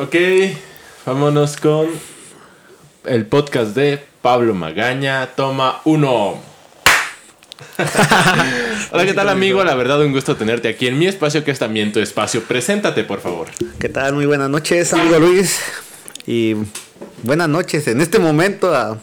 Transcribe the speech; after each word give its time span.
Ok, 0.00 0.14
vámonos 1.04 1.56
con 1.56 1.88
el 3.04 3.26
podcast 3.26 3.74
de 3.74 4.00
Pablo 4.22 4.54
Magaña, 4.54 5.26
toma 5.34 5.80
uno. 5.86 6.40
Hola, 8.92 9.04
¿qué 9.04 9.12
tal 9.12 9.28
amigo? 9.28 9.64
La 9.64 9.74
verdad, 9.74 10.00
un 10.00 10.12
gusto 10.12 10.36
tenerte 10.36 10.68
aquí 10.68 10.86
en 10.86 11.00
mi 11.00 11.08
espacio, 11.08 11.42
que 11.42 11.50
es 11.50 11.58
también 11.58 11.92
tu 11.92 11.98
espacio. 11.98 12.44
Preséntate, 12.44 13.02
por 13.02 13.20
favor. 13.20 13.48
¿Qué 13.80 13.88
tal? 13.88 14.14
Muy 14.14 14.26
buenas 14.26 14.48
noches, 14.48 14.92
amigo 14.92 15.18
Luis. 15.18 15.58
Y 16.28 16.54
buenas 17.24 17.48
noches 17.48 17.88
en 17.88 18.00
este 18.00 18.20
momento 18.20 18.72
a... 18.72 18.98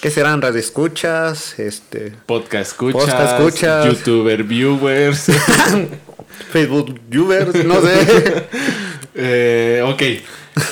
¿Qué 0.00 0.10
serán? 0.10 0.42
Radio 0.42 0.58
escuchas, 0.58 1.60
este... 1.60 2.12
Podcast 2.26 2.72
escuchas, 2.72 3.02
Podcast 3.04 3.38
escuchas. 3.38 3.86
YouTuber 3.86 4.42
viewers. 4.42 5.26
Facebook 6.52 7.00
viewers, 7.08 7.64
no 7.64 7.80
sé. 7.80 8.48
Eh, 9.14 9.82
ok, 9.86 10.02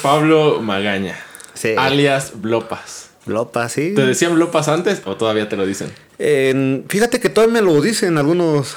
Pablo 0.02 0.60
Magaña, 0.60 1.16
Sí. 1.54 1.74
alias 1.76 2.32
Blopas. 2.34 3.10
Lopa, 3.26 3.68
sí. 3.68 3.92
¿Te 3.94 4.04
decían 4.04 4.34
Blopas 4.34 4.66
antes 4.68 5.02
o 5.04 5.16
todavía 5.16 5.48
te 5.48 5.56
lo 5.56 5.64
dicen? 5.64 5.92
En- 6.18 6.84
fíjate 6.88 7.20
que 7.20 7.28
todavía 7.28 7.60
me 7.60 7.62
lo 7.62 7.80
dicen 7.80 8.18
algunos 8.18 8.76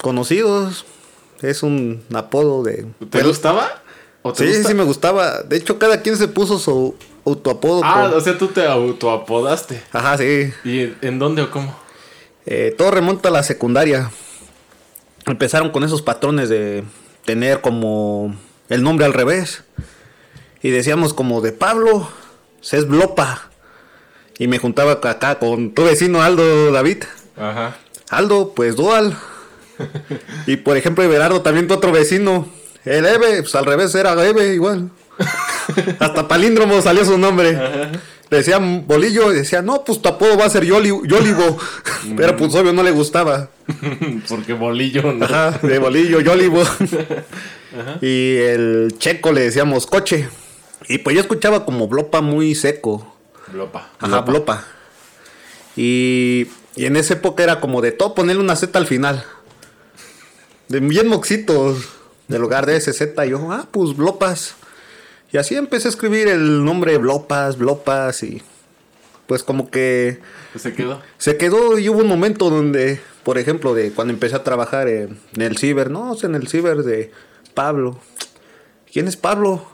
conocidos. 0.00 0.84
Es 1.40 1.62
un 1.62 2.02
apodo 2.14 2.62
de... 2.62 2.86
¿Te 3.10 3.22
gustaba? 3.22 3.82
¿O 4.22 4.32
te 4.32 4.44
Sí, 4.46 4.52
gusta? 4.56 4.68
sí 4.68 4.74
me 4.74 4.84
gustaba. 4.84 5.42
De 5.42 5.56
hecho, 5.56 5.78
cada 5.78 6.02
quien 6.02 6.16
se 6.16 6.28
puso 6.28 6.58
su 6.58 6.94
autoapodo. 7.24 7.80
Ah, 7.82 8.08
por- 8.10 8.18
o 8.18 8.20
sea, 8.20 8.36
tú 8.38 8.48
te 8.48 8.64
autoapodaste. 8.66 9.82
Ajá, 9.90 10.18
sí. 10.18 10.52
¿Y 10.64 10.80
en- 10.80 10.96
en 11.00 11.18
dónde 11.18 11.42
o 11.42 11.50
cómo? 11.50 11.74
Eh, 12.46 12.74
todo 12.76 12.90
remonta 12.90 13.28
a 13.30 13.32
la 13.32 13.42
secundaria. 13.42 14.10
Empezaron 15.26 15.70
con 15.70 15.82
esos 15.82 16.02
patrones 16.02 16.48
de 16.48 16.84
tener 17.24 17.60
como 17.60 18.36
el 18.72 18.82
nombre 18.82 19.04
al 19.06 19.12
revés. 19.12 19.62
Y 20.62 20.70
decíamos 20.70 21.12
como 21.14 21.40
de 21.40 21.52
Pablo, 21.52 22.08
se 22.60 22.78
es 22.78 22.86
Blopa. 22.86 23.50
Y 24.38 24.46
me 24.48 24.58
juntaba 24.58 24.92
acá 24.92 25.38
con 25.38 25.72
tu 25.72 25.84
vecino 25.84 26.22
Aldo 26.22 26.72
David. 26.72 27.04
Ajá. 27.36 27.76
Aldo, 28.10 28.52
pues 28.54 28.76
Dual. 28.76 29.16
y 30.46 30.56
por 30.56 30.76
ejemplo, 30.76 31.04
Everardo 31.04 31.42
también 31.42 31.68
tu 31.68 31.74
otro 31.74 31.92
vecino. 31.92 32.48
El 32.84 33.06
Eve, 33.06 33.42
pues 33.42 33.54
al 33.54 33.64
revés 33.66 33.94
era 33.94 34.12
Eve 34.24 34.54
igual. 34.54 34.90
Hasta 36.00 36.26
palíndromo 36.26 36.80
salió 36.82 37.04
su 37.04 37.18
nombre. 37.18 37.52
Le 38.30 38.38
decían 38.38 38.86
bolillo 38.86 39.30
y 39.32 39.36
decía, 39.36 39.60
no, 39.62 39.84
pues 39.84 40.00
tu 40.00 40.08
apodo 40.08 40.38
va 40.38 40.46
a 40.46 40.50
ser 40.50 40.64
Yoli- 40.64 41.06
Yolibo. 41.06 41.58
Pero 42.16 42.36
pues 42.36 42.54
obvio 42.54 42.72
no 42.72 42.82
le 42.82 42.90
gustaba. 42.90 43.50
Porque 44.28 44.54
bolillo 44.54 45.12
no. 45.12 45.24
Ajá, 45.26 45.50
de 45.62 45.78
bolillo, 45.78 46.20
Yolibo. 46.20 46.62
Y 48.00 48.36
el 48.36 48.94
checo 48.98 49.32
le 49.32 49.42
decíamos 49.42 49.86
coche. 49.86 50.28
Y 50.88 50.98
pues 50.98 51.14
yo 51.14 51.20
escuchaba 51.22 51.64
como 51.64 51.88
blopa 51.88 52.20
muy 52.20 52.54
seco. 52.54 53.14
Blopa. 53.52 53.90
Ajá, 53.98 54.20
blopa. 54.20 54.64
Y, 55.76 56.48
y 56.76 56.86
en 56.86 56.96
esa 56.96 57.14
época 57.14 57.42
era 57.42 57.60
como 57.60 57.80
de 57.80 57.92
todo 57.92 58.14
ponerle 58.14 58.42
una 58.42 58.56
Z 58.56 58.78
al 58.78 58.86
final. 58.86 59.24
De 60.68 60.80
bien 60.80 61.08
moxitos. 61.08 61.88
En 62.28 62.40
lugar 62.40 62.66
de 62.66 62.76
ese 62.76 62.92
Z, 62.92 63.24
yo, 63.26 63.52
ah, 63.52 63.66
pues 63.70 63.96
blopas. 63.96 64.54
Y 65.32 65.38
así 65.38 65.54
empecé 65.54 65.88
a 65.88 65.90
escribir 65.90 66.28
el 66.28 66.64
nombre 66.64 66.96
blopas, 66.98 67.56
blopas 67.58 68.22
y 68.22 68.42
pues 69.26 69.42
como 69.42 69.70
que 69.70 70.20
Se 70.56 70.74
quedó. 70.74 71.00
se 71.16 71.36
quedó 71.38 71.78
y 71.78 71.88
hubo 71.88 72.00
un 72.00 72.08
momento 72.08 72.50
donde, 72.50 73.00
por 73.22 73.38
ejemplo, 73.38 73.72
de 73.74 73.92
cuando 73.92 74.12
empecé 74.12 74.36
a 74.36 74.44
trabajar 74.44 74.88
en, 74.88 75.18
en 75.34 75.42
el 75.42 75.56
ciber, 75.56 75.90
no, 75.90 76.12
o 76.12 76.14
sea, 76.16 76.28
en 76.28 76.34
el 76.34 76.48
ciber 76.48 76.78
de 76.78 77.10
Pablo. 77.52 77.98
¿Quién 78.92 79.08
es 79.08 79.16
Pablo? 79.16 79.66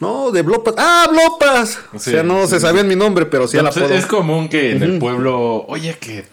No, 0.00 0.30
de 0.32 0.42
Blopas. 0.42 0.74
¡Ah, 0.76 1.06
Blopas! 1.10 1.78
O 1.94 1.98
sea, 1.98 2.22
no 2.22 2.46
se 2.46 2.60
sabía 2.60 2.82
mi 2.82 2.96
nombre, 2.96 3.26
pero 3.26 3.46
sí 3.48 3.56
No, 3.56 3.68
el 3.68 3.72
pues, 3.74 3.90
es 3.92 4.06
común 4.06 4.48
que 4.48 4.72
en 4.72 4.82
el 4.82 4.98
pueblo, 4.98 5.64
oye, 5.68 5.96
que, 5.98 6.26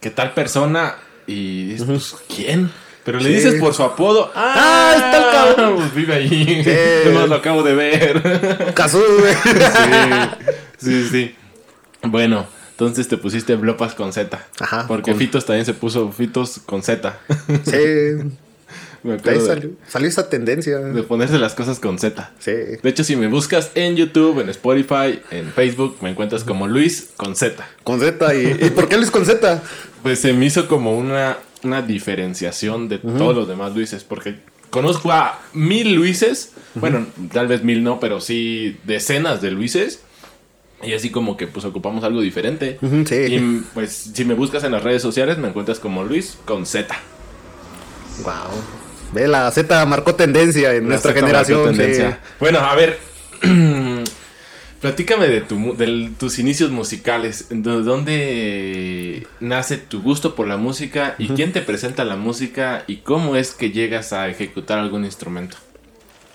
que 0.00 0.10
tal 0.10 0.34
persona 0.34 0.96
y 1.26 1.68
dices, 1.68 1.86
pues, 1.86 2.16
¿quién? 2.34 2.70
Pero 3.04 3.20
le 3.20 3.28
Sí. 3.28 3.34
dices 3.36 3.60
por 3.60 3.72
su 3.72 3.84
apodo. 3.84 4.32
Ah, 4.34 4.92
está 4.96 5.18
el 5.18 5.32
cabrón. 5.56 5.76
Pues 5.78 5.94
vive 5.94 6.14
ahí. 6.14 6.62
Sí. 6.64 7.08
Nomás 7.08 7.28
lo 7.28 7.36
acabo 7.36 7.62
de 7.62 7.74
ver. 7.74 8.20
Güey. 8.76 9.34
sí, 10.78 11.04
sí, 11.04 11.08
sí. 11.08 11.34
Bueno, 12.02 12.46
entonces 12.72 13.06
te 13.08 13.16
pusiste 13.16 13.54
blopas 13.54 13.94
con 13.94 14.12
Z. 14.12 14.44
Ajá, 14.60 14.84
Porque 14.88 15.12
con- 15.12 15.18
Fitos 15.20 15.46
también 15.46 15.64
se 15.64 15.74
puso 15.74 16.10
Fitos 16.12 16.60
con 16.66 16.82
Z. 16.82 17.18
Sí, 17.64 18.28
Me 19.06 19.14
ahí 19.14 19.18
acuerdo 19.18 19.40
de, 19.40 19.46
salió, 19.46 19.70
salió 19.88 20.08
esa 20.08 20.28
tendencia. 20.28 20.78
de 20.78 21.02
ponerse 21.02 21.38
las 21.38 21.54
cosas 21.54 21.78
con 21.80 21.98
Z. 21.98 22.32
Sí. 22.38 22.50
De 22.50 22.88
hecho, 22.88 23.04
si 23.04 23.16
me 23.16 23.28
buscas 23.28 23.70
en 23.74 23.96
YouTube, 23.96 24.40
en 24.40 24.48
Spotify, 24.50 25.20
en 25.30 25.50
Facebook, 25.52 25.96
me 26.02 26.10
encuentras 26.10 26.44
como 26.44 26.66
Luis 26.66 27.10
con 27.16 27.36
Z. 27.36 27.66
Con 27.84 28.00
Z. 28.00 28.34
¿Y, 28.34 28.66
¿y 28.66 28.70
por 28.70 28.88
qué 28.88 28.96
Luis 28.96 29.10
con 29.10 29.24
Z? 29.24 29.62
Pues 30.02 30.20
se 30.20 30.32
me 30.32 30.46
hizo 30.46 30.68
como 30.68 30.96
una, 30.96 31.38
una 31.62 31.82
diferenciación 31.82 32.88
de 32.88 32.98
todos 32.98 33.34
los 33.34 33.48
demás 33.48 33.74
Luises, 33.74 34.04
porque 34.04 34.36
conozco 34.70 35.10
a 35.12 35.40
mil 35.52 35.94
Luises, 35.94 36.52
bueno, 36.74 37.06
tal 37.32 37.48
vez 37.48 37.64
mil 37.64 37.82
no, 37.82 37.98
pero 38.00 38.20
sí 38.20 38.76
decenas 38.84 39.40
de 39.40 39.50
Luises. 39.50 40.00
Y 40.82 40.92
así 40.92 41.08
como 41.08 41.38
que 41.38 41.46
pues 41.46 41.64
ocupamos 41.64 42.04
algo 42.04 42.20
diferente. 42.20 42.78
Sí. 43.06 43.14
Y 43.14 43.64
pues 43.72 44.10
si 44.12 44.26
me 44.26 44.34
buscas 44.34 44.62
en 44.62 44.72
las 44.72 44.82
redes 44.82 45.00
sociales 45.00 45.38
me 45.38 45.48
encuentras 45.48 45.80
como 45.80 46.04
Luis 46.04 46.36
con 46.44 46.66
Z. 46.66 46.94
Wow. 48.22 48.32
Ve, 49.12 49.28
la 49.28 49.50
Z 49.50 49.84
marcó 49.86 50.14
tendencia 50.14 50.74
en 50.74 50.84
La 50.84 50.88
nuestra 50.90 51.12
Z 51.12 51.20
generación. 51.20 52.16
Bueno, 52.40 52.58
a 52.60 52.74
ver. 52.74 52.98
Platícame 54.80 55.26
de 55.28 55.40
tu, 55.40 55.74
del- 55.76 56.14
tus 56.18 56.38
inicios 56.38 56.70
musicales. 56.70 57.46
¿De 57.48 57.82
dónde 57.82 59.26
nace 59.40 59.78
tu 59.78 60.02
gusto 60.02 60.34
por 60.34 60.46
la 60.46 60.58
música? 60.58 61.14
¿Y 61.18 61.28
quién 61.28 61.52
te 61.52 61.62
presenta 61.62 62.04
la 62.04 62.16
música? 62.16 62.84
¿Y 62.86 62.98
cómo 62.98 63.36
es 63.36 63.52
que 63.52 63.70
llegas 63.70 64.12
a 64.12 64.28
ejecutar 64.28 64.78
algún 64.78 65.04
instrumento? 65.04 65.56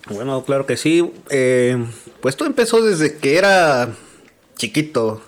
Bueno, 0.09 0.43
claro 0.43 0.65
que 0.65 0.75
sí. 0.75 1.09
Eh, 1.29 1.77
pues 2.19 2.35
todo 2.35 2.47
empezó 2.47 2.81
desde 2.81 3.17
que 3.17 3.37
era 3.37 3.89
chiquito. 4.57 5.21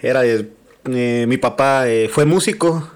Era 0.00 0.24
eh, 0.24 0.48
eh, 0.90 1.26
mi 1.28 1.36
papá 1.36 1.88
eh, 1.88 2.08
fue 2.10 2.24
músico, 2.24 2.90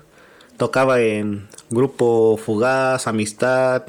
tocaba 0.65 0.99
en 0.99 1.47
grupo 1.69 2.39
Fugaz, 2.43 3.07
Amistad. 3.07 3.83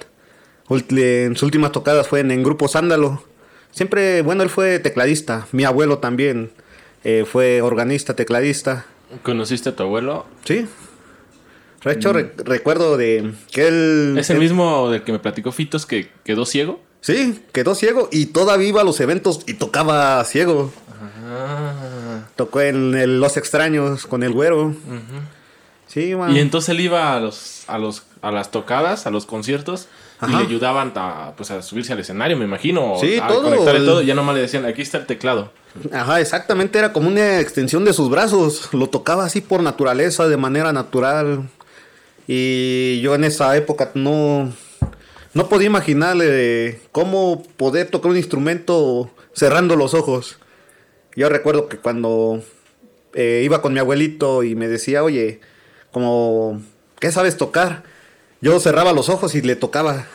En 0.69 1.35
sus 1.35 1.43
últimas 1.43 1.71
tocadas 1.71 2.05
fue 2.09 2.19
en, 2.19 2.31
en 2.31 2.43
grupo 2.43 2.67
Sándalo. 2.67 3.23
Siempre, 3.71 4.21
bueno, 4.23 4.43
él 4.43 4.49
fue 4.49 4.79
tecladista. 4.79 5.47
Mi 5.53 5.63
abuelo 5.63 5.99
también 5.99 6.51
eh, 7.05 7.23
fue 7.25 7.61
organista, 7.61 8.13
tecladista. 8.13 8.85
¿Conociste 9.23 9.69
a 9.69 9.75
tu 9.77 9.83
abuelo? 9.83 10.25
Sí. 10.43 10.67
De 11.85 11.91
hecho, 11.93 12.11
re- 12.11 12.33
recuerdo 12.43 12.97
de 12.97 13.31
que 13.53 13.67
él... 13.69 14.15
¿Es 14.19 14.29
el 14.31 14.35
él- 14.37 14.41
mismo 14.43 14.89
del 14.89 15.03
que 15.03 15.13
me 15.13 15.19
platicó 15.19 15.53
Fitos 15.53 15.85
que 15.85 16.09
quedó 16.25 16.45
ciego? 16.45 16.81
Sí, 16.99 17.41
quedó 17.53 17.73
ciego 17.73 18.09
y 18.11 18.25
todavía 18.25 18.67
iba 18.67 18.81
a 18.81 18.83
los 18.83 18.99
eventos 18.99 19.43
y 19.47 19.53
tocaba 19.53 20.21
ciego. 20.25 20.73
Ah. 21.25 22.25
Tocó 22.35 22.59
en 22.59 22.95
el 22.95 23.21
Los 23.21 23.37
Extraños 23.37 24.07
con 24.07 24.23
el 24.23 24.33
güero. 24.33 24.75
Sí, 25.95 26.13
man. 26.13 26.35
Y 26.35 26.39
entonces 26.39 26.67
él 26.69 26.81
iba 26.81 27.15
a 27.15 27.21
los, 27.21 27.63
a 27.67 27.77
los, 27.77 28.03
a 28.21 28.29
las 28.29 28.51
tocadas, 28.51 29.07
a 29.07 29.11
los 29.11 29.25
conciertos, 29.25 29.87
y 30.27 30.29
le 30.29 30.35
ayudaban 30.39 30.91
a, 30.95 31.31
pues, 31.37 31.51
a 31.51 31.61
subirse 31.61 31.93
al 31.93 31.99
escenario, 31.99 32.35
me 32.35 32.43
imagino. 32.43 32.97
Sí, 32.99 33.17
a 33.17 33.27
todo. 33.27 33.43
conectarle 33.43 33.79
todo. 33.79 34.01
Y 34.01 34.07
ya 34.07 34.13
nomás 34.13 34.35
le 34.35 34.41
decían, 34.41 34.65
aquí 34.65 34.81
está 34.81 34.97
el 34.97 35.05
teclado. 35.05 35.53
Ajá, 35.93 36.19
exactamente, 36.19 36.77
era 36.77 36.91
como 36.91 37.07
una 37.07 37.39
extensión 37.39 37.85
de 37.85 37.93
sus 37.93 38.09
brazos. 38.09 38.73
Lo 38.73 38.87
tocaba 38.87 39.23
así 39.23 39.39
por 39.39 39.63
naturaleza, 39.63 40.27
de 40.27 40.35
manera 40.35 40.73
natural. 40.73 41.47
Y 42.27 42.99
yo 42.99 43.15
en 43.15 43.23
esa 43.23 43.55
época 43.55 43.91
no, 43.93 44.51
no 45.33 45.47
podía 45.47 45.67
imaginarle 45.67 46.81
cómo 46.91 47.41
poder 47.55 47.89
tocar 47.89 48.11
un 48.11 48.17
instrumento 48.17 49.09
cerrando 49.31 49.77
los 49.77 49.93
ojos. 49.93 50.39
Yo 51.15 51.29
recuerdo 51.29 51.69
que 51.69 51.77
cuando 51.77 52.43
eh, 53.13 53.43
iba 53.45 53.61
con 53.61 53.71
mi 53.71 53.79
abuelito 53.79 54.43
y 54.43 54.55
me 54.55 54.67
decía, 54.67 55.01
oye, 55.01 55.39
como, 55.95 56.61
¿qué 56.99 57.09
sabes 57.09 57.37
tocar? 57.37 57.83
Yo 58.41 58.59
cerraba 58.59 58.91
los 58.91 59.07
ojos 59.07 59.33
y 59.33 59.41
le 59.41 59.55
tocaba. 59.55 60.05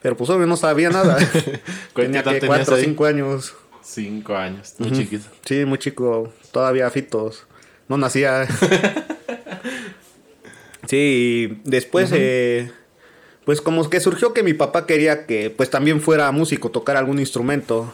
Pero 0.00 0.16
pues 0.16 0.30
obvio 0.30 0.46
no 0.46 0.56
sabía 0.56 0.88
nada. 0.88 1.18
¿Qué 1.32 1.60
Tenía 1.94 2.22
que 2.22 2.40
cuatro 2.46 2.74
o 2.74 2.78
cinco 2.78 3.04
años. 3.04 3.54
Cinco 3.82 4.34
años, 4.34 4.74
muy 4.78 4.92
chiquito. 4.92 5.26
Sí, 5.44 5.66
muy 5.66 5.76
chico, 5.76 6.32
todavía 6.52 6.90
fitos. 6.90 7.44
No 7.86 7.98
nacía. 7.98 8.48
sí, 10.88 10.96
y 10.96 11.46
después, 11.68 12.12
eh, 12.14 12.72
pues 13.44 13.60
como 13.60 13.90
que 13.90 14.00
surgió 14.00 14.32
que 14.32 14.42
mi 14.42 14.54
papá 14.54 14.86
quería 14.86 15.26
que 15.26 15.50
pues 15.50 15.68
también 15.68 16.00
fuera 16.00 16.32
músico, 16.32 16.70
tocar 16.70 16.96
algún 16.96 17.18
instrumento. 17.18 17.92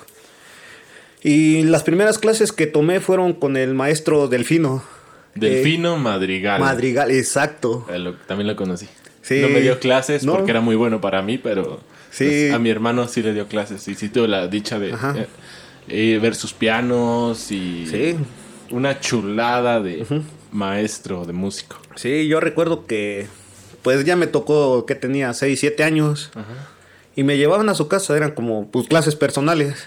Y 1.25 1.65
las 1.65 1.83
primeras 1.83 2.21
clases 2.21 2.53
que 2.53 2.69
tomé 2.69 3.01
fueron 3.01 3.33
con 3.33 3.57
el 3.57 3.75
maestro 3.75 4.29
Delfino. 4.29 4.85
Delfino 5.35 5.97
Madrigal. 5.97 6.61
Madrigal, 6.61 7.11
exacto. 7.11 7.87
Eh, 7.93 7.99
lo- 7.99 8.15
también 8.15 8.47
lo 8.49 8.57
conocí. 8.57 8.87
Sí. 9.23 9.41
No 9.41 9.49
me 9.49 9.61
dio 9.61 9.79
clases 9.79 10.25
No. 10.25 10.35
porque 10.35 10.51
era 10.51 10.61
muy 10.61 10.77
bueno 10.77 11.01
para 11.01 11.23
mí, 11.23 11.39
pero 11.39 11.81
Sí. 12.11 12.25
Pues, 12.27 12.53
a 12.53 12.59
mi 12.59 12.69
hermano 12.71 13.09
sí 13.09 13.23
le 13.23 13.33
dio 13.33 13.47
clases 13.49 13.87
y 13.89 13.95
sí 13.95 14.09
tuvo 14.11 14.27
la 14.27 14.47
dicha 14.49 14.79
de 14.79 14.93
Ajá. 14.93 15.15
eh, 15.17 15.27
eh, 15.89 16.19
ver 16.21 16.35
sus 16.35 16.53
pianos 16.53 17.51
y 17.51 17.87
Sí. 17.87 18.17
una 18.71 19.01
chulada 19.01 19.81
de 19.81 20.05
maestro, 20.51 21.25
de 21.25 21.33
músico. 21.33 21.77
Sí, 21.97 22.27
yo 22.29 22.41
recuerdo 22.41 22.87
que 22.87 23.27
pues 23.83 24.05
ya 24.05 24.15
me 24.17 24.27
tocó 24.27 24.85
que 24.87 24.95
tenía 24.95 25.33
6, 25.33 25.59
7 25.61 25.83
años 25.85 26.31
y 27.17 27.23
me 27.25 27.37
llevaban 27.39 27.69
a 27.71 27.75
su 27.75 27.89
casa, 27.89 28.17
eran 28.17 28.33
como 28.33 28.71
pues 28.71 28.87
clases 28.89 29.17
personales. 29.17 29.87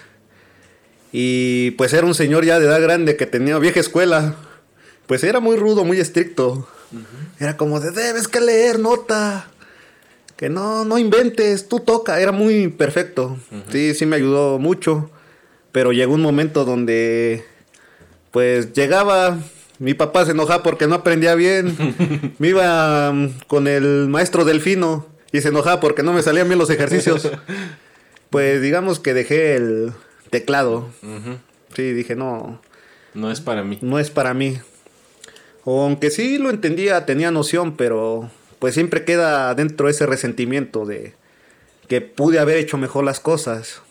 Y 1.12 1.70
pues 1.72 1.92
era 1.92 2.06
un 2.06 2.14
señor 2.14 2.44
ya 2.44 2.58
de 2.58 2.66
edad 2.66 2.80
grande 2.82 3.16
que 3.16 3.26
tenía 3.26 3.58
vieja 3.58 3.80
escuela. 3.80 4.34
Pues 5.06 5.22
era 5.24 5.40
muy 5.40 5.56
rudo, 5.56 5.84
muy 5.84 6.00
estricto. 6.00 6.66
Era 7.38 7.56
como 7.56 7.80
de 7.80 7.90
debes 7.90 8.28
que 8.28 8.40
leer 8.40 8.78
nota. 8.78 9.48
Que 10.36 10.48
no, 10.48 10.84
no 10.84 10.98
inventes, 10.98 11.68
tú 11.68 11.80
toca. 11.80 12.20
Era 12.20 12.32
muy 12.32 12.68
perfecto. 12.68 13.38
Sí, 13.70 13.94
sí 13.94 14.04
me 14.06 14.16
ayudó 14.16 14.58
mucho. 14.58 15.10
Pero 15.72 15.92
llegó 15.92 16.14
un 16.14 16.22
momento 16.22 16.64
donde 16.64 17.44
pues 18.30 18.72
llegaba, 18.74 19.38
mi 19.78 19.94
papá 19.94 20.24
se 20.26 20.32
enojaba 20.32 20.62
porque 20.62 20.86
no 20.86 20.94
aprendía 20.96 21.34
bien. 21.34 22.34
Me 22.38 22.48
iba 22.48 23.12
mm, 23.12 23.30
con 23.46 23.66
el 23.66 24.08
maestro 24.08 24.44
Delfino 24.44 25.06
y 25.32 25.40
se 25.40 25.48
enojaba 25.48 25.80
porque 25.80 26.02
no 26.02 26.12
me 26.12 26.22
salían 26.22 26.48
bien 26.48 26.58
los 26.58 26.70
ejercicios. 26.70 27.30
Pues 28.28 28.60
digamos 28.60 28.98
que 28.98 29.14
dejé 29.14 29.54
el 29.54 29.92
teclado. 30.30 30.88
Sí, 31.74 31.92
dije, 31.92 32.16
no, 32.16 32.60
No 33.14 33.30
es 33.30 33.40
para 33.40 33.62
mí. 33.62 33.78
no 33.82 34.00
es 34.00 34.10
para 34.10 34.34
mí. 34.34 34.58
Aunque 35.66 36.10
sí 36.10 36.38
lo 36.38 36.48
entendía, 36.50 37.04
tenía 37.06 37.30
noción, 37.30 37.76
pero 37.76 38.30
pues 38.58 38.74
siempre 38.74 39.04
queda 39.04 39.54
dentro 39.54 39.88
ese 39.88 40.06
resentimiento 40.06 40.86
de 40.86 41.14
que 41.88 42.00
pude 42.00 42.38
haber 42.38 42.56
hecho 42.56 42.78
mejor 42.78 43.04
las 43.04 43.20
cosas. 43.20 43.82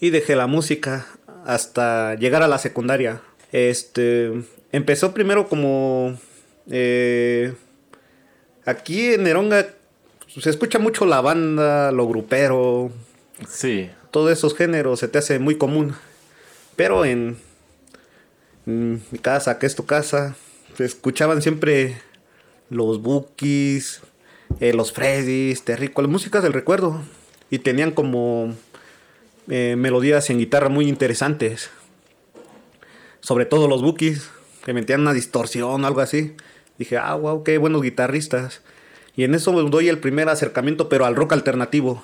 Y 0.00 0.10
dejé 0.10 0.34
la 0.34 0.46
música 0.46 1.06
hasta 1.46 2.14
llegar 2.16 2.42
a 2.42 2.48
la 2.48 2.58
secundaria. 2.58 3.20
Este 3.52 4.32
empezó 4.72 5.14
primero 5.14 5.48
como 5.48 6.18
eh, 6.70 7.52
aquí 8.64 9.14
en 9.14 9.22
Neronga 9.24 9.68
se 10.26 10.50
escucha 10.50 10.78
mucho 10.80 11.06
la 11.06 11.20
banda, 11.20 11.92
lo 11.92 12.08
grupero, 12.08 12.90
Sí. 13.48 13.88
todos 14.10 14.32
esos 14.32 14.56
géneros 14.56 14.98
se 15.00 15.06
te 15.08 15.18
hace 15.18 15.38
muy 15.38 15.56
común. 15.56 15.94
Pero 16.74 17.04
en 17.04 17.36
mi 18.66 19.18
casa, 19.20 19.58
que 19.58 19.66
es 19.66 19.74
tu 19.74 19.86
casa, 19.86 20.36
se 20.76 20.84
escuchaban 20.84 21.42
siempre 21.42 22.00
los 22.70 23.02
Bookies, 23.02 24.00
eh, 24.60 24.72
los 24.72 24.92
Freddys, 24.92 25.64
Terrico, 25.64 26.02
las 26.02 26.10
músicas 26.10 26.42
del 26.42 26.52
recuerdo. 26.52 27.02
Y 27.50 27.58
tenían 27.58 27.92
como 27.92 28.54
eh, 29.48 29.76
melodías 29.76 30.30
en 30.30 30.38
guitarra 30.38 30.68
muy 30.68 30.88
interesantes. 30.88 31.70
Sobre 33.20 33.46
todo 33.46 33.68
los 33.68 33.82
Bookies, 33.82 34.30
que 34.64 34.72
metían 34.72 35.02
una 35.02 35.12
distorsión 35.12 35.84
o 35.84 35.86
algo 35.86 36.00
así. 36.00 36.34
Dije, 36.78 36.96
ah, 36.96 37.14
wow, 37.14 37.44
qué 37.44 37.58
buenos 37.58 37.82
guitarristas. 37.82 38.62
Y 39.16 39.24
en 39.24 39.34
eso 39.34 39.52
doy 39.52 39.88
el 39.88 39.98
primer 39.98 40.28
acercamiento, 40.28 40.88
pero 40.88 41.04
al 41.04 41.14
rock 41.14 41.34
alternativo 41.34 42.02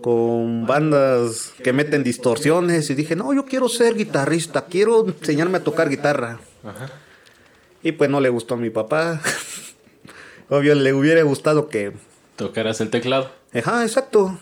con 0.00 0.66
bandas 0.66 1.52
que 1.62 1.72
meten 1.72 2.04
distorsiones 2.04 2.88
y 2.90 2.94
dije, 2.94 3.16
no, 3.16 3.32
yo 3.34 3.44
quiero 3.44 3.68
ser 3.68 3.94
guitarrista, 3.96 4.66
quiero 4.66 5.06
enseñarme 5.06 5.58
a 5.58 5.64
tocar 5.64 5.88
guitarra. 5.88 6.38
Ajá. 6.64 6.90
Y 7.82 7.92
pues 7.92 8.08
no 8.10 8.20
le 8.20 8.28
gustó 8.28 8.54
a 8.54 8.58
mi 8.58 8.70
papá. 8.70 9.20
Obvio, 10.48 10.74
le 10.74 10.92
hubiera 10.92 11.22
gustado 11.22 11.68
que... 11.68 11.92
Tocarás 12.36 12.80
el 12.80 12.90
teclado. 12.90 13.30
Ajá, 13.54 13.82
exacto. 13.82 14.38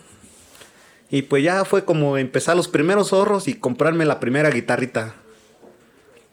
Y 1.09 1.23
pues 1.23 1.43
ya 1.43 1.65
fue 1.65 1.85
como 1.85 2.17
empezar 2.17 2.55
los 2.55 2.67
primeros 2.67 3.13
ahorros 3.13 3.47
y 3.47 3.53
comprarme 3.55 4.05
la 4.05 4.19
primera 4.19 4.49
guitarrita. 4.49 5.15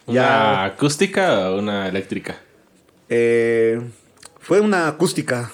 ¿Una 0.07 0.15
Ya. 0.15 0.65
acústica 0.65 1.51
o 1.51 1.59
una 1.59 1.89
eléctrica? 1.89 2.37
Eh, 3.09 3.81
fue 4.41 4.61
una 4.61 4.89
acústica. 4.89 5.51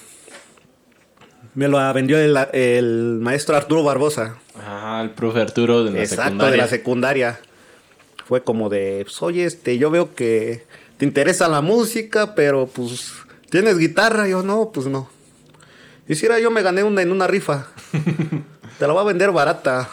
Me 1.53 1.67
la 1.67 1.91
vendió 1.93 2.17
el, 2.17 2.37
el 2.53 3.19
maestro 3.21 3.55
Arturo 3.57 3.83
Barbosa. 3.83 4.37
Ah, 4.57 5.01
el 5.03 5.09
profe 5.11 5.41
Arturo 5.41 5.83
de 5.83 5.91
la 5.91 5.99
Exacto, 5.99 6.23
secundaria. 6.23 6.51
de 6.51 6.57
la 6.57 6.67
secundaria. 6.67 7.39
Fue 8.25 8.43
como 8.43 8.69
de, 8.69 9.01
pues, 9.03 9.21
oye, 9.21 9.45
este, 9.45 9.77
yo 9.77 9.91
veo 9.91 10.15
que 10.15 10.65
te 10.97 11.05
interesa 11.05 11.49
la 11.49 11.59
música, 11.61 12.35
pero 12.35 12.67
pues, 12.67 13.11
¿tienes 13.49 13.77
guitarra? 13.77 14.27
Yo, 14.29 14.43
no, 14.43 14.71
pues 14.73 14.87
no. 14.87 15.09
Hiciera 16.07 16.39
yo 16.39 16.51
me 16.51 16.61
gané 16.61 16.83
una 16.83 17.01
en 17.01 17.11
una 17.11 17.27
rifa. 17.27 17.67
te 18.79 18.87
la 18.87 18.93
voy 18.93 19.01
a 19.01 19.05
vender 19.05 19.31
barata. 19.31 19.89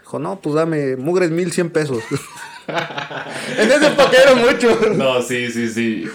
Dijo, 0.00 0.18
no, 0.18 0.40
pues 0.40 0.54
dame 0.54 0.96
mugres 0.96 1.30
mil 1.30 1.52
cien 1.52 1.68
pesos. 1.70 2.02
en 3.58 3.70
ese 3.70 3.86
época 3.88 4.12
era 4.22 4.34
mucho. 4.34 4.78
No, 4.94 5.20
sí, 5.22 5.50
sí, 5.50 5.68
sí. 5.68 6.08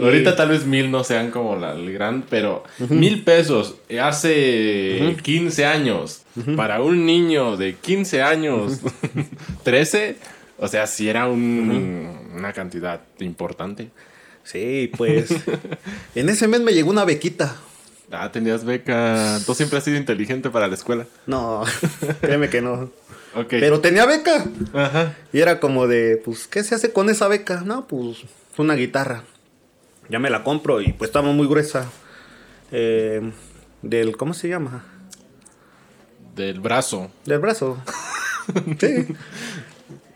Ahorita 0.00 0.36
tal 0.36 0.48
vez 0.50 0.64
mil 0.64 0.90
no 0.90 1.04
sean 1.04 1.30
como 1.30 1.56
la 1.56 1.72
el 1.72 1.92
gran, 1.92 2.22
pero 2.28 2.64
mil 2.88 3.22
pesos 3.24 3.76
hace 4.00 5.16
15 5.22 5.64
años 5.66 6.22
para 6.56 6.80
un 6.80 7.04
niño 7.04 7.56
de 7.56 7.74
15 7.76 8.22
años, 8.22 8.80
13, 9.64 10.16
o 10.58 10.68
sea, 10.68 10.86
sí 10.86 11.08
era 11.08 11.26
un- 11.28 12.18
una 12.34 12.52
cantidad 12.52 13.00
importante. 13.20 13.90
Sí, 14.44 14.90
pues. 14.96 15.30
en 16.14 16.28
ese 16.28 16.48
mes 16.48 16.60
me 16.60 16.72
llegó 16.72 16.90
una 16.90 17.04
bequita. 17.04 17.56
Ah, 18.10 18.30
tenías 18.32 18.64
beca. 18.64 19.38
Tú 19.46 19.54
siempre 19.54 19.78
has 19.78 19.84
sido 19.84 19.96
inteligente 19.96 20.50
para 20.50 20.68
la 20.68 20.74
escuela. 20.74 21.06
No, 21.26 21.62
créeme 22.20 22.48
que 22.50 22.60
no. 22.60 22.90
Pero 23.48 23.80
tenía 23.80 24.04
beca. 24.04 24.44
Ajá. 24.74 25.14
Y 25.32 25.40
era 25.40 25.60
como 25.60 25.86
de, 25.86 26.20
pues, 26.22 26.46
¿qué 26.46 26.62
se 26.64 26.74
hace 26.74 26.92
con 26.92 27.08
esa 27.08 27.28
beca? 27.28 27.62
No, 27.64 27.86
pues, 27.86 28.18
una 28.58 28.74
guitarra. 28.74 29.24
Ya 30.08 30.18
me 30.18 30.30
la 30.30 30.42
compro 30.44 30.80
y 30.80 30.92
pues 30.92 31.08
estaba 31.08 31.30
muy 31.32 31.46
gruesa. 31.46 31.86
Eh, 32.70 33.32
del, 33.82 34.16
¿cómo 34.16 34.34
se 34.34 34.48
llama? 34.48 34.84
Del 36.34 36.60
brazo. 36.60 37.10
Del 37.24 37.38
brazo. 37.38 37.78
sí. 38.80 39.06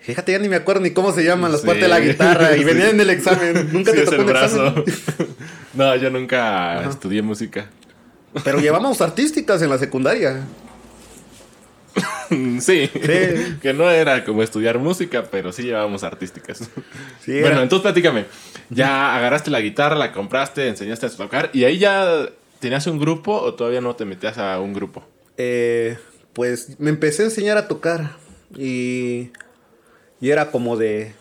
Fíjate, 0.00 0.32
ya 0.32 0.38
ni 0.38 0.48
me 0.48 0.56
acuerdo 0.56 0.80
ni 0.82 0.90
cómo 0.92 1.12
se 1.12 1.24
llaman 1.24 1.50
las 1.52 1.62
Sí. 1.62 1.66
partes 1.66 1.82
de 1.82 1.88
la 1.88 2.00
guitarra. 2.00 2.54
Y 2.56 2.60
Sí. 2.60 2.64
venía 2.64 2.90
en 2.90 3.00
el 3.00 3.10
examen. 3.10 3.68
Nunca 3.72 3.90
Sí, 3.90 3.96
te 3.98 4.02
es 4.04 4.10
tocó 4.10 4.14
el 4.16 4.20
un 4.20 4.26
brazo. 4.26 4.66
examen. 4.68 4.84
no, 5.74 5.96
yo 5.96 6.10
nunca 6.10 6.82
estudié 6.88 7.22
música. 7.22 7.66
Pero 8.44 8.58
llevamos 8.60 9.00
artísticas 9.00 9.62
en 9.62 9.70
la 9.70 9.78
secundaria. 9.78 10.40
sí. 12.60 12.90
Sí. 12.92 13.56
que 13.62 13.72
no 13.74 13.90
era 13.90 14.24
como 14.24 14.42
estudiar 14.42 14.78
música, 14.78 15.24
pero 15.30 15.52
sí 15.52 15.62
llevábamos 15.62 16.02
artísticas. 16.04 16.58
Sí, 17.20 17.32
bueno, 17.40 17.46
era- 17.48 17.62
entonces 17.62 17.82
platícame. 17.82 18.26
Ya 18.70 19.16
agarraste 19.16 19.50
la 19.50 19.60
guitarra, 19.60 19.94
la 19.96 20.12
compraste, 20.12 20.68
enseñaste 20.68 21.06
a 21.06 21.10
tocar 21.10 21.50
y 21.52 21.64
ahí 21.64 21.78
ya 21.78 22.28
tenías 22.58 22.86
un 22.86 22.98
grupo 22.98 23.32
o 23.32 23.54
todavía 23.54 23.80
no 23.80 23.94
te 23.96 24.04
metías 24.04 24.38
a 24.38 24.60
un 24.60 24.72
grupo. 24.74 25.04
eh, 25.36 25.98
pues 26.32 26.78
me 26.80 26.90
empecé 26.90 27.22
a 27.22 27.26
enseñar 27.26 27.56
a 27.56 27.66
tocar 27.68 28.16
y, 28.56 29.30
y 30.20 30.30
era 30.30 30.50
como 30.50 30.76
de... 30.76 31.14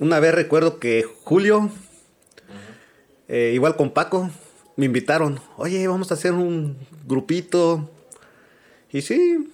Una 0.00 0.20
vez 0.20 0.34
recuerdo 0.34 0.78
que 0.80 1.04
Julio, 1.22 1.70
eh, 3.28 3.52
igual 3.54 3.76
con 3.76 3.90
Paco, 3.90 4.30
me 4.76 4.86
invitaron, 4.86 5.40
oye, 5.56 5.86
vamos 5.88 6.10
a 6.10 6.14
hacer 6.14 6.32
un 6.32 6.76
grupito. 7.06 7.88
Y 8.92 9.00
sí, 9.02 9.48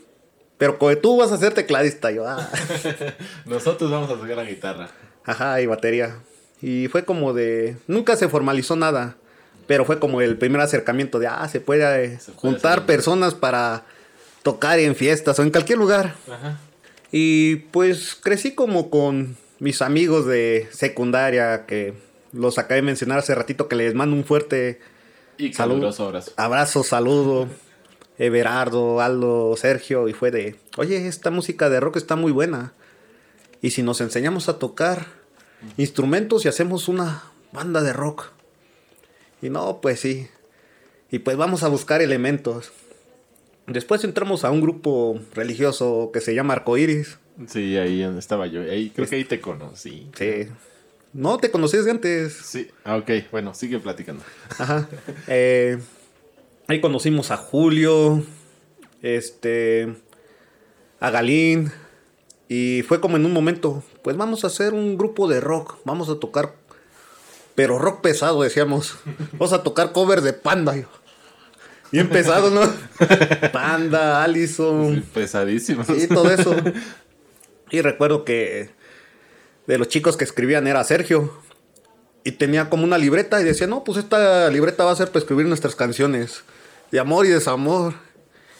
pero 0.58 0.78
como 0.78 0.96
tú 0.98 1.16
vas 1.16 1.32
a 1.32 1.38
ser 1.38 1.54
tecladista, 1.54 2.10
yo, 2.10 2.26
ah, 2.28 2.48
Nosotros 3.46 3.90
vamos 3.90 4.10
a 4.10 4.14
tocar 4.14 4.36
la 4.36 4.44
guitarra. 4.44 4.90
ajá, 5.24 5.60
y 5.60 5.66
batería. 5.66 6.18
Y 6.60 6.88
fue 6.88 7.04
como 7.04 7.32
de, 7.32 7.76
nunca 7.86 8.16
se 8.16 8.28
formalizó 8.28 8.74
nada, 8.76 9.16
pero 9.66 9.84
fue 9.84 9.98
como 10.00 10.20
el 10.20 10.36
primer 10.36 10.60
acercamiento 10.60 11.18
de, 11.18 11.28
ah, 11.28 11.48
se 11.48 11.60
puede, 11.60 12.04
eh, 12.04 12.18
Se 12.18 12.32
puede 12.32 12.38
juntar 12.40 12.84
personas 12.86 13.34
para 13.34 13.84
tocar 14.42 14.78
en 14.78 14.94
fiestas 14.96 15.38
o 15.38 15.42
en 15.42 15.50
cualquier 15.50 15.78
lugar. 15.78 16.14
Ajá. 16.30 16.58
Y 17.12 17.56
pues 17.70 18.14
crecí 18.20 18.54
como 18.54 18.90
con 18.90 19.36
mis 19.60 19.80
amigos 19.82 20.26
de 20.26 20.68
secundaria 20.72 21.64
que 21.66 21.94
los 22.32 22.58
acabé 22.58 22.76
de 22.76 22.82
mencionar 22.86 23.18
hace 23.20 23.34
ratito 23.34 23.68
que 23.68 23.76
les 23.76 23.94
mando 23.94 24.14
un 24.16 24.24
fuerte 24.24 24.80
Y 25.38 25.52
Salud. 25.52 25.74
caluroso 25.76 26.06
abrazo. 26.06 26.32
abrazo, 26.36 26.82
saludo. 26.82 27.48
Everardo, 28.18 29.00
Aldo, 29.00 29.54
Sergio 29.56 30.08
y 30.08 30.12
fue 30.12 30.30
de, 30.30 30.56
oye, 30.76 31.06
esta 31.06 31.30
música 31.30 31.68
de 31.70 31.80
rock 31.80 31.96
está 31.96 32.16
muy 32.16 32.32
buena. 32.32 32.72
Y 33.62 33.70
si 33.70 33.82
nos 33.82 34.00
enseñamos 34.00 34.48
a 34.48 34.58
tocar 34.58 35.06
instrumentos 35.76 36.44
y 36.44 36.48
hacemos 36.48 36.88
una 36.88 37.24
banda 37.52 37.82
de 37.82 37.92
rock. 37.92 38.30
Y 39.42 39.50
no, 39.50 39.80
pues 39.80 40.00
sí. 40.00 40.28
Y 41.10 41.20
pues 41.20 41.36
vamos 41.36 41.62
a 41.62 41.68
buscar 41.68 42.02
elementos. 42.02 42.72
Después 43.66 44.02
entramos 44.04 44.44
a 44.44 44.50
un 44.50 44.60
grupo 44.60 45.20
religioso 45.34 46.10
que 46.12 46.20
se 46.20 46.34
llama 46.34 46.54
Arcoiris. 46.54 47.18
Sí, 47.46 47.76
ahí 47.76 48.02
estaba 48.18 48.46
yo. 48.46 48.62
Ahí, 48.62 48.90
creo 48.90 49.08
que 49.08 49.16
ahí 49.16 49.24
te 49.24 49.40
conocí. 49.40 50.08
Sí. 50.16 50.48
No 51.12 51.38
te 51.38 51.50
conocías 51.50 51.84
de 51.84 51.90
antes. 51.92 52.32
Sí. 52.32 52.68
Ah, 52.84 52.96
ok. 52.96 53.10
Bueno, 53.30 53.54
sigue 53.54 53.78
platicando. 53.78 54.22
Ajá. 54.58 54.88
Eh, 55.26 55.78
Ahí 56.70 56.82
conocimos 56.82 57.30
a 57.30 57.38
Julio, 57.38 58.22
este, 59.00 59.96
a 61.00 61.08
Galín. 61.08 61.72
Y 62.46 62.82
fue 62.86 63.00
como 63.00 63.16
en 63.16 63.24
un 63.24 63.32
momento, 63.32 63.82
pues 64.02 64.18
vamos 64.18 64.44
a 64.44 64.48
hacer 64.48 64.74
un 64.74 64.98
grupo 64.98 65.28
de 65.28 65.40
rock, 65.40 65.76
vamos 65.86 66.10
a 66.10 66.20
tocar, 66.20 66.56
pero 67.54 67.78
rock 67.78 68.02
pesado, 68.02 68.42
decíamos. 68.42 68.98
Vamos 69.32 69.54
a 69.54 69.62
tocar 69.62 69.92
cover 69.92 70.20
de 70.20 70.34
Panda. 70.34 70.74
Bien 71.90 72.10
pesado, 72.10 72.50
¿no? 72.50 72.60
Panda, 73.52 74.22
Allison. 74.22 74.96
Sí, 74.96 75.00
pesadísimo. 75.14 75.84
Sí, 75.84 76.06
todo 76.06 76.30
eso. 76.30 76.54
Y 77.70 77.82
recuerdo 77.82 78.24
que 78.24 78.70
de 79.66 79.76
los 79.78 79.88
chicos 79.88 80.16
que 80.18 80.24
escribían 80.24 80.66
era 80.66 80.84
Sergio. 80.84 81.32
Y 82.24 82.32
tenía 82.32 82.68
como 82.68 82.84
una 82.84 82.98
libreta 82.98 83.40
y 83.40 83.44
decía, 83.44 83.66
no, 83.66 83.84
pues 83.84 83.98
esta 83.98 84.50
libreta 84.50 84.84
va 84.84 84.92
a 84.92 84.96
ser 84.96 85.08
para 85.08 85.20
escribir 85.20 85.46
nuestras 85.46 85.74
canciones. 85.74 86.44
De 86.90 87.00
amor 87.00 87.26
y 87.26 87.30
desamor. 87.30 87.94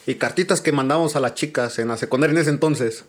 Y 0.06 0.14
cartitas 0.14 0.61
que 0.61 0.73
mandamos 0.73 1.16
a 1.16 1.20
las 1.20 1.35
chicas 1.35 1.78
en 1.78 1.88
la 1.88 1.97
secundaria 1.97 2.32
en 2.32 2.38
ese 2.40 2.50
entonces. 2.50 3.04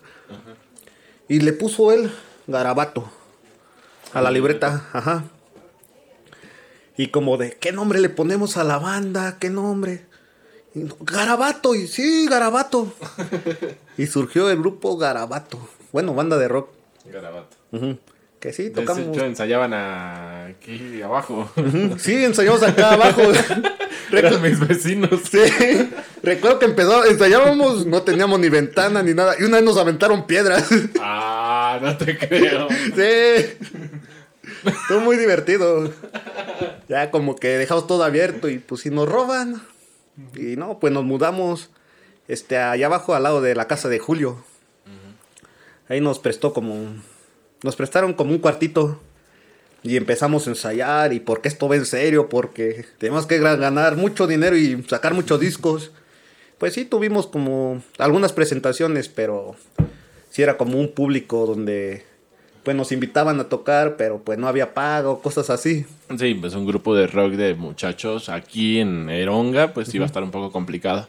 Y 1.27 1.39
le 1.39 1.53
puso 1.53 1.91
él 1.91 2.11
garabato 2.47 3.09
a 4.13 4.21
la 4.21 4.31
libreta. 4.31 4.87
Ajá. 4.93 5.23
Y 6.97 7.07
como 7.07 7.37
de, 7.37 7.51
¿qué 7.57 7.71
nombre 7.71 8.01
le 8.01 8.09
ponemos 8.09 8.57
a 8.57 8.65
la 8.65 8.77
banda? 8.77 9.37
¿Qué 9.39 9.49
nombre? 9.49 10.05
Y 10.75 10.83
Garabato, 10.99 11.73
y 11.73 11.87
sí, 11.87 12.27
Garabato. 12.27 12.91
y 13.97 14.05
surgió 14.07 14.49
el 14.49 14.59
grupo 14.59 14.97
Garabato. 14.97 15.59
Bueno, 15.93 16.13
banda 16.13 16.37
de 16.37 16.47
rock. 16.47 16.69
Garabato. 17.05 17.55
Ujú. 17.71 17.97
Que 18.39 18.53
sí, 18.53 18.63
De 18.63 18.69
tocamos. 18.71 19.07
hecho, 19.07 19.25
ensayaban 19.25 19.73
aquí 19.73 21.01
abajo. 21.01 21.51
Sí, 21.97 22.23
ensayamos 22.23 22.63
acá 22.63 22.93
abajo. 22.93 23.21
Eran 24.13 24.41
mis 24.41 24.59
vecinos. 24.65 25.21
Sí, 25.29 25.39
recuerdo 26.23 26.57
que 26.59 26.65
empezó, 26.65 27.05
ensayábamos, 27.05 27.85
no 27.85 28.01
teníamos 28.03 28.39
ni 28.39 28.47
ventana 28.49 29.03
ni 29.03 29.13
nada. 29.13 29.35
Y 29.39 29.43
una 29.43 29.57
vez 29.57 29.65
nos 29.65 29.77
aventaron 29.77 30.25
piedras. 30.25 30.67
Ah, 31.01 31.79
no 31.81 31.97
te 31.97 32.17
creo. 32.17 32.67
Sí. 32.69 33.57
Estuvo 34.65 35.01
muy 35.01 35.17
divertido. 35.17 35.91
Ya 36.87 37.11
como 37.11 37.35
que 37.35 37.49
dejamos 37.57 37.87
todo 37.87 38.03
abierto 38.03 38.47
y 38.49 38.59
pues 38.59 38.81
si 38.81 38.89
nos 38.89 39.07
roban. 39.09 39.61
Y 40.35 40.55
no, 40.55 40.79
pues 40.79 40.91
nos 40.93 41.03
mudamos 41.03 41.69
este 42.27 42.57
allá 42.57 42.85
abajo 42.87 43.15
al 43.15 43.23
lado 43.23 43.41
de 43.41 43.53
la 43.53 43.67
casa 43.67 43.89
de 43.89 43.99
Julio. 43.99 44.43
Ahí 45.89 46.01
nos 46.01 46.19
prestó 46.19 46.53
como 46.53 46.93
nos 47.63 47.75
prestaron 47.75 48.13
como 48.13 48.31
un 48.31 48.39
cuartito 48.39 48.99
y 49.83 49.97
empezamos 49.97 50.47
a 50.47 50.51
ensayar 50.51 51.13
y 51.13 51.19
porque 51.19 51.47
esto 51.47 51.67
va 51.67 51.75
en 51.75 51.85
serio, 51.85 52.29
porque 52.29 52.85
tenemos 52.97 53.25
que 53.25 53.39
ganar 53.39 53.95
mucho 53.95 54.27
dinero 54.27 54.57
y 54.57 54.83
sacar 54.83 55.13
muchos 55.13 55.39
discos. 55.39 55.91
Pues 56.57 56.73
sí 56.73 56.85
tuvimos 56.85 57.27
como 57.27 57.81
algunas 57.97 58.33
presentaciones, 58.33 59.07
pero 59.07 59.55
sí 60.29 60.41
era 60.41 60.57
como 60.57 60.77
un 60.77 60.91
público 60.91 61.45
donde 61.45 62.05
pues 62.63 62.75
nos 62.75 62.91
invitaban 62.91 63.39
a 63.39 63.45
tocar, 63.45 63.95
pero 63.95 64.19
pues 64.19 64.37
no 64.37 64.47
había 64.47 64.73
pago, 64.73 65.21
cosas 65.21 65.49
así. 65.49 65.85
Sí, 66.17 66.33
pues 66.35 66.53
un 66.55 66.67
grupo 66.67 66.93
de 66.93 67.07
rock 67.07 67.33
de 67.33 67.55
muchachos 67.55 68.27
aquí 68.27 68.79
en 68.79 69.09
Eronga, 69.09 69.73
pues 69.73 69.93
iba 69.95 70.03
a 70.03 70.07
estar 70.07 70.21
un 70.23 70.31
poco 70.31 70.51
complicado. 70.51 71.07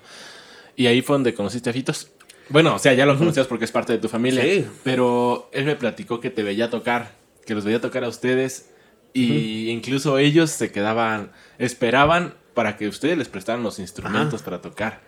Y 0.76 0.86
ahí 0.86 1.02
fue 1.02 1.14
donde 1.14 1.34
conociste 1.34 1.70
a 1.70 1.72
Fitos. 1.72 2.10
Bueno, 2.50 2.74
o 2.74 2.78
sea, 2.78 2.92
ya 2.92 3.06
lo 3.06 3.16
conocías 3.16 3.46
porque 3.46 3.64
es 3.64 3.72
parte 3.72 3.92
de 3.92 3.98
tu 3.98 4.08
familia. 4.08 4.42
Sí. 4.42 4.66
Pero 4.82 5.48
él 5.52 5.64
me 5.64 5.76
platicó 5.76 6.20
que 6.20 6.30
te 6.30 6.42
veía 6.42 6.68
tocar, 6.68 7.12
que 7.46 7.54
los 7.54 7.64
veía 7.64 7.80
tocar 7.80 8.04
a 8.04 8.08
ustedes. 8.08 8.70
Y 9.12 9.70
incluso 9.70 10.18
ellos 10.18 10.50
se 10.50 10.70
quedaban, 10.70 11.32
esperaban 11.58 12.34
para 12.54 12.76
que 12.76 12.88
ustedes 12.88 13.16
les 13.18 13.28
prestaran 13.28 13.62
los 13.62 13.78
instrumentos 13.78 14.42
para 14.42 14.60
tocar. 14.60 15.00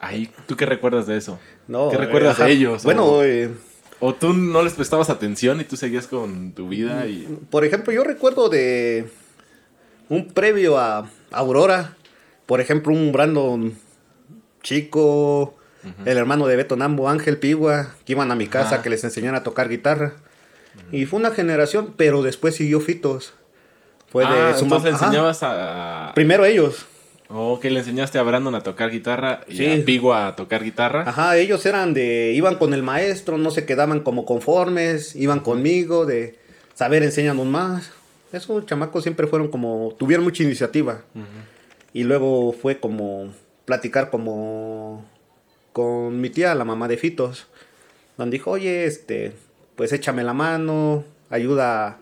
Ahí, 0.00 0.30
¿tú 0.46 0.56
qué 0.56 0.66
recuerdas 0.66 1.06
de 1.06 1.16
eso? 1.16 1.38
No, 1.66 1.88
¿Qué 1.88 1.96
eh, 1.96 1.98
recuerdas 1.98 2.38
de 2.38 2.50
ellos? 2.50 2.84
Bueno, 2.84 3.04
o, 3.04 3.24
eh, 3.24 3.50
o 4.00 4.14
tú 4.14 4.34
no 4.34 4.62
les 4.62 4.74
prestabas 4.74 5.10
atención 5.10 5.60
y 5.60 5.64
tú 5.64 5.76
seguías 5.76 6.06
con 6.06 6.52
tu 6.52 6.68
vida 6.68 7.06
y... 7.06 7.26
por 7.50 7.64
ejemplo, 7.64 7.92
yo 7.92 8.04
recuerdo 8.04 8.48
de 8.48 9.08
un 10.08 10.28
previo 10.28 10.78
a 10.78 11.10
Aurora, 11.30 11.96
por 12.46 12.60
ejemplo, 12.60 12.92
un 12.92 13.12
Brandon 13.12 13.74
chico, 14.62 15.56
el 16.04 16.16
hermano 16.18 16.46
de 16.46 16.56
Beto 16.56 16.76
Nambo, 16.76 17.08
Ángel 17.08 17.38
Pigua, 17.38 17.94
que 18.04 18.12
iban 18.12 18.30
a 18.30 18.34
mi 18.34 18.46
casa 18.46 18.74
Ajá. 18.76 18.82
que 18.82 18.90
les 18.90 19.04
enseñaran 19.04 19.40
a 19.40 19.42
tocar 19.42 19.68
guitarra. 19.68 20.14
Y 20.90 21.06
fue 21.06 21.20
una 21.20 21.30
generación, 21.30 21.94
pero 21.96 22.22
después 22.22 22.56
siguió 22.56 22.80
Fitos. 22.80 23.34
Fue 24.08 24.24
de 24.24 24.30
ah, 24.32 24.54
su 24.56 24.64
entonces 24.64 24.92
le 24.92 24.98
enseñabas 24.98 25.40
a... 25.42 26.12
Primero 26.14 26.44
ellos. 26.44 26.86
Oh, 27.28 27.58
que 27.58 27.70
le 27.70 27.80
enseñaste 27.80 28.18
a 28.18 28.22
Brandon 28.22 28.54
a 28.54 28.62
tocar 28.62 28.90
guitarra 28.90 29.40
y 29.48 29.56
Sí. 29.56 29.66
a 29.66 29.84
Pigua 29.84 30.26
a 30.28 30.36
tocar 30.36 30.62
guitarra. 30.62 31.04
Ajá, 31.06 31.36
ellos 31.36 31.64
eran 31.66 31.94
de, 31.94 32.32
iban 32.32 32.56
con 32.56 32.74
el 32.74 32.82
maestro, 32.82 33.38
no 33.38 33.50
se 33.50 33.64
quedaban 33.64 34.00
como 34.00 34.24
conformes, 34.24 35.16
iban 35.16 35.40
conmigo, 35.40 36.06
de 36.06 36.38
saber, 36.74 37.02
enséñanos 37.02 37.46
más. 37.46 37.92
Esos 38.32 38.66
chamacos 38.66 39.02
siempre 39.04 39.26
fueron 39.26 39.48
como, 39.48 39.94
tuvieron 39.98 40.24
mucha 40.24 40.42
iniciativa. 40.42 41.02
Y 41.92 42.04
luego 42.04 42.52
fue 42.52 42.78
como 42.78 43.32
platicar 43.64 44.10
como 44.10 45.04
con 45.74 46.20
mi 46.20 46.30
tía, 46.30 46.54
la 46.54 46.64
mamá 46.64 46.88
de 46.88 46.96
Fitos, 46.96 47.48
donde 48.16 48.36
dijo, 48.38 48.52
oye, 48.52 48.86
este, 48.86 49.32
pues 49.74 49.92
échame 49.92 50.22
la 50.22 50.32
mano, 50.32 51.04
ayuda, 51.30 51.98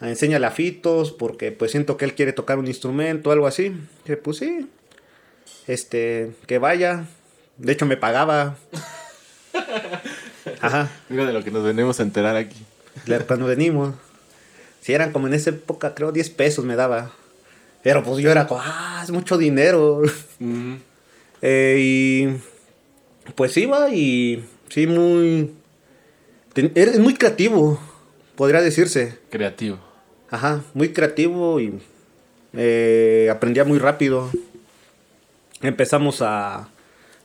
a, 0.00 0.08
enséñale 0.08 0.46
a 0.46 0.50
Fitos, 0.50 1.12
porque 1.12 1.52
pues 1.52 1.70
siento 1.70 1.96
que 1.98 2.06
él 2.06 2.14
quiere 2.14 2.32
tocar 2.32 2.58
un 2.58 2.66
instrumento, 2.66 3.30
algo 3.30 3.46
así. 3.46 3.76
Que 4.06 4.16
pues 4.16 4.38
sí, 4.38 4.68
este, 5.66 6.32
que 6.46 6.58
vaya. 6.58 7.04
De 7.58 7.72
hecho 7.72 7.84
me 7.86 7.98
pagaba. 7.98 8.56
Ajá, 10.60 10.90
Mira 11.10 11.26
de 11.26 11.32
lo 11.34 11.44
que 11.44 11.50
nos 11.50 11.62
venimos 11.62 12.00
a 12.00 12.02
enterar 12.02 12.36
aquí. 12.36 12.64
cuando 13.26 13.46
venimos. 13.46 13.94
Si 14.80 14.94
eran 14.94 15.12
como 15.12 15.26
en 15.26 15.34
esa 15.34 15.50
época, 15.50 15.94
creo 15.94 16.10
10 16.10 16.30
pesos 16.30 16.64
me 16.64 16.74
daba. 16.74 17.12
Pero 17.82 18.02
pues 18.02 18.22
yo 18.22 18.30
era 18.30 18.46
como, 18.46 18.62
ah, 18.64 19.02
es 19.04 19.10
mucho 19.10 19.36
dinero. 19.36 20.00
Mm, 20.38 20.76
Eh, 21.46 21.76
y 21.78 22.53
pues 23.34 23.56
iba 23.56 23.90
y 23.90 24.44
sí, 24.68 24.86
muy... 24.86 25.54
ten- 26.52 26.72
Eres 26.74 26.98
muy 26.98 27.14
creativo, 27.14 27.80
podría 28.36 28.60
decirse. 28.60 29.18
creativo. 29.30 29.78
Ajá, 30.30 30.62
muy 30.74 30.92
creativo 30.92 31.60
y 31.60 31.78
eh, 32.54 33.28
aprendía 33.30 33.64
muy 33.64 33.78
rápido. 33.78 34.30
Empezamos 35.62 36.20
a 36.22 36.68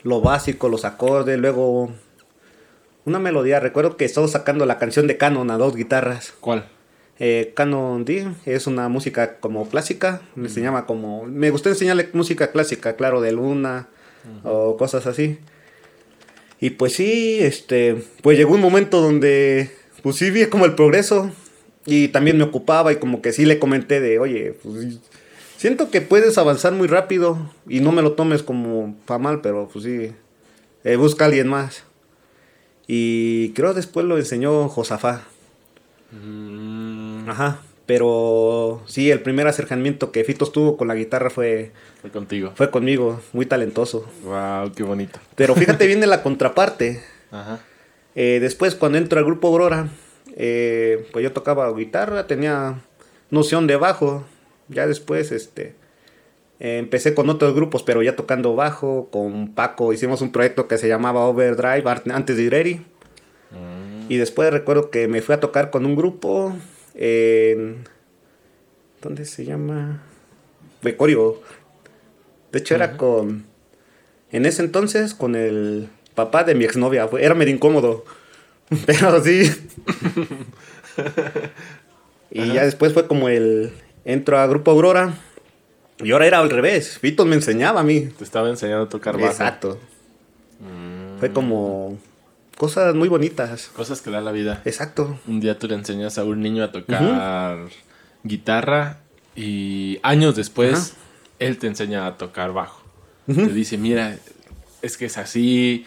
lo 0.03 0.21
básico, 0.21 0.69
los 0.69 0.85
acordes, 0.85 1.37
luego 1.39 1.91
una 3.05 3.19
melodía. 3.19 3.59
Recuerdo 3.59 3.97
que 3.97 4.05
estaba 4.05 4.27
sacando 4.27 4.65
la 4.65 4.77
canción 4.77 5.07
de 5.07 5.17
Canon 5.17 5.51
a 5.51 5.57
dos 5.57 5.75
guitarras. 5.75 6.33
¿Cuál? 6.39 6.67
Eh, 7.19 7.51
Canon 7.55 8.05
D 8.05 8.29
es 8.45 8.65
una 8.67 8.87
música 8.87 9.39
como 9.39 9.67
clásica, 9.67 10.21
me 10.35 10.47
enseñaba 10.47 10.85
como... 10.85 11.25
Me 11.25 11.49
gustó 11.49 11.67
enseñarle 11.67 12.09
música 12.13 12.51
clásica, 12.51 12.95
claro, 12.95 13.19
de 13.19 13.33
Luna 13.33 13.87
o 14.43 14.77
cosas 14.77 15.05
así. 15.05 15.37
Y 16.61 16.71
pues 16.71 16.93
sí, 16.93 17.39
este, 17.39 17.95
pues 18.21 18.37
llegó 18.37 18.53
un 18.55 18.61
momento 18.61 19.01
donde, 19.01 19.71
pues 20.03 20.17
sí 20.17 20.29
vi 20.29 20.45
como 20.47 20.65
el 20.65 20.75
progreso 20.75 21.31
y 21.85 22.09
también 22.09 22.37
me 22.37 22.43
ocupaba 22.43 22.91
y 22.91 22.97
como 22.97 23.21
que 23.21 23.31
sí 23.31 23.45
le 23.45 23.59
comenté 23.59 24.01
de, 24.01 24.19
oye, 24.19 24.55
pues 24.61 24.99
siento 25.57 25.89
que 25.89 26.01
puedes 26.01 26.37
avanzar 26.37 26.73
muy 26.73 26.87
rápido 26.87 27.51
y 27.67 27.79
no 27.79 27.91
me 27.91 28.01
lo 28.01 28.13
tomes 28.13 28.43
como 28.43 28.95
pa' 29.05 29.19
mal, 29.19 29.41
pero 29.41 29.69
pues 29.71 29.85
sí, 29.85 30.11
eh, 30.83 30.95
busca 30.97 31.25
a 31.25 31.27
alguien 31.27 31.47
más. 31.47 31.83
Y 32.87 33.49
creo 33.53 33.73
después 33.73 34.05
lo 34.05 34.17
enseñó 34.17 34.67
Josafá. 34.67 35.23
Mm, 36.11 37.29
Ajá. 37.29 37.61
Pero 37.89 38.83
sí, 38.85 39.09
el 39.09 39.19
primer 39.21 39.47
acercamiento 39.47 40.11
que 40.11 40.23
Fitos 40.23 40.51
tuvo 40.51 40.77
con 40.77 40.87
la 40.87 40.93
guitarra 40.93 41.31
fue, 41.31 41.71
fue 42.01 42.11
contigo. 42.11 42.51
fue 42.53 42.69
conmigo, 42.69 43.19
muy 43.33 43.47
talentoso. 43.47 44.05
Wow, 44.25 44.73
qué 44.75 44.83
bonito. 44.83 45.19
Pero 45.33 45.55
fíjate 45.55 45.87
bien 45.87 45.99
de 45.99 46.05
la 46.05 46.21
contraparte. 46.21 47.01
Ajá. 47.31 47.61
Eh, 48.13 48.37
después, 48.41 48.75
cuando 48.75 48.99
entro 48.99 49.17
al 49.17 49.25
grupo 49.25 49.47
Aurora, 49.47 49.87
eh, 50.35 51.07
pues 51.11 51.23
yo 51.23 51.31
tocaba 51.31 51.73
guitarra, 51.73 52.27
tenía 52.27 52.79
noción 53.31 53.65
de 53.65 53.75
bajo. 53.75 54.23
Ya 54.67 54.85
después, 54.85 55.31
este, 55.31 55.73
eh, 56.59 56.77
empecé 56.77 57.15
con 57.15 57.27
otros 57.31 57.55
grupos, 57.55 57.81
pero 57.81 58.03
ya 58.03 58.15
tocando 58.15 58.53
bajo. 58.53 59.09
Con 59.11 59.55
Paco 59.55 59.93
hicimos 59.93 60.21
un 60.21 60.31
proyecto 60.31 60.67
que 60.67 60.77
se 60.77 60.87
llamaba 60.87 61.21
Overdrive 61.25 61.85
antes 62.13 62.37
de 62.37 62.43
Ireri. 62.43 62.75
Mm, 63.49 64.11
Y 64.11 64.17
después 64.17 64.53
recuerdo 64.53 64.91
que 64.91 65.07
me 65.07 65.23
fui 65.23 65.33
a 65.33 65.39
tocar 65.39 65.71
con 65.71 65.87
un 65.87 65.95
grupo 65.95 66.53
en... 66.99 67.85
¿Dónde 69.01 69.23
se 69.23 69.45
llama? 69.45 70.03
Becorio. 70.81 71.41
De 72.51 72.59
hecho 72.59 72.75
era 72.75 72.97
con... 72.97 73.45
En 74.31 74.45
ese 74.45 74.61
entonces 74.61 75.13
con 75.15 75.35
el 75.35 75.89
papá 76.13 76.43
de 76.43 76.55
mi 76.55 76.65
exnovia. 76.65 77.09
Era 77.19 77.35
medio 77.35 77.53
incómodo. 77.53 78.03
Pero 78.85 79.23
sí. 79.23 79.49
y 82.31 82.53
ya 82.53 82.65
después 82.65 82.93
fue 82.93 83.07
como 83.07 83.29
el... 83.29 83.71
Entro 84.03 84.37
a 84.37 84.47
Grupo 84.47 84.71
Aurora. 84.71 85.13
Y 86.03 86.11
ahora 86.11 86.27
era 86.27 86.39
al 86.39 86.49
revés. 86.49 86.97
Fito 86.97 87.25
me 87.25 87.35
enseñaba 87.35 87.79
a 87.79 87.83
mí. 87.83 88.01
Te 88.17 88.25
estaba 88.25 88.49
enseñando 88.49 88.85
a 88.85 88.89
tocar 88.89 89.15
bajo. 89.15 89.27
Exacto. 89.27 89.79
Mm. 90.59 91.19
Fue 91.19 91.31
como 91.31 91.97
cosas 92.59 92.93
muy 92.93 93.07
bonitas. 93.07 93.71
Cosas 93.73 94.01
que 94.01 94.11
da 94.11 94.19
la 94.19 94.33
vida. 94.33 94.61
Exacto. 94.65 95.17
Un 95.27 95.39
día 95.39 95.57
tú 95.57 95.69
le 95.69 95.75
enseñas 95.75 96.17
a 96.17 96.25
un 96.25 96.41
niño 96.41 96.61
a 96.61 96.73
tocar 96.73 97.57
guitarra 98.23 98.97
y 99.33 99.97
años 100.03 100.35
después 100.35 100.91
Ajá. 100.91 101.01
él 101.39 101.57
te 101.57 101.67
enseña 101.67 102.05
a 102.05 102.17
tocar 102.17 102.51
bajo. 102.51 102.83
Te 103.25 103.47
dice, 103.53 103.77
mira, 103.77 104.17
es 104.81 104.97
que 104.97 105.05
es 105.05 105.17
así, 105.17 105.85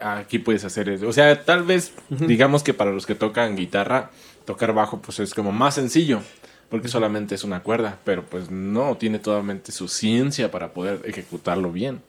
aquí 0.00 0.40
puedes 0.40 0.64
hacer 0.64 0.88
eso. 0.88 1.06
O 1.06 1.12
sea, 1.12 1.44
tal 1.44 1.62
vez, 1.62 1.92
digamos 2.08 2.64
que 2.64 2.74
para 2.74 2.90
los 2.90 3.06
que 3.06 3.14
tocan 3.14 3.54
guitarra, 3.54 4.10
tocar 4.46 4.72
bajo 4.72 5.00
pues 5.00 5.20
es 5.20 5.32
como 5.32 5.52
más 5.52 5.74
sencillo, 5.74 6.22
porque 6.70 6.88
solamente 6.88 7.36
es 7.36 7.44
una 7.44 7.62
cuerda, 7.62 7.98
pero 8.02 8.24
pues 8.24 8.50
no, 8.50 8.96
tiene 8.96 9.20
totalmente 9.20 9.70
su 9.70 9.86
ciencia 9.86 10.50
para 10.50 10.72
poder 10.72 11.02
ejecutarlo 11.04 11.70
bien. 11.70 12.00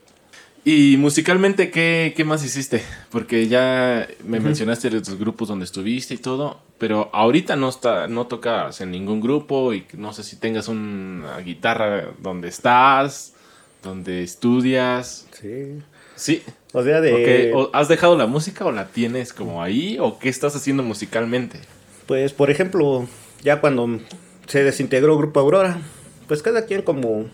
Y 0.63 0.97
musicalmente, 0.97 1.71
¿qué, 1.71 2.13
qué 2.15 2.23
más 2.23 2.45
hiciste? 2.45 2.83
Porque 3.09 3.47
ya 3.47 4.07
me 4.23 4.39
mencionaste 4.39 4.91
de 4.91 5.01
tus 5.01 5.17
grupos 5.17 5.47
donde 5.47 5.65
estuviste 5.65 6.13
y 6.13 6.17
todo, 6.17 6.59
pero 6.77 7.09
ahorita 7.13 7.55
no, 7.55 7.69
está, 7.69 8.07
no 8.07 8.27
tocas 8.27 8.79
en 8.81 8.91
ningún 8.91 9.21
grupo 9.21 9.73
y 9.73 9.85
no 9.93 10.13
sé 10.13 10.23
si 10.23 10.35
tengas 10.35 10.67
una 10.67 11.39
guitarra 11.39 12.09
donde 12.19 12.47
estás, 12.47 13.33
donde 13.81 14.21
estudias. 14.21 15.27
Sí. 15.31 15.81
Sí. 16.15 16.43
O 16.73 16.83
sea, 16.83 17.01
de. 17.01 17.51
¿o 17.55 17.71
¿Has 17.73 17.87
dejado 17.87 18.15
la 18.15 18.27
música 18.27 18.63
o 18.65 18.71
la 18.71 18.89
tienes 18.89 19.33
como 19.33 19.63
ahí? 19.63 19.97
¿O 19.99 20.19
qué 20.19 20.29
estás 20.29 20.55
haciendo 20.55 20.83
musicalmente? 20.83 21.59
Pues, 22.05 22.33
por 22.33 22.51
ejemplo, 22.51 23.07
ya 23.41 23.59
cuando 23.61 23.99
se 24.45 24.63
desintegró 24.63 25.17
Grupo 25.17 25.39
Aurora, 25.39 25.79
pues 26.27 26.43
cada 26.43 26.65
quien 26.65 26.83
como 26.83 27.25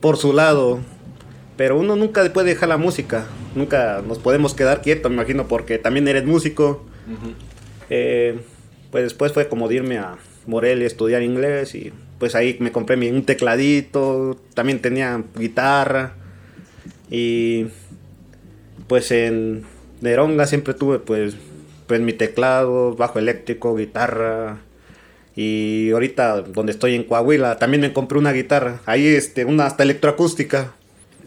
por 0.00 0.16
su 0.16 0.32
lado. 0.32 0.80
Pero 1.56 1.78
uno 1.78 1.96
nunca 1.96 2.22
puede 2.32 2.50
dejar 2.50 2.68
la 2.68 2.76
música. 2.76 3.26
Nunca 3.54 4.02
nos 4.06 4.18
podemos 4.18 4.54
quedar 4.54 4.82
quietos, 4.82 5.10
me 5.10 5.16
imagino, 5.16 5.48
porque 5.48 5.78
también 5.78 6.06
eres 6.08 6.24
músico. 6.24 6.84
Eh, 7.88 8.40
pues 8.90 9.04
después 9.04 9.32
fue 9.32 9.48
como 9.48 9.68
de 9.68 9.76
irme 9.76 9.98
a 9.98 10.16
Morelia 10.46 10.84
a 10.84 10.86
estudiar 10.86 11.22
inglés 11.22 11.74
y 11.74 11.92
pues 12.18 12.34
ahí 12.34 12.56
me 12.60 12.72
compré 12.72 12.96
mi, 12.96 13.08
un 13.10 13.24
tecladito, 13.24 14.38
también 14.54 14.80
tenía 14.80 15.22
guitarra 15.38 16.14
y 17.10 17.66
pues 18.86 19.10
en 19.10 19.64
Neronga 20.00 20.46
siempre 20.46 20.74
tuve 20.74 20.98
pues, 20.98 21.36
pues 21.86 22.00
mi 22.00 22.12
teclado, 22.12 22.94
bajo 22.94 23.18
eléctrico, 23.18 23.76
guitarra 23.76 24.58
y 25.34 25.90
ahorita 25.90 26.42
donde 26.42 26.72
estoy 26.72 26.94
en 26.94 27.04
Coahuila 27.04 27.58
también 27.58 27.82
me 27.82 27.92
compré 27.92 28.18
una 28.18 28.32
guitarra, 28.32 28.80
ahí 28.86 29.06
este, 29.06 29.44
una 29.44 29.66
hasta 29.66 29.82
electroacústica. 29.82 30.72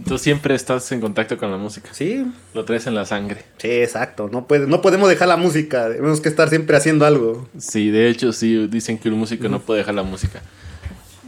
Tú 0.07 0.17
siempre 0.17 0.55
estás 0.55 0.91
en 0.91 1.01
contacto 1.01 1.37
con 1.37 1.51
la 1.51 1.57
música. 1.57 1.89
Sí, 1.93 2.25
Lo 2.53 2.65
traes 2.65 2.87
en 2.87 2.95
la 2.95 3.05
sangre. 3.05 3.43
sí, 3.57 3.69
exacto, 3.69 4.29
no, 4.31 4.47
puede, 4.47 4.65
no 4.67 4.81
podemos 4.81 5.09
dejar 5.09 5.27
la 5.27 5.37
música, 5.37 5.89
tenemos 5.89 6.21
que 6.21 6.29
estar 6.29 6.49
siempre 6.49 6.77
haciendo 6.77 7.05
algo. 7.05 7.47
Sí, 7.57 7.89
de 7.91 8.09
hecho, 8.09 8.31
sí, 8.31 8.67
dicen 8.67 8.97
que 8.97 9.09
un 9.09 9.19
músico 9.19 9.49
no 9.49 9.59
puede 9.59 9.79
dejar 9.79 9.95
la 9.95 10.03
música. 10.03 10.41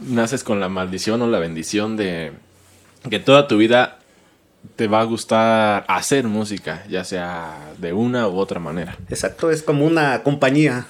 Naces 0.06 0.42
con 0.42 0.58
la 0.58 0.68
maldición 0.68 1.20
o 1.22 1.26
la 1.28 1.38
bendición 1.38 1.96
de 1.96 2.32
que 3.08 3.18
toda 3.18 3.46
tu 3.46 3.56
vida 3.56 3.98
te 4.76 4.86
va 4.88 5.00
a 5.00 5.04
gustar 5.04 5.84
hacer 5.88 6.24
música, 6.26 6.84
ya 6.88 7.04
sea 7.04 7.72
de 7.78 7.92
una 7.92 8.26
u 8.28 8.36
otra 8.38 8.58
manera. 8.58 8.96
Exacto, 9.10 9.50
es 9.50 9.62
como 9.62 9.84
una 9.84 10.22
compañía. 10.22 10.86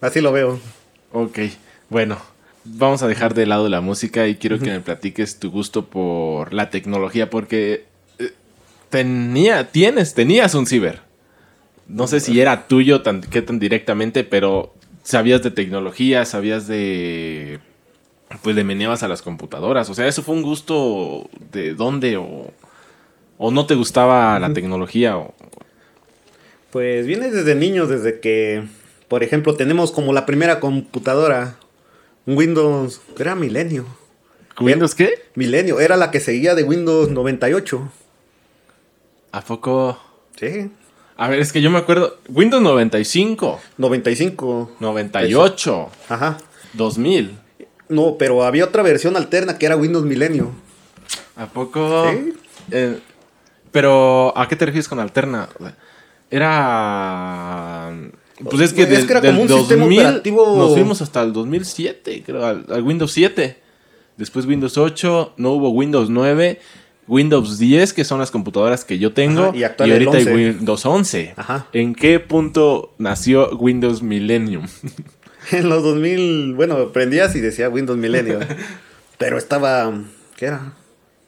Así 0.00 0.20
lo 0.20 0.32
veo. 0.32 0.60
Ok, 1.12 1.38
bueno, 1.88 2.18
vamos 2.64 3.02
a 3.02 3.08
dejar 3.08 3.34
de 3.34 3.46
lado 3.46 3.68
la 3.68 3.80
música 3.80 4.28
y 4.28 4.36
quiero 4.36 4.58
que 4.58 4.70
me 4.70 4.80
platiques 4.80 5.38
tu 5.38 5.50
gusto 5.50 5.86
por 5.86 6.52
la 6.52 6.70
tecnología, 6.70 7.30
porque 7.30 7.86
eh, 8.18 8.32
tenía, 8.90 9.70
tienes, 9.70 10.14
tenías 10.14 10.54
un 10.54 10.66
ciber. 10.66 11.00
No 11.88 12.06
sé 12.06 12.20
si 12.20 12.40
era 12.40 12.68
tuyo, 12.68 13.02
tan, 13.02 13.20
qué 13.20 13.42
tan 13.42 13.58
directamente, 13.58 14.24
pero 14.24 14.72
sabías 15.02 15.42
de 15.42 15.50
tecnología, 15.50 16.24
sabías 16.24 16.66
de... 16.66 17.60
Pues 18.42 18.56
le 18.56 18.64
meneabas 18.64 19.02
a 19.02 19.08
las 19.08 19.20
computadoras. 19.20 19.90
O 19.90 19.94
sea, 19.94 20.06
¿eso 20.06 20.22
fue 20.22 20.34
un 20.34 20.42
gusto 20.42 21.28
de 21.52 21.74
dónde 21.74 22.16
o, 22.16 22.50
o 23.36 23.50
no 23.50 23.66
te 23.66 23.74
gustaba 23.74 24.38
la 24.38 24.54
tecnología? 24.54 25.18
O, 25.18 25.34
Pues 26.70 27.06
viene 27.06 27.30
desde 27.30 27.54
niños, 27.54 27.90
desde 27.90 28.20
que, 28.20 28.62
por 29.08 29.22
ejemplo, 29.22 29.54
tenemos 29.54 29.92
como 29.92 30.14
la 30.14 30.24
primera 30.24 30.60
computadora, 30.60 31.56
Windows, 32.26 33.00
era 33.18 33.34
Milenio. 33.34 33.84
¿Windows 34.60 34.94
qué? 34.94 35.14
Milenio, 35.34 35.80
era 35.80 35.96
la 35.96 36.10
que 36.10 36.20
seguía 36.20 36.54
de 36.54 36.62
Windows 36.62 37.10
98. 37.10 37.90
¿A 39.32 39.40
poco? 39.40 39.98
Sí, 40.38 40.70
A 41.16 41.28
ver, 41.28 41.40
es 41.40 41.52
que 41.52 41.60
yo 41.62 41.70
me 41.70 41.78
acuerdo. 41.78 42.18
Windows 42.28 42.62
95. 42.62 43.60
95. 43.78 44.72
98, 44.80 45.90
Ajá. 46.08 46.38
2000. 46.74 47.38
No, 47.88 48.16
pero 48.18 48.44
había 48.44 48.64
otra 48.64 48.82
versión 48.82 49.16
alterna 49.16 49.58
que 49.58 49.66
era 49.66 49.76
Windows 49.76 50.04
Milenio. 50.04 50.50
¿A 51.36 51.46
poco? 51.46 52.10
Sí. 52.10 52.34
Eh, 52.70 52.98
pero, 53.70 54.36
¿a 54.36 54.48
qué 54.48 54.56
te 54.56 54.66
refieres 54.66 54.88
con 54.88 55.00
alterna? 55.00 55.48
Era... 56.30 57.90
Pues 58.50 58.60
es 58.62 58.72
que, 58.72 58.82
Es 58.82 58.88
de- 58.90 59.06
que 59.06 59.12
era 59.12 59.20
del 59.20 59.32
como 59.36 59.42
un 59.42 59.48
sistema 59.48 59.84
operativo- 59.86 60.56
nos 60.56 60.72
fuimos 60.72 61.02
hasta 61.02 61.22
el 61.22 61.32
2007, 61.32 62.22
creo, 62.24 62.44
al, 62.44 62.66
al 62.70 62.82
Windows 62.82 63.12
7. 63.12 63.56
Después 64.16 64.46
Windows 64.46 64.76
8, 64.78 65.34
no 65.36 65.52
hubo 65.52 65.70
Windows 65.70 66.10
9, 66.10 66.60
Windows 67.08 67.58
10, 67.58 67.92
que 67.92 68.04
son 68.04 68.18
las 68.20 68.30
computadoras 68.30 68.84
que 68.84 68.98
yo 68.98 69.12
tengo, 69.12 69.46
Ajá, 69.46 69.56
y 69.56 69.60
y, 69.60 69.92
ahorita 69.92 70.16
hay 70.18 70.24
11. 70.26 70.34
Windows 70.34 70.86
11. 70.86 71.34
Ajá. 71.36 71.66
¿En 71.72 71.94
qué 71.94 72.20
punto 72.20 72.94
nació 72.98 73.50
Windows 73.56 74.02
Millennium? 74.02 74.66
En 75.50 75.68
los 75.68 75.82
2000, 75.82 76.54
bueno, 76.54 76.92
prendías 76.92 77.34
y 77.34 77.40
decía 77.40 77.68
Windows 77.68 77.98
Milenio. 77.98 78.38
pero 79.18 79.36
estaba, 79.38 79.92
¿qué 80.36 80.46
era? 80.46 80.72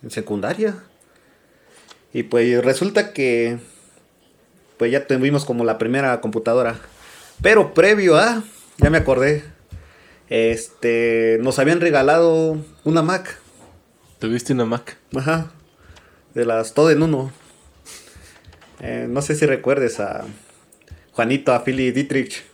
En 0.04 0.10
secundaria. 0.12 0.76
Y 2.12 2.22
pues 2.22 2.64
resulta 2.64 3.12
que, 3.12 3.58
pues 4.76 4.92
ya 4.92 5.04
tuvimos 5.08 5.44
como 5.44 5.64
la 5.64 5.78
primera 5.78 6.20
computadora. 6.20 6.78
Pero 7.42 7.74
previo 7.74 8.16
a, 8.16 8.42
ya 8.78 8.90
me 8.90 8.98
acordé, 8.98 9.44
este, 10.28 11.38
nos 11.40 11.58
habían 11.58 11.80
regalado 11.80 12.58
una 12.84 13.02
Mac. 13.02 13.38
¿Tuviste 14.18 14.52
una 14.52 14.64
Mac? 14.64 14.96
Ajá. 15.14 15.50
De 16.34 16.44
las 16.44 16.74
todo 16.74 16.90
en 16.90 17.02
uno. 17.02 17.32
Eh, 18.80 19.06
no 19.08 19.22
sé 19.22 19.34
si 19.34 19.46
recuerdes 19.46 20.00
a 20.00 20.24
Juanito, 21.12 21.52
a 21.52 21.64
Philly 21.64 21.92
Dietrich. 21.92 22.44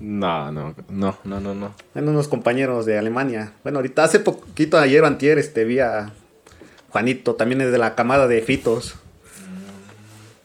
No, 0.00 0.52
no, 0.52 0.74
no, 0.88 1.18
no, 1.24 1.40
no, 1.40 1.54
no. 1.54 1.74
Eran 1.94 2.08
unos 2.08 2.28
compañeros 2.28 2.86
de 2.86 2.98
Alemania. 2.98 3.52
Bueno, 3.62 3.78
ahorita 3.78 4.04
hace 4.04 4.20
poquito, 4.20 4.78
ayer 4.78 5.02
o 5.02 5.06
antier, 5.06 5.38
este, 5.38 5.64
vi 5.64 5.80
a 5.80 6.12
Juanito, 6.90 7.34
también 7.34 7.60
es 7.60 7.72
de 7.72 7.78
la 7.78 7.94
camada 7.94 8.28
de 8.28 8.40
Fitos. 8.42 8.94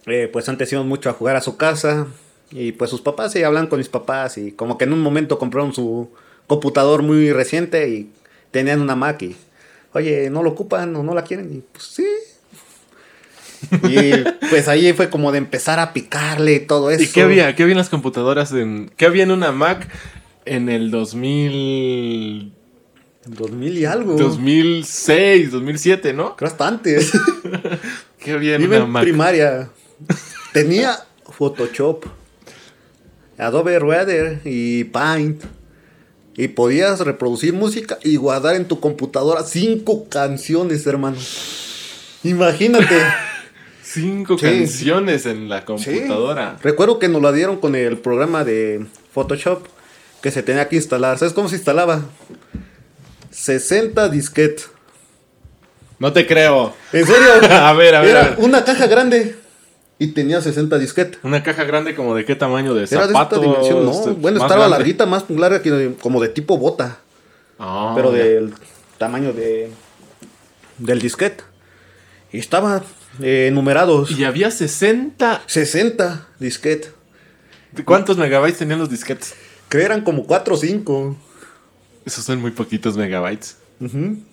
Eh, 0.05 0.29
pues 0.31 0.49
antes 0.49 0.71
íbamos 0.71 0.89
mucho 0.89 1.09
a 1.09 1.13
jugar 1.13 1.35
a 1.35 1.41
su 1.41 1.55
casa. 1.55 2.07
Y 2.53 2.71
pues 2.73 2.89
sus 2.91 3.01
papás 3.01 3.31
se 3.31 3.43
hablan 3.45 3.67
con 3.67 3.79
mis 3.79 3.89
papás. 3.89 4.37
Y 4.37 4.51
como 4.51 4.77
que 4.77 4.85
en 4.85 4.93
un 4.93 5.01
momento 5.01 5.39
compraron 5.39 5.73
su 5.73 6.09
computador 6.47 7.01
muy 7.01 7.31
reciente 7.33 7.89
y 7.89 8.11
tenían 8.51 8.79
una 8.81 8.95
Mac. 8.95 9.21
Y, 9.23 9.35
oye, 9.93 10.29
¿no 10.29 10.43
lo 10.43 10.51
ocupan 10.51 10.95
o 10.95 11.01
no 11.03 11.15
la 11.15 11.23
quieren? 11.23 11.51
Y 11.53 11.61
pues 11.71 11.83
sí. 11.85 12.05
Y 13.89 14.11
pues 14.49 14.67
ahí 14.67 14.91
fue 14.93 15.09
como 15.09 15.31
de 15.31 15.37
empezar 15.37 15.79
a 15.79 15.93
picarle 15.93 16.53
y 16.55 16.59
todo 16.59 16.91
eso. 16.91 17.01
¿Y 17.03 17.07
qué 17.07 17.21
había? 17.21 17.55
¿Qué 17.55 17.63
había 17.63 17.73
en 17.73 17.77
las 17.77 17.89
computadoras? 17.89 18.51
En, 18.51 18.91
¿Qué 18.97 19.05
había 19.05 19.23
en 19.23 19.31
una 19.31 19.51
Mac 19.53 19.87
en 20.45 20.67
el 20.67 20.91
2000, 20.91 22.51
2000 23.25 23.77
y 23.77 23.85
algo. 23.85 24.15
2006, 24.17 25.51
2007, 25.51 26.13
no? 26.13 26.35
Creo 26.35 26.51
hasta 26.51 26.67
antes. 26.67 27.11
¿Qué 28.19 28.31
había 28.31 28.55
en 28.55 28.63
Iba 28.63 28.75
una 28.75 28.85
en 28.85 28.91
Mac? 28.91 29.03
primaria. 29.03 29.69
Tenía 30.51 30.97
Photoshop, 31.31 32.05
Adobe 33.37 33.79
Reader 33.79 34.41
y 34.45 34.85
Paint. 34.85 35.43
Y 36.35 36.47
podías 36.47 36.99
reproducir 37.01 37.53
música 37.53 37.99
y 38.03 38.15
guardar 38.15 38.55
en 38.55 38.65
tu 38.65 38.79
computadora 38.79 39.43
cinco 39.43 40.07
canciones, 40.09 40.85
hermano. 40.87 41.17
Imagínate. 42.23 42.95
Cinco 43.83 44.37
Sí. 44.39 44.45
canciones 44.45 45.27
en 45.27 45.49
la 45.49 45.59
Sí. 45.59 45.65
computadora. 45.65 46.57
Recuerdo 46.63 46.97
que 46.97 47.09
nos 47.09 47.21
la 47.21 47.31
dieron 47.31 47.57
con 47.57 47.75
el 47.75 47.97
programa 47.99 48.43
de 48.43 48.87
Photoshop 49.13 49.67
que 50.21 50.31
se 50.31 50.41
tenía 50.41 50.67
que 50.69 50.77
instalar. 50.77 51.19
¿Sabes 51.19 51.33
cómo 51.35 51.47
se 51.49 51.57
instalaba? 51.57 52.01
60 53.29 54.09
disquetes. 54.09 54.69
No 55.99 56.11
te 56.13 56.25
creo. 56.25 56.73
¿En 56.91 57.05
serio? 57.05 57.33
A 57.51 57.73
ver, 57.73 57.93
a 57.95 58.01
ver, 58.01 58.09
Era 58.09 58.19
a 58.25 58.29
ver. 58.29 58.35
una 58.39 58.63
caja 58.63 58.87
grande 58.87 59.35
y 59.99 60.07
tenía 60.07 60.41
60 60.41 60.77
disquetes. 60.79 61.19
Una 61.23 61.43
caja 61.43 61.63
grande 61.63 61.95
como 61.95 62.15
de 62.15 62.25
qué 62.25 62.35
tamaño 62.35 62.73
de 62.73 62.85
Era 62.89 63.07
de 63.07 63.13
esta 63.13 63.37
dimensión, 63.39 63.85
no. 63.85 63.91
este, 63.91 64.11
Bueno, 64.11 64.37
estaba 64.37 64.61
grande? 64.67 64.77
larguita, 64.77 65.05
más 65.05 65.29
larga 65.29 65.61
que 65.61 65.93
como 66.01 66.21
de 66.21 66.29
tipo 66.29 66.57
bota. 66.57 66.97
Ah, 67.59 67.93
pero 67.95 68.11
del 68.11 68.53
tamaño 68.97 69.31
de 69.33 69.71
del 70.79 70.99
disquete. 70.99 71.43
Y 72.31 72.39
estaban 72.39 72.81
eh, 73.21 73.51
numerados. 73.53 74.11
Y 74.11 74.23
había 74.25 74.49
60. 74.51 75.43
60 75.45 76.27
disquete. 76.39 76.89
¿Cuántos 77.85 78.17
megabytes 78.17 78.57
tenían 78.59 78.79
los 78.79 78.89
disquetes? 78.89 79.35
Que 79.69 79.81
eran 79.83 80.01
como 80.01 80.25
4 80.25 80.55
o 80.55 80.57
5. 80.57 81.15
Esos 82.05 82.23
son 82.25 82.41
muy 82.41 82.51
poquitos 82.51 82.97
megabytes. 82.97 83.57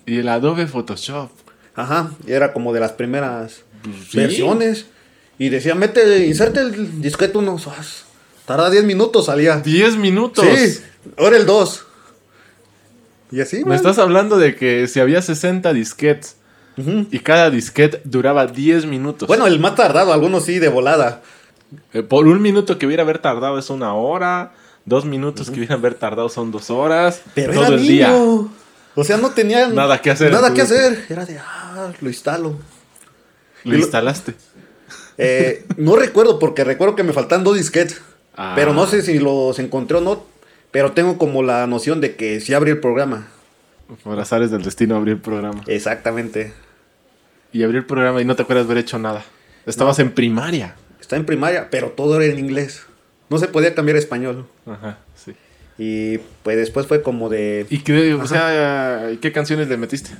Y 0.05 0.17
el 0.19 0.29
Adobe 0.29 0.65
Photoshop. 0.67 1.29
Ajá, 1.75 2.11
era 2.27 2.51
como 2.53 2.73
de 2.73 2.79
las 2.79 2.91
primeras 2.93 3.61
Pues 3.83 3.95
sí. 4.09 4.17
versiones. 4.17 4.87
Y 5.41 5.49
decía, 5.49 5.73
mete, 5.73 6.27
inserte 6.27 6.59
el 6.59 7.01
disquete 7.01 7.35
uno. 7.35 7.57
¡zas! 7.57 8.03
Tarda 8.45 8.69
10 8.69 8.83
minutos, 8.83 9.25
salía. 9.25 9.55
10 9.57 9.97
minutos. 9.97 10.45
Sí, 10.45 10.79
ahora 11.17 11.35
el 11.35 11.47
2. 11.47 11.85
Y 13.31 13.41
así, 13.41 13.57
Me 13.63 13.69
man. 13.69 13.75
estás 13.75 13.97
hablando 13.97 14.37
de 14.37 14.55
que 14.55 14.87
si 14.87 14.99
había 14.99 15.19
60 15.19 15.73
disquetes 15.73 16.35
y 16.77 17.17
cada 17.21 17.49
disquete 17.49 18.01
duraba 18.03 18.45
10 18.45 18.85
minutos. 18.85 19.27
Bueno, 19.27 19.47
el 19.47 19.59
más 19.59 19.73
tardado, 19.73 20.13
algunos 20.13 20.45
sí, 20.45 20.59
de 20.59 20.67
volada. 20.67 21.23
Eh, 21.91 22.03
por 22.03 22.27
un 22.27 22.39
minuto 22.39 22.77
que 22.77 22.85
hubiera 22.85 23.01
haber 23.01 23.17
tardado 23.17 23.57
es 23.57 23.71
una 23.71 23.95
hora. 23.95 24.51
Dos 24.85 25.05
minutos 25.05 25.49
que 25.49 25.55
hubieran 25.57 25.79
haber 25.79 25.95
tardado 25.95 26.29
son 26.29 26.51
dos 26.51 26.69
horas. 26.69 27.21
Pero 27.33 27.53
todo 27.53 27.65
era 27.65 27.75
el 27.77 27.81
niño. 27.81 27.91
día. 27.93 28.13
O 28.93 29.03
sea, 29.03 29.17
no 29.17 29.31
tenía 29.31 29.69
Nada 29.69 29.99
que 30.03 30.11
hacer. 30.11 30.31
Nada 30.31 30.53
que 30.53 30.61
hacer. 30.61 31.03
Era 31.09 31.25
de, 31.25 31.39
ah, 31.39 31.91
lo 31.99 32.09
instalo. 32.09 32.59
Lo- 33.63 33.75
instalaste. 33.77 34.35
Eh, 35.23 35.65
no 35.77 35.95
recuerdo, 35.95 36.39
porque 36.39 36.63
recuerdo 36.63 36.95
que 36.95 37.03
me 37.03 37.13
faltan 37.13 37.43
dos 37.43 37.57
disquetes. 37.57 38.01
Ah. 38.35 38.53
Pero 38.55 38.73
no 38.73 38.87
sé 38.87 39.01
si 39.01 39.19
los 39.19 39.59
encontré 39.59 39.97
o 39.97 40.01
no. 40.01 40.23
Pero 40.71 40.93
tengo 40.93 41.17
como 41.17 41.43
la 41.43 41.67
noción 41.67 42.01
de 42.01 42.15
que 42.15 42.39
sí 42.39 42.53
abrí 42.53 42.71
el 42.71 42.79
programa. 42.79 43.27
Por 44.03 44.19
azares 44.19 44.51
del 44.51 44.63
destino 44.63 44.95
abrí 44.95 45.11
el 45.11 45.19
programa. 45.19 45.61
Exactamente. 45.67 46.53
Y 47.51 47.63
abrí 47.63 47.77
el 47.77 47.85
programa 47.85 48.21
y 48.21 48.25
no 48.25 48.35
te 48.35 48.43
acuerdas 48.43 48.65
haber 48.65 48.77
hecho 48.77 48.97
nada. 48.97 49.23
Estabas 49.65 49.99
en 49.99 50.11
primaria. 50.11 50.75
Está 50.99 51.17
en 51.17 51.25
primaria, 51.25 51.69
pero 51.69 51.89
todo 51.89 52.19
era 52.19 52.31
en 52.31 52.39
inglés. 52.39 52.83
No 53.29 53.37
se 53.37 53.47
podía 53.47 53.75
cambiar 53.75 53.97
a 53.97 53.99
español. 53.99 54.47
Ajá, 54.65 54.97
sí. 55.15 55.33
Y 55.77 56.19
pues 56.43 56.57
después 56.57 56.87
fue 56.87 57.01
como 57.01 57.29
de. 57.29 57.65
¿Y 57.69 57.79
qué, 57.79 58.13
o 58.13 58.25
sea, 58.27 59.09
qué 59.21 59.31
canciones 59.31 59.67
le 59.67 59.77
metiste? 59.77 60.11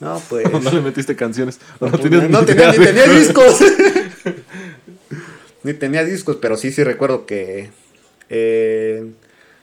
No, 0.00 0.20
pues. 0.28 0.46
¿O 0.52 0.60
no 0.60 0.70
le 0.70 0.80
metiste 0.80 1.14
canciones? 1.14 1.60
¿O 1.78 1.86
no, 1.86 1.92
pues, 1.98 2.10
no 2.10 2.40
ni 2.40 2.46
tenía, 2.46 2.72
ni 2.72 2.78
tenía 2.84 3.04
discos. 3.06 3.60
ni 5.62 5.74
tenía 5.74 6.04
discos, 6.04 6.36
pero 6.40 6.56
sí, 6.56 6.72
sí 6.72 6.82
recuerdo 6.82 7.26
que. 7.26 7.70
eh, 8.28 9.04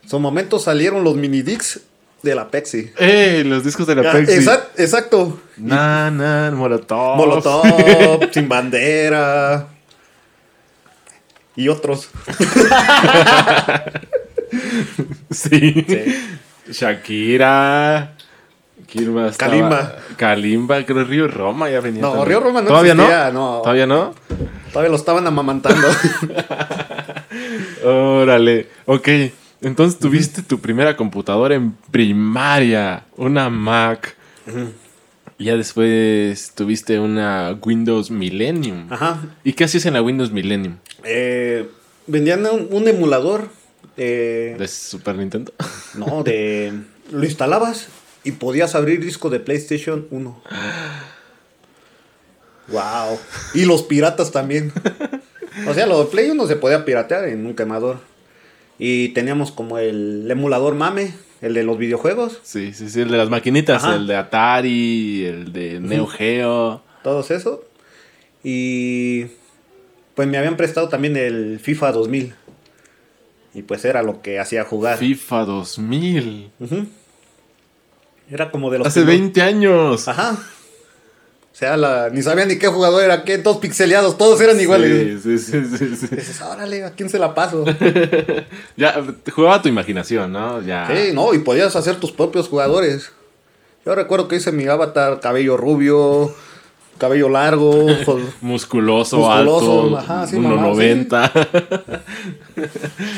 en 0.04 0.10
su 0.10 0.20
momento 0.20 0.58
salieron 0.60 1.04
los 1.04 1.16
mini 1.16 1.42
discs 1.42 1.82
de 2.24 2.34
la 2.36 2.50
Pepsi. 2.50 2.92
¡Eh! 2.98 3.44
Los 3.46 3.64
discos 3.64 3.86
de 3.88 3.96
la 3.96 4.10
Ah, 4.10 4.14
Pepsi. 4.14 4.34
exact- 4.36 4.70
exacto. 4.78 5.40
Na, 5.58 6.10
na, 6.12 6.50
Molotov. 6.52 7.18
Molotov, 7.18 8.30
Sin 8.34 8.48
Bandera. 8.48 9.68
Y 11.56 11.68
otros. 11.70 12.10
Sí. 15.32 15.86
Sí. 15.88 16.72
Shakira. 16.72 18.14
¿Quién 18.92 19.14
más 19.14 19.32
estaba? 19.32 19.52
Kalimba. 19.52 19.96
Kalimba, 20.18 20.86
creo 20.86 21.04
Río 21.04 21.28
Roma 21.28 21.70
ya 21.70 21.82
venía. 21.82 22.02
No, 22.02 22.10
también. 22.10 22.28
Río 22.30 22.40
Roma 22.40 22.62
no 22.62 22.68
¿Todavía 22.68 22.94
existía, 22.94 23.32
no? 23.32 23.56
no. 23.58 23.62
¿Todavía 23.62 23.86
no? 23.88 24.14
Todavía 24.72 24.90
lo 24.90 24.96
estaban 24.96 25.28
amamantando. 25.28 25.88
Órale. 27.84 28.68
Ok. 28.86 29.10
Entonces 29.62 30.00
tuviste 30.00 30.42
tu 30.44 30.60
primera 30.60 30.96
computadora 30.96 31.56
en 31.56 31.74
primaria. 31.92 33.04
Una 33.16 33.50
Mac. 33.50 34.16
Ya 35.40 35.56
después 35.58 36.52
tuviste 36.56 37.00
una 37.00 37.58
Windows 37.62 38.10
Millennium. 38.10 38.88
Ajá. 38.92 39.20
¿Y 39.44 39.54
qué 39.54 39.66
hacías 39.66 39.86
en 39.86 39.94
la 39.94 40.02
Windows 40.02 40.32
Millennium? 40.32 40.78
Eh, 41.04 41.70
vendían 42.08 42.46
un, 42.46 42.68
un 42.72 42.88
emulador. 42.88 43.50
eh, 43.98 44.56
¿De 44.58 44.68
Super 44.68 45.16
Nintendo? 45.16 45.52
no, 45.96 46.24
de. 46.24 46.74
Lo 47.12 47.24
instalabas 47.24 47.88
y 48.28 48.34
podías 48.34 48.76
abrir 48.76 49.00
disco 49.04 49.30
de 49.30 49.40
PlayStation 49.40 50.08
1. 50.12 50.42
Wow. 52.70 53.18
Y 53.54 53.66
los 53.66 53.84
piratas 53.84 54.32
también. 54.32 54.74
O 55.68 55.74
sea, 55.74 55.86
lo 55.88 56.00
de 56.00 56.06
Play 56.06 56.30
1 56.30 56.48
se 56.48 56.56
podía 56.58 56.84
piratear 56.86 57.28
en 57.30 57.46
un 57.46 57.56
quemador. 57.56 58.00
Y 58.78 59.10
teníamos 59.10 59.52
como 59.52 59.78
el 59.80 60.30
emulador 60.30 60.76
mame, 60.76 61.14
el 61.42 61.54
de 61.54 61.64
los 61.64 61.78
videojuegos, 61.78 62.40
Sí, 62.44 62.74
sí, 62.74 62.90
sí, 62.90 63.02
el 63.02 63.10
de 63.10 63.18
las 63.18 63.30
maquinitas, 63.30 63.84
Ajá. 63.84 63.96
el 63.96 64.06
de 64.06 64.16
Atari, 64.16 65.26
el 65.26 65.54
de 65.54 65.80
Neo 65.80 66.06
Geo. 66.08 66.82
todos 67.04 67.32
eso. 67.32 67.64
Y 68.44 69.26
pues 70.14 70.28
me 70.28 70.38
habían 70.38 70.58
prestado 70.58 70.90
también 70.90 71.16
el 71.18 71.60
FIFA 71.60 71.92
2000. 71.94 72.34
Y 73.56 73.62
pues 73.64 73.84
era 73.86 74.04
lo 74.04 74.22
que 74.22 74.40
hacía 74.40 74.64
jugar. 74.64 74.98
FIFA 75.00 75.46
2000. 75.46 76.52
Ujú. 76.60 76.86
Era 78.30 78.52
como 78.52 78.70
de 78.70 78.80
los 78.80 78.88
Hace 78.88 79.02
primeros- 79.02 79.20
20 79.22 79.42
años. 79.42 80.08
Ajá. 80.08 80.38
O 81.54 81.56
sea, 81.60 81.76
la, 81.76 82.10
ni 82.12 82.22
sabía 82.22 82.46
ni 82.46 82.60
qué 82.60 82.68
jugador 82.68 83.04
era 83.04 83.24
qué, 83.24 83.40
todos 83.40 83.58
pixeleados, 83.58 84.16
todos 84.18 84.40
eran 84.42 84.60
iguales. 84.62 85.24
Sí, 85.24 85.40
sí, 85.40 85.62
sí, 85.66 85.78
sí, 85.78 85.96
sí. 85.96 86.16
Dices, 86.16 86.40
órale, 86.42 86.84
¿a 86.86 86.92
quién 86.92 87.10
se 87.10 87.18
la 87.18 87.34
paso? 87.34 87.66
Ya, 88.78 89.04
jugaba 89.34 89.60
tu 89.64 89.68
imaginación, 89.70 90.32
¿no? 90.32 90.62
Ya. 90.62 90.88
Sí, 90.88 91.14
no, 91.14 91.34
y 91.34 91.40
podías 91.40 91.76
hacer 91.76 91.96
tus 91.96 92.12
propios 92.12 92.48
jugadores. 92.48 93.12
Yo 93.86 93.96
recuerdo 93.96 94.28
que 94.28 94.36
hice 94.36 94.52
mi 94.52 94.68
avatar, 94.68 95.20
cabello 95.20 95.58
rubio, 95.58 96.32
cabello 97.00 97.28
largo, 97.30 97.88
jo- 98.06 98.20
Musculoso, 98.42 99.18
Musculoso, 99.18 99.96
alto, 99.96 99.98
ajá, 99.98 100.28
sí, 100.28 100.36
1.90. 100.36 102.02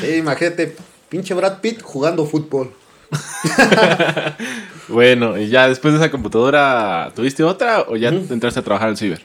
sí, 0.00 0.14
imagínate, 0.16 0.76
pinche 1.10 1.34
Brad 1.34 1.58
Pitt 1.60 1.82
jugando 1.82 2.24
fútbol. 2.24 2.72
bueno, 4.88 5.38
y 5.38 5.48
ya 5.48 5.68
después 5.68 5.94
de 5.94 6.00
esa 6.00 6.10
computadora, 6.10 7.12
¿tuviste 7.14 7.42
otra 7.44 7.82
o 7.88 7.96
ya 7.96 8.08
entraste 8.08 8.60
a 8.60 8.64
trabajar 8.64 8.88
al 8.88 8.96
ciber? 8.96 9.22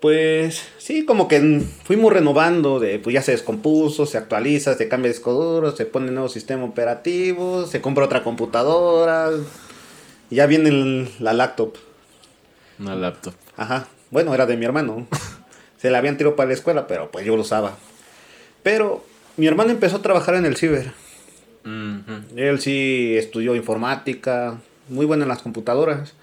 Pues 0.00 0.62
sí, 0.78 1.04
como 1.06 1.28
que 1.28 1.62
fuimos 1.84 2.12
renovando, 2.12 2.78
de, 2.78 2.98
pues 2.98 3.14
ya 3.14 3.22
se 3.22 3.32
descompuso, 3.32 4.04
se 4.04 4.18
actualiza, 4.18 4.74
se 4.74 4.88
cambia 4.88 5.08
de 5.08 5.14
disco 5.14 5.32
duro, 5.32 5.74
se 5.74 5.86
pone 5.86 6.10
nuevo 6.10 6.28
sistema 6.28 6.64
operativo, 6.64 7.66
se 7.66 7.80
compra 7.80 8.04
otra 8.04 8.22
computadora, 8.22 9.30
y 10.30 10.34
ya 10.36 10.46
viene 10.46 10.68
el- 10.68 11.08
la 11.20 11.32
laptop. 11.32 11.76
Una 12.78 12.94
laptop. 12.96 13.32
Ajá, 13.56 13.86
bueno, 14.10 14.34
era 14.34 14.44
de 14.46 14.56
mi 14.56 14.64
hermano. 14.64 15.06
Se 15.80 15.90
la 15.90 15.98
habían 15.98 16.16
tirado 16.16 16.34
para 16.34 16.48
la 16.48 16.54
escuela, 16.54 16.86
pero 16.86 17.10
pues 17.10 17.26
yo 17.26 17.36
lo 17.36 17.42
usaba. 17.42 17.76
Pero 18.62 19.04
mi 19.36 19.46
hermano 19.46 19.70
empezó 19.70 19.96
a 19.96 20.02
trabajar 20.02 20.34
en 20.34 20.46
el 20.46 20.56
ciber. 20.56 20.92
Él 22.36 22.60
sí 22.60 23.16
estudió 23.16 23.54
informática, 23.56 24.60
muy 24.88 25.06
bueno 25.06 25.22
en 25.22 25.28
las 25.28 25.42
computadoras. 25.42 26.14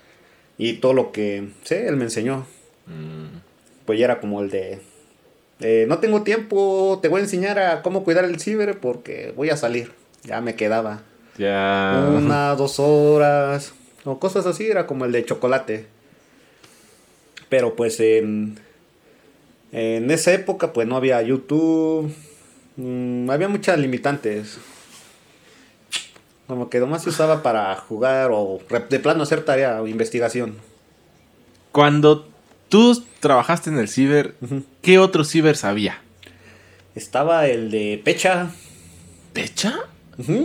Y 0.57 0.73
todo 0.73 0.93
lo 0.93 1.11
que 1.11 1.49
sé, 1.63 1.87
él 1.87 1.95
me 1.97 2.03
enseñó. 2.03 2.45
Mm. 2.85 3.39
Pues 3.85 3.97
ya 3.99 4.05
era 4.05 4.19
como 4.19 4.41
el 4.41 4.51
de... 4.51 4.79
eh, 5.59 5.85
no 5.87 5.97
tengo 5.97 6.21
tiempo, 6.21 6.99
te 7.01 7.07
voy 7.07 7.19
a 7.19 7.23
enseñar 7.23 7.57
a 7.57 7.81
cómo 7.81 8.03
cuidar 8.03 8.25
el 8.25 8.39
ciber 8.39 8.79
porque 8.79 9.33
voy 9.35 9.49
a 9.49 9.57
salir. 9.57 9.91
Ya 10.23 10.39
me 10.41 10.55
quedaba. 10.55 11.01
Ya. 11.37 12.07
Una, 12.15 12.55
dos 12.55 12.79
horas, 12.79 13.73
o 14.03 14.19
cosas 14.19 14.45
así, 14.45 14.67
era 14.67 14.85
como 14.85 15.05
el 15.05 15.11
de 15.11 15.25
chocolate. 15.25 15.87
Pero 17.49 17.75
pues 17.75 17.99
en, 17.99 18.59
en 19.71 20.11
esa 20.11 20.31
época 20.33 20.73
pues 20.73 20.87
no 20.87 20.95
había 20.95 21.21
YouTube, 21.23 22.13
mm, 22.75 23.29
había 23.29 23.47
muchas 23.47 23.79
limitantes. 23.79 24.59
Como 26.51 26.69
que 26.69 26.81
nomás 26.81 27.03
se 27.03 27.07
usaba 27.07 27.43
para 27.43 27.73
jugar 27.77 28.29
o 28.33 28.59
de 28.89 28.99
plano 28.99 29.23
hacer 29.23 29.45
tarea 29.45 29.81
o 29.81 29.87
investigación. 29.87 30.57
Cuando 31.71 32.27
tú 32.67 33.01
trabajaste 33.21 33.69
en 33.69 33.77
el 33.77 33.87
ciber. 33.87 34.35
¿qué 34.81 34.99
otro 34.99 35.23
ciber 35.23 35.55
sabía? 35.55 36.01
Estaba 36.93 37.47
el 37.47 37.71
de 37.71 38.01
Pecha, 38.03 38.49
¿Pecha? 39.31 39.79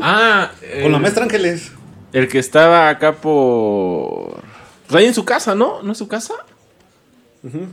Ah, 0.01 0.53
con 0.81 0.93
la 0.93 1.01
maestra 1.01 1.25
Ángeles. 1.25 1.73
El 2.13 2.29
que 2.29 2.39
estaba 2.39 2.89
acá 2.89 3.17
por. 3.17 4.45
Pues 4.87 5.01
ahí 5.01 5.07
en 5.07 5.15
su 5.15 5.25
casa, 5.25 5.57
¿no? 5.57 5.83
¿No 5.83 5.91
es 5.91 5.99
su 5.99 6.07
casa? 6.07 6.35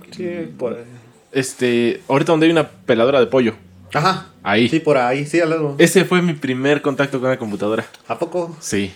Sí, 0.10 0.28
por... 0.58 0.84
Este. 1.32 2.02
Ahorita 2.08 2.32
donde 2.32 2.48
hay 2.48 2.52
una 2.52 2.67
peladora 2.67 3.19
de 3.19 3.28
pollo. 3.28 3.54
Ajá. 3.93 4.27
Ahí. 4.43 4.67
Sí, 4.67 4.79
por 4.79 4.97
ahí, 4.97 5.25
sí, 5.25 5.39
al 5.39 5.51
lado. 5.51 5.75
Ese 5.77 6.06
fue 6.06 6.21
mi 6.21 6.34
primer 6.34 6.82
contacto 6.82 7.19
con 7.19 7.29
la 7.29 7.38
computadora. 7.38 7.86
¿A 8.08 8.19
poco? 8.19 8.56
Sí. 8.60 8.93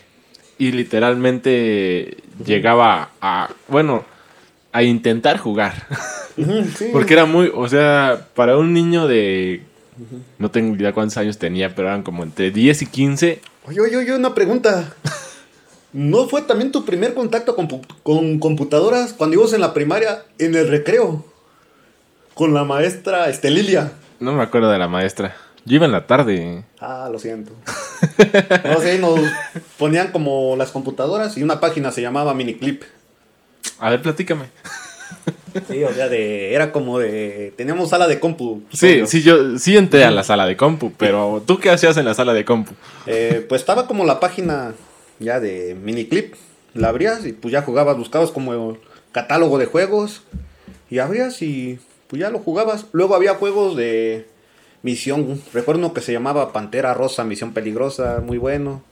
Y 0.57 0.71
literalmente 0.71 2.17
llegaba 2.43 3.11
a. 3.21 3.49
Bueno, 3.67 4.03
a 4.71 4.83
intentar 4.83 5.37
jugar. 5.37 5.87
Sí. 6.75 6.89
Porque 6.91 7.15
era 7.15 7.25
muy. 7.25 7.51
O 7.51 7.67
sea, 7.67 8.27
para 8.35 8.57
un 8.57 8.71
niño 8.71 9.07
de. 9.07 9.63
No 10.37 10.51
tengo 10.51 10.75
idea 10.75 10.93
cuántos 10.93 11.17
años 11.17 11.39
tenía, 11.39 11.73
pero 11.73 11.87
eran 11.87 12.03
como 12.03 12.21
entre 12.21 12.51
10 12.51 12.83
y 12.83 12.85
15. 12.85 13.41
Oye, 13.65 13.81
oye, 13.81 13.97
oye, 13.97 14.15
una 14.15 14.35
pregunta. 14.35 14.93
¿No 15.93 16.27
fue 16.27 16.43
también 16.43 16.71
tu 16.71 16.85
primer 16.85 17.15
contacto 17.15 17.55
con, 17.55 17.67
con 18.03 18.37
computadoras 18.37 19.13
cuando 19.13 19.37
ibas 19.37 19.53
en 19.53 19.61
la 19.61 19.73
primaria 19.73 20.25
en 20.37 20.53
el 20.53 20.67
recreo? 20.67 21.25
Con 22.35 22.53
la 22.53 22.63
maestra 22.63 23.29
Estelilia. 23.29 23.93
No 24.19 24.33
me 24.33 24.43
acuerdo 24.43 24.69
de 24.71 24.77
la 24.79 24.87
maestra. 24.87 25.35
Yo 25.65 25.75
iba 25.75 25.85
en 25.85 25.91
la 25.91 26.07
tarde. 26.07 26.63
Ah, 26.79 27.09
lo 27.11 27.19
siento. 27.19 27.51
No 28.63 28.79
sé, 28.79 28.99
nos 28.99 29.19
ponían 29.77 30.11
como 30.11 30.55
las 30.55 30.71
computadoras 30.71 31.37
y 31.37 31.43
una 31.43 31.59
página 31.59 31.91
se 31.91 32.01
llamaba 32.01 32.33
Miniclip. 32.33 32.83
A 33.79 33.89
ver, 33.89 34.01
platícame. 34.01 34.45
Sí, 35.67 35.83
o 35.83 35.93
sea, 35.93 36.07
de, 36.07 36.53
era 36.53 36.71
como 36.71 36.99
de... 36.99 37.53
Teníamos 37.57 37.89
sala 37.89 38.07
de 38.07 38.19
compu. 38.19 38.61
Sí, 38.71 38.93
Obvio. 38.93 39.07
sí, 39.07 39.23
yo 39.23 39.57
sí 39.57 39.75
entré 39.75 40.03
a 40.03 40.11
la 40.11 40.23
sala 40.23 40.45
de 40.45 40.55
compu, 40.55 40.93
pero 40.97 41.43
¿tú 41.45 41.59
qué 41.59 41.69
hacías 41.69 41.97
en 41.97 42.05
la 42.05 42.13
sala 42.13 42.33
de 42.33 42.45
compu? 42.45 42.73
Eh, 43.05 43.45
pues 43.47 43.61
estaba 43.61 43.87
como 43.87 44.05
la 44.05 44.19
página 44.19 44.73
ya 45.19 45.39
de 45.39 45.75
Miniclip. 45.75 46.35
La 46.73 46.89
abrías 46.89 47.25
y 47.25 47.33
pues 47.33 47.51
ya 47.51 47.61
jugabas, 47.63 47.97
buscabas 47.97 48.31
como 48.31 48.77
catálogo 49.11 49.57
de 49.57 49.65
juegos. 49.65 50.21
Y 50.89 50.99
abrías 50.99 51.41
y 51.41 51.79
pues 52.07 52.19
ya 52.19 52.29
lo 52.29 52.39
jugabas. 52.39 52.85
Luego 52.91 53.15
había 53.15 53.35
juegos 53.35 53.75
de 53.75 54.27
misión. 54.81 55.41
Recuerdo 55.53 55.79
uno 55.79 55.93
que 55.93 56.01
se 56.01 56.13
llamaba 56.13 56.53
Pantera 56.53 56.93
Rosa, 56.93 57.23
Misión 57.23 57.53
Peligrosa, 57.53 58.21
muy 58.25 58.37
bueno. 58.37 58.83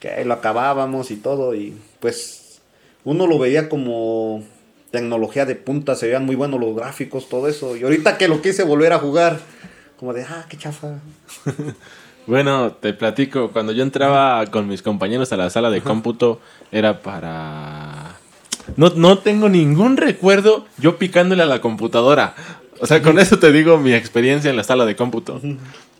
Que 0.00 0.10
ahí 0.10 0.24
lo 0.24 0.34
acabábamos 0.34 1.10
y 1.10 1.16
todo. 1.16 1.54
Y 1.54 1.76
pues 2.00 2.60
uno 3.04 3.26
lo 3.26 3.38
veía 3.38 3.68
como 3.68 4.44
tecnología 4.90 5.46
de 5.46 5.56
punta, 5.56 5.94
se 5.96 6.06
veían 6.06 6.26
muy 6.26 6.36
buenos 6.36 6.60
los 6.60 6.76
gráficos, 6.76 7.28
todo 7.28 7.48
eso. 7.48 7.76
Y 7.76 7.82
ahorita 7.82 8.18
que 8.18 8.28
lo 8.28 8.42
quise 8.42 8.62
volver 8.62 8.92
a 8.92 8.98
jugar, 8.98 9.40
como 9.98 10.12
de, 10.12 10.22
ah, 10.22 10.46
qué 10.48 10.56
chafa. 10.56 11.00
Bueno, 12.24 12.74
te 12.74 12.94
platico, 12.94 13.50
cuando 13.50 13.72
yo 13.72 13.82
entraba 13.82 14.46
con 14.46 14.68
mis 14.68 14.80
compañeros 14.80 15.32
a 15.32 15.36
la 15.36 15.50
sala 15.50 15.70
de 15.70 15.80
cómputo 15.80 16.40
era 16.70 17.02
para... 17.02 18.14
No, 18.76 18.90
no 18.90 19.18
tengo 19.18 19.48
ningún 19.48 19.96
recuerdo 19.96 20.66
yo 20.78 20.98
picándole 20.98 21.42
a 21.42 21.46
la 21.46 21.60
computadora. 21.60 22.34
O 22.80 22.86
sea, 22.86 23.02
con 23.02 23.18
eso 23.18 23.38
te 23.38 23.52
digo 23.52 23.78
mi 23.78 23.92
experiencia 23.92 24.50
en 24.50 24.56
la 24.56 24.64
sala 24.64 24.84
de 24.84 24.96
cómputo. 24.96 25.40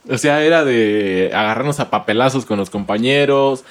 O 0.09 0.18
sea, 0.18 0.42
era 0.42 0.64
de 0.64 1.31
agarrarnos 1.33 1.81
a 1.81 1.90
papelazos 1.90 2.44
con 2.44 2.59
los 2.59 2.70
compañeros, 2.70 3.64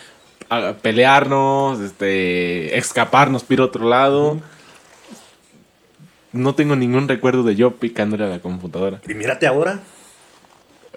a 0.50 0.74
pelearnos, 0.82 1.80
este, 1.80 2.78
escaparnos, 2.78 3.46
ir 3.50 3.60
a 3.60 3.66
otro 3.66 3.88
lado. 3.88 4.40
No 6.32 6.56
tengo 6.56 6.76
ningún 6.76 7.08
recuerdo 7.08 7.44
de 7.44 7.56
yo 7.56 7.72
picándole 7.72 8.24
a 8.24 8.28
la 8.28 8.40
computadora. 8.40 9.02
Y 9.08 9.14
mírate 9.14 9.48
ahora. 9.48 9.82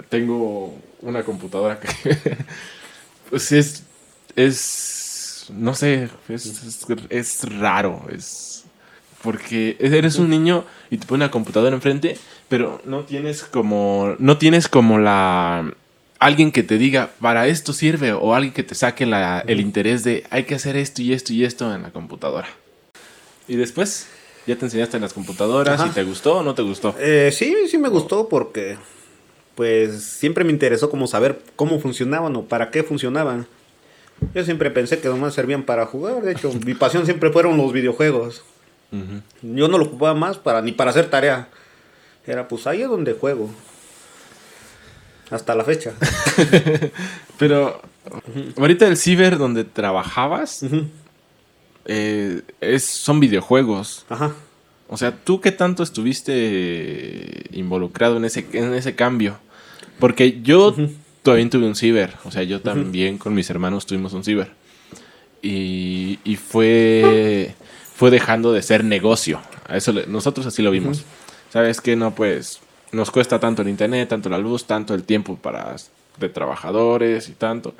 tengo 0.09 0.75
una 1.03 1.23
computadora 1.23 1.81
que 1.81 2.17
pues 3.31 3.53
es 3.53 3.85
es 4.37 4.94
no 5.51 5.75
sé 5.75 6.09
es, 6.29 6.47
es, 6.47 6.87
es 7.11 7.59
raro 7.59 8.03
es 8.15 8.65
porque 9.23 9.77
eres 9.81 10.17
un 10.19 10.29
niño 10.31 10.65
y 10.91 10.99
te 10.99 11.07
pone 11.07 11.25
una 11.25 11.31
computadora 11.31 11.75
enfrente 11.75 12.17
pero 12.49 12.81
no 12.85 13.05
tienes 13.05 13.43
como 13.43 14.15
no 14.19 14.37
tienes 14.39 14.69
como 14.69 14.99
la 14.99 15.73
alguien 16.19 16.53
que 16.53 16.63
te 16.63 16.79
diga 16.79 17.11
para 17.21 17.47
esto 17.49 17.73
sirve 17.73 18.13
o 18.13 18.35
alguien 18.35 18.53
que 18.55 18.63
te 18.63 18.75
saque 18.75 19.07
la- 19.07 19.43
el 19.47 19.61
interés 19.61 20.05
de 20.05 20.25
hay 20.31 20.45
que 20.45 20.55
hacer 20.55 20.77
esto 20.77 21.03
y 21.03 21.13
esto 21.13 21.33
y 21.33 21.45
esto 21.45 21.75
en 21.75 21.83
la 21.83 21.91
computadora 21.91 22.49
y 23.49 23.57
después 23.57 24.09
ya 24.47 24.57
te 24.57 24.67
enseñaste 24.67 24.97
en 24.99 25.03
las 25.03 25.13
computadoras 25.15 25.81
Ajá. 25.81 25.91
y 25.91 25.95
te 25.95 26.05
gustó 26.05 26.39
o 26.39 26.43
no 26.43 26.55
te 26.55 26.63
gustó 26.63 26.95
Eh, 26.99 27.31
sí, 27.33 27.55
sí 27.71 27.79
me 27.79 27.89
gustó 27.89 28.29
porque 28.29 28.77
pues 29.55 30.03
siempre 30.03 30.45
me 30.45 30.51
interesó 30.53 30.91
como 30.91 31.07
saber 31.07 31.41
cómo 31.57 31.79
funcionaban 31.79 32.35
o 32.37 32.43
para 32.45 32.71
qué 32.71 32.83
funcionaban. 32.83 33.47
Yo 34.35 34.45
siempre 34.45 34.71
pensé 34.71 35.01
que 35.01 35.09
nomás 35.09 35.35
servían 35.35 35.65
para 35.65 35.87
jugar, 35.87 36.23
de 36.23 36.33
hecho, 36.33 36.53
mi 36.65 36.75
pasión 36.75 37.05
siempre 37.05 37.31
fueron 37.31 37.57
los 37.57 37.73
videojuegos. 37.73 38.43
Yo 39.43 39.67
no 39.67 39.77
lo 39.77 39.87
ocupaba 39.87 40.15
más 40.15 40.39
para 40.39 40.63
ni 40.63 40.71
para 40.71 40.91
hacer 40.91 41.11
tarea. 41.11 41.49
Era 42.27 42.47
pues 42.47 42.67
ahí 42.67 42.83
es 42.83 42.89
donde 42.89 43.15
juego. 43.15 43.51
Hasta 45.31 45.55
la 45.55 45.65
fecha. 45.65 45.95
Pero 47.39 47.83
ahorita 48.57 48.87
el 48.87 48.97
ciber 48.97 49.37
donde 49.37 49.65
trabajabas 49.65 50.65
eh, 51.87 52.43
es, 52.61 52.85
son 52.85 53.21
videojuegos. 53.21 54.07
Ajá. 54.09 54.33
O 54.89 54.97
sea, 54.97 55.17
¿tú 55.17 55.41
qué 55.41 55.51
tanto 55.51 55.83
estuviste 55.83 57.47
involucrado 57.53 58.17
en 58.19 58.27
ese, 58.27 58.47
en 58.53 58.75
ese 58.75 58.95
cambio? 58.95 59.39
Porque 59.99 60.41
yo 60.43 60.77
también 61.25 61.51
tuve 61.51 61.67
un 61.67 61.75
ciber. 61.75 62.15
O 62.25 62.31
sea, 62.31 62.45
yo 62.45 62.61
también 62.61 63.19
con 63.19 63.35
mis 63.35 63.51
hermanos 63.51 63.87
tuvimos 63.87 64.13
un 64.13 64.23
ciber. 64.23 64.53
Y, 65.43 66.19
y 66.25 66.37
fue, 66.37 67.55
fue 67.97 68.11
dejando 68.11 68.53
de 68.53 68.63
ser 68.63 68.85
negocio. 68.85 69.41
A 69.69 69.77
eso 69.77 69.93
le- 69.93 70.07
nosotros 70.07 70.47
así 70.47 70.63
lo 70.63 70.71
vimos. 70.71 71.03
¿Sabes 71.53 71.81
qué? 71.81 71.97
No, 71.97 72.15
pues 72.15 72.61
nos 72.93 73.11
cuesta 73.11 73.41
tanto 73.41 73.63
el 73.63 73.69
internet, 73.69 74.09
tanto 74.09 74.29
la 74.29 74.39
luz, 74.39 74.67
tanto 74.67 74.95
el 74.95 75.03
tiempo 75.03 75.37
para 75.37 75.75
de 76.19 76.29
trabajadores 76.29 77.29
y 77.29 77.33
tanto. 77.33 77.75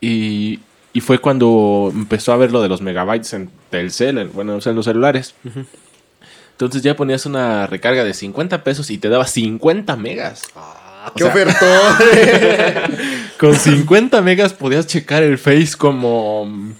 Y, 0.00 0.58
y 0.92 1.00
fue 1.00 1.18
cuando 1.18 1.90
empezó 1.94 2.32
a 2.32 2.36
ver 2.36 2.50
lo 2.52 2.60
de 2.62 2.68
los 2.68 2.80
megabytes 2.82 3.32
en 3.34 3.50
Telcel, 3.70 4.18
en- 4.18 4.32
bueno, 4.32 4.56
o 4.56 4.60
sea, 4.60 4.70
en 4.70 4.76
los 4.76 4.84
celulares. 4.84 5.34
Entonces 6.52 6.82
ya 6.82 6.96
ponías 6.96 7.24
una 7.24 7.66
recarga 7.66 8.02
de 8.04 8.14
50 8.14 8.64
pesos 8.64 8.90
y 8.90 8.98
te 8.98 9.08
daba 9.08 9.26
50 9.26 9.96
megas. 9.96 10.42
Ah, 10.56 10.74
¡Qué 11.16 11.24
sea- 11.24 11.32
ofertón! 11.32 12.96
Con 13.38 13.54
50 13.54 14.20
megas 14.22 14.52
podías 14.52 14.86
checar 14.86 15.22
el 15.22 15.38
Face 15.38 15.72
como... 15.76 16.72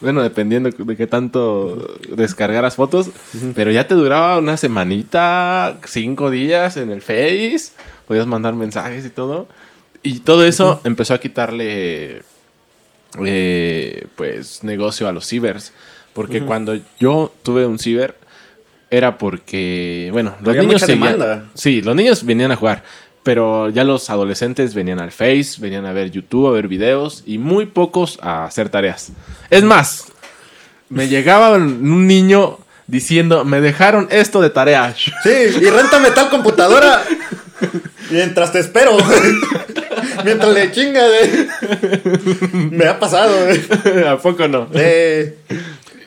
Bueno, 0.00 0.22
dependiendo 0.22 0.70
de 0.70 0.96
qué 0.96 1.06
tanto 1.06 1.98
descargaras 2.08 2.74
fotos. 2.76 3.10
Pero 3.54 3.70
ya 3.70 3.86
te 3.86 3.94
duraba 3.94 4.38
una 4.38 4.56
semanita, 4.56 5.78
cinco 5.86 6.30
días 6.30 6.78
en 6.78 6.90
el 6.90 7.02
Face. 7.02 7.72
Podías 8.08 8.26
mandar 8.26 8.54
mensajes 8.54 9.04
y 9.04 9.10
todo. 9.10 9.46
Y 10.02 10.20
todo 10.20 10.46
eso 10.46 10.80
empezó 10.84 11.12
a 11.14 11.18
quitarle... 11.20 12.22
eh, 13.24 14.06
pues 14.16 14.64
negocio 14.64 15.06
a 15.06 15.12
los 15.12 15.26
cibers. 15.26 15.72
Porque 16.14 16.40
cuando 16.42 16.76
yo 16.98 17.32
tuve 17.42 17.66
un 17.66 17.78
ciber 17.78 18.16
era 18.90 19.18
porque, 19.18 20.08
bueno, 20.12 20.34
los 20.40 20.48
Había 20.48 20.62
niños 20.62 20.82
seguían-. 20.82 21.50
Sí, 21.54 21.82
los 21.82 21.94
niños 21.94 22.24
venían 22.24 22.50
a 22.50 22.56
jugar, 22.56 22.82
pero 23.22 23.68
ya 23.68 23.84
los 23.84 24.08
adolescentes 24.10 24.74
venían 24.74 25.00
al 25.00 25.12
Face, 25.12 25.56
venían 25.58 25.86
a 25.86 25.92
ver 25.92 26.10
YouTube, 26.10 26.48
a 26.48 26.52
ver 26.52 26.68
videos 26.68 27.22
y 27.26 27.38
muy 27.38 27.66
pocos 27.66 28.18
a 28.22 28.44
hacer 28.44 28.68
tareas. 28.68 29.12
Es 29.50 29.62
más, 29.62 30.06
me 30.88 31.08
llegaba 31.08 31.54
un 31.54 32.06
niño 32.06 32.58
diciendo, 32.86 33.44
me 33.44 33.60
dejaron 33.60 34.08
esto 34.10 34.40
de 34.40 34.50
tarea. 34.50 34.94
Sí, 35.22 35.30
y 35.60 35.70
réntame 35.70 36.10
tal 36.10 36.28
computadora. 36.28 37.02
Mientras 38.10 38.52
te 38.52 38.58
espero. 38.60 38.96
Mientras 40.24 40.52
le 40.52 40.72
chinga. 40.72 41.02
Me 42.52 42.86
ha 42.86 42.98
pasado. 42.98 43.34
¿A 44.08 44.16
poco 44.18 44.48
no? 44.48 44.68
Eh, 44.74 45.36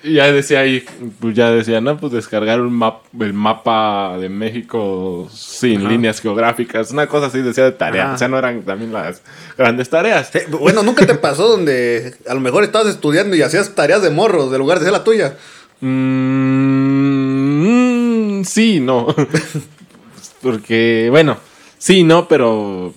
ya 0.03 0.31
decía 0.31 0.59
ahí, 0.59 0.85
pues 1.19 1.33
ya 1.35 1.49
decía, 1.51 1.79
no, 1.81 1.97
pues 1.97 2.11
descargar 2.13 2.61
un 2.61 2.73
map, 2.73 3.01
el 3.19 3.33
mapa 3.33 4.17
de 4.19 4.29
México 4.29 5.29
sin 5.33 5.79
Ajá. 5.81 5.89
líneas 5.89 6.19
geográficas, 6.19 6.91
una 6.91 7.07
cosa 7.07 7.27
así 7.27 7.41
decía 7.41 7.63
de 7.63 7.71
tarea. 7.71 8.05
Ajá. 8.05 8.13
O 8.15 8.17
sea, 8.17 8.27
no 8.27 8.37
eran 8.37 8.63
también 8.63 8.91
las 8.91 9.21
grandes 9.57 9.89
tareas. 9.89 10.29
sí, 10.31 10.39
bueno, 10.49 10.83
¿nunca 10.83 11.05
te 11.05 11.15
pasó 11.15 11.47
donde 11.47 12.15
a 12.27 12.33
lo 12.33 12.41
mejor 12.41 12.63
estabas 12.63 12.87
estudiando 12.87 13.35
y 13.35 13.41
hacías 13.41 13.75
tareas 13.75 14.01
de 14.01 14.09
morros 14.09 14.51
de 14.51 14.57
lugar 14.57 14.79
de 14.79 14.83
hacer 14.85 14.93
la 14.93 15.03
tuya? 15.03 15.37
Mm, 15.81 17.13
sí, 18.43 18.79
no. 18.79 19.07
Porque, 20.41 21.07
bueno, 21.09 21.37
sí, 21.77 22.03
no, 22.03 22.27
pero 22.27 22.93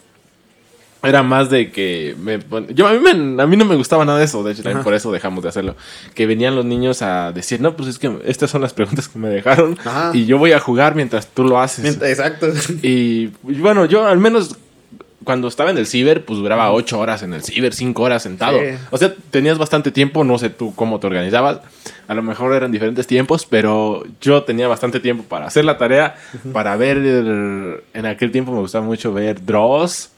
era 1.03 1.23
más 1.23 1.51
de 1.51 1.71
que 1.71 2.17
me 2.21 2.39
pon- 2.39 2.67
yo 2.75 2.87
a 2.89 2.93
mí, 2.93 2.99
me- 2.99 3.43
a 3.43 3.47
mí 3.47 3.57
no 3.57 3.65
me 3.65 3.77
gustaba 3.77 4.05
nada 4.05 4.19
de 4.19 4.25
eso, 4.25 4.43
de 4.43 4.53
hecho 4.53 4.63
también 4.63 4.83
por 4.83 4.95
eso 4.95 5.13
dejamos 5.13 5.43
de 5.43 5.49
hacerlo. 5.51 5.77
Que 6.15 6.27
venían 6.27 6.57
los 6.57 6.65
niños 6.65 7.03
a 7.03 7.33
decir, 7.33 7.61
"No, 7.61 7.77
pues 7.77 7.89
es 7.89 7.99
que 7.99 8.11
estas 8.25 8.51
son 8.51 8.63
las 8.63 8.73
preguntas 8.75 9.09
que 9.09 9.19
me 9.19 9.29
dejaron 9.29 9.79
Ajá. 9.85 10.11
y 10.15 10.27
yo 10.27 10.39
voy 10.39 10.53
a 10.53 10.59
jugar 10.61 10.95
mientras 10.95 11.29
tú 11.29 11.45
lo 11.45 11.61
haces." 11.61 12.01
Exacto. 12.03 12.49
Y 12.83 13.31
y 13.49 13.55
bueno, 13.61 13.85
yo 13.87 14.07
al 14.07 14.19
menos 14.19 14.57
cuando 15.25 15.49
estaba 15.49 15.71
en 15.71 15.79
el 15.79 15.87
ciber, 15.87 16.25
pues 16.25 16.39
duraba 16.39 16.71
ocho 16.71 17.01
horas 17.01 17.23
en 17.25 17.35
el 17.35 17.43
ciber, 17.43 17.75
cinco 17.75 18.05
horas 18.05 18.23
sentado. 18.23 18.61
Sí. 18.61 18.67
O 18.91 18.99
sea, 18.99 19.13
tenías 19.33 19.59
bastante 19.59 19.91
tiempo, 19.91 20.23
no 20.23 20.39
sé 20.39 20.51
tú 20.51 20.73
cómo 20.77 21.01
te 21.01 21.09
organizabas. 21.09 21.59
A 22.07 22.15
lo 22.15 22.23
mejor 22.23 22.55
eran 22.55 22.71
diferentes 22.71 23.09
tiempos, 23.09 23.45
pero 23.45 24.05
yo 24.21 24.45
tenía 24.45 24.69
bastante 24.69 25.01
tiempo 25.01 25.25
para 25.25 25.47
hacer 25.47 25.65
la 25.65 25.79
tarea, 25.79 26.15
para 26.53 26.77
ver, 26.77 26.99
el- 26.99 27.81
en 27.93 28.07
aquel 28.07 28.31
tiempo 28.31 28.53
me 28.53 28.61
gustaba 28.61 28.85
mucho 28.85 29.13
ver 29.13 29.45
Dross. 29.45 30.11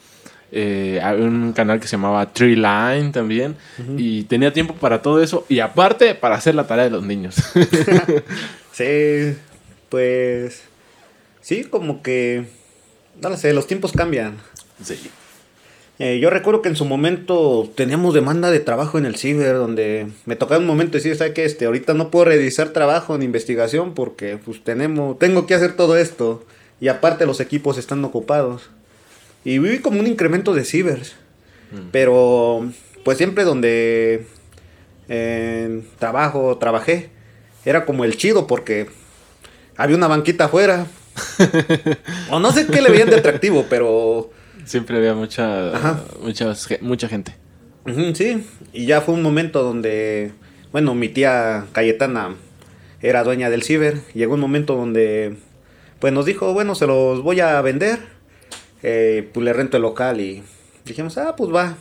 Eh, 0.51 1.01
había 1.03 1.27
un 1.27 1.53
canal 1.53 1.79
que 1.79 1.87
se 1.87 1.97
llamaba 1.97 2.33
Tree 2.33 2.57
Line 2.57 3.11
también. 3.13 3.57
Y 3.97 4.25
tenía 4.25 4.53
tiempo 4.53 4.75
para 4.75 5.03
todo 5.03 5.23
eso. 5.23 5.45
Y 5.49 5.61
aparte, 5.61 6.15
para 6.15 6.37
hacer 6.37 6.55
la 6.55 6.67
tarea 6.67 6.85
de 6.85 6.91
los 6.91 7.05
niños. 7.05 7.37
Sí, 8.73 9.37
pues. 9.89 10.63
Sí, 11.41 11.65
como 11.65 12.01
que. 12.01 12.45
No 13.21 13.29
lo 13.29 13.37
sé, 13.37 13.53
los 13.53 13.67
tiempos 13.67 13.91
cambian. 13.93 14.37
sí. 14.83 15.11
Eh, 16.01 16.21
yo 16.21 16.31
recuerdo 16.31 16.63
que 16.63 16.69
en 16.69 16.77
su 16.77 16.85
momento 16.85 17.69
teníamos 17.75 18.15
demanda 18.15 18.53
de 18.53 18.61
trabajo 18.61 18.99
en 18.99 19.05
el 19.05 19.17
ciber, 19.17 19.57
donde 19.57 20.07
me 20.27 20.37
tocaba 20.37 20.61
un 20.61 20.67
momento 20.67 20.93
decir, 20.93 21.17
¿sabes 21.17 21.33
qué? 21.35 21.45
Este, 21.45 21.67
ahorita 21.67 21.93
no 21.95 22.13
puedo 22.13 22.27
realizar 22.27 22.69
trabajo 22.69 23.17
en 23.17 23.25
investigación 23.25 23.95
porque 23.95 24.37
pues 24.37 24.63
tenemos, 24.63 25.19
tengo 25.19 25.47
que 25.47 25.55
hacer 25.55 25.75
todo 25.75 25.97
esto. 25.97 26.45
Y 26.81 26.87
aparte 26.87 27.27
los 27.27 27.41
equipos 27.41 27.79
están 27.79 28.05
ocupados. 28.05 28.71
Y 29.45 29.59
viví 29.59 29.79
como 29.79 30.01
un 30.01 30.07
incremento 30.07 30.55
de 30.55 30.65
cibers. 30.65 31.17
Pero 31.93 32.71
pues 33.05 33.19
siempre 33.19 33.45
donde 33.45 34.27
en 35.09 35.87
trabajo, 35.99 36.57
trabajé, 36.59 37.11
era 37.65 37.85
como 37.85 38.05
el 38.05 38.17
chido 38.17 38.47
porque 38.47 38.89
había 39.77 39.97
una 39.97 40.09
banquita 40.09 40.47
afuera. 40.47 40.87
o 42.31 42.41
no 42.41 42.53
sé 42.53 42.67
qué 42.67 42.81
le 42.81 42.91
veían 42.91 43.11
de 43.11 43.17
atractivo, 43.17 43.67
pero 43.69 44.31
Siempre 44.69 44.99
había 44.99 45.15
mucha, 45.15 45.73
mucha, 46.21 46.53
mucha 46.83 47.09
gente. 47.09 47.35
sí, 48.13 48.45
y 48.75 48.85
ya 48.85 49.01
fue 49.01 49.15
un 49.15 49.23
momento 49.23 49.63
donde, 49.63 50.33
bueno, 50.73 50.95
mi 50.95 51.09
tía 51.09 51.65
Cayetana 51.73 52.35
era 53.01 53.25
dueña 53.25 53.49
del 53.49 53.63
ciber. 53.63 54.03
Llegó 54.13 54.35
un 54.35 54.41
momento 54.41 54.77
donde, 54.77 55.39
pues 56.01 56.13
nos 56.13 56.27
dijo, 56.27 56.53
bueno, 56.53 56.75
se 56.75 56.87
los 56.87 57.23
voy 57.23 57.41
a 57.41 57.59
vender. 57.63 57.99
Eh, 58.83 59.29
pues 59.33 59.45
le 59.45 59.53
rento 59.53 59.77
el 59.77 59.83
local 59.83 60.21
y 60.21 60.43
dijimos, 60.85 61.19
ah, 61.19 61.35
pues 61.37 61.53
va. 61.53 61.77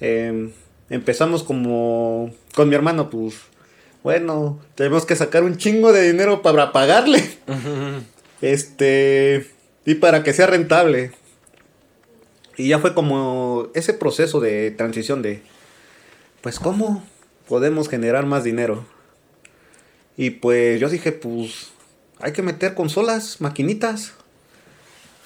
Em, 0.00 0.52
empezamos 0.90 1.42
como 1.42 2.34
con 2.54 2.68
mi 2.68 2.74
hermano, 2.74 3.10
pues, 3.10 3.36
bueno, 4.02 4.60
tenemos 4.74 5.06
que 5.06 5.16
sacar 5.16 5.44
un 5.44 5.56
chingo 5.56 5.92
de 5.92 6.10
dinero 6.10 6.42
para 6.42 6.72
pagarle. 6.72 7.22
Este, 8.42 9.46
y 9.86 9.94
para 9.94 10.24
que 10.24 10.32
sea 10.32 10.48
rentable. 10.48 11.12
Y 12.56 12.68
ya 12.68 12.80
fue 12.80 12.92
como 12.92 13.68
ese 13.72 13.94
proceso 13.94 14.40
de 14.40 14.72
transición 14.72 15.22
de, 15.22 15.42
pues, 16.40 16.58
¿cómo 16.58 17.04
podemos 17.46 17.88
generar 17.88 18.26
más 18.26 18.42
dinero? 18.42 18.84
Y 20.16 20.30
pues 20.30 20.80
yo 20.80 20.88
dije, 20.88 21.12
pues, 21.12 21.70
hay 22.18 22.32
que 22.32 22.42
meter 22.42 22.74
consolas, 22.74 23.40
maquinitas. 23.40 24.14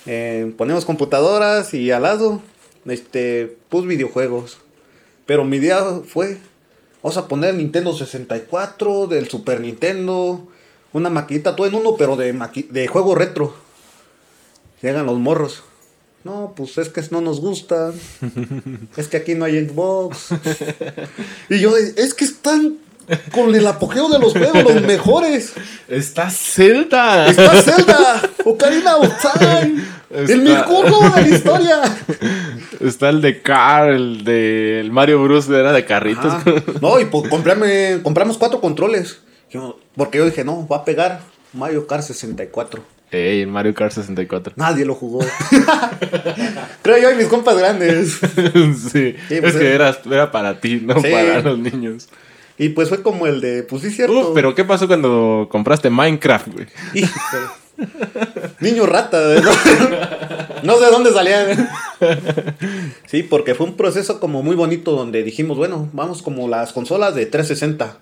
Eh, 0.07 0.55
ponemos 0.57 0.85
computadoras 0.85 1.75
y 1.75 1.91
al 1.91 2.03
lado, 2.03 2.41
este, 2.87 3.57
pues 3.69 3.85
videojuegos. 3.87 4.59
Pero 5.27 5.45
mi 5.45 5.57
idea 5.57 6.01
fue, 6.07 6.39
vamos 7.03 7.17
a 7.17 7.27
poner 7.27 7.55
Nintendo 7.55 7.93
64, 7.93 9.09
del 9.09 9.29
Super 9.29 9.61
Nintendo, 9.61 10.47
una 10.93 11.11
maquinita 11.11 11.57
todo 11.57 11.67
en 11.67 11.75
uno, 11.75 11.97
pero 11.97 12.17
de, 12.17 12.33
de 12.71 12.87
juego 12.87 13.15
retro. 13.15 13.55
Llegan 14.81 15.07
los 15.07 15.19
morros. 15.19 15.65
No, 16.23 16.55
pues 16.57 16.77
es 16.79 16.89
que 16.89 17.03
no 17.11 17.21
nos 17.21 17.41
gusta. 17.41 17.93
es 18.97 19.09
que 19.09 19.17
aquí 19.17 19.35
no 19.35 19.45
hay 19.45 19.69
Xbox. 19.69 20.29
y 21.51 21.61
yo, 21.61 21.77
es 21.77 22.15
que 22.15 22.25
están 22.25 22.79
con 23.33 23.55
el 23.55 23.67
apogeo 23.67 24.09
de 24.09 24.19
los 24.19 24.33
juegos, 24.33 24.63
los 24.75 24.83
mejores. 24.83 25.55
Está 25.89 26.31
Zelda. 26.31 27.27
Está 27.29 27.63
Zelda. 27.63 28.23
Ocarina 28.45 28.97
of 28.97 29.13
Time. 29.21 29.83
El 30.11 30.43
mejor 30.43 30.89
juego 30.89 31.17
de 31.17 31.23
la 31.23 31.29
historia. 31.29 31.83
Está 32.81 33.09
el 33.09 33.21
de 33.21 33.43
Car, 33.43 33.91
el 33.91 34.25
de 34.25 34.81
el 34.81 34.93
Mario 34.93 35.23
Bros. 35.23 35.49
era 35.49 35.73
de 35.73 35.85
carritos. 35.85 36.33
No, 36.81 37.01
y 37.01 37.07
pues 37.07 37.29
compramos 37.29 38.39
cuatro 38.39 38.61
controles. 38.61 39.21
Porque 39.97 40.19
yo 40.19 40.25
dije, 40.25 40.45
no, 40.45 40.67
va 40.69 40.79
a 40.79 40.85
pegar 40.85 41.21
Mario 41.53 41.87
Kart 41.87 42.03
64. 42.03 42.83
Ey, 43.11 43.43
el 43.43 43.49
Mario 43.49 43.73
Kart 43.75 43.93
64. 43.93 44.55
Nadie 44.57 44.85
lo 44.85 44.95
jugó. 44.95 45.25
Creo 46.83 46.99
yo 46.99 47.13
y 47.13 47.15
mis 47.15 47.27
compas 47.27 47.57
grandes. 47.57 48.19
sí. 48.93 49.15
es 49.31 49.41
pues, 49.41 49.55
que 49.55 49.75
era, 49.75 49.97
era, 50.11 50.31
para 50.33 50.61
ti, 50.61 50.81
no 50.83 50.95
para 51.01 51.41
los 51.41 51.59
niños. 51.59 52.09
Y 52.59 52.71
pues 52.71 52.89
fue 52.89 53.03
como 53.03 53.27
el 53.27 53.41
de, 53.41 53.63
pues 53.63 53.83
sí, 53.83 53.91
cierto. 53.91 54.33
pero 54.35 54.55
¿qué 54.55 54.65
pasó 54.65 54.87
cuando 54.87 55.49
compraste 55.51 55.91
Minecraft, 55.91 56.49
güey? 56.49 56.67
Niño 58.61 58.87
rata, 58.87 59.21
¿no? 59.21 59.51
no 60.63 60.79
sé 60.79 60.91
dónde 60.91 61.13
salían. 61.13 61.69
sí, 63.07 63.23
porque 63.23 63.55
fue 63.55 63.67
un 63.67 63.77
proceso 63.77 64.19
como 64.21 64.43
muy 64.43 64.57
bonito 64.57 64.93
donde 64.93 65.23
dijimos, 65.23 65.59
bueno, 65.59 65.89
vamos 65.93 66.23
como 66.23 66.49
las 66.49 66.73
consolas 66.73 67.15
de 67.15 67.27
360. 67.27 67.99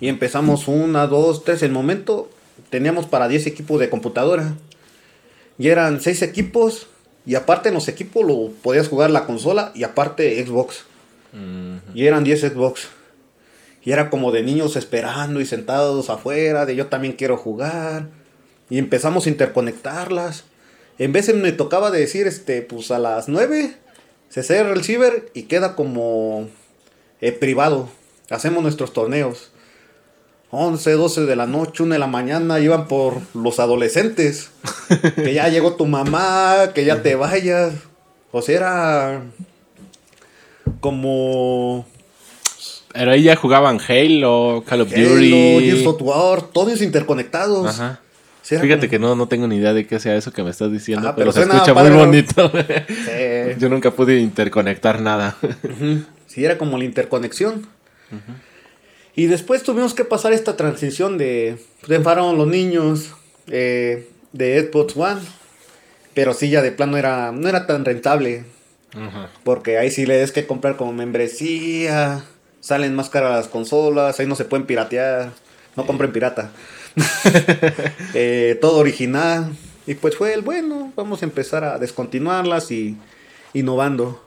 Y 0.00 0.08
empezamos 0.08 0.68
una, 0.68 1.06
dos, 1.06 1.44
tres. 1.44 1.62
El 1.62 1.72
momento 1.72 2.30
teníamos 2.70 3.06
para 3.06 3.28
10 3.28 3.48
equipos 3.48 3.80
de 3.80 3.90
computadora. 3.90 4.54
Y 5.58 5.68
eran 5.68 6.00
6 6.00 6.22
equipos. 6.22 6.86
Y 7.26 7.34
aparte 7.34 7.68
en 7.68 7.74
los 7.74 7.88
equipos 7.88 8.24
lo 8.24 8.50
podías 8.62 8.88
jugar 8.88 9.10
la 9.10 9.26
consola 9.26 9.72
y 9.74 9.82
aparte 9.82 10.42
Xbox. 10.44 10.84
Y 11.94 12.06
eran 12.06 12.24
10 12.24 12.40
Xbox. 12.40 12.88
Y 13.82 13.92
era 13.92 14.10
como 14.10 14.32
de 14.32 14.42
niños 14.42 14.76
esperando 14.76 15.40
y 15.40 15.46
sentados 15.46 16.10
afuera, 16.10 16.66
de 16.66 16.76
yo 16.76 16.86
también 16.88 17.14
quiero 17.14 17.36
jugar. 17.36 18.08
Y 18.68 18.78
empezamos 18.78 19.26
a 19.26 19.30
interconectarlas. 19.30 20.44
En 20.98 21.12
vez 21.12 21.34
me 21.34 21.52
tocaba 21.52 21.90
decir, 21.90 22.26
este, 22.26 22.62
pues 22.62 22.90
a 22.90 22.98
las 22.98 23.28
9 23.28 23.74
se 24.28 24.42
cierra 24.42 24.72
el 24.72 24.84
ciber 24.84 25.30
y 25.34 25.44
queda 25.44 25.74
como 25.74 26.48
eh, 27.20 27.32
privado. 27.32 27.88
Hacemos 28.28 28.62
nuestros 28.62 28.92
torneos. 28.92 29.50
11, 30.52 30.92
12 30.92 31.20
de 31.26 31.36
la 31.36 31.46
noche, 31.46 31.82
1 31.84 31.94
de 31.94 31.98
la 31.98 32.06
mañana, 32.06 32.60
iban 32.60 32.86
por 32.86 33.14
los 33.34 33.60
adolescentes. 33.60 34.50
que 35.16 35.34
ya 35.34 35.48
llegó 35.48 35.74
tu 35.74 35.86
mamá, 35.86 36.72
que 36.74 36.84
ya 36.84 37.02
te 37.02 37.14
vayas. 37.14 37.74
O 38.30 38.42
sea, 38.42 38.56
era 38.56 39.22
como... 40.80 41.86
Pero 42.92 43.12
ahí 43.12 43.22
ya 43.22 43.36
jugaban 43.36 43.78
Halo, 43.80 44.64
Call 44.66 44.80
of 44.82 44.92
Halo, 44.92 45.08
Duty. 45.08 45.30
Gears 45.30 45.86
of 45.86 46.02
War, 46.02 46.42
todos 46.42 46.82
interconectados. 46.82 47.78
Ajá. 47.78 48.00
Fíjate 48.58 48.88
que 48.88 48.98
no, 48.98 49.14
no 49.14 49.28
tengo 49.28 49.46
ni 49.46 49.56
idea 49.56 49.72
de 49.72 49.86
qué 49.86 50.00
sea 50.00 50.16
eso 50.16 50.32
que 50.32 50.42
me 50.42 50.50
estás 50.50 50.72
diciendo, 50.72 51.12
pero, 51.16 51.30
se 51.30 51.42
escucha 51.42 51.72
muy 51.72 51.90
bonito. 51.90 52.50
Yo 53.58 53.68
nunca 53.68 53.92
pude 53.92 54.18
interconectar 54.18 55.00
nada. 55.00 55.36
Sí, 56.26 56.44
era 56.44 56.58
como 56.58 56.78
la 56.78 56.84
interconexión. 56.84 57.66
Y 59.14 59.26
después 59.26 59.62
tuvimos 59.62 59.94
que 59.94 60.04
pasar 60.04 60.32
esta 60.32 60.56
transición 60.56 61.18
de. 61.18 61.58
Pues, 61.80 61.92
enfaron 61.92 62.36
los 62.38 62.48
niños 62.48 63.12
eh, 63.48 64.08
de 64.32 64.68
Xbox 64.68 64.96
One. 64.96 65.20
Pero 66.14 66.34
sí, 66.34 66.50
ya 66.50 66.62
de 66.62 66.72
plano 66.72 66.96
era, 66.96 67.30
no 67.30 67.48
era 67.48 67.66
tan 67.66 67.84
rentable. 67.84 68.44
Porque 69.44 69.78
ahí 69.78 69.90
sí 69.90 70.06
le 70.06 70.16
des 70.16 70.32
que 70.32 70.46
comprar 70.46 70.76
como 70.76 70.92
membresía. 70.92 72.24
Salen 72.60 72.94
más 72.94 73.10
caras 73.10 73.36
las 73.36 73.48
consolas. 73.48 74.20
Ahí 74.20 74.26
no 74.26 74.34
se 74.34 74.44
pueden 74.44 74.66
piratear. 74.66 75.32
No 75.76 75.86
compren 75.86 76.12
pirata. 76.12 76.50
Eh, 78.14 78.58
todo 78.60 78.78
original. 78.78 79.52
Y 79.86 79.94
pues 79.94 80.16
fue 80.16 80.34
el 80.34 80.42
bueno. 80.42 80.92
Vamos 80.96 81.22
a 81.22 81.24
empezar 81.24 81.64
a 81.64 81.78
descontinuarlas 81.78 82.70
y 82.70 82.96
innovando. 83.54 84.22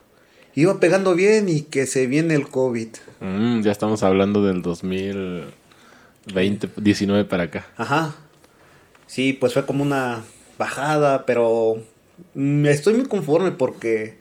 Iba 0.55 0.79
pegando 0.79 1.13
bien 1.15 1.49
y 1.49 1.61
que 1.61 1.85
se 1.85 2.07
viene 2.07 2.35
el 2.35 2.47
COVID. 2.47 2.89
Mm, 3.19 3.61
ya 3.61 3.71
estamos 3.71 4.03
hablando 4.03 4.45
del 4.45 4.61
2020, 4.61 6.69
19 6.77 7.25
para 7.25 7.43
acá. 7.43 7.67
Ajá. 7.75 8.15
Sí, 9.07 9.33
pues 9.33 9.53
fue 9.53 9.65
como 9.65 9.83
una 9.83 10.23
bajada, 10.57 11.25
pero 11.25 11.83
estoy 12.65 12.93
muy 12.93 13.05
conforme 13.05 13.51
porque 13.51 14.17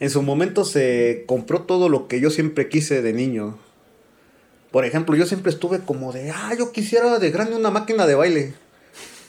en 0.00 0.10
su 0.10 0.22
momento 0.22 0.64
se 0.64 1.24
compró 1.26 1.62
todo 1.62 1.88
lo 1.88 2.08
que 2.08 2.20
yo 2.20 2.30
siempre 2.30 2.68
quise 2.68 3.02
de 3.02 3.12
niño. 3.12 3.58
Por 4.70 4.84
ejemplo, 4.84 5.16
yo 5.16 5.26
siempre 5.26 5.50
estuve 5.50 5.80
como 5.80 6.12
de, 6.12 6.30
ah, 6.30 6.52
yo 6.58 6.72
quisiera 6.72 7.18
de 7.18 7.30
grande 7.30 7.56
una 7.56 7.70
máquina 7.70 8.06
de 8.06 8.14
baile. 8.14 8.54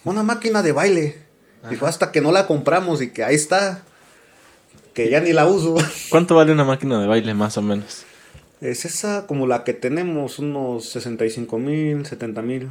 Una 0.04 0.24
máquina 0.24 0.62
de 0.62 0.72
baile. 0.72 1.18
Y 1.72 1.76
fue 1.76 1.90
hasta 1.90 2.12
que 2.12 2.22
no 2.22 2.32
la 2.32 2.48
compramos 2.48 3.02
y 3.02 3.10
que 3.10 3.24
ahí 3.24 3.36
está. 3.36 3.84
Que 4.94 5.10
ya 5.10 5.22
ni 5.22 5.34
la 5.34 5.48
uso. 5.48 5.76
¿Cuánto 6.10 6.36
vale 6.36 6.52
una 6.52 6.66
máquina 6.66 7.00
de 7.00 7.08
baile 7.08 7.34
más 7.34 7.58
o 7.58 7.62
menos? 7.62 8.04
Es 8.62 8.84
esa 8.84 9.26
como 9.28 9.48
la 9.48 9.64
que 9.64 9.74
tenemos, 9.74 10.40
unos 10.40 10.90
65 10.90 11.58
mil, 11.58 12.06
70 12.06 12.42
mil. 12.42 12.70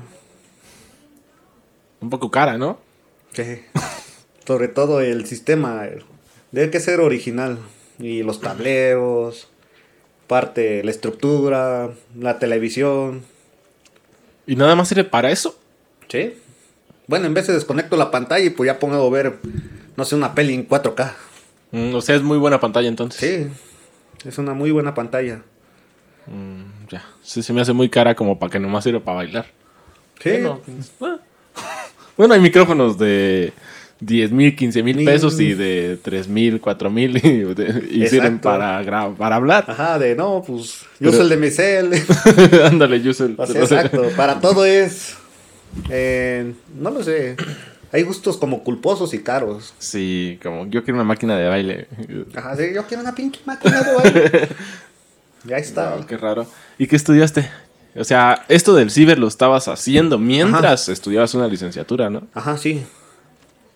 Un 2.01 2.11
poco 2.11 2.31
cara, 2.31 2.59
¿no? 2.59 2.79
Sí. 3.33 3.63
Sobre 4.47 4.69
todo 4.69 5.01
el 5.01 5.27
sistema. 5.27 5.85
Debe 6.53 6.71
que 6.71 6.81
ser 6.81 7.01
original. 7.01 7.59
Y 7.99 8.23
los 8.23 8.41
tableros, 8.41 9.49
parte, 10.27 10.85
la 10.85 10.91
estructura, 10.91 11.91
la 12.17 12.39
televisión. 12.39 13.25
¿Y 14.47 14.57
nada 14.57 14.77
más 14.77 14.89
sirve 14.89 15.05
para 15.05 15.31
eso? 15.31 15.59
Sí. 16.09 16.35
Bueno, 17.07 17.27
en 17.27 17.35
vez 17.35 17.47
de 17.47 17.55
desconecto 17.55 17.97
la 17.97 18.11
pantalla 18.11 18.45
y 18.45 18.51
pues 18.51 18.69
ya 18.69 18.79
pongo 18.79 18.95
a 18.95 19.11
ver, 19.11 19.39
no 19.97 20.05
sé, 20.05 20.15
una 20.15 20.35
peli 20.35 20.55
en 20.55 20.69
4K. 20.69 21.13
Mm, 21.73 21.95
o 21.95 22.01
sea, 22.01 22.15
es 22.15 22.23
muy 22.23 22.39
buena 22.39 22.61
pantalla 22.61 22.89
entonces. 22.89 23.19
Sí, 23.21 24.29
es 24.29 24.39
una 24.39 24.55
muy 24.55 24.71
buena 24.71 24.95
pantalla. 24.95 25.43
Mm, 26.27 26.89
ya. 26.91 27.05
Sí, 27.23 27.43
se 27.43 27.53
me 27.53 27.61
hace 27.61 27.73
muy 27.73 27.89
cara 27.89 28.15
como 28.15 28.39
para 28.39 28.51
que 28.51 28.59
nomás 28.59 28.85
sirva 28.85 29.01
para 29.01 29.17
bailar. 29.17 29.47
Sí. 30.23 30.31
Bueno, 32.17 32.35
hay 32.35 32.41
micrófonos 32.41 32.99
de, 32.99 33.53
10 34.01 34.31
mil, 34.33 34.55
15 34.55 34.83
mil 34.83 35.05
pesos 35.05 35.41
y 35.41 35.55
de 35.55 35.99
3 36.01 36.29
mil, 36.29 36.61
4 36.61 36.91
mil 36.91 37.17
y, 37.17 38.03
y 38.03 38.07
sirven 38.07 38.39
para, 38.39 38.83
gra- 38.85 39.15
para 39.17 39.37
hablar. 39.37 39.65
Ajá, 39.69 39.99
de 39.99 40.15
no, 40.15 40.43
pues 40.47 40.83
yo 41.01 41.11
soy 41.13 41.23
el 41.23 41.29
de 41.31 41.37
mi. 41.37 41.49
Ándale, 42.65 43.01
yo 43.03 43.13
soy 43.13 43.37
el- 43.39 43.47
sea, 43.47 43.61
exacto, 43.63 44.05
para 44.17 44.41
todo 44.41 44.65
es. 44.65 45.15
eh, 45.91 46.53
no 46.79 46.91
lo 46.91 47.03
sé. 47.03 47.37
Hay 47.91 48.03
gustos 48.03 48.37
como 48.37 48.63
culposos 48.65 49.15
y 49.15 49.19
caros. 49.21 49.73
Sí, 49.79 50.39
como 50.43 50.67
yo 50.67 50.85
quiero 50.85 50.97
una 50.97 51.05
máquina 51.05 51.37
de 51.39 51.49
baile. 51.49 51.89
Ajá, 52.37 52.55
sí, 52.55 52.65
yo 52.75 52.87
quiero 52.87 53.03
una 53.03 53.15
pinche 53.15 53.41
máquina 53.47 53.83
de 53.83 53.95
baile. 53.95 54.49
ya 55.45 55.57
está. 55.57 55.95
Wow, 55.97 56.07
qué 56.07 56.17
raro. 56.19 56.47
¿Y 56.79 56.87
qué 56.87 56.97
estudiaste? 56.97 57.49
O 57.97 58.05
sea, 58.05 58.45
esto 58.49 58.75
del 58.75 58.91
ciber 58.91 59.19
lo 59.19 59.27
estabas 59.27 59.67
haciendo 59.69 60.19
mientras 60.19 60.89
estudiabas 60.89 61.35
una 61.35 61.49
licenciatura, 61.49 62.11
¿no? 62.11 62.29
Ajá, 62.35 62.57
sí. 62.59 62.83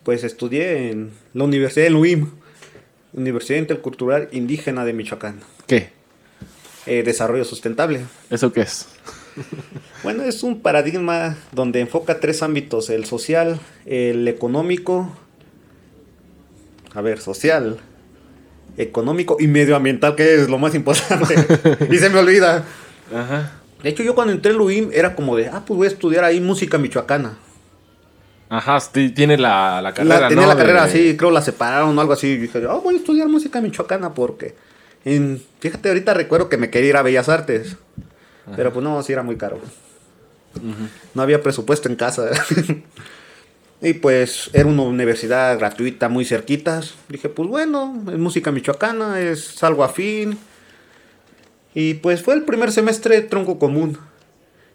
Pues 0.03 0.23
estudié 0.23 0.91
en 0.91 1.11
la 1.33 1.45
Universidad 1.45 1.87
de 1.87 1.95
UIM, 1.95 2.29
Universidad 3.13 3.59
Intercultural 3.59 4.27
Indígena 4.31 4.83
de 4.83 4.93
Michoacán. 4.93 5.39
¿Qué? 5.65 5.91
Eh, 6.85 7.03
desarrollo 7.03 7.45
sustentable. 7.45 8.01
¿Eso 8.29 8.51
qué 8.51 8.61
es? 8.61 8.87
Bueno, 10.03 10.23
es 10.23 10.43
un 10.43 10.59
paradigma 10.59 11.37
donde 11.53 11.79
enfoca 11.79 12.19
tres 12.19 12.43
ámbitos, 12.43 12.89
el 12.89 13.05
social, 13.05 13.57
el 13.85 14.27
económico, 14.27 15.15
a 16.93 17.01
ver, 17.01 17.21
social, 17.21 17.79
económico 18.77 19.37
y 19.39 19.47
medioambiental, 19.47 20.15
que 20.15 20.35
es 20.35 20.49
lo 20.49 20.57
más 20.57 20.75
importante. 20.75 21.35
y 21.89 21.97
se 21.97 22.09
me 22.09 22.19
olvida. 22.19 22.65
Ajá. 23.15 23.53
De 23.81 23.89
hecho, 23.89 24.03
yo 24.03 24.13
cuando 24.13 24.33
entré 24.33 24.51
en 24.51 24.59
UIM 24.59 24.89
era 24.93 25.15
como 25.15 25.37
de, 25.37 25.47
ah, 25.47 25.63
pues 25.65 25.77
voy 25.77 25.87
a 25.87 25.89
estudiar 25.89 26.25
ahí 26.25 26.41
música 26.41 26.77
michoacana. 26.77 27.37
Ajá, 28.55 28.79
sí, 28.79 29.09
tiene 29.09 29.35
la, 29.37 29.81
la 29.81 29.93
carrera, 29.93 30.19
La, 30.19 30.27
tenía 30.27 30.43
¿no? 30.43 30.49
la 30.49 30.57
carrera 30.57 30.83
De- 30.85 30.89
así, 30.89 31.17
creo 31.17 31.31
la 31.31 31.41
separaron 31.41 31.97
o 31.97 32.01
algo 32.01 32.13
así. 32.13 32.27
Y 32.27 32.37
dije, 32.37 32.61
ah, 32.69 32.75
voy 32.83 32.95
a 32.95 32.97
estudiar 32.97 33.27
música 33.27 33.59
michoacana 33.61 34.13
porque... 34.13 34.53
en- 35.05 35.41
fíjate, 35.59 35.89
ahorita 35.89 36.13
recuerdo 36.13 36.49
que 36.49 36.57
me 36.57 36.69
quería 36.69 36.89
ir 36.91 36.97
a 36.97 37.01
Bellas 37.01 37.29
Artes. 37.29 37.77
Pero 38.55 38.71
pues 38.71 38.83
no, 38.83 39.01
sí 39.01 39.11
era 39.13 39.23
muy 39.23 39.37
caro. 39.37 39.59
No 41.15 41.21
había 41.23 41.41
presupuesto 41.41 41.89
en 41.89 41.95
casa. 41.95 42.29
y 43.81 43.93
pues 43.93 44.49
era 44.53 44.67
una 44.67 44.83
universidad 44.83 45.57
gratuita, 45.57 46.09
muy 46.09 46.23
cerquitas. 46.25 46.93
Dije, 47.09 47.29
pues 47.29 47.49
bueno, 47.49 48.03
es 48.11 48.19
música 48.19 48.51
michoacana, 48.51 49.19
es 49.19 49.63
algo 49.63 49.83
afín. 49.83 50.37
Y 51.73 51.95
pues 51.95 52.21
fue 52.21 52.35
el 52.35 52.43
primer 52.43 52.71
semestre 52.71 53.21
tronco 53.21 53.57
común. 53.57 53.97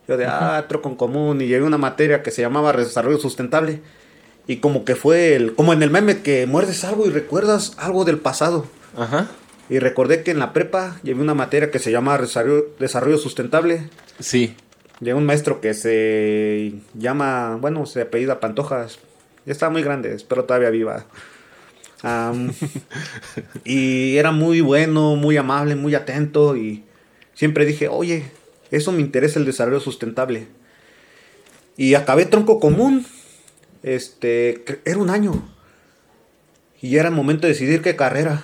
Yo 0.09 0.17
de, 0.17 0.27
ah, 0.27 0.65
tronco 0.69 0.97
común. 0.97 1.41
Y 1.41 1.47
llevé 1.47 1.65
una 1.65 1.79
materia 1.79 2.23
que 2.23 2.31
se 2.31 2.43
llamaba 2.43 2.73
desarrollo 2.73 3.19
sustentable. 3.19 3.81
Y 4.47 4.57
como 4.57 4.85
que 4.85 4.97
fue 4.97 5.37
el, 5.37 5.55
como 5.55 5.73
en 5.75 5.83
el 5.83 5.91
meme 5.91 6.23
que 6.23 6.47
muerdes 6.47 6.83
algo 6.85 7.07
y 7.07 7.11
recuerdas 7.11 7.75
algo 7.77 8.05
del 8.05 8.19
pasado. 8.19 8.67
Ajá. 8.97 9.29
Y 9.69 9.79
recordé 9.79 10.23
que 10.23 10.31
en 10.31 10.39
la 10.39 10.55
prepa 10.55 10.97
llevé 11.03 11.21
una 11.21 11.35
materia 11.35 11.71
que 11.71 11.79
se 11.79 11.93
llama 11.93 12.17
desarrollo, 12.17 12.75
desarrollo 12.79 13.19
sustentable. 13.19 13.91
Sí. 14.19 14.57
Llega 15.01 15.17
un 15.17 15.27
maestro 15.27 15.61
que 15.61 15.75
se 15.75 16.73
llama, 16.95 17.59
bueno, 17.61 17.85
se 17.85 18.01
apellida 18.01 18.41
Pantojas. 18.41 18.99
Ya 19.45 19.53
estaba 19.53 19.71
muy 19.71 19.83
grande, 19.83 20.15
espero 20.15 20.45
todavía 20.45 20.71
viva. 20.71 21.05
Y 23.65 24.17
era 24.17 24.31
muy 24.33 24.61
bueno, 24.61 25.17
muy 25.17 25.37
amable, 25.37 25.77
muy 25.77 25.95
atento. 25.95 26.57
Y 26.57 26.85
siempre 27.35 27.65
dije, 27.65 27.89
oye, 27.89 28.25
eso 28.71 28.93
me 28.93 29.01
interesa 29.01 29.39
el 29.39 29.47
desarrollo 29.47 29.81
sustentable. 29.81 30.49
Y 31.77 31.95
acabé 31.95 32.27
tronco 32.27 32.61
común. 32.61 33.07
Este, 33.83 34.65
era 34.85 34.99
un 34.99 35.11
año. 35.11 35.49
Y 36.81 36.97
era 36.97 37.09
el 37.09 37.15
momento 37.15 37.47
de 37.47 37.53
decidir 37.53 37.83
qué 37.83 37.97
carrera. 37.97 38.43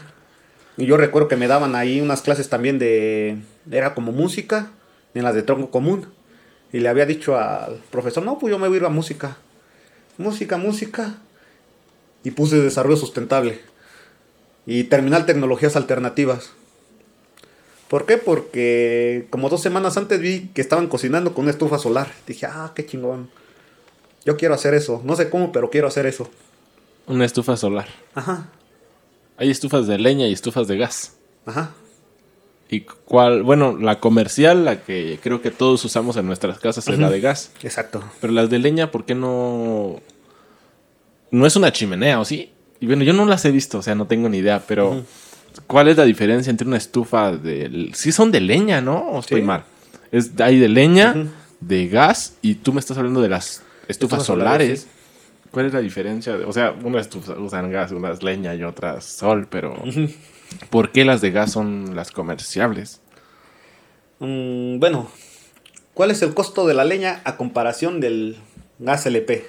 Y 0.76 0.86
yo 0.86 0.96
recuerdo 0.96 1.28
que 1.28 1.36
me 1.36 1.46
daban 1.46 1.74
ahí 1.74 2.00
unas 2.00 2.22
clases 2.22 2.48
también 2.48 2.78
de. 2.78 3.38
Era 3.70 3.94
como 3.94 4.12
música, 4.12 4.70
en 5.14 5.24
las 5.24 5.34
de 5.34 5.42
tronco 5.42 5.70
común. 5.70 6.06
Y 6.72 6.80
le 6.80 6.88
había 6.88 7.06
dicho 7.06 7.36
al 7.38 7.80
profesor: 7.90 8.24
No, 8.24 8.38
pues 8.38 8.50
yo 8.50 8.58
me 8.58 8.68
voy 8.68 8.76
a 8.76 8.80
ir 8.80 8.86
a 8.86 8.88
música. 8.88 9.36
Música, 10.18 10.56
música. 10.56 11.18
Y 12.24 12.30
puse 12.30 12.56
desarrollo 12.56 12.96
sustentable. 12.96 13.60
Y 14.66 14.84
terminal 14.84 15.26
tecnologías 15.26 15.76
alternativas. 15.76 16.52
¿Por 17.88 18.06
qué? 18.06 18.16
Porque 18.16 19.26
como 19.30 19.48
dos 19.48 19.60
semanas 19.62 19.96
antes 19.96 20.20
vi 20.20 20.48
que 20.54 20.60
estaban 20.60 20.88
cocinando 20.88 21.34
con 21.34 21.42
una 21.44 21.50
estufa 21.52 21.78
solar. 21.78 22.08
Dije, 22.26 22.46
ah, 22.46 22.72
qué 22.74 22.84
chingón. 22.86 23.30
Yo 24.24 24.36
quiero 24.36 24.54
hacer 24.54 24.74
eso. 24.74 25.02
No 25.04 25.16
sé 25.16 25.28
cómo, 25.30 25.52
pero 25.52 25.70
quiero 25.70 25.86
hacer 25.88 26.06
eso. 26.06 26.28
Una 27.06 27.24
estufa 27.26 27.56
solar. 27.56 27.88
Ajá, 28.14 28.48
Hay 29.36 29.50
estufas 29.50 29.86
de 29.86 29.98
leña 29.98 30.26
y 30.26 30.32
estufas 30.32 30.66
de 30.68 30.78
gas. 30.78 31.14
ajá. 31.46 31.72
¿Y 32.70 32.80
cuál? 32.80 33.42
Bueno, 33.42 33.76
la 33.78 34.00
comercial, 34.00 34.64
la 34.64 34.82
que 34.82 35.20
creo 35.22 35.42
que 35.42 35.50
todos 35.50 35.84
usamos 35.84 36.16
en 36.16 36.26
nuestras 36.26 36.58
casas, 36.58 36.88
es 36.88 36.98
la 36.98 37.10
de 37.10 37.20
gas. 37.20 37.52
Exacto. 37.62 38.02
Pero 38.22 38.32
las 38.32 38.48
de 38.48 38.58
leña, 38.58 38.90
¿por 38.90 39.04
qué 39.04 39.14
no...? 39.14 40.00
No 41.30 41.46
es 41.46 41.56
una 41.56 41.72
chimenea, 41.72 42.18
¿o 42.20 42.24
sí? 42.24 42.50
Y 42.80 42.86
bueno, 42.86 43.04
yo 43.04 43.12
no 43.12 43.26
las 43.26 43.44
he 43.44 43.50
visto, 43.50 43.78
o 43.78 43.82
sea, 43.82 43.94
no 43.94 44.06
tengo 44.06 44.28
ni 44.30 44.38
idea, 44.38 44.64
pero... 44.66 45.04
¿Cuál 45.66 45.88
es 45.88 45.96
la 45.96 46.04
diferencia 46.04 46.50
entre 46.50 46.66
una 46.66 46.76
estufa 46.76 47.32
de... 47.32 47.90
Sí 47.94 48.12
son 48.12 48.30
de 48.32 48.40
leña, 48.40 48.80
¿no? 48.80 48.98
¿O 49.10 49.20
estoy 49.20 49.40
Sí. 49.40 49.46
mal? 49.46 49.64
Es, 50.12 50.32
hay 50.40 50.58
de 50.58 50.68
leña, 50.68 51.14
de 51.60 51.88
gas, 51.88 52.36
y 52.42 52.56
tú 52.56 52.72
me 52.72 52.80
estás 52.80 52.96
hablando 52.98 53.20
de 53.20 53.28
las 53.28 53.62
estufas, 53.88 53.88
Estufas 53.88 54.24
solares. 54.26 54.80
solares, 54.80 54.80
sí. 54.82 54.88
¿Cuál 55.50 55.66
es 55.66 55.72
la 55.72 55.80
diferencia? 55.80 56.34
O 56.46 56.52
sea, 56.52 56.74
unas 56.82 57.02
estufas 57.02 57.36
usan 57.38 57.70
gas, 57.70 57.92
unas 57.92 58.22
leña 58.22 58.54
y 58.54 58.62
otras 58.64 59.04
sol, 59.04 59.46
pero... 59.48 59.74
¿Por 60.70 60.90
qué 60.92 61.04
las 61.04 61.20
de 61.20 61.30
gas 61.30 61.52
son 61.52 61.94
las 61.96 62.10
comerciables? 62.10 63.00
Mm, 64.20 64.78
bueno, 64.78 65.10
¿cuál 65.94 66.10
es 66.10 66.22
el 66.22 66.34
costo 66.34 66.66
de 66.66 66.74
la 66.74 66.84
leña 66.84 67.20
a 67.24 67.36
comparación 67.36 68.00
del 68.00 68.36
gas 68.78 69.06
LP? 69.06 69.46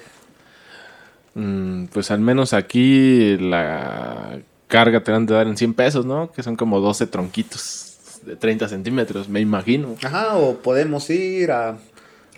Mm, 1.34 1.86
pues 1.86 2.10
al 2.10 2.20
menos 2.20 2.52
aquí 2.52 3.36
la 3.38 4.38
carga 4.68 5.02
te 5.02 5.12
dan 5.12 5.26
de 5.26 5.34
dar 5.34 5.46
en 5.46 5.56
100 5.56 5.74
pesos, 5.74 6.06
¿no? 6.06 6.30
Que 6.32 6.42
son 6.42 6.56
como 6.56 6.80
12 6.80 7.06
tronquitos 7.06 7.94
de 8.24 8.36
30 8.36 8.68
centímetros, 8.68 9.28
me 9.28 9.40
imagino. 9.40 9.96
Ajá, 10.02 10.36
o 10.36 10.56
podemos 10.58 11.08
ir 11.10 11.50
a 11.52 11.78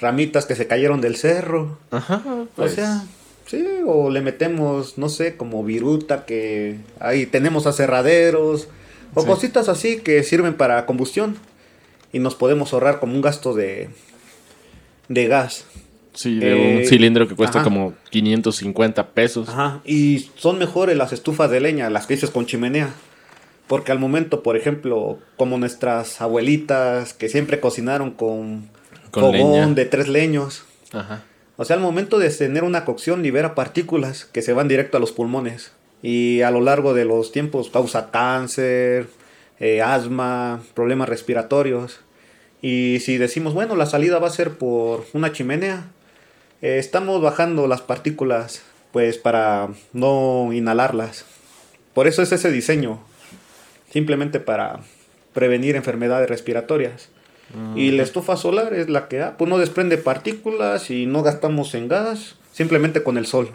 ramitas 0.01 0.45
que 0.47 0.55
se 0.55 0.67
cayeron 0.67 1.01
del 1.01 1.17
cerro. 1.17 1.79
Ajá, 1.91 2.23
pues, 2.55 2.73
O 2.73 2.75
sea, 2.75 3.05
sí, 3.47 3.65
o 3.87 4.11
le 4.11 4.21
metemos, 4.21 4.99
no 4.99 5.09
sé, 5.09 5.37
como 5.37 5.65
viruta 5.65 6.25
que 6.27 6.79
ahí 7.01 7.27
tenemos 7.27 7.67
aserraderos, 7.67 8.69
o 9.15 9.23
Sí. 9.23 9.27
cositas 9.27 9.69
así 9.71 10.01
que 10.01 10.23
sirven 10.23 10.55
para 10.55 10.85
combustión 10.85 11.37
y 12.13 12.19
nos 12.19 12.35
podemos 12.35 12.73
ahorrar 12.75 13.01
como 13.01 13.15
un 13.15 13.23
gasto 13.23 13.55
de, 13.55 13.89
de 15.09 15.27
gas. 15.27 15.65
Sí, 16.19 16.39
de 16.39 16.55
un 16.55 16.61
eh, 16.81 16.87
cilindro 16.87 17.29
que 17.29 17.37
cuesta 17.37 17.61
ajá. 17.61 17.65
como 17.65 17.95
550 18.11 19.09
pesos. 19.11 19.49
Ajá, 19.49 19.81
y 19.85 20.31
son 20.37 20.59
mejores 20.59 20.97
las 20.97 21.13
estufas 21.13 21.51
de 21.51 21.61
leña, 21.61 21.91
las 21.91 22.07
que 22.07 22.15
dices 22.15 22.31
con 22.31 22.47
chimenea. 22.47 22.91
Porque 23.69 23.93
al 23.93 23.99
momento, 23.99 24.43
por 24.43 24.57
ejemplo, 24.57 25.19
como 25.37 25.59
nuestras 25.59 26.21
abuelitas 26.21 27.13
que 27.13 27.29
siempre 27.29 27.61
cocinaron 27.61 28.11
con, 28.11 28.69
Con 29.11 29.25
fogón 29.25 29.53
leña. 29.53 29.67
de 29.75 29.85
tres 29.85 30.09
leños. 30.09 30.65
Ajá. 30.93 31.23
O 31.57 31.65
sea, 31.65 31.77
al 31.77 31.83
momento 31.83 32.19
de 32.19 32.31
tener 32.31 32.65
una 32.65 32.85
cocción 32.85 33.23
libera 33.23 33.55
partículas 33.55 34.25
que 34.25 34.43
se 34.43 34.53
van 34.55 34.69
directo 34.69 34.97
a 34.97 35.01
los 35.01 35.13
pulmones. 35.13 35.73
Y 36.03 36.43
a 36.43 36.51
lo 36.51 36.61
largo 36.61 36.95
de 36.95 37.05
los 37.05 37.31
tiempos 37.31 37.69
causa 37.71 38.11
cáncer, 38.11 39.09
eh, 39.61 39.83
asma, 39.83 40.63
problemas 40.75 41.09
respiratorios. 41.09 42.01
Y 42.63 43.01
si 43.01 43.19
decimos, 43.19 43.55
bueno, 43.55 43.77
la 43.77 43.87
salida 43.87 44.19
va 44.19 44.29
a 44.29 44.31
ser 44.31 44.53
por 44.53 45.05
una 45.13 45.33
chimenea, 45.33 45.91
eh, 46.63 46.79
estamos 46.79 47.21
bajando 47.23 47.67
las 47.67 47.81
partículas 47.83 48.63
pues 48.93 49.19
para 49.19 49.69
no 49.93 50.51
inhalarlas. 50.53 51.25
Por 51.95 52.07
eso 52.07 52.23
es 52.23 52.33
ese 52.33 52.51
diseño, 52.51 52.99
simplemente 53.93 54.41
para 54.41 54.81
prevenir 55.35 55.77
enfermedades 55.77 56.29
respiratorias. 56.29 57.11
Y 57.75 57.93
la 57.93 58.03
estufa 58.03 58.37
solar 58.37 58.75
es 58.75 58.91
la 58.91 59.09
que 59.09 59.25
pues 59.39 59.49
no 59.49 59.57
desprende 59.57 59.97
partículas 59.97 60.91
y 60.91 61.07
no 61.07 61.23
gastamos 61.23 61.75
en 61.75 61.89
gas, 61.89 62.37
simplemente 62.53 63.03
con 63.03 63.17
el 63.17 63.25
sol. 63.27 63.51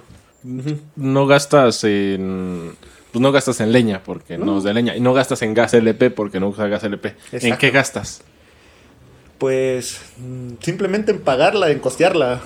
No 0.95 1.27
gastas 1.27 1.83
en... 1.83 2.75
Pues 3.11 3.21
no 3.21 3.31
gastas 3.31 3.59
en 3.59 3.71
leña 3.71 4.01
porque 4.03 4.39
no, 4.39 4.45
No. 4.45 4.57
es 4.57 4.63
de 4.63 4.73
leña. 4.73 4.95
Y 4.95 4.99
no 4.99 5.13
gastas 5.13 5.43
en 5.43 5.53
gas 5.53 5.75
LP 5.75 6.09
porque 6.09 6.39
no 6.39 6.47
usa 6.49 6.67
gas 6.67 6.83
LP. 6.83 7.15
¿En 7.33 7.55
qué 7.57 7.69
gastas? 7.69 8.23
Pues 9.37 10.01
mm, 10.17 10.53
simplemente 10.61 11.11
en 11.11 11.19
pagarla, 11.19 11.69
en 11.69 11.77
costearla. 11.79 12.41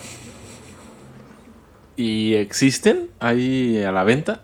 ¿Y 1.98 2.36
existen 2.36 3.10
ahí 3.20 3.82
a 3.84 3.92
la 3.92 4.04
venta? 4.04 4.44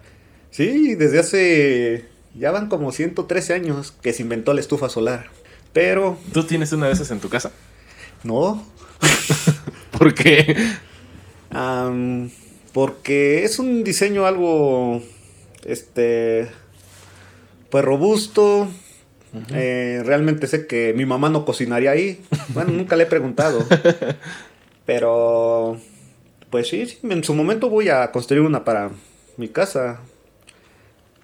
Sí, 0.51 0.95
desde 0.95 1.19
hace 1.19 2.05
ya 2.35 2.51
van 2.51 2.67
como 2.67 2.91
113 2.91 3.53
años 3.53 3.93
que 4.01 4.11
se 4.11 4.23
inventó 4.23 4.53
la 4.53 4.59
estufa 4.59 4.89
solar. 4.89 5.27
Pero 5.71 6.17
¿Tú 6.33 6.43
tienes 6.43 6.71
una 6.73 6.87
de 6.87 6.93
esas 6.93 7.09
en 7.11 7.19
tu 7.19 7.29
casa? 7.29 7.51
no, 8.23 8.65
¿Por 9.97 10.13
qué? 10.13 10.55
Porque 12.73 13.43
es 13.43 13.59
un 13.59 13.83
diseño 13.83 14.25
algo, 14.25 15.01
este, 15.65 16.49
pues 17.69 17.85
robusto. 17.85 18.67
Eh, 19.51 20.01
realmente 20.05 20.47
sé 20.47 20.67
que 20.67 20.93
mi 20.95 21.05
mamá 21.05 21.29
no 21.29 21.45
cocinaría 21.45 21.91
ahí. 21.91 22.21
Bueno, 22.49 22.71
nunca 22.71 22.95
le 22.95 23.03
he 23.03 23.07
preguntado. 23.07 23.65
Pero, 24.85 25.77
pues 26.53 26.67
sí, 26.67 26.85
sí, 26.85 26.99
en 27.09 27.23
su 27.23 27.33
momento 27.33 27.67
voy 27.67 27.89
a 27.89 28.11
construir 28.11 28.43
una 28.43 28.63
para 28.63 28.91
mi 29.37 29.47
casa. 29.47 30.01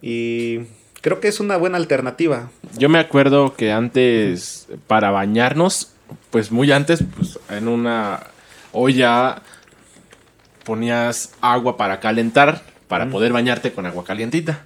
Y 0.01 0.61
creo 1.01 1.19
que 1.19 1.27
es 1.27 1.39
una 1.39 1.55
buena 1.55 1.77
alternativa. 1.77 2.49
Yo 2.79 2.89
me 2.89 2.97
acuerdo 2.97 3.53
que 3.55 3.71
antes, 3.71 4.67
para 4.87 5.11
bañarnos, 5.11 5.93
pues 6.31 6.51
muy 6.51 6.71
antes, 6.71 7.03
pues 7.15 7.37
en 7.51 7.67
una 7.67 8.21
olla 8.71 9.43
ponías 10.63 11.31
agua 11.41 11.77
para 11.77 11.99
calentar, 11.99 12.63
para 12.87 13.11
poder 13.11 13.31
bañarte 13.31 13.71
con 13.71 13.85
agua 13.85 14.03
calientita. 14.03 14.65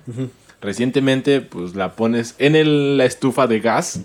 Recientemente, 0.62 1.42
pues 1.42 1.76
la 1.76 1.92
pones 1.98 2.36
en 2.40 2.56
el- 2.56 2.98
la 2.98 3.04
estufa 3.04 3.48
de 3.48 3.60
gas 3.60 4.00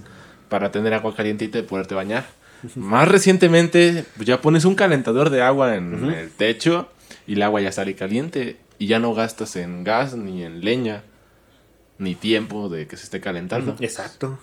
para 0.49 0.73
tener 0.73 0.93
agua 0.93 1.15
calientita 1.15 1.61
y 1.61 1.63
poderte 1.63 1.95
bañar. 1.95 2.27
Más 2.75 3.09
recientemente, 3.09 4.05
pues 4.17 4.27
ya 4.27 4.41
pones 4.41 4.65
un 4.65 4.75
calentador 4.75 5.31
de 5.31 5.43
agua 5.43 5.77
en 5.77 6.05
el 6.11 6.31
techo 6.31 6.91
y 7.27 7.35
el 7.35 7.43
agua 7.43 7.61
ya 7.61 7.73
sale 7.73 7.95
caliente 7.95 8.57
y 8.79 8.87
ya 8.87 8.99
no 8.99 9.15
gastas 9.15 9.57
en 9.57 9.85
gas 9.85 10.17
ni 10.17 10.45
en 10.45 10.65
leña 10.65 11.03
ni 11.99 12.15
tiempo 12.15 12.69
de 12.69 12.87
que 12.87 12.97
se 12.97 13.05
esté 13.05 13.21
calentando. 13.21 13.77
Exacto. 13.81 14.39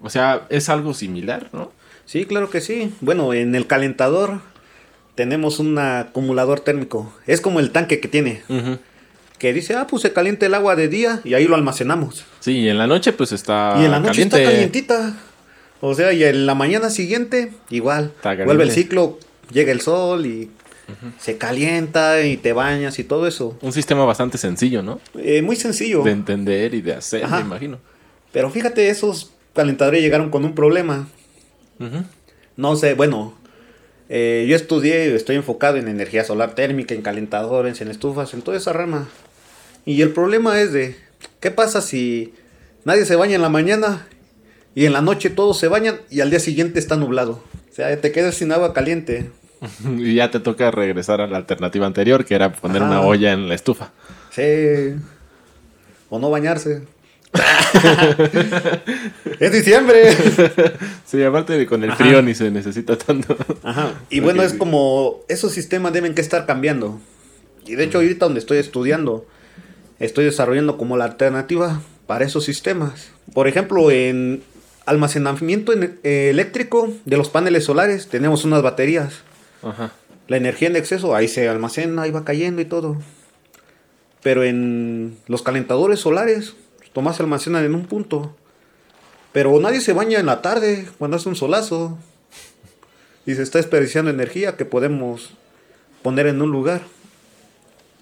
O 0.00 0.10
sea, 0.10 0.46
es 0.50 0.68
algo 0.68 0.94
similar, 0.94 1.48
¿no? 1.52 1.72
Sí, 2.04 2.24
claro 2.24 2.50
que 2.50 2.60
sí. 2.60 2.92
Bueno, 3.00 3.32
en 3.34 3.54
el 3.54 3.66
calentador 3.66 4.40
tenemos 5.14 5.58
un 5.58 5.78
acumulador 5.78 6.60
térmico. 6.60 7.12
Es 7.26 7.40
como 7.40 7.60
el 7.60 7.70
tanque 7.70 8.00
que 8.00 8.08
tiene. 8.08 8.42
Que 9.38 9.52
dice, 9.52 9.74
ah, 9.74 9.86
pues 9.86 10.02
se 10.02 10.12
calienta 10.12 10.46
el 10.46 10.54
agua 10.54 10.76
de 10.76 10.88
día 10.88 11.20
y 11.24 11.34
ahí 11.34 11.46
lo 11.46 11.56
almacenamos. 11.56 12.24
Sí, 12.40 12.60
y 12.60 12.68
en 12.68 12.78
la 12.78 12.86
noche 12.86 13.12
pues 13.12 13.32
está 13.32 13.76
y 13.78 13.84
en 13.84 13.90
la 13.90 14.00
noche 14.00 14.28
caliente. 14.28 14.36
está 14.38 14.50
calientita. 14.50 15.16
O 15.80 15.94
sea, 15.94 16.12
y 16.12 16.24
en 16.24 16.46
la 16.46 16.54
mañana 16.54 16.90
siguiente, 16.90 17.52
igual. 17.70 18.12
Vuelve 18.44 18.64
el 18.64 18.70
ciclo, 18.70 19.18
llega 19.52 19.72
el 19.72 19.80
sol 19.80 20.26
y 20.26 20.50
se 21.18 21.36
calienta 21.36 22.22
y 22.22 22.36
te 22.36 22.52
bañas 22.52 22.98
y 22.98 23.04
todo 23.04 23.26
eso. 23.26 23.56
Un 23.60 23.72
sistema 23.72 24.04
bastante 24.04 24.38
sencillo, 24.38 24.82
¿no? 24.82 25.00
Eh, 25.18 25.42
muy 25.42 25.56
sencillo. 25.56 26.02
De 26.02 26.12
entender 26.12 26.74
y 26.74 26.80
de 26.80 26.94
hacer, 26.94 27.24
Ajá. 27.24 27.36
me 27.36 27.42
imagino. 27.42 27.78
Pero 28.32 28.50
fíjate, 28.50 28.88
esos 28.88 29.32
calentadores 29.54 30.02
llegaron 30.02 30.30
con 30.30 30.44
un 30.44 30.54
problema. 30.54 31.08
No 32.56 32.76
sé, 32.76 32.94
bueno, 32.94 33.34
eh, 34.08 34.46
yo 34.48 34.56
estudié, 34.56 35.14
estoy 35.14 35.36
enfocado 35.36 35.76
en 35.76 35.88
energía 35.88 36.24
solar 36.24 36.54
térmica, 36.54 36.94
en 36.94 37.02
calentadores, 37.02 37.80
en 37.80 37.88
estufas, 37.88 38.32
en 38.34 38.42
toda 38.42 38.56
esa 38.56 38.72
rama. 38.72 39.08
Y 39.84 40.00
el 40.02 40.10
problema 40.10 40.60
es 40.60 40.72
de, 40.72 40.96
¿qué 41.40 41.50
pasa 41.50 41.80
si 41.80 42.32
nadie 42.84 43.04
se 43.04 43.16
baña 43.16 43.34
en 43.34 43.42
la 43.42 43.48
mañana 43.48 44.06
y 44.76 44.84
en 44.84 44.92
la 44.92 45.00
noche 45.00 45.30
todos 45.30 45.58
se 45.58 45.68
bañan 45.68 45.96
y 46.10 46.20
al 46.20 46.28
día 46.28 46.38
siguiente 46.38 46.78
está 46.78 46.96
nublado? 46.96 47.42
O 47.72 47.74
sea, 47.74 47.98
te 47.98 48.12
quedas 48.12 48.34
sin 48.34 48.52
agua 48.52 48.74
caliente. 48.74 49.30
Y 49.98 50.16
ya 50.16 50.30
te 50.30 50.38
toca 50.38 50.70
regresar 50.70 51.22
a 51.22 51.26
la 51.26 51.38
alternativa 51.38 51.86
anterior, 51.86 52.26
que 52.26 52.34
era 52.34 52.52
poner 52.52 52.82
Ajá. 52.82 52.90
una 52.90 53.00
olla 53.00 53.32
en 53.32 53.48
la 53.48 53.54
estufa. 53.54 53.90
Sí. 54.30 54.94
O 56.10 56.18
no 56.18 56.28
bañarse. 56.28 56.82
es 59.40 59.52
diciembre. 59.52 60.10
Sí, 61.06 61.22
aparte 61.22 61.56
de 61.56 61.66
con 61.66 61.82
el 61.84 61.90
Ajá. 61.92 62.04
frío 62.04 62.20
ni 62.20 62.34
se 62.34 62.50
necesita 62.50 62.98
tanto. 62.98 63.34
Ajá. 63.62 63.94
Y 64.10 64.20
bueno, 64.20 64.42
es 64.42 64.52
como 64.52 65.20
esos 65.28 65.52
sistemas 65.52 65.94
deben 65.94 66.14
que 66.14 66.20
estar 66.20 66.44
cambiando. 66.44 67.00
Y 67.64 67.76
de 67.76 67.84
hecho 67.84 67.98
ahorita 67.98 68.26
donde 68.26 68.40
estoy 68.40 68.58
estudiando, 68.58 69.24
estoy 70.00 70.26
desarrollando 70.26 70.76
como 70.76 70.96
la 70.96 71.04
alternativa 71.04 71.80
para 72.06 72.26
esos 72.26 72.44
sistemas. 72.44 73.08
Por 73.32 73.48
ejemplo, 73.48 73.90
en 73.90 74.42
almacenamiento 74.86 75.72
en- 75.72 75.98
eh, 76.04 76.28
eléctrico 76.30 76.92
de 77.04 77.16
los 77.16 77.28
paneles 77.28 77.64
solares 77.64 78.08
tenemos 78.08 78.44
unas 78.44 78.62
baterías. 78.62 79.20
Ajá. 79.62 79.92
La 80.28 80.36
energía 80.36 80.68
en 80.68 80.76
exceso 80.76 81.14
ahí 81.14 81.28
se 81.28 81.48
almacena, 81.48 82.02
ahí 82.02 82.10
va 82.10 82.24
cayendo 82.24 82.60
y 82.62 82.64
todo. 82.64 82.96
Pero 84.22 84.42
en 84.42 85.16
los 85.28 85.42
calentadores 85.42 86.00
solares, 86.00 86.54
nomás 86.94 87.16
se 87.16 87.22
almacenan 87.22 87.64
en 87.64 87.74
un 87.74 87.86
punto. 87.86 88.34
Pero 89.32 89.58
nadie 89.60 89.80
se 89.80 89.92
baña 89.92 90.18
en 90.18 90.26
la 90.26 90.40
tarde 90.42 90.88
cuando 90.98 91.16
hace 91.16 91.28
un 91.28 91.36
solazo. 91.36 91.96
Y 93.26 93.34
se 93.34 93.42
está 93.42 93.58
desperdiciando 93.58 94.10
energía 94.10 94.56
que 94.56 94.64
podemos 94.64 95.30
poner 96.02 96.26
en 96.26 96.40
un 96.42 96.50
lugar. 96.50 96.80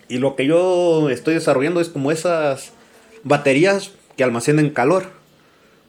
Y 0.08 0.18
lo 0.18 0.36
que 0.36 0.46
yo 0.46 1.08
estoy 1.10 1.34
desarrollando 1.34 1.80
es 1.80 1.88
como 1.88 2.12
esas 2.12 2.72
baterías 3.22 3.92
que 4.16 4.24
almacenan 4.24 4.70
calor 4.70 5.06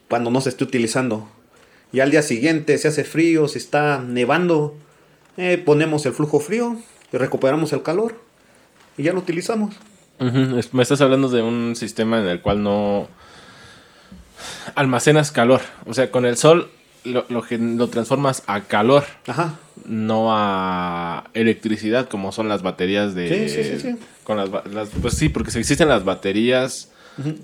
cuando 0.09 0.31
no 0.31 0.41
se 0.41 0.49
esté 0.49 0.63
utilizando. 0.63 1.27
Y 1.91 1.99
al 2.01 2.11
día 2.11 2.21
siguiente 2.21 2.77
se 2.77 2.87
hace 2.87 3.03
frío, 3.03 3.47
se 3.47 3.57
está 3.57 3.99
nevando, 4.05 4.75
eh, 5.37 5.61
ponemos 5.63 6.05
el 6.05 6.13
flujo 6.13 6.39
frío 6.39 6.77
y 7.13 7.17
recuperamos 7.17 7.71
el 7.73 7.83
calor 7.83 8.19
y 8.97 9.03
ya 9.03 9.13
lo 9.13 9.19
utilizamos. 9.19 9.75
Me 10.71 10.81
estás 10.83 11.01
hablando 11.01 11.27
de 11.29 11.41
un 11.41 11.75
sistema 11.75 12.19
en 12.19 12.25
el 12.27 12.41
cual 12.41 12.63
no 12.63 13.07
almacenas 14.75 15.31
calor. 15.31 15.61
O 15.85 15.93
sea, 15.93 16.11
con 16.11 16.25
el 16.25 16.37
sol 16.37 16.69
lo, 17.03 17.25
lo, 17.29 17.87
transformas 17.89 18.43
a 18.47 18.61
calor, 18.61 19.03
Ajá. 19.27 19.59
no 19.85 20.27
a 20.31 21.25
electricidad, 21.33 22.07
como 22.09 22.31
son 22.31 22.49
las 22.49 22.61
baterías 22.63 23.13
de. 23.15 23.49
Sí, 23.49 23.55
sí, 23.55 23.63
sí, 23.63 23.79
sí. 23.79 23.95
Con 24.23 24.37
las, 24.37 24.49
las- 24.71 24.89
pues 25.01 25.13
sí, 25.15 25.29
porque 25.29 25.51
se 25.51 25.59
existen 25.59 25.87
las 25.89 26.03
baterías 26.03 26.91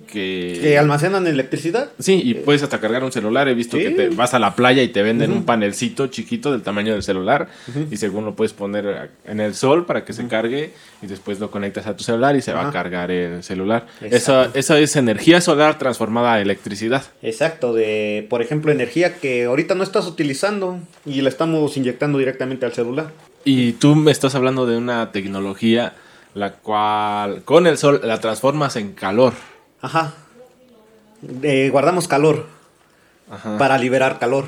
que. 0.08 0.60
Que 0.62 0.78
almacenan 0.78 1.28
electricidad. 1.28 1.90
Sí, 2.00 2.22
y 2.24 2.34
puedes 2.36 2.64
hasta 2.64 2.80
cargar 2.80 3.04
un 3.04 3.12
celular. 3.12 3.48
He 3.48 3.54
visto 3.54 3.78
Sí. 3.78 3.84
que 3.84 3.90
te 3.92 4.10
vas 4.10 4.34
a 4.34 4.40
la 4.40 4.56
playa 4.56 4.84
y 4.84 4.90
te 4.90 5.02
venden 5.02 5.32
un 5.32 5.44
panelcito 5.46 6.08
chiquito 6.08 6.52
del 6.52 6.62
tamaño 6.62 6.94
del 6.94 7.04
celular. 7.04 7.48
Y 7.90 7.98
según 7.98 8.26
lo 8.26 8.36
puedes 8.36 8.54
poner 8.54 9.12
en 9.26 9.40
el 9.40 9.56
sol 9.56 9.86
para 9.86 10.04
que 10.06 10.14
se 10.14 10.28
cargue. 10.28 10.74
Y 11.02 11.08
después 11.08 11.40
lo 11.40 11.50
conectas 11.52 11.88
a 11.88 11.96
tu 11.96 12.04
celular 12.04 12.36
y 12.36 12.42
se 12.42 12.54
va 12.54 12.68
a 12.68 12.72
cargar 12.72 13.12
el 13.12 13.44
celular. 13.44 13.88
Esa, 14.02 14.50
esa 14.54 14.78
es 14.80 14.96
energía 14.96 15.42
solar 15.42 15.78
transformada 15.78 16.34
a 16.34 16.42
electricidad. 16.42 17.04
Exacto, 17.22 17.74
de, 17.74 18.26
por 18.30 18.42
ejemplo, 18.42 18.72
energía 18.72 19.16
que 19.16 19.46
ahorita 19.46 19.76
no 19.76 19.84
estás 19.84 20.06
utilizando 20.08 20.80
y 21.06 21.22
la 21.22 21.30
estamos 21.30 21.76
inyectando 21.78 22.18
directamente 22.20 22.66
al 22.66 22.74
celular. 22.74 23.08
Y 23.46 23.74
tú 23.74 23.96
me 23.96 24.12
estás 24.12 24.36
hablando 24.36 24.66
de 24.68 24.78
una 24.78 25.12
tecnología 25.12 25.94
la 26.34 26.54
cual 26.54 27.44
con 27.44 27.68
el 27.68 27.78
sol 27.78 28.00
la 28.04 28.20
transformas 28.22 28.76
en 28.76 28.94
calor. 28.94 29.34
Ajá. 29.82 30.14
Eh, 31.44 31.70
guardamos 31.72 32.08
calor 32.08 32.48
Ajá. 33.30 33.58
para 33.58 33.78
liberar 33.78 34.20
calor. 34.20 34.46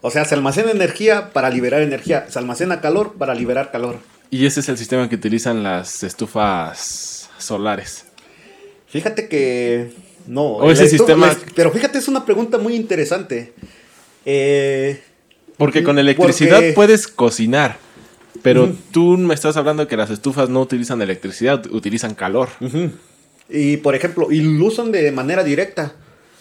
O 0.00 0.10
sea, 0.10 0.24
se 0.24 0.34
almacena 0.34 0.70
energía 0.70 1.32
para 1.32 1.50
liberar 1.50 1.82
energía. 1.82 2.26
Se 2.28 2.38
almacena 2.38 2.80
calor 2.80 3.14
para 3.18 3.34
liberar 3.34 3.70
calor. 3.72 3.98
Y 4.30 4.46
ese 4.46 4.60
es 4.60 4.68
el 4.68 4.76
sistema 4.78 5.08
que 5.08 5.14
utilizan 5.16 5.62
las 5.62 6.02
estufas 6.02 7.28
solares. 7.38 8.06
Fíjate 8.88 9.28
que 9.28 9.92
no. 10.26 10.42
O 10.44 10.70
ese 10.70 10.88
sistema- 10.88 11.28
la- 11.28 11.36
pero 11.54 11.70
fíjate, 11.70 11.98
es 11.98 12.08
una 12.08 12.24
pregunta 12.24 12.58
muy 12.58 12.74
interesante. 12.74 13.52
Eh, 14.24 15.02
Porque 15.56 15.82
con 15.82 15.98
electricidad 15.98 16.56
Porque- 16.56 16.72
puedes 16.72 17.08
cocinar. 17.08 17.78
Pero 18.42 18.72
tú 18.92 19.16
me 19.16 19.34
estás 19.34 19.56
hablando 19.56 19.88
que 19.88 19.96
las 19.96 20.10
estufas 20.10 20.48
no 20.48 20.60
utilizan 20.60 21.00
electricidad, 21.02 21.64
utilizan 21.72 22.14
calor. 22.14 22.48
Y 23.48 23.76
por 23.78 23.94
ejemplo, 23.94 24.30
y 24.32 24.40
lo 24.40 24.64
usan 24.66 24.90
de 24.92 25.10
manera 25.12 25.44
directa. 25.44 25.94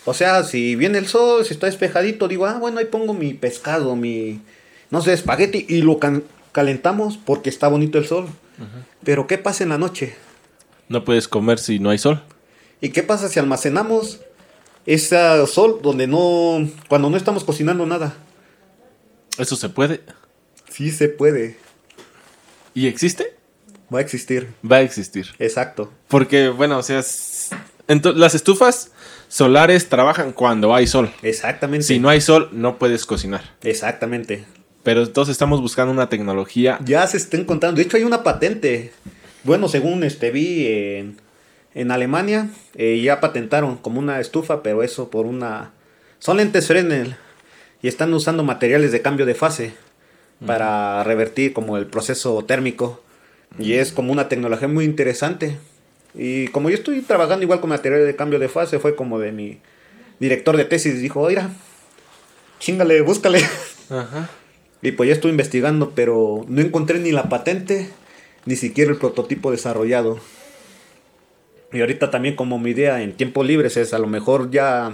O 0.05 0.13
sea, 0.13 0.43
si 0.43 0.75
viene 0.75 0.97
el 0.97 1.07
sol, 1.07 1.45
si 1.45 1.53
está 1.53 1.65
despejadito, 1.67 2.27
digo, 2.27 2.45
ah, 2.45 2.57
bueno, 2.59 2.79
ahí 2.79 2.85
pongo 2.85 3.13
mi 3.13 3.33
pescado, 3.33 3.95
mi, 3.95 4.41
no 4.91 5.01
sé, 5.01 5.13
espagueti, 5.13 5.65
y 5.67 5.81
lo 5.81 5.99
can- 5.99 6.23
calentamos 6.51 7.17
porque 7.17 7.49
está 7.49 7.67
bonito 7.67 7.97
el 7.97 8.05
sol. 8.05 8.27
Pero 9.03 9.27
¿qué 9.27 9.37
pasa 9.37 9.63
en 9.63 9.69
la 9.69 9.77
noche? 9.77 10.15
No 10.87 11.03
puedes 11.03 11.27
comer 11.27 11.59
si 11.59 11.79
no 11.79 11.89
hay 11.89 11.97
sol. 11.97 12.23
¿Y 12.81 12.89
qué 12.89 13.03
pasa 13.03 13.27
si 13.29 13.39
almacenamos 13.39 14.21
ese 14.85 15.17
sol 15.47 15.79
donde 15.81 16.07
no, 16.07 16.69
cuando 16.87 17.09
no 17.09 17.17
estamos 17.17 17.43
cocinando 17.43 17.85
nada? 17.85 18.13
Eso 19.37 19.55
se 19.55 19.69
puede. 19.69 20.01
Sí 20.69 20.91
se 20.91 21.09
puede, 21.09 21.57
¿Y 22.73 22.87
existe? 22.87 23.34
Va 23.93 23.99
a 23.99 24.01
existir. 24.01 24.49
Va 24.69 24.77
a 24.77 24.81
existir. 24.81 25.27
Exacto. 25.39 25.91
Porque, 26.07 26.49
bueno, 26.49 26.77
o 26.77 26.83
sea, 26.83 27.03
las 27.87 28.35
estufas 28.35 28.91
solares 29.27 29.89
trabajan 29.89 30.31
cuando 30.31 30.73
hay 30.73 30.87
sol. 30.87 31.11
Exactamente. 31.21 31.85
Si 31.85 31.99
no 31.99 32.09
hay 32.09 32.21
sol, 32.21 32.49
no 32.51 32.77
puedes 32.77 33.05
cocinar. 33.05 33.41
Exactamente. 33.61 34.45
Pero 34.83 35.03
entonces 35.03 35.33
estamos 35.33 35.61
buscando 35.61 35.91
una 35.91 36.09
tecnología. 36.09 36.79
Ya 36.85 37.05
se 37.07 37.17
está 37.17 37.37
encontrando. 37.37 37.77
De 37.77 37.83
hecho, 37.83 37.97
hay 37.97 38.03
una 38.03 38.23
patente. 38.23 38.91
Bueno, 39.43 39.67
según 39.67 40.03
este 40.03 40.31
vi 40.31 40.67
en, 40.67 41.17
en 41.73 41.91
Alemania, 41.91 42.49
eh, 42.75 43.01
ya 43.03 43.19
patentaron 43.19 43.77
como 43.77 43.99
una 43.99 44.19
estufa, 44.19 44.61
pero 44.63 44.83
eso 44.83 45.09
por 45.09 45.25
una. 45.25 45.71
Son 46.19 46.37
lentes 46.37 46.67
Fresnel. 46.67 47.15
Y 47.81 47.87
están 47.87 48.13
usando 48.13 48.43
materiales 48.43 48.91
de 48.91 49.01
cambio 49.01 49.25
de 49.25 49.35
fase 49.35 49.73
para 50.45 51.03
revertir 51.03 51.53
como 51.53 51.77
el 51.77 51.87
proceso 51.87 52.43
térmico. 52.45 53.01
Y 53.59 53.73
es 53.73 53.91
como 53.91 54.11
una 54.11 54.27
tecnología 54.27 54.67
muy 54.67 54.85
interesante. 54.85 55.57
Y 56.13 56.47
como 56.47 56.69
yo 56.69 56.75
estoy 56.75 57.01
trabajando 57.01 57.43
igual 57.43 57.61
con 57.61 57.69
material 57.69 58.05
de 58.05 58.15
cambio 58.15 58.39
de 58.39 58.49
fase, 58.49 58.79
fue 58.79 58.95
como 58.95 59.19
de 59.19 59.31
mi 59.31 59.59
director 60.19 60.57
de 60.57 60.65
tesis, 60.65 61.01
dijo, 61.01 61.21
oiga, 61.21 61.49
chingale, 62.59 63.01
búscale. 63.01 63.39
Ajá. 63.89 64.29
Y 64.81 64.91
pues 64.91 65.07
ya 65.07 65.15
estoy 65.15 65.31
investigando, 65.31 65.91
pero 65.95 66.45
no 66.47 66.61
encontré 66.61 66.99
ni 66.99 67.11
la 67.11 67.29
patente, 67.29 67.89
ni 68.45 68.55
siquiera 68.55 68.91
el 68.91 68.97
prototipo 68.97 69.51
desarrollado. 69.51 70.19
Y 71.73 71.81
ahorita 71.81 72.11
también 72.11 72.35
como 72.35 72.59
mi 72.59 72.71
idea 72.71 73.01
en 73.01 73.13
tiempos 73.13 73.45
libres 73.45 73.77
es 73.77 73.93
a 73.93 73.99
lo 73.99 74.07
mejor 74.07 74.51
ya 74.51 74.93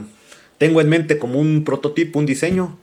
tengo 0.58 0.82
en 0.82 0.90
mente 0.90 1.18
como 1.18 1.40
un 1.40 1.64
prototipo, 1.64 2.20
un 2.20 2.26
diseño, 2.26 2.78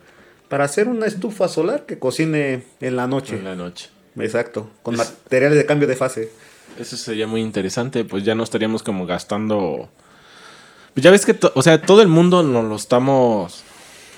para 0.49 0.65
hacer 0.65 0.87
una 0.87 1.05
estufa 1.05 1.47
solar 1.47 1.85
que 1.85 1.99
cocine 1.99 2.63
en 2.79 2.95
la 2.95 3.07
noche. 3.07 3.37
En 3.37 3.43
la 3.43 3.55
noche. 3.55 3.89
Exacto, 4.17 4.69
con 4.83 4.95
materiales 4.95 5.57
de 5.57 5.65
cambio 5.65 5.87
de 5.87 5.95
fase. 5.95 6.31
Eso 6.77 6.97
sería 6.97 7.27
muy 7.27 7.41
interesante, 7.41 8.05
pues 8.05 8.23
ya 8.23 8.35
no 8.35 8.43
estaríamos 8.43 8.83
como 8.83 9.05
gastando... 9.05 9.89
Pues 10.93 11.03
ya 11.03 11.11
ves 11.11 11.25
que, 11.25 11.37
o 11.53 11.61
sea, 11.61 11.81
todo 11.81 12.01
el 12.01 12.07
mundo 12.07 12.43
nos 12.43 12.65
lo 12.65 12.75
estamos... 12.75 13.63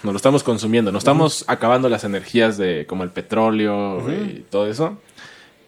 Nos 0.03 0.13
lo 0.13 0.17
estamos 0.17 0.41
consumiendo, 0.41 0.91
nos 0.91 1.01
estamos 1.01 1.45
acabando 1.47 1.87
las 1.87 2.03
energías 2.03 2.57
de 2.57 2.87
como 2.87 3.03
el 3.03 3.11
petróleo 3.11 4.01
y 4.11 4.43
todo 4.49 4.65
eso. 4.65 4.97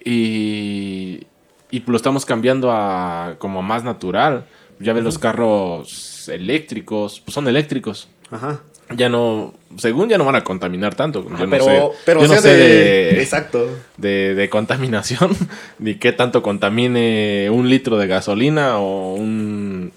Y, 0.03 1.27
y 1.69 1.83
lo 1.85 1.95
estamos 1.95 2.25
cambiando 2.25 2.71
a 2.71 3.35
como 3.37 3.61
más 3.61 3.83
natural. 3.83 4.47
Ya 4.79 4.93
ves 4.93 5.03
los 5.03 5.19
carros 5.19 6.27
eléctricos, 6.29 7.19
pues 7.19 7.35
son 7.35 7.47
eléctricos. 7.47 8.07
Ajá 8.31 8.59
ya 8.95 9.09
no, 9.09 9.53
según 9.77 10.09
ya 10.09 10.17
no 10.17 10.25
van 10.25 10.35
a 10.35 10.43
contaminar 10.43 10.95
tanto. 10.95 11.23
Yo 11.23 11.49
pero, 11.49 11.65
no 11.65 11.65
sé, 11.65 11.97
pero 12.05 12.21
yo 12.21 12.27
no 12.27 12.41
sé 12.41 12.55
de, 12.55 13.21
exacto. 13.21 13.69
De, 13.97 14.47
contaminación, 14.49 15.35
ni 15.79 15.95
qué 15.95 16.11
tanto 16.11 16.41
contamine 16.41 17.49
un 17.51 17.69
litro 17.69 17.97
de 17.97 18.07
gasolina 18.07 18.77
o 18.77 19.13
un 19.15 19.91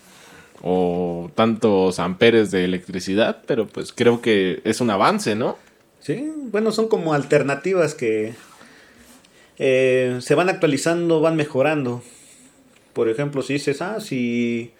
o 0.62 1.30
tantos 1.34 1.98
amperes 1.98 2.50
de 2.50 2.64
electricidad, 2.64 3.42
pero 3.46 3.66
pues 3.66 3.92
creo 3.92 4.20
que 4.20 4.60
es 4.64 4.80
un 4.80 4.90
avance, 4.90 5.34
¿no? 5.36 5.56
Sí, 6.00 6.32
bueno, 6.50 6.72
son 6.72 6.88
como 6.88 7.14
alternativas 7.14 7.94
que 7.94 8.34
eh, 9.58 10.18
se 10.20 10.34
van 10.34 10.48
actualizando, 10.48 11.20
van 11.20 11.36
mejorando. 11.36 12.02
Por 12.92 13.08
ejemplo, 13.08 13.42
si 13.42 13.54
dices, 13.54 13.82
ah, 13.82 14.00
si 14.00 14.72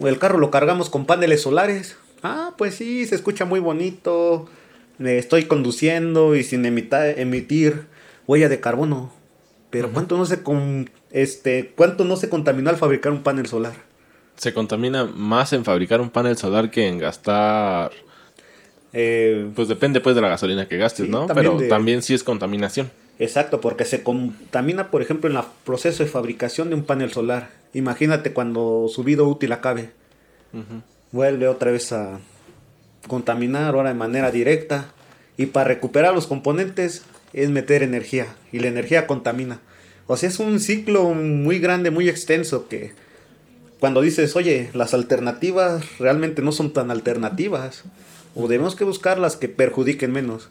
el 0.00 0.18
carro 0.18 0.38
lo 0.38 0.50
cargamos 0.50 0.90
con 0.90 1.06
paneles 1.06 1.42
solares, 1.42 1.96
Ah, 2.22 2.54
pues 2.56 2.74
sí, 2.74 3.06
se 3.06 3.14
escucha 3.14 3.44
muy 3.44 3.60
bonito. 3.60 4.48
estoy 4.98 5.44
conduciendo 5.44 6.36
y 6.36 6.44
sin 6.44 6.64
emitir 6.64 7.86
huella 8.26 8.48
de 8.48 8.60
carbono. 8.60 9.12
Pero 9.70 9.90
¿cuánto 9.90 10.18
no 10.18 10.26
se 10.26 10.40
este 11.10 11.72
cuánto 11.74 12.04
no 12.04 12.16
se 12.16 12.28
contaminó 12.28 12.70
al 12.70 12.76
fabricar 12.76 13.10
un 13.12 13.22
panel 13.22 13.46
solar? 13.46 13.72
Se 14.36 14.52
contamina 14.52 15.04
más 15.04 15.52
en 15.52 15.64
fabricar 15.64 16.00
un 16.00 16.10
panel 16.10 16.36
solar 16.36 16.70
que 16.70 16.88
en 16.88 16.98
gastar 16.98 17.90
eh, 18.92 19.50
pues 19.54 19.68
depende 19.68 20.00
pues 20.00 20.14
de 20.14 20.20
la 20.20 20.28
gasolina 20.28 20.68
que 20.68 20.76
gastes, 20.76 21.08
¿no? 21.08 21.26
Pero 21.26 21.56
también 21.68 22.02
sí 22.02 22.12
es 22.14 22.22
contaminación. 22.22 22.90
Exacto, 23.18 23.60
porque 23.60 23.84
se 23.84 24.02
contamina, 24.02 24.90
por 24.90 25.00
ejemplo, 25.00 25.30
en 25.30 25.36
el 25.36 25.42
proceso 25.64 26.02
de 26.02 26.08
fabricación 26.10 26.68
de 26.68 26.74
un 26.74 26.84
panel 26.84 27.12
solar. 27.12 27.50
Imagínate 27.72 28.32
cuando 28.32 28.88
su 28.88 29.04
vida 29.04 29.22
útil 29.22 29.52
acabe 29.52 29.90
vuelve 31.12 31.46
otra 31.46 31.70
vez 31.70 31.92
a 31.92 32.18
contaminar 33.06 33.74
ahora 33.74 33.90
de 33.90 33.94
manera 33.94 34.30
directa. 34.30 34.86
Y 35.36 35.46
para 35.46 35.68
recuperar 35.68 36.14
los 36.14 36.26
componentes 36.26 37.04
es 37.32 37.50
meter 37.50 37.82
energía. 37.82 38.26
Y 38.50 38.58
la 38.58 38.68
energía 38.68 39.06
contamina. 39.06 39.60
O 40.06 40.16
sea, 40.16 40.28
es 40.28 40.38
un 40.40 40.58
ciclo 40.60 41.14
muy 41.14 41.58
grande, 41.58 41.90
muy 41.90 42.08
extenso 42.08 42.68
que 42.68 42.92
cuando 43.78 44.00
dices, 44.00 44.36
oye, 44.36 44.70
las 44.74 44.94
alternativas 44.94 45.98
realmente 45.98 46.42
no 46.42 46.52
son 46.52 46.72
tan 46.72 46.90
alternativas. 46.90 47.84
O 48.34 48.48
debemos 48.48 48.76
que 48.76 48.84
buscar 48.84 49.18
las 49.18 49.36
que 49.36 49.48
perjudiquen 49.48 50.12
menos. 50.12 50.50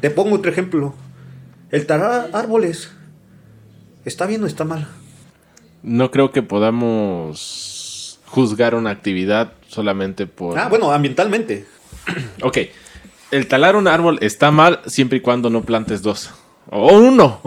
Te 0.00 0.10
pongo 0.10 0.36
otro 0.36 0.50
ejemplo. 0.50 0.94
El 1.70 1.86
talar 1.86 2.30
árboles. 2.32 2.90
¿Está 4.04 4.26
bien 4.26 4.42
o 4.42 4.46
está 4.46 4.64
mal? 4.64 4.88
No 5.82 6.10
creo 6.10 6.30
que 6.30 6.42
podamos 6.42 8.20
juzgar 8.26 8.74
una 8.74 8.90
actividad 8.90 9.52
solamente 9.72 10.26
por... 10.26 10.58
Ah, 10.58 10.68
bueno, 10.68 10.92
ambientalmente. 10.92 11.66
ok. 12.42 12.58
El 13.30 13.48
talar 13.48 13.74
un 13.76 13.88
árbol 13.88 14.18
está 14.20 14.50
mal 14.50 14.80
siempre 14.86 15.18
y 15.18 15.20
cuando 15.20 15.48
no 15.48 15.62
plantes 15.62 16.02
dos. 16.02 16.30
O 16.68 16.98
uno. 16.98 17.40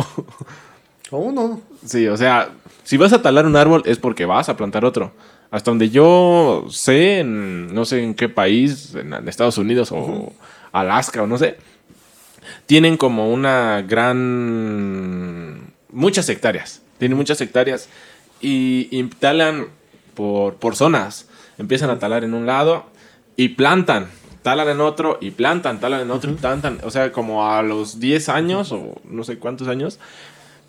o 1.11 1.17
uno. 1.17 1.61
Sí, 1.86 2.07
o 2.07 2.17
sea, 2.17 2.49
si 2.84 2.97
vas 2.97 3.13
a 3.13 3.21
talar 3.21 3.45
un 3.45 3.55
árbol 3.55 3.84
es 3.86 3.99
porque 3.99 4.26
vas 4.26 4.49
a 4.49 4.57
plantar 4.57 4.86
otro. 4.86 5.11
Hasta 5.51 5.69
donde 5.69 5.91
yo 5.91 6.65
sé, 6.71 7.23
no 7.23 7.86
sé 7.86 8.03
en 8.03 8.15
qué 8.15 8.28
país, 8.28 8.95
en 8.95 9.13
Estados 9.28 9.59
Unidos 9.59 9.91
o 9.91 10.34
Alaska 10.71 11.21
o 11.21 11.28
no 11.28 11.38
sé, 11.38 11.57
tienen 12.65 12.97
como 12.97 13.32
una 13.32 13.84
gran... 13.84 15.71
muchas 15.91 16.28
hectáreas. 16.30 16.82
Tienen 16.97 17.17
muchas 17.17 17.39
hectáreas 17.39 17.88
y, 18.41 18.88
y 18.89 19.03
talan 19.03 19.67
por, 20.15 20.55
por 20.55 20.76
zonas. 20.76 21.28
Empiezan 21.58 21.89
a 21.89 21.99
talar 21.99 22.24
en 22.24 22.34
un 22.34 22.45
lado 22.45 22.86
y 23.36 23.49
plantan. 23.49 24.08
Talan 24.41 24.70
en 24.70 24.82
otro 24.82 25.18
y 25.22 25.32
plantan, 25.32 25.80
talan 25.80 26.01
en 26.01 26.12
otro 26.12 26.32
y 26.32 26.36
plantan. 26.36 26.80
O 26.84 26.91
sea, 26.91 27.12
como 27.12 27.49
a 27.49 27.64
los 27.64 27.99
10 27.99 28.30
años 28.30 28.72
o 28.72 29.01
no 29.03 29.24
sé 29.24 29.39
cuántos 29.39 29.68
años 29.68 29.99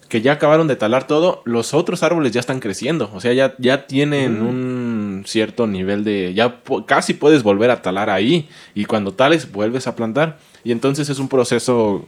que 0.08 0.22
ya 0.22 0.32
acabaron 0.32 0.68
de 0.68 0.76
talar 0.76 1.06
todo, 1.06 1.42
los 1.44 1.74
otros 1.74 2.02
árboles 2.02 2.32
ya 2.32 2.40
están 2.40 2.60
creciendo. 2.60 3.10
O 3.12 3.20
sea, 3.20 3.32
ya, 3.32 3.54
ya 3.58 3.86
tienen 3.86 4.40
un 4.40 5.24
cierto 5.26 5.66
nivel 5.66 6.04
de... 6.04 6.32
Ya 6.32 6.60
casi 6.86 7.14
puedes 7.14 7.42
volver 7.42 7.70
a 7.70 7.82
talar 7.82 8.08
ahí. 8.08 8.48
Y 8.74 8.84
cuando 8.84 9.12
tales, 9.12 9.50
vuelves 9.50 9.86
a 9.86 9.96
plantar. 9.96 10.38
Y 10.62 10.72
entonces 10.72 11.08
es 11.08 11.18
un 11.18 11.28
proceso 11.28 12.04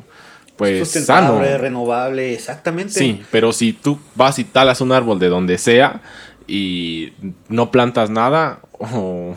pues 0.56 0.88
sano. 0.90 1.40
renovable, 1.40 2.34
exactamente. 2.34 2.92
Sí, 2.92 3.22
pero 3.30 3.52
si 3.52 3.72
tú 3.72 3.98
vas 4.14 4.38
y 4.38 4.44
talas 4.44 4.80
un 4.80 4.92
árbol 4.92 5.18
de 5.18 5.28
donde 5.28 5.58
sea, 5.58 6.00
y 6.48 7.12
no 7.48 7.70
plantas 7.70 8.10
nada 8.10 8.60
o, 8.78 9.34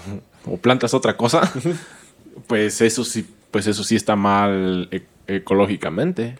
plantas 0.62 0.94
otra 0.94 1.18
cosa, 1.18 1.52
pues 2.48 2.82
eso 2.82 3.04
sí, 3.04 3.26
pues 3.52 3.68
eso 3.68 3.84
sí 3.84 3.96
está 3.96 4.16
mal 4.16 4.88
e, 4.92 5.04
ecológicamente. 5.28 6.38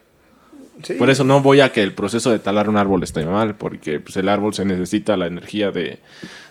Por 0.98 1.12
eso 1.12 1.24
no 1.24 1.42
voy 1.42 1.60
a 1.62 1.72
que 1.72 1.84
el 1.84 1.94
proceso 1.94 2.32
de 2.32 2.40
talar 2.40 2.68
un 2.68 2.78
árbol 2.78 3.04
esté 3.04 3.24
mal, 3.26 3.56
porque 3.56 4.00
pues, 4.00 4.18
el 4.18 4.28
árbol 4.28 4.54
se 4.54 4.66
necesita 4.66 5.16
la 5.16 5.28
energía 5.28 5.72
de, 5.72 6.00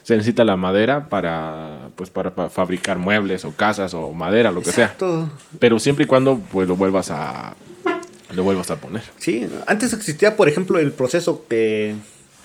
se 0.03 0.15
necesita 0.15 0.45
la 0.45 0.57
madera 0.57 1.09
para, 1.09 1.89
pues 1.97 2.11
para, 2.11 2.31
fabricar 2.31 2.99
muebles 2.99 3.45
o 3.45 3.53
casas 3.53 3.93
o 3.95 4.13
madera, 4.13 4.53
lo 4.53 4.63
que 4.63 4.71
sea. 4.71 4.95
Pero 5.59 5.79
siempre 5.81 6.05
y 6.05 6.07
cuando 6.07 6.39
pues 6.39 6.69
lo 6.69 6.77
vuelvas 6.77 7.11
a, 7.11 7.55
lo 8.35 8.45
vuelvas 8.45 8.71
a 8.71 8.77
poner. 8.77 9.03
Sí, 9.19 9.49
antes 9.67 9.93
existía, 9.93 10.37
por 10.37 10.49
ejemplo, 10.49 10.79
el 10.79 10.93
proceso 10.93 11.45
que 11.49 11.97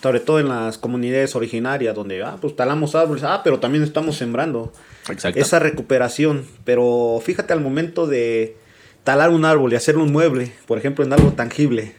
sobre 0.05 0.19
todo 0.19 0.39
en 0.39 0.49
las 0.49 0.77
comunidades 0.77 1.35
originarias, 1.35 1.95
donde, 1.95 2.21
ah, 2.21 2.37
pues 2.39 2.55
talamos 2.55 2.93
árboles, 2.93 3.23
ah, 3.23 3.41
pero 3.43 3.59
también 3.59 3.83
estamos 3.83 4.15
sembrando. 4.15 4.71
Exacto. 5.09 5.39
Esa 5.39 5.57
recuperación. 5.57 6.45
Pero 6.63 7.19
fíjate 7.23 7.53
al 7.53 7.59
momento 7.59 8.05
de 8.05 8.55
talar 9.03 9.31
un 9.31 9.45
árbol 9.45 9.73
y 9.73 9.77
hacer 9.77 9.97
un 9.97 10.11
mueble, 10.11 10.53
por 10.67 10.77
ejemplo, 10.77 11.03
en 11.03 11.11
algo 11.11 11.31
tangible. 11.31 11.95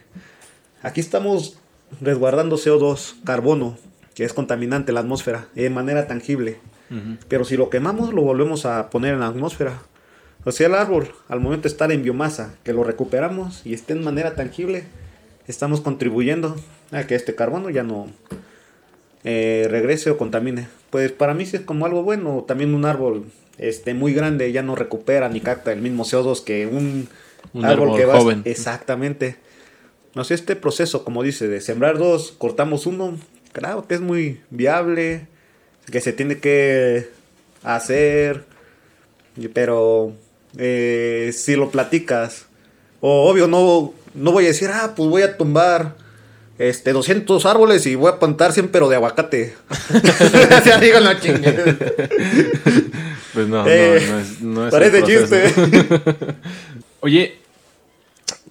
Aquí 0.83 1.01
estamos 1.01 1.59
resguardando 1.99 2.55
CO2, 2.55 3.15
carbono, 3.25 3.77
que 4.15 4.23
es 4.23 4.31
contaminante 4.31 4.91
en 4.91 4.95
la 4.95 5.01
atmósfera, 5.01 5.49
de 5.53 5.69
manera 5.69 6.07
tangible. 6.07 6.61
Pero 7.27 7.43
si 7.43 7.57
lo 7.57 7.69
quemamos, 7.69 8.13
lo 8.13 8.21
volvemos 8.21 8.65
a 8.65 8.89
poner 8.89 9.15
en 9.15 9.19
la 9.19 9.27
atmósfera. 9.27 9.81
O 10.45 10.53
sea, 10.53 10.67
el 10.67 10.75
árbol, 10.75 11.11
al 11.27 11.41
momento 11.41 11.63
de 11.63 11.73
estar 11.73 11.91
en 11.91 12.03
biomasa, 12.03 12.55
que 12.63 12.71
lo 12.71 12.85
recuperamos 12.85 13.65
y 13.65 13.73
esté 13.73 13.91
en 13.91 14.05
manera 14.05 14.33
tangible, 14.35 14.85
estamos 15.45 15.81
contribuyendo 15.81 16.55
a 16.91 17.05
que 17.05 17.15
este 17.15 17.35
carbono 17.35 17.69
ya 17.69 17.83
no 17.83 18.07
eh, 19.23 19.67
regrese 19.69 20.09
o 20.09 20.17
contamine. 20.17 20.67
Pues 20.89 21.11
para 21.11 21.33
mí 21.33 21.45
sí 21.45 21.57
es 21.57 21.63
como 21.63 21.85
algo 21.85 22.03
bueno. 22.03 22.45
También 22.47 22.73
un 22.73 22.85
árbol 22.85 23.25
este, 23.57 23.93
muy 23.93 24.13
grande 24.13 24.51
ya 24.51 24.63
no 24.63 24.75
recupera 24.75 25.29
ni 25.29 25.41
capta 25.41 25.71
el 25.71 25.81
mismo 25.81 26.05
CO2 26.05 26.43
que 26.43 26.67
un, 26.67 27.09
árbol, 27.63 27.97
que 27.97 28.05
va. 28.05 28.19
Joven. 28.19 28.41
Exactamente. 28.45 29.37
No 30.15 30.23
sé, 30.23 30.33
este 30.33 30.55
proceso, 30.55 31.03
como 31.03 31.23
dice, 31.23 31.47
de 31.47 31.61
sembrar 31.61 31.97
dos, 31.97 32.31
cortamos 32.31 32.87
uno, 32.87 33.17
claro 33.51 33.87
que 33.87 33.95
es 33.95 34.01
muy 34.01 34.41
viable, 34.49 35.27
que 35.91 36.01
se 36.01 36.11
tiene 36.11 36.39
que 36.39 37.09
hacer, 37.61 38.45
pero 39.53 40.13
eh, 40.57 41.31
si 41.35 41.55
lo 41.55 41.69
platicas, 41.69 42.47
o 42.99 43.29
obvio 43.29 43.47
no 43.47 43.93
no 44.15 44.31
voy 44.31 44.45
a 44.45 44.47
decir, 44.47 44.69
ah, 44.73 44.93
pues 44.95 45.09
voy 45.09 45.21
a 45.21 45.37
tumbar 45.37 45.95
este, 46.59 46.91
200 46.91 47.45
árboles 47.45 47.85
y 47.85 47.95
voy 47.95 48.11
a 48.11 48.19
plantar 48.19 48.51
100 48.51 48.69
pero 48.69 48.89
de 48.89 48.95
aguacate. 48.95 49.55
ya 50.65 50.79
digo, 50.79 50.99
no 50.99 51.11
Pues 53.33 53.47
no, 53.47 53.63
no, 53.63 53.67
eh, 53.67 54.03
no 54.09 54.19
es, 54.19 54.41
no 54.41 54.67
es 54.67 54.71
Parece 54.71 55.03
chiste. 55.03 55.53
Oye, 57.01 57.39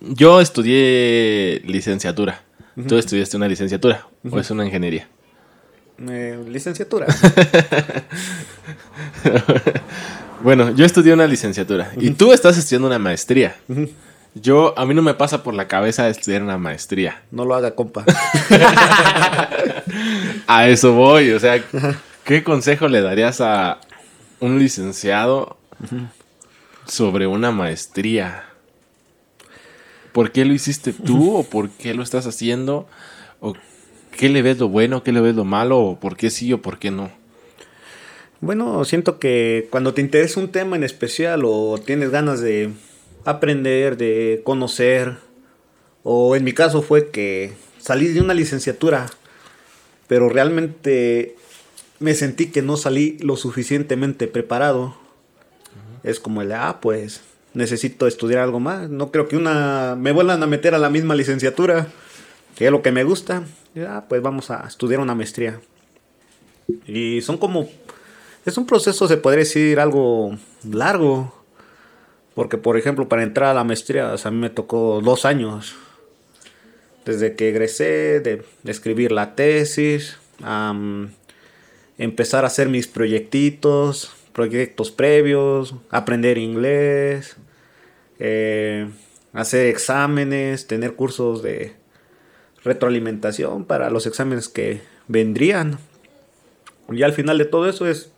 yo 0.01 0.41
estudié 0.41 1.63
licenciatura. 1.65 2.43
Tú 2.87 2.97
estudiaste 2.99 3.37
una 3.39 3.49
licenciatura 3.49 4.07
o 4.31 4.39
es 4.39 4.51
una 4.51 4.65
ingeniería. 4.65 5.09
Eh, 6.11 6.39
licenciatura. 6.47 7.07
bueno, 10.43 10.75
yo 10.75 10.85
estudié 10.85 11.15
una 11.15 11.27
licenciatura 11.27 11.91
y 11.97 12.11
tú 12.11 12.35
estás 12.35 12.59
estudiando 12.59 12.87
una 12.87 12.99
maestría. 12.99 13.57
Yo, 14.39 14.79
a 14.79 14.85
mí 14.85 14.93
no 14.93 15.01
me 15.01 15.15
pasa 15.15 15.43
por 15.43 15.55
la 15.55 15.67
cabeza 15.67 16.11
estudiar 16.11 16.43
una 16.43 16.59
maestría. 16.59 17.23
No 17.31 17.47
lo 17.47 17.55
haga, 17.55 17.75
compa. 17.75 18.05
a 20.47 20.69
eso 20.69 20.93
voy, 20.93 21.31
o 21.31 21.41
sea, 21.41 21.65
¿qué 22.23 22.45
consejo 22.45 22.87
le 22.89 23.01
darías 23.01 23.41
a 23.41 23.81
un 24.41 24.59
licenciado 24.59 25.57
sobre 26.87 27.27
una 27.27 27.51
maestría? 27.51 28.45
¿Por 30.13 30.33
qué 30.33 30.45
lo 30.45 30.53
hiciste 30.53 30.93
tú 30.93 31.35
o 31.35 31.43
por 31.45 31.71
qué 31.71 31.95
lo 31.95 32.03
estás 32.03 32.27
haciendo? 32.27 32.87
¿O 33.41 33.55
qué 34.19 34.29
le 34.29 34.43
ves 34.43 34.59
lo 34.59 34.69
bueno, 34.69 35.03
qué 35.03 35.13
le 35.13 35.23
ves 35.23 35.35
lo 35.35 35.47
malo? 35.47 35.79
¿O 35.79 35.99
por 35.99 36.15
qué 36.15 36.29
sí 36.29 36.53
o 36.53 36.61
por 36.61 36.79
qué 36.79 36.91
no? 36.91 37.11
Bueno, 38.43 38.85
siento 38.85 39.19
que 39.19 39.67
cuando 39.71 39.95
te 39.95 40.03
interesa 40.03 40.41
un 40.41 40.53
tema 40.53 40.77
en 40.77 40.85
especial 40.85 41.41
o 41.47 41.79
tienes 41.79 42.11
ganas 42.11 42.43
de 42.43 42.71
aprender, 43.27 43.97
de 43.97 44.41
conocer, 44.45 45.17
o 46.03 46.37
en 46.37 46.45
mi 46.45 46.53
caso 46.53 46.83
fue 46.83 47.11
que 47.11 47.53
salí 47.79 48.09
de 48.09 48.21
una 48.21 48.35
licenciatura, 48.35 49.07
pero 50.07 50.29
realmente 50.29 51.37
me 51.99 52.15
sentí 52.15 52.47
que 52.47 52.63
no 52.63 52.77
salí 52.77 53.19
lo 53.21 53.37
suficientemente 53.37 54.29
preparado. 54.29 54.97
Es 56.03 56.21
como 56.21 56.43
el, 56.43 56.53
ah, 56.53 56.79
pues 56.81 57.23
necesito 57.53 58.07
estudiar 58.07 58.41
algo 58.41 58.61
más. 58.61 58.89
No 58.89 59.11
creo 59.11 59.27
que 59.29 59.37
una 59.37 59.97
me 59.99 60.13
vuelvan 60.13 60.43
a 60.43 60.47
meter 60.47 60.75
a 60.75 60.79
la 60.79 60.91
misma 60.91 61.15
licenciatura, 61.15 61.89
que 62.55 62.67
es 62.67 62.71
lo 62.71 62.83
que 62.83 62.93
me 62.93 63.03
gusta. 63.03 63.45
Ya, 63.75 64.07
pues 64.09 64.23
vamos 64.23 64.51
a 64.51 64.67
estudiar 64.67 65.01
una 65.01 65.15
maestría. 65.15 65.61
Y 66.87 67.21
son 67.23 67.39
como 67.39 67.69
es 68.45 68.57
un 68.57 68.67
proceso 68.67 69.09
se 69.09 69.17
podría 69.17 69.41
decir 69.41 69.81
algo 69.81 70.39
largo. 70.71 71.35
Porque 72.37 72.59
por 72.59 72.77
ejemplo, 72.77 73.09
para 73.09 73.23
entrar 73.23 73.49
a 73.49 73.55
la 73.55 73.65
maestría, 73.65 74.13
a 74.13 74.31
mí 74.31 74.37
me 74.37 74.51
tocó 74.51 75.01
dos 75.03 75.25
años. 75.25 75.75
Desde 77.07 77.35
que 77.35 77.49
egresé, 77.49 78.21
de, 78.21 78.45
escribir 78.67 79.11
la 79.11 79.35
tesis, 79.35 80.19
empezar 81.97 82.45
a 82.45 82.49
hacer 82.49 82.69
mis 82.69 82.89
proyectitos, 82.89 84.15
proyectos 84.35 84.91
previos, 84.91 85.77
aprender 85.89 86.37
inglés, 86.37 87.39
eh, 88.19 88.87
hacer 89.33 89.69
exámenes, 89.69 90.67
tener 90.67 90.93
cursos 90.93 91.43
de 91.43 91.75
retroalimentación 92.63 93.65
para 93.65 93.89
los 93.89 94.07
exámenes 94.07 94.51
que 94.51 94.83
vendrían. 95.09 95.79
Y 96.93 97.03
al 97.03 97.15
final 97.15 97.39
de 97.39 97.47
todo 97.47 97.67
eso 97.67 97.89
es, 97.89 98.13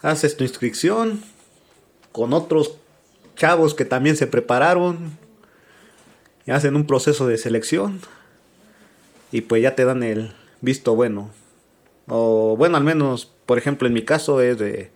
haces 0.00 0.34
tu 0.38 0.44
inscripción 0.44 1.22
con 2.10 2.32
otros 2.32 2.77
chavos 3.38 3.74
que 3.74 3.86
también 3.86 4.16
se 4.16 4.26
prepararon 4.26 5.16
y 6.44 6.50
hacen 6.50 6.76
un 6.76 6.86
proceso 6.86 7.26
de 7.26 7.38
selección 7.38 8.00
y 9.32 9.42
pues 9.42 9.62
ya 9.62 9.74
te 9.74 9.84
dan 9.84 10.02
el 10.02 10.32
visto 10.60 10.94
bueno. 10.94 11.30
O 12.08 12.56
bueno, 12.56 12.76
al 12.76 12.84
menos, 12.84 13.32
por 13.46 13.56
ejemplo, 13.56 13.86
en 13.86 13.94
mi 13.94 14.02
caso 14.02 14.40
es 14.40 14.58
de 14.58 14.90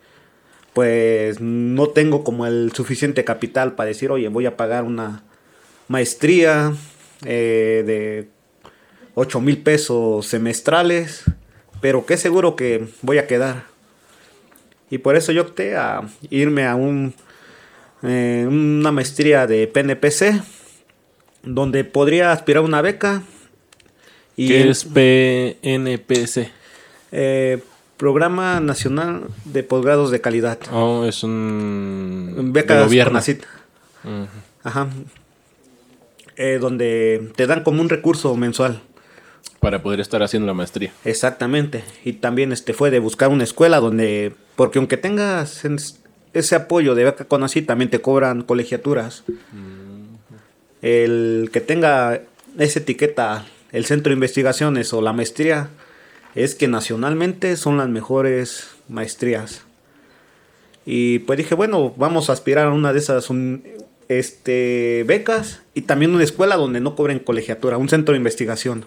pues 0.73 1.41
no 1.41 1.89
tengo 1.89 2.25
como 2.25 2.47
el 2.47 2.73
suficiente 2.75 3.25
capital 3.25 3.75
para 3.75 3.89
decir, 3.89 4.11
oye, 4.11 4.29
voy 4.29 4.47
a 4.47 4.57
pagar 4.57 4.85
una 4.85 5.23
maestría 5.89 6.73
eh, 7.25 7.83
de 7.87 8.29
8 9.15 9.41
mil 9.41 9.59
pesos 9.63 10.27
semestrales, 10.27 11.25
pero 11.81 12.07
qué 12.07 12.17
seguro 12.17 12.57
que 12.57 12.89
voy 13.03 13.19
a 13.19 13.27
quedar. 13.27 13.65
Y 14.89 14.99
por 14.99 15.17
eso 15.17 15.33
yo 15.33 15.43
opté 15.43 15.77
a 15.77 16.09
irme 16.31 16.67
a 16.67 16.75
un, 16.75 17.15
eh, 18.03 18.47
una 18.49 18.93
maestría 18.93 19.47
de 19.47 19.67
PNPC, 19.67 20.43
donde 21.43 21.85
podría 21.85 22.33
aspirar 22.33 22.63
a 22.63 22.67
una 22.67 22.83
beca. 22.83 23.23
Y 24.37 24.49
¿Qué 24.49 24.71
es 24.71 24.85
PNPC? 24.85 26.51
Eh, 27.13 27.63
Programa 27.97 28.59
Nacional 28.61 29.25
de 29.45 29.63
Posgrados 29.63 30.11
de 30.11 30.21
Calidad. 30.21 30.59
Oh, 30.73 31.05
es 31.05 31.23
un... 31.23 32.51
Beca 32.53 32.77
de 32.77 32.85
gobierno. 32.85 33.21
Ajá. 34.65 34.89
Eh, 36.37 36.59
donde 36.61 37.31
te 37.37 37.47
dan 37.47 37.63
como 37.63 37.81
un 37.81 37.89
recurso 37.89 38.35
mensual. 38.35 38.83
Para 39.61 39.83
poder 39.83 40.01
estar 40.01 40.21
haciendo 40.23 40.47
la 40.47 40.55
maestría. 40.55 40.93
Exactamente. 41.05 41.85
Y 42.05 42.15
también 42.15 42.51
este 42.51 42.73
fue 42.73 42.91
de 42.91 42.99
buscar 42.99 43.29
una 43.29 43.45
escuela 43.45 43.79
donde... 43.79 44.33
Porque 44.57 44.79
aunque 44.81 44.97
tengas 44.97 45.65
ese 46.35 46.55
apoyo 46.55 46.95
de 46.95 47.05
beca 47.05 47.25
con 47.25 47.43
así, 47.43 47.63
también 47.63 47.91
te 47.91 48.01
cobran 48.01 48.43
colegiaturas. 48.43 49.25
El 50.81 51.51
que 51.53 51.61
tenga 51.61 52.23
esa 52.59 52.81
etiqueta, 52.81 53.47
el 53.71 53.85
centro 53.85 54.11
de 54.11 54.15
investigaciones 54.15 54.93
o 54.93 55.01
la 55.01 55.13
maestría, 55.13 55.69
es 56.35 56.55
que 56.55 56.69
nacionalmente 56.69 57.57
son 57.57 57.77
las 57.77 57.89
mejores 57.89 58.71
maestrías. 58.89 59.63
Y 60.85 61.21
pues 61.21 61.37
dije, 61.37 61.55
bueno, 61.55 61.95
vamos 61.97 62.29
a 62.29 62.33
aspirar 62.33 62.67
a 62.67 62.73
una 62.73 62.93
de 62.93 62.99
esas 62.99 63.29
este, 64.09 65.05
becas 65.07 65.63
y 65.75 65.83
también 65.83 66.15
una 66.15 66.25
escuela 66.25 66.57
donde 66.57 66.81
no 66.81 66.97
cobren 66.97 67.19
colegiatura, 67.19 67.79
un 67.79 67.89
centro 67.89 68.13
de 68.13 68.19
investigación. 68.19 68.87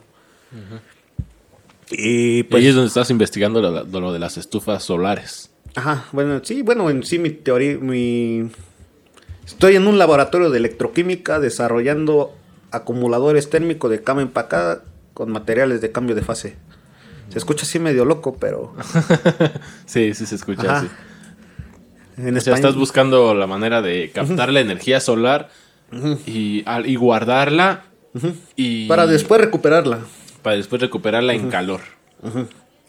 Y 1.91 2.43
pues... 2.43 2.61
Ahí 2.61 2.69
es 2.69 2.75
donde 2.75 2.87
estás 2.87 3.09
investigando 3.09 3.61
lo, 3.61 4.13
de 4.13 4.19
las 4.19 4.37
estufas 4.37 4.83
solares. 4.83 5.51
Ajá, 5.75 6.05
bueno, 6.11 6.41
sí, 6.43 6.61
bueno, 6.61 6.89
en 6.89 7.03
sí 7.03 7.19
mi 7.19 7.29
teoría, 7.29 7.77
mi... 7.77 8.49
Estoy 9.45 9.75
en 9.75 9.87
un 9.87 9.97
laboratorio 9.97 10.49
de 10.49 10.57
electroquímica 10.57 11.39
desarrollando 11.39 12.33
acumuladores 12.71 13.49
térmicos 13.49 13.91
de 13.91 14.01
cama 14.01 14.21
empacada 14.21 14.83
con 15.13 15.31
materiales 15.31 15.81
de 15.81 15.91
cambio 15.91 16.15
de 16.15 16.21
fase. 16.21 16.55
Se 17.29 17.37
escucha 17.37 17.63
así 17.63 17.79
medio 17.79 18.05
loco, 18.05 18.37
pero. 18.39 18.73
sí, 19.85 20.13
sí 20.13 20.25
se 20.25 20.35
escucha 20.35 20.79
así. 20.79 20.87
En 22.17 22.37
o 22.37 22.41
sea, 22.41 22.55
estás 22.55 22.75
buscando 22.75 23.33
la 23.33 23.45
manera 23.45 23.81
de 23.81 24.11
captar 24.13 24.51
la 24.51 24.61
energía 24.61 24.99
solar 24.99 25.49
y, 26.25 26.63
y, 26.85 26.95
guardarla. 26.95 27.83
y 28.55 28.87
para 28.87 29.05
después 29.05 29.41
recuperarla. 29.41 29.99
Para 30.41 30.55
después 30.55 30.81
recuperarla 30.81 31.33
en 31.33 31.49
calor. 31.49 31.81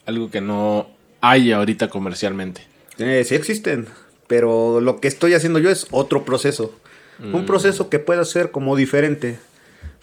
Algo 0.05 0.29
que 0.31 0.41
no 0.41 0.87
hay 1.21 1.51
ahorita 1.51 1.89
comercialmente. 1.89 2.61
Eh, 2.99 3.23
sí 3.25 3.35
existen, 3.35 3.87
pero 4.27 4.81
lo 4.81 4.99
que 4.99 5.07
estoy 5.07 5.33
haciendo 5.33 5.59
yo 5.59 5.69
es 5.69 5.87
otro 5.91 6.25
proceso. 6.25 6.73
Un 7.19 7.43
mm. 7.43 7.45
proceso 7.45 7.89
que 7.89 7.99
pueda 7.99 8.23
ser 8.25 8.51
como 8.51 8.75
diferente. 8.75 9.39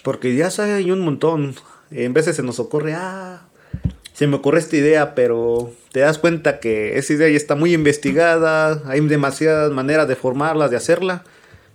Porque 0.03 0.35
ya 0.35 0.51
hay 0.59 0.91
un 0.91 1.01
montón. 1.01 1.55
En 1.91 2.13
veces 2.13 2.37
se 2.37 2.43
nos 2.43 2.59
ocurre, 2.59 2.95
ah, 2.95 3.47
se 4.13 4.27
me 4.27 4.37
ocurre 4.37 4.59
esta 4.59 4.77
idea, 4.77 5.15
pero 5.15 5.73
te 5.93 6.01
das 6.01 6.19
cuenta 6.19 6.61
que 6.61 6.99
esa 6.99 7.13
idea 7.13 7.29
ya 7.29 7.37
está 7.37 7.55
muy 7.55 7.73
investigada, 7.73 8.83
hay 8.87 9.01
demasiadas 9.01 9.73
maneras 9.73 10.09
de 10.09 10.17
formarla, 10.17 10.69
de 10.69 10.77
hacerla, 10.77 11.25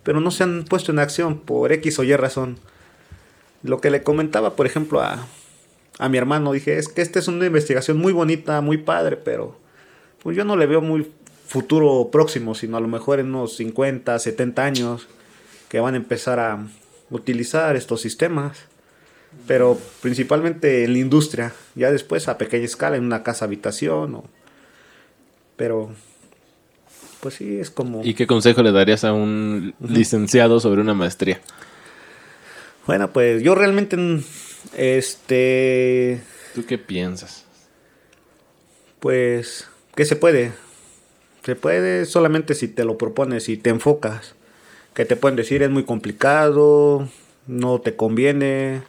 pero 0.03 0.19
no 0.19 0.31
se 0.31 0.43
han 0.43 0.63
puesto 0.63 0.91
en 0.91 0.99
acción 0.99 1.39
por 1.39 1.71
X 1.71 1.99
o 1.99 2.03
Y 2.03 2.15
razón. 2.15 2.57
Lo 3.61 3.81
que 3.81 3.89
le 3.89 4.03
comentaba, 4.03 4.55
por 4.55 4.65
ejemplo, 4.65 5.01
a, 5.01 5.27
a 5.97 6.09
mi 6.09 6.17
hermano, 6.17 6.53
dije, 6.53 6.77
es 6.77 6.87
que 6.87 7.01
esta 7.01 7.19
es 7.19 7.27
una 7.27 7.45
investigación 7.45 7.97
muy 7.97 8.13
bonita, 8.13 8.61
muy 8.61 8.77
padre, 8.77 9.17
pero 9.17 9.57
pues 10.23 10.35
yo 10.37 10.43
no 10.45 10.55
le 10.55 10.65
veo 10.65 10.81
muy 10.81 11.11
futuro 11.47 12.09
próximo, 12.11 12.55
sino 12.55 12.77
a 12.77 12.81
lo 12.81 12.87
mejor 12.87 13.19
en 13.19 13.27
unos 13.27 13.55
50, 13.57 14.17
70 14.17 14.63
años 14.63 15.07
que 15.67 15.79
van 15.79 15.93
a 15.95 15.97
empezar 15.97 16.39
a 16.39 16.67
utilizar 17.09 17.75
estos 17.75 18.01
sistemas 18.01 18.69
pero 19.47 19.79
principalmente 20.01 20.83
en 20.83 20.93
la 20.93 20.99
industria, 20.99 21.53
ya 21.75 21.91
después 21.91 22.27
a 22.27 22.37
pequeña 22.37 22.65
escala, 22.65 22.97
en 22.97 23.03
una 23.03 23.23
casa 23.23 23.45
habitación, 23.45 24.15
o... 24.15 24.23
pero 25.55 25.91
pues 27.19 27.35
sí, 27.35 27.59
es 27.59 27.69
como... 27.69 28.03
¿Y 28.03 28.13
qué 28.13 28.25
consejo 28.25 28.63
le 28.63 28.71
darías 28.71 29.03
a 29.03 29.13
un 29.13 29.75
licenciado 29.79 30.59
sobre 30.59 30.81
una 30.81 30.93
maestría? 30.93 31.41
Bueno, 32.87 33.11
pues 33.11 33.43
yo 33.43 33.55
realmente, 33.55 33.97
este... 34.75 36.21
¿Tú 36.55 36.65
qué 36.65 36.77
piensas? 36.77 37.45
Pues, 38.99 39.68
¿qué 39.99 40.05
se 40.05 40.15
puede? 40.15 40.53
Se 41.43 41.57
puede 41.57 42.05
solamente 42.05 42.55
si 42.55 42.69
te 42.69 42.85
lo 42.85 42.97
propones 42.97 43.49
y 43.49 43.57
te 43.57 43.69
enfocas. 43.69 44.33
Que 44.93 45.03
te 45.03 45.17
pueden 45.17 45.35
decir 45.35 45.61
es 45.61 45.69
muy 45.69 45.83
complicado, 45.83 47.09
no 47.47 47.81
te 47.81 47.97
conviene, 47.97 48.83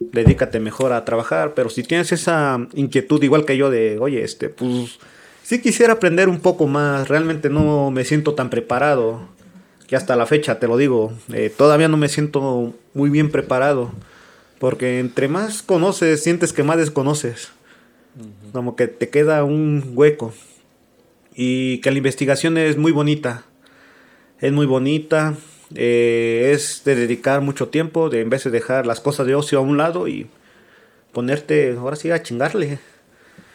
dedícate 0.00 0.58
mejor 0.58 0.92
a 0.92 1.04
trabajar, 1.04 1.54
pero 1.54 1.70
si 1.70 1.84
tienes 1.84 2.10
esa 2.10 2.66
inquietud 2.74 3.22
igual 3.22 3.44
que 3.44 3.56
yo 3.56 3.70
de, 3.70 4.00
oye, 4.00 4.24
este, 4.24 4.48
pues 4.48 4.98
sí 5.44 5.62
quisiera 5.62 5.92
aprender 5.92 6.28
un 6.28 6.40
poco 6.40 6.66
más, 6.66 7.06
realmente 7.06 7.48
no 7.48 7.92
me 7.92 8.04
siento 8.04 8.34
tan 8.34 8.50
preparado, 8.50 9.28
que 9.86 9.94
hasta 9.94 10.16
la 10.16 10.26
fecha 10.26 10.58
te 10.58 10.66
lo 10.66 10.76
digo, 10.76 11.12
eh, 11.32 11.48
todavía 11.56 11.86
no 11.86 11.96
me 11.96 12.08
siento 12.08 12.74
muy 12.92 13.08
bien 13.08 13.30
preparado, 13.30 13.92
Porque 14.58 14.98
entre 14.98 15.28
más 15.28 15.62
conoces, 15.62 16.24
sientes 16.24 16.52
que 16.52 16.64
más 16.64 16.78
desconoces. 16.78 17.52
Como 18.52 18.76
que 18.76 18.86
te 18.88 19.08
queda 19.08 19.44
un 19.44 19.92
hueco. 19.94 20.32
Y 21.34 21.78
que 21.78 21.90
la 21.90 21.98
investigación 21.98 22.56
es 22.58 22.76
muy 22.76 22.92
bonita. 22.92 23.44
Es 24.40 24.52
muy 24.52 24.66
bonita. 24.66 25.34
eh, 25.74 26.52
es 26.54 26.82
de 26.84 26.94
dedicar 26.94 27.40
mucho 27.40 27.68
tiempo, 27.68 28.08
de 28.10 28.20
en 28.20 28.30
vez 28.30 28.44
de 28.44 28.50
dejar 28.50 28.86
las 28.86 29.00
cosas 29.00 29.26
de 29.26 29.34
ocio 29.34 29.58
a 29.58 29.62
un 29.62 29.76
lado 29.76 30.06
y 30.06 30.28
ponerte, 31.12 31.74
ahora 31.76 31.96
sí, 31.96 32.10
a 32.10 32.22
chingarle. 32.22 32.78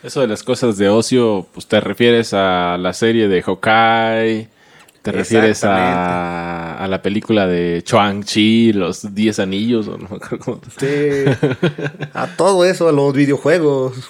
Eso 0.04 0.22
de 0.22 0.28
las 0.28 0.44
cosas 0.44 0.78
de 0.78 0.90
ocio, 0.90 1.48
pues 1.54 1.68
te 1.68 1.80
refieres 1.80 2.34
a 2.34 2.78
la 2.78 2.94
serie 2.94 3.28
de 3.28 3.42
Hawkeye, 3.42 4.48
te 5.02 5.12
refieres 5.12 5.64
a, 5.66 6.78
a 6.84 6.88
la 6.88 7.02
película 7.02 7.48
de 7.48 7.84
Chuang-Chi, 7.86 8.74
los 8.74 9.14
10 9.14 9.40
anillos, 9.40 9.88
o 9.88 9.98
no 9.98 10.08
me 10.10 10.16
acuerdo 10.18 10.60
Sí, 10.78 11.24
a 12.14 12.28
todo 12.36 12.66
eso, 12.66 12.88
a 12.90 12.92
los 12.92 13.14
videojuegos. 13.14 14.10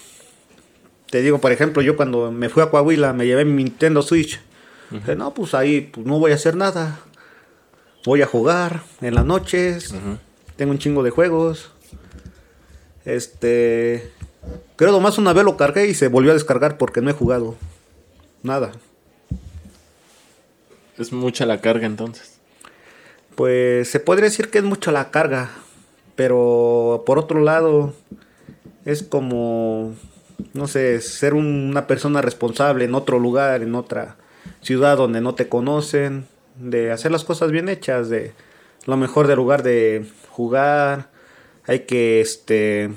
Te 1.10 1.22
digo, 1.22 1.40
por 1.40 1.52
ejemplo, 1.52 1.82
yo 1.82 1.96
cuando 1.96 2.32
me 2.32 2.50
fui 2.50 2.62
a 2.62 2.70
Coahuila, 2.70 3.14
me 3.14 3.26
llevé 3.26 3.46
mi 3.46 3.64
Nintendo 3.64 4.02
Switch. 4.02 4.40
Dije, 4.92 5.16
no, 5.16 5.34
pues 5.34 5.54
ahí 5.54 5.82
pues, 5.82 6.06
no 6.06 6.20
voy 6.20 6.32
a 6.32 6.36
hacer 6.36 6.56
nada. 6.56 7.00
Voy 8.06 8.22
a 8.22 8.28
jugar 8.28 8.84
en 9.02 9.16
las 9.16 9.26
noches. 9.26 9.94
Tengo 10.56 10.72
un 10.72 10.80
chingo 10.80 11.04
de 11.04 11.10
juegos. 11.10 11.72
Este. 13.06 14.12
Creo 14.76 14.92
nomás 14.92 15.18
una 15.18 15.34
vez 15.34 15.44
lo 15.44 15.58
cargué 15.58 15.88
y 15.88 15.94
se 15.94 16.08
volvió 16.08 16.32
a 16.32 16.36
descargar 16.36 16.78
porque 16.78 17.02
no 17.02 17.10
he 17.10 17.14
jugado. 17.14 17.56
Nada. 18.44 18.72
Es 20.98 21.12
mucha 21.12 21.46
la 21.46 21.62
carga 21.62 21.86
entonces. 21.86 22.40
Pues 23.36 23.90
se 23.90 24.00
podría 24.00 24.26
decir 24.26 24.50
que 24.50 24.58
es 24.58 24.64
mucho 24.64 24.92
la 24.92 25.12
carga, 25.12 25.50
pero 26.16 27.04
por 27.06 27.18
otro 27.18 27.42
lado 27.42 27.94
es 28.86 29.04
como, 29.04 29.96
no 30.54 30.68
sé, 30.68 31.02
ser 31.02 31.34
un- 31.34 31.70
una 31.70 31.88
persona 31.88 32.22
responsable 32.22 32.86
en 32.86 32.96
otro 32.96 33.20
lugar, 33.20 33.62
en 33.62 33.76
otra 33.76 34.18
ciudad 34.62 34.98
donde 34.98 35.22
no 35.22 35.36
te 35.36 35.48
conocen, 35.50 36.26
de 36.58 36.92
hacer 36.92 37.12
las 37.12 37.24
cosas 37.24 37.52
bien 37.52 37.70
hechas, 37.70 38.10
de 38.10 38.34
lo 38.86 38.98
mejor 38.98 39.28
del 39.28 39.38
lugar 39.38 39.64
de 39.64 40.06
jugar, 40.30 41.10
hay 41.66 41.82
que 41.82 42.20
este 42.22 42.92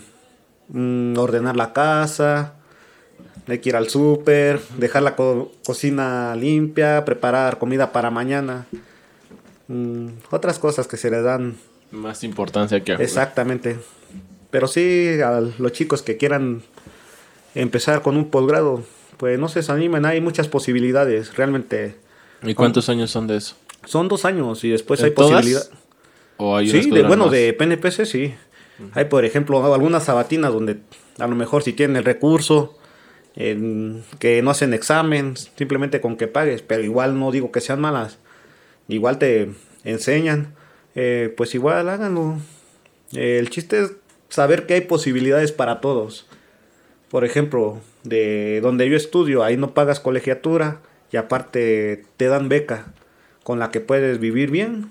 mm, 0.69 1.19
ordenar 1.19 1.57
la 1.57 1.73
casa, 1.73 2.55
hay 3.47 3.59
que 3.59 3.69
ir 3.71 3.77
al 3.77 3.89
súper, 3.91 4.61
dejar 4.79 5.03
la 5.03 5.17
co- 5.17 5.53
cocina 5.67 6.35
limpia, 6.37 7.05
preparar 7.05 7.59
comida 7.59 7.93
para 7.93 8.11
mañana. 8.11 8.67
Mm, 9.69 10.09
otras 10.31 10.59
cosas 10.59 10.87
que 10.87 10.97
se 10.97 11.11
le 11.11 11.23
dan 11.23 11.57
Más 11.91 12.25
importancia 12.25 12.83
que 12.83 12.93
a 12.93 12.97
jugar. 12.97 13.07
exactamente. 13.09 13.79
Pero 14.51 14.67
sí, 14.67 15.09
a 15.25 15.41
los 15.41 15.73
chicos 15.73 16.03
que 16.03 16.17
quieran 16.17 16.63
empezar 17.55 18.03
con 18.03 18.17
un 18.17 18.31
posgrado, 18.31 18.83
pues 19.17 19.39
no 19.39 19.49
se 19.49 19.61
desanimen, 19.61 20.05
hay 20.05 20.21
muchas 20.21 20.49
posibilidades. 20.49 21.37
Realmente 21.37 21.97
¿Y 22.43 22.55
cuántos 22.55 22.89
años 22.89 23.11
son 23.11 23.27
de 23.27 23.37
eso? 23.37 23.57
son 23.85 24.07
dos 24.09 24.25
años 24.25 24.63
y 24.65 24.71
después 24.71 25.01
¿En 25.01 25.07
hay 25.07 25.11
posibilidad. 25.13 25.63
¿O 26.37 26.57
hay 26.57 26.69
Sí, 26.69 26.91
de, 26.91 27.03
bueno, 27.03 27.25
más? 27.25 27.33
de 27.33 27.53
PNPC 27.53 28.05
sí. 28.07 28.35
Hay, 28.95 29.05
por 29.07 29.25
ejemplo, 29.25 29.73
algunas 29.75 30.05
sabatinas 30.05 30.53
donde 30.53 30.79
a 31.19 31.27
lo 31.27 31.35
mejor 31.37 31.63
si 31.63 31.73
tienen 31.73 31.97
el 31.97 32.05
recurso, 32.05 32.79
en- 33.37 34.03
que 34.19 34.43
no 34.43 34.51
hacen 34.51 34.73
examen, 34.75 35.37
simplemente 35.37 36.01
con 36.01 36.17
que 36.17 36.27
pagues, 36.29 36.63
pero 36.63 36.83
igual 36.83 37.19
no 37.19 37.31
digo 37.33 37.51
que 37.53 37.61
sean 37.61 37.81
malas, 37.81 38.19
igual 38.89 39.19
te 39.19 39.51
enseñan, 39.85 40.55
eh, 40.95 41.33
pues 41.37 41.55
igual 41.55 41.89
háganlo. 41.89 42.39
Eh, 43.15 43.39
el 43.39 43.51
chiste 43.51 43.83
es 43.83 43.93
saber 44.29 44.67
que 44.67 44.75
hay 44.75 44.81
posibilidades 44.83 45.53
para 45.53 45.81
todos. 45.81 46.27
Por 47.13 47.25
ejemplo, 47.25 47.79
de 48.03 48.61
donde 48.61 48.91
yo 48.91 48.97
estudio, 48.97 49.45
ahí 49.45 49.57
no 49.57 49.73
pagas 49.73 50.01
colegiatura 50.01 50.81
y 51.13 51.17
aparte 51.17 52.07
te 52.17 52.27
dan 52.27 52.49
beca 52.49 52.93
con 53.45 53.61
la 53.61 53.71
que 53.71 53.79
puedes 53.79 54.19
vivir 54.19 54.51
bien 54.51 54.91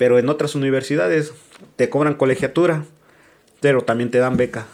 pero 0.00 0.18
en 0.18 0.30
otras 0.30 0.54
universidades 0.54 1.34
te 1.76 1.90
cobran 1.90 2.14
colegiatura, 2.14 2.86
pero 3.60 3.82
también 3.82 4.10
te 4.10 4.16
dan 4.16 4.38
beca. 4.38 4.66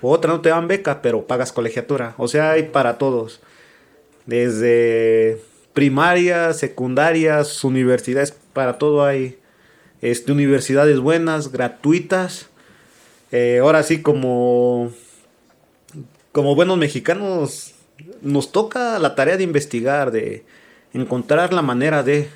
O 0.00 0.10
otras 0.10 0.34
no 0.34 0.40
te 0.40 0.48
dan 0.48 0.66
beca, 0.66 1.02
pero 1.02 1.28
pagas 1.28 1.52
colegiatura. 1.52 2.16
O 2.18 2.26
sea, 2.26 2.50
hay 2.50 2.64
para 2.64 2.98
todos. 2.98 3.40
Desde 4.26 5.40
primaria, 5.72 6.52
secundarias, 6.52 7.62
universidades, 7.62 8.36
para 8.52 8.76
todo 8.76 9.04
hay 9.04 9.38
este, 10.02 10.32
universidades 10.32 10.98
buenas, 10.98 11.52
gratuitas. 11.52 12.48
Eh, 13.30 13.60
ahora 13.62 13.84
sí, 13.84 14.02
como, 14.02 14.90
como 16.36 16.54
buenos 16.54 16.76
mexicanos, 16.76 17.72
nos 18.20 18.52
toca 18.52 18.98
la 18.98 19.14
tarea 19.14 19.38
de 19.38 19.42
investigar, 19.42 20.10
de 20.10 20.44
encontrar 20.92 21.54
la 21.54 21.62
manera 21.62 22.02
de... 22.02 22.28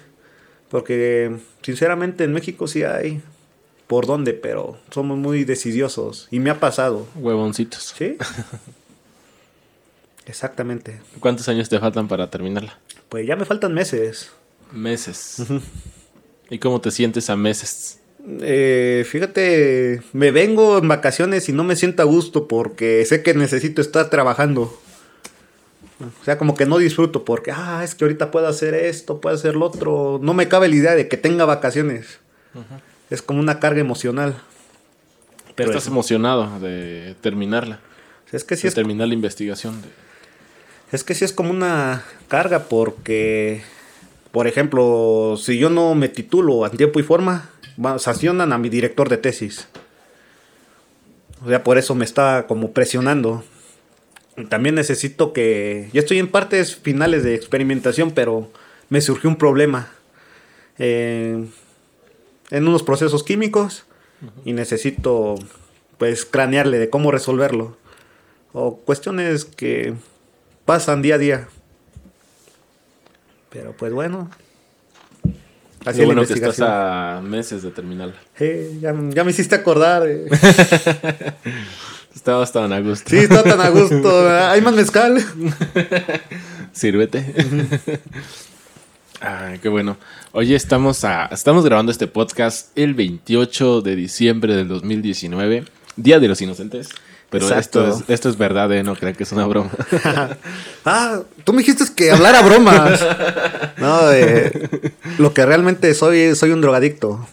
Porque 0.70 1.36
sinceramente 1.60 2.24
en 2.24 2.32
México 2.32 2.66
sí 2.66 2.82
hay 2.82 3.20
por 3.86 4.06
dónde, 4.06 4.32
pero 4.32 4.78
somos 4.90 5.18
muy 5.18 5.44
decidiosos. 5.44 6.28
Y 6.30 6.38
me 6.38 6.48
ha 6.48 6.58
pasado. 6.58 7.06
Huevoncitos. 7.14 7.92
¿Sí? 7.94 8.16
Exactamente. 10.24 11.02
¿Cuántos 11.20 11.46
años 11.50 11.68
te 11.68 11.78
faltan 11.78 12.08
para 12.08 12.30
terminarla? 12.30 12.78
Pues 13.10 13.26
ya 13.26 13.36
me 13.36 13.44
faltan 13.44 13.74
meses. 13.74 14.30
Meses. 14.72 15.44
¿Y 16.48 16.58
cómo 16.58 16.80
te 16.80 16.90
sientes 16.90 17.28
a 17.28 17.36
meses? 17.36 17.99
Eh, 18.42 19.04
fíjate, 19.08 20.02
me 20.12 20.30
vengo 20.30 20.78
en 20.78 20.88
vacaciones 20.88 21.48
y 21.48 21.52
no 21.52 21.64
me 21.64 21.76
siento 21.76 22.02
a 22.02 22.06
gusto 22.06 22.46
porque 22.48 23.04
sé 23.06 23.22
que 23.22 23.34
necesito 23.34 23.80
estar 23.80 24.10
trabajando. 24.10 24.78
O 26.00 26.24
sea, 26.24 26.38
como 26.38 26.54
que 26.54 26.64
no 26.66 26.78
disfruto 26.78 27.24
porque, 27.24 27.50
ah, 27.52 27.82
es 27.84 27.94
que 27.94 28.04
ahorita 28.04 28.30
puedo 28.30 28.46
hacer 28.46 28.74
esto, 28.74 29.20
puedo 29.20 29.36
hacer 29.36 29.54
lo 29.56 29.66
otro. 29.66 30.18
No 30.22 30.32
me 30.32 30.48
cabe 30.48 30.68
la 30.68 30.76
idea 30.76 30.94
de 30.94 31.08
que 31.08 31.16
tenga 31.16 31.44
vacaciones. 31.44 32.20
Es 33.10 33.20
como 33.22 33.40
una 33.40 33.58
carga 33.60 33.80
emocional. 33.80 34.40
Pero 35.56 35.70
Estás 35.70 35.84
es, 35.84 35.88
emocionado 35.90 36.58
de 36.60 37.14
terminarla. 37.20 37.80
es 38.32 38.44
que 38.44 38.56
sí 38.56 38.62
de 38.62 38.68
es, 38.68 38.74
terminar 38.74 39.08
la 39.08 39.14
investigación. 39.14 39.82
de- 39.82 39.88
es 40.92 41.04
que 41.04 41.14
sí 41.14 41.24
es 41.24 41.32
como 41.32 41.50
una 41.50 42.02
carga 42.28 42.64
porque, 42.64 43.62
por 44.32 44.46
ejemplo, 44.46 45.36
si 45.38 45.58
yo 45.58 45.68
no 45.70 45.94
me 45.94 46.08
titulo 46.08 46.64
en 46.66 46.76
tiempo 46.78 46.98
y 46.98 47.02
forma, 47.02 47.49
va- 47.82 47.98
sancionan 47.98 48.52
a 48.52 48.58
mi 48.58 48.68
director 48.68 49.08
de 49.08 49.16
tesis. 49.18 49.68
O 51.44 51.48
sea, 51.48 51.64
por 51.64 51.78
eso 51.78 51.94
me 51.94 52.04
está 52.04 52.46
como 52.46 52.72
presionando. 52.72 53.44
También 54.48 54.74
necesito 54.74 55.32
que... 55.32 55.88
Ya 55.92 56.00
estoy 56.00 56.18
en 56.18 56.28
partes 56.28 56.76
finales 56.76 57.24
de 57.24 57.34
experimentación, 57.34 58.10
pero 58.12 58.50
me 58.88 59.00
surgió 59.00 59.28
un 59.30 59.36
problema. 59.36 59.90
eh, 60.78 61.46
en 62.50 62.66
unos 62.66 62.82
procesos 62.82 63.22
químicos 63.22 63.84
y 64.44 64.52
necesito 64.54 65.36
pues 65.98 66.24
cranearle 66.24 66.78
de 66.78 66.90
cómo 66.90 67.10
resolverlo. 67.12 67.76
O 68.52 68.78
cuestiones 68.78 69.44
que 69.44 69.94
pasan 70.64 71.00
día 71.02 71.14
a 71.14 71.18
día. 71.18 71.48
Pero 73.50 73.72
pues 73.76 73.92
bueno. 73.92 74.30
Así 75.84 76.04
bueno 76.04 76.24
que 76.26 76.34
estás 76.34 76.60
a 76.60 77.20
meses 77.22 77.62
de 77.62 77.70
terminarla. 77.70 78.14
Eh, 78.38 78.78
ya, 78.80 78.94
ya 79.10 79.24
me 79.24 79.30
hiciste 79.30 79.54
acordar. 79.54 80.02
eh. 80.06 80.26
Estabas 82.14 82.52
tan 82.52 82.72
a 82.72 82.80
gusto. 82.80 83.08
Sí, 83.08 83.18
está 83.18 83.42
tan 83.42 83.60
a 83.60 83.70
gusto. 83.70 84.28
Hay 84.28 84.60
más 84.60 84.74
mezcal. 84.74 85.24
Sírvete. 86.72 87.24
Ay, 89.20 89.58
qué 89.62 89.68
bueno. 89.68 89.96
Oye, 90.32 90.54
estamos, 90.54 91.04
a, 91.04 91.26
estamos 91.26 91.64
grabando 91.64 91.92
este 91.92 92.08
podcast 92.08 92.76
el 92.76 92.94
28 92.94 93.80
de 93.80 93.96
diciembre 93.96 94.54
del 94.54 94.68
2019, 94.68 95.64
Día 95.96 96.20
de 96.20 96.28
los 96.28 96.40
Inocentes. 96.42 96.90
Pero 97.30 97.46
Exacto. 97.46 97.86
esto 97.88 98.02
es, 98.04 98.10
esto 98.10 98.28
es 98.28 98.36
verdad, 98.36 98.72
¿eh? 98.72 98.82
No 98.82 98.96
crean 98.96 99.14
que 99.14 99.22
es 99.22 99.30
una 99.32 99.46
broma. 99.46 99.70
ah, 100.84 101.20
tú 101.44 101.52
me 101.52 101.58
dijiste 101.58 101.84
que 101.94 102.10
hablara 102.10 102.42
bromas. 102.42 103.04
No, 103.80 104.12
eh, 104.12 104.92
lo 105.16 105.32
que 105.32 105.46
realmente 105.46 105.94
soy, 105.94 106.34
soy 106.36 106.50
un 106.50 106.60
drogadicto. 106.60 107.26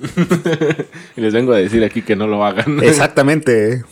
y 1.17 1.19
les 1.21 1.33
vengo 1.33 1.51
a 1.51 1.57
decir 1.57 1.83
aquí 1.83 2.01
que 2.03 2.15
no 2.15 2.25
lo 2.25 2.45
hagan. 2.45 2.79
Exactamente. 2.83 3.83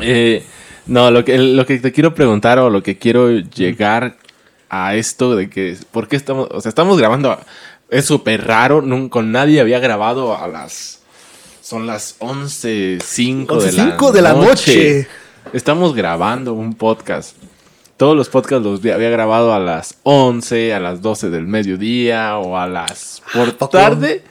Eh, 0.00 0.44
no, 0.86 1.10
lo 1.10 1.24
que, 1.24 1.38
lo 1.38 1.66
que 1.66 1.78
te 1.78 1.90
quiero 1.92 2.14
preguntar 2.14 2.58
o 2.60 2.70
lo 2.70 2.82
que 2.84 2.98
quiero 2.98 3.30
llegar 3.30 4.16
a 4.68 4.94
esto 4.94 5.34
de 5.34 5.50
que, 5.50 5.76
¿por 5.90 6.06
qué 6.06 6.14
estamos, 6.14 6.46
o 6.52 6.60
sea, 6.60 6.68
estamos 6.68 6.98
grabando, 6.98 7.32
a- 7.32 7.40
es 7.88 8.04
súper 8.04 8.46
raro, 8.46 8.80
nun- 8.82 9.08
con 9.08 9.32
nadie 9.32 9.60
había 9.60 9.80
grabado 9.80 10.36
a 10.36 10.46
las, 10.46 10.99
son 11.70 11.86
las 11.86 12.18
11.05 12.18 13.60
de, 13.60 13.70
la 13.70 13.96
11:05 13.96 14.10
de 14.10 14.22
la 14.22 14.32
noche. 14.32 15.06
Estamos 15.52 15.94
grabando 15.94 16.52
un 16.52 16.74
podcast. 16.74 17.36
Todos 17.96 18.16
los 18.16 18.28
podcasts 18.28 18.64
los 18.64 18.80
había 18.92 19.08
grabado 19.08 19.54
a 19.54 19.60
las 19.60 19.96
11, 20.02 20.74
a 20.74 20.80
las 20.80 21.00
12 21.00 21.30
del 21.30 21.46
mediodía 21.46 22.38
o 22.38 22.58
a 22.58 22.66
las 22.66 23.22
por 23.32 23.54
¿Poco? 23.54 23.68
tarde. 23.68 24.24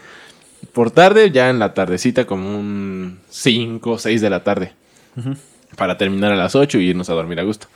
por 0.73 0.91
tarde, 0.91 1.31
ya 1.31 1.49
en 1.49 1.59
la 1.59 1.73
tardecita, 1.73 2.25
como 2.25 2.59
un 2.59 3.19
5 3.29 3.89
o 3.89 3.97
6 3.97 4.19
de 4.19 4.29
la 4.29 4.43
tarde. 4.43 4.73
Para 5.77 5.97
terminar 5.97 6.33
a 6.33 6.35
las 6.35 6.55
8 6.55 6.77
y 6.79 6.89
irnos 6.89 7.09
a 7.09 7.13
dormir 7.13 7.39
a 7.39 7.43
gusto. 7.43 7.67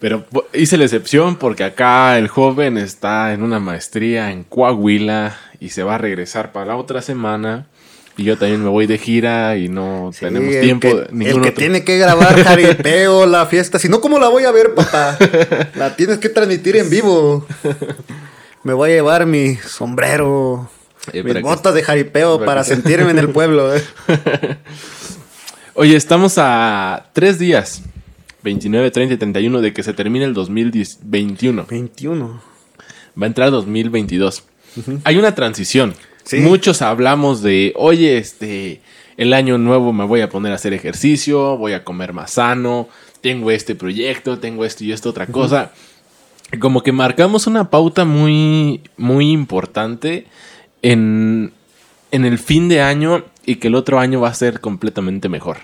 Pero 0.00 0.26
hice 0.54 0.76
la 0.76 0.82
excepción 0.82 1.36
porque 1.36 1.62
acá 1.62 2.18
el 2.18 2.26
joven 2.26 2.78
está 2.78 3.32
en 3.32 3.44
una 3.44 3.60
maestría 3.60 4.32
en 4.32 4.42
Coahuila 4.42 5.36
y 5.60 5.68
se 5.68 5.84
va 5.84 5.94
a 5.94 5.98
regresar 5.98 6.50
para 6.50 6.66
la 6.66 6.76
otra 6.76 7.00
semana. 7.00 7.68
Y 8.16 8.24
yo 8.24 8.36
también 8.36 8.62
me 8.62 8.68
voy 8.68 8.86
de 8.86 8.98
gira 8.98 9.56
y 9.56 9.68
no 9.68 10.10
tenemos 10.18 10.50
tiempo. 10.60 10.88
Que, 10.88 11.30
el 11.30 11.40
que 11.40 11.50
tiene 11.50 11.82
que 11.82 11.96
grabar 11.96 12.42
jaripeo, 12.44 13.26
la 13.26 13.46
fiesta. 13.46 13.78
Si 13.78 13.88
no, 13.88 14.00
¿cómo 14.00 14.18
la 14.18 14.28
voy 14.28 14.44
a 14.44 14.50
ver, 14.50 14.74
papá? 14.74 15.16
La 15.74 15.96
tienes 15.96 16.18
que 16.18 16.28
transmitir 16.28 16.76
en 16.76 16.90
vivo. 16.90 17.46
Me 18.64 18.74
voy 18.74 18.90
a 18.90 18.94
llevar 18.94 19.26
mi 19.26 19.56
sombrero, 19.56 20.70
eh, 21.12 21.22
mis 21.22 21.40
botas 21.40 21.74
de 21.74 21.82
jaripeo 21.82 22.44
para, 22.44 22.62
sentirme 22.64 23.10
en 23.10 23.18
el 23.18 23.30
pueblo. 23.30 23.74
Eh. 23.74 23.82
Oye, 25.74 25.96
estamos 25.96 26.34
a 26.36 27.10
tres 27.12 27.38
días, 27.38 27.82
29, 28.42 28.90
30 28.90 29.14
y 29.14 29.16
31, 29.16 29.60
de 29.62 29.72
que 29.72 29.82
se 29.82 29.94
termine 29.94 30.26
el 30.26 30.34
2021. 30.34 31.66
21. 31.68 32.42
Va 33.20 33.24
a 33.24 33.26
entrar 33.26 33.50
2022. 33.50 34.44
Hay 35.04 35.16
una 35.16 35.34
transición. 35.34 35.94
Muchos 36.38 36.82
hablamos 36.82 37.42
de, 37.42 37.72
oye, 37.76 38.18
este, 38.18 38.80
el 39.16 39.32
año 39.32 39.58
nuevo 39.58 39.92
me 39.92 40.04
voy 40.04 40.20
a 40.20 40.28
poner 40.28 40.52
a 40.52 40.56
hacer 40.56 40.72
ejercicio, 40.72 41.56
voy 41.56 41.72
a 41.72 41.84
comer 41.84 42.12
más 42.12 42.32
sano, 42.32 42.88
tengo 43.20 43.50
este 43.50 43.74
proyecto, 43.74 44.38
tengo 44.38 44.64
esto 44.64 44.84
y 44.84 44.92
esto 44.92 45.10
otra 45.10 45.26
cosa. 45.26 45.72
Como 46.58 46.82
que 46.82 46.92
marcamos 46.92 47.46
una 47.46 47.70
pauta 47.70 48.04
muy, 48.04 48.82
muy 48.96 49.30
importante 49.30 50.26
en, 50.82 51.52
en 52.10 52.24
el 52.24 52.38
fin 52.38 52.68
de 52.68 52.82
año 52.82 53.24
y 53.46 53.56
que 53.56 53.68
el 53.68 53.74
otro 53.74 53.98
año 53.98 54.20
va 54.20 54.28
a 54.28 54.34
ser 54.34 54.60
completamente 54.60 55.28
mejor. 55.28 55.58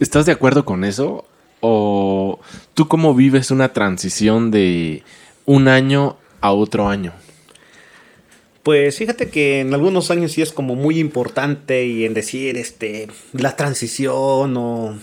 ¿Estás 0.00 0.26
de 0.26 0.32
acuerdo 0.32 0.64
con 0.64 0.84
eso? 0.84 1.24
¿O 1.60 2.40
tú 2.74 2.88
cómo 2.88 3.14
vives 3.14 3.50
una 3.50 3.72
transición 3.72 4.50
de 4.50 5.02
un 5.46 5.68
año 5.68 6.16
a 6.40 6.52
otro 6.52 6.88
año? 6.88 7.12
Pues 8.64 8.96
fíjate 8.96 9.28
que 9.28 9.60
en 9.60 9.74
algunos 9.74 10.10
años 10.10 10.32
sí 10.32 10.40
es 10.40 10.50
como 10.50 10.74
muy 10.74 10.98
importante 10.98 11.84
y 11.84 12.06
en 12.06 12.14
decir 12.14 12.56
este 12.56 13.08
la 13.34 13.56
transición 13.56 14.56
o 14.56 14.98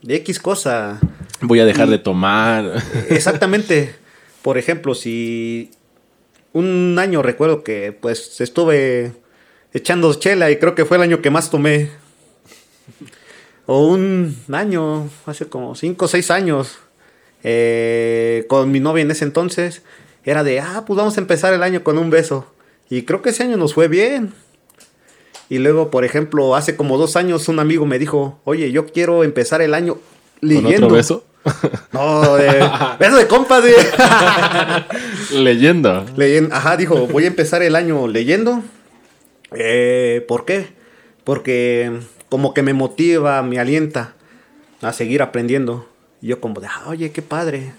de 0.00 0.16
X 0.16 0.40
cosa. 0.40 0.98
Voy 1.42 1.60
a 1.60 1.66
dejar 1.66 1.90
de 1.90 1.98
tomar. 1.98 2.82
Exactamente. 3.10 3.94
Por 4.40 4.56
ejemplo, 4.56 4.94
si 4.94 5.70
un 6.54 6.98
año 6.98 7.22
recuerdo 7.22 7.62
que 7.62 7.92
pues 7.92 8.40
estuve 8.40 9.12
echando 9.74 10.14
chela 10.14 10.50
y 10.50 10.56
creo 10.56 10.74
que 10.74 10.86
fue 10.86 10.96
el 10.96 11.02
año 11.02 11.20
que 11.20 11.28
más 11.28 11.50
tomé. 11.50 11.90
O 13.66 13.88
un 13.88 14.36
año, 14.50 15.10
hace 15.26 15.46
como 15.46 15.74
5 15.74 16.04
o 16.04 16.08
6 16.08 16.30
años, 16.30 16.78
eh, 17.44 18.46
con 18.48 18.72
mi 18.72 18.80
novia 18.80 19.02
en 19.02 19.10
ese 19.10 19.24
entonces, 19.24 19.82
era 20.24 20.42
de, 20.42 20.60
ah, 20.60 20.84
pues 20.86 20.96
vamos 20.96 21.16
a 21.16 21.20
empezar 21.20 21.52
el 21.52 21.62
año 21.62 21.84
con 21.84 21.98
un 21.98 22.08
beso. 22.10 22.51
Y 22.92 23.04
creo 23.04 23.22
que 23.22 23.30
ese 23.30 23.44
año 23.44 23.56
nos 23.56 23.72
fue 23.72 23.88
bien. 23.88 24.34
Y 25.48 25.56
luego, 25.56 25.90
por 25.90 26.04
ejemplo, 26.04 26.54
hace 26.54 26.76
como 26.76 26.98
dos 26.98 27.16
años 27.16 27.48
un 27.48 27.58
amigo 27.58 27.86
me 27.86 27.98
dijo, 27.98 28.38
oye, 28.44 28.70
yo 28.70 28.84
quiero 28.84 29.24
empezar 29.24 29.62
el 29.62 29.72
año 29.72 29.96
leyendo. 30.42 30.72
¿Con 30.72 30.84
otro 30.84 30.96
beso? 30.96 31.24
No, 31.92 32.36
de, 32.36 32.62
beso 33.00 33.16
de 33.16 33.26
compas. 33.28 33.64
leyendo. 35.32 36.04
leyendo. 36.18 36.54
Ajá, 36.54 36.76
dijo, 36.76 37.06
voy 37.06 37.24
a 37.24 37.28
empezar 37.28 37.62
el 37.62 37.76
año 37.76 38.08
leyendo. 38.08 38.62
Eh, 39.54 40.22
¿Por 40.28 40.44
qué? 40.44 40.74
Porque 41.24 41.98
como 42.28 42.52
que 42.52 42.60
me 42.60 42.74
motiva, 42.74 43.42
me 43.42 43.58
alienta 43.58 44.12
a 44.82 44.92
seguir 44.92 45.22
aprendiendo. 45.22 45.88
Y 46.20 46.26
yo 46.26 46.42
como 46.42 46.60
de, 46.60 46.66
ah, 46.66 46.82
oye, 46.88 47.10
qué 47.10 47.22
padre. 47.22 47.72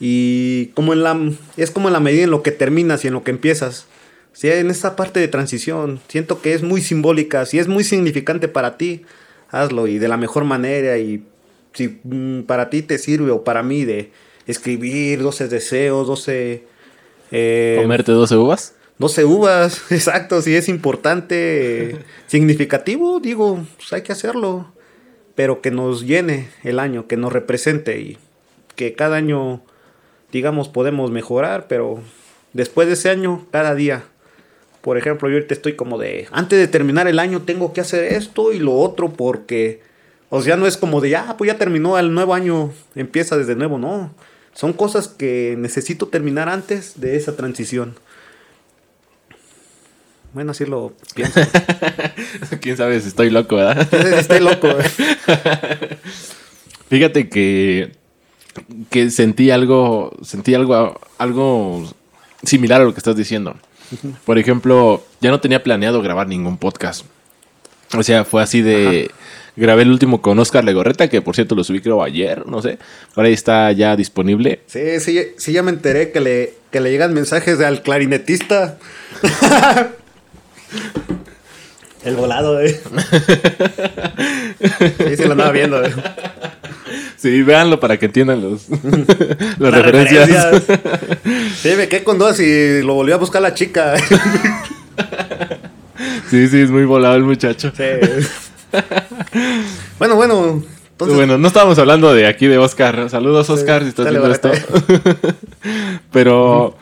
Y 0.00 0.68
como 0.68 0.94
en 0.94 1.02
la, 1.02 1.20
es 1.58 1.70
como 1.70 1.90
en 1.90 1.92
la 1.92 2.00
medida 2.00 2.24
en 2.24 2.30
lo 2.30 2.42
que 2.42 2.50
terminas 2.50 3.04
y 3.04 3.08
en 3.08 3.12
lo 3.12 3.22
que 3.22 3.30
empiezas. 3.30 3.86
Sí, 4.36 4.50
en 4.50 4.70
esta 4.70 4.96
parte 4.96 5.18
de 5.18 5.28
transición, 5.28 5.98
siento 6.08 6.42
que 6.42 6.52
es 6.52 6.62
muy 6.62 6.82
simbólica, 6.82 7.46
si 7.46 7.58
es 7.58 7.68
muy 7.68 7.84
significante 7.84 8.48
para 8.48 8.76
ti, 8.76 9.06
hazlo 9.50 9.86
y 9.86 9.98
de 9.98 10.08
la 10.08 10.18
mejor 10.18 10.44
manera 10.44 10.98
y 10.98 11.24
si 11.72 12.00
mm, 12.04 12.42
para 12.42 12.68
ti 12.68 12.82
te 12.82 12.98
sirve 12.98 13.30
o 13.30 13.44
para 13.44 13.62
mí 13.62 13.86
de 13.86 14.12
escribir 14.46 15.22
12 15.22 15.48
deseos, 15.48 16.06
12... 16.06 16.64
Eh, 17.32 17.78
¿Comerte 17.80 18.12
12 18.12 18.36
uvas? 18.36 18.74
12 18.98 19.24
uvas, 19.24 19.80
exacto, 19.90 20.42
si 20.42 20.54
es 20.54 20.68
importante, 20.68 22.04
significativo, 22.26 23.20
digo, 23.20 23.64
pues 23.78 23.90
hay 23.94 24.02
que 24.02 24.12
hacerlo, 24.12 24.70
pero 25.34 25.62
que 25.62 25.70
nos 25.70 26.02
llene 26.02 26.50
el 26.62 26.78
año, 26.78 27.06
que 27.06 27.16
nos 27.16 27.32
represente 27.32 28.00
y 28.00 28.18
que 28.74 28.92
cada 28.92 29.16
año, 29.16 29.62
digamos, 30.30 30.68
podemos 30.68 31.10
mejorar, 31.10 31.68
pero 31.68 32.02
después 32.52 32.86
de 32.86 32.92
ese 32.92 33.08
año, 33.08 33.46
cada 33.50 33.74
día 33.74 34.04
por 34.86 34.96
ejemplo, 34.96 35.28
yo 35.28 35.34
ahorita 35.34 35.52
estoy 35.52 35.74
como 35.74 35.98
de, 35.98 36.28
antes 36.30 36.60
de 36.60 36.68
terminar 36.68 37.08
el 37.08 37.18
año 37.18 37.42
tengo 37.42 37.72
que 37.72 37.80
hacer 37.80 38.04
esto 38.04 38.52
y 38.52 38.60
lo 38.60 38.72
otro 38.72 39.12
porque, 39.12 39.82
o 40.30 40.40
sea, 40.42 40.54
no 40.54 40.64
es 40.64 40.76
como 40.76 41.00
de, 41.00 41.16
ah, 41.16 41.34
pues 41.36 41.50
ya 41.50 41.58
terminó 41.58 41.98
el 41.98 42.14
nuevo 42.14 42.34
año, 42.34 42.72
empieza 42.94 43.36
desde 43.36 43.56
nuevo, 43.56 43.78
no. 43.78 44.14
Son 44.54 44.72
cosas 44.72 45.08
que 45.08 45.56
necesito 45.58 46.06
terminar 46.06 46.48
antes 46.48 47.00
de 47.00 47.16
esa 47.16 47.34
transición. 47.34 47.96
Bueno, 50.32 50.52
así 50.52 50.64
lo 50.66 50.92
pienso. 51.16 51.40
Quién 52.60 52.76
sabe 52.76 53.00
si 53.00 53.08
estoy 53.08 53.30
loco, 53.30 53.56
¿verdad? 53.56 53.92
Estoy 53.92 54.38
loco. 54.38 54.68
Fíjate 56.90 57.28
que, 57.28 57.90
que 58.90 59.10
sentí 59.10 59.50
algo, 59.50 60.16
sentí 60.22 60.54
algo, 60.54 61.00
algo 61.18 61.92
similar 62.44 62.82
a 62.82 62.84
lo 62.84 62.94
que 62.94 63.00
estás 63.00 63.16
diciendo. 63.16 63.56
Por 64.24 64.38
ejemplo, 64.38 65.04
ya 65.20 65.30
no 65.30 65.40
tenía 65.40 65.62
planeado 65.62 66.02
grabar 66.02 66.28
ningún 66.28 66.58
podcast. 66.58 67.04
O 67.96 68.02
sea, 68.02 68.24
fue 68.24 68.42
así 68.42 68.62
de... 68.62 69.10
Grabé 69.56 69.82
el 69.82 69.90
último 69.90 70.20
con 70.20 70.38
Oscar 70.38 70.64
Legorreta, 70.64 71.08
que 71.08 71.22
por 71.22 71.34
cierto 71.34 71.54
lo 71.54 71.64
subí 71.64 71.80
creo 71.80 72.02
ayer, 72.02 72.46
no 72.46 72.60
sé. 72.60 72.78
Ahora 73.14 73.28
ahí 73.28 73.32
está 73.32 73.72
ya 73.72 73.96
disponible. 73.96 74.60
Sí, 74.66 75.00
sí, 75.00 75.18
sí, 75.38 75.52
ya 75.52 75.62
me 75.62 75.70
enteré 75.70 76.12
que 76.12 76.20
le, 76.20 76.54
que 76.70 76.80
le 76.80 76.90
llegan 76.90 77.14
mensajes 77.14 77.60
al 77.60 77.82
clarinetista. 77.82 78.76
el 82.06 82.16
volado, 82.16 82.60
eh. 82.60 82.80
sí, 84.98 85.16
se 85.16 85.26
lo 85.26 85.32
andaba 85.32 85.50
viendo, 85.50 85.84
eh. 85.84 85.92
Sí, 87.16 87.42
véanlo 87.42 87.80
para 87.80 87.98
que 87.98 88.06
entiendan 88.06 88.40
los, 88.42 88.68
las 89.58 89.74
referencias. 89.74 90.62
Sí, 91.60 91.70
me 91.76 91.88
quedé 91.88 92.04
con 92.04 92.18
dos 92.18 92.38
y 92.40 92.82
lo 92.82 92.94
volví 92.94 93.12
a 93.12 93.16
buscar 93.16 93.42
la 93.42 93.54
chica. 93.54 93.94
Sí, 96.30 96.48
sí, 96.48 96.60
es 96.60 96.70
muy 96.70 96.84
volado 96.84 97.14
el 97.16 97.22
muchacho. 97.22 97.72
Sí. 97.76 97.84
Bueno, 99.98 100.16
bueno. 100.16 100.62
Bueno, 100.98 101.36
no 101.36 101.48
estábamos 101.48 101.78
hablando 101.78 102.14
de 102.14 102.26
aquí 102.26 102.46
de 102.46 102.58
Oscar. 102.58 103.10
Saludos, 103.10 103.50
Oscar, 103.50 103.82
si 103.82 103.90
estás 103.90 104.08
viendo 104.08 104.30
esto. 104.30 104.50
Pero 106.12 106.76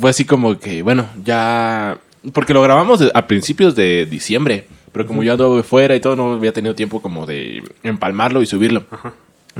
fue 0.00 0.10
así 0.10 0.24
como 0.24 0.58
que, 0.58 0.82
bueno, 0.82 1.08
ya. 1.24 1.98
Porque 2.32 2.54
lo 2.54 2.62
grabamos 2.62 3.02
a 3.12 3.26
principios 3.26 3.74
de 3.74 4.06
diciembre. 4.06 4.66
Pero 4.92 5.06
como 5.06 5.22
yo 5.22 5.32
ando 5.32 5.62
fuera 5.62 5.94
y 5.94 6.00
todo, 6.00 6.16
no 6.16 6.32
había 6.32 6.52
tenido 6.52 6.74
tiempo 6.74 7.02
como 7.02 7.26
de 7.26 7.62
empalmarlo 7.82 8.42
y 8.42 8.46
subirlo. 8.46 8.84
Ajá 8.90 9.12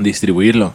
distribuirlo. 0.03 0.73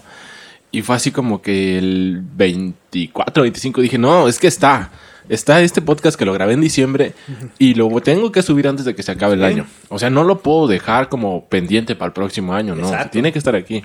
Y 0.71 0.83
fue 0.83 0.97
así 0.97 1.11
como 1.11 1.41
que 1.41 1.79
el 1.79 2.21
24, 2.37 3.43
25 3.43 3.81
dije, 3.81 3.99
no, 3.99 4.29
es 4.29 4.39
que 4.39 4.49
está. 4.49 4.91
Está 5.29 5.63
este 5.63 5.81
podcast 5.81 6.19
que 6.19 6.27
lo 6.27 6.35
grabé 6.35 6.53
en 6.53 6.61
diciembre 6.61 7.15
y 7.59 7.73
lo 7.75 7.89
tengo 8.03 8.31
que 8.31 8.43
subir 8.43 8.69
antes 8.69 8.85
de 8.85 8.95
que 8.95 9.03
se 9.03 9.11
acabe 9.11 9.35
el 9.35 9.45
año. 9.45 9.67
O 9.89 9.99
sea, 9.99 10.11
no 10.11 10.23
lo 10.23 10.41
puedo 10.41 10.67
dejar 10.67 11.09
como 11.09 11.47
pendiente 11.47 11.95
para 11.95 12.09
el 12.09 12.13
próximo 12.13 12.53
año, 12.53 12.75
¿no? 12.75 12.93
Tiene 13.11 13.33
que 13.33 13.39
estar 13.39 13.57
aquí. 13.57 13.85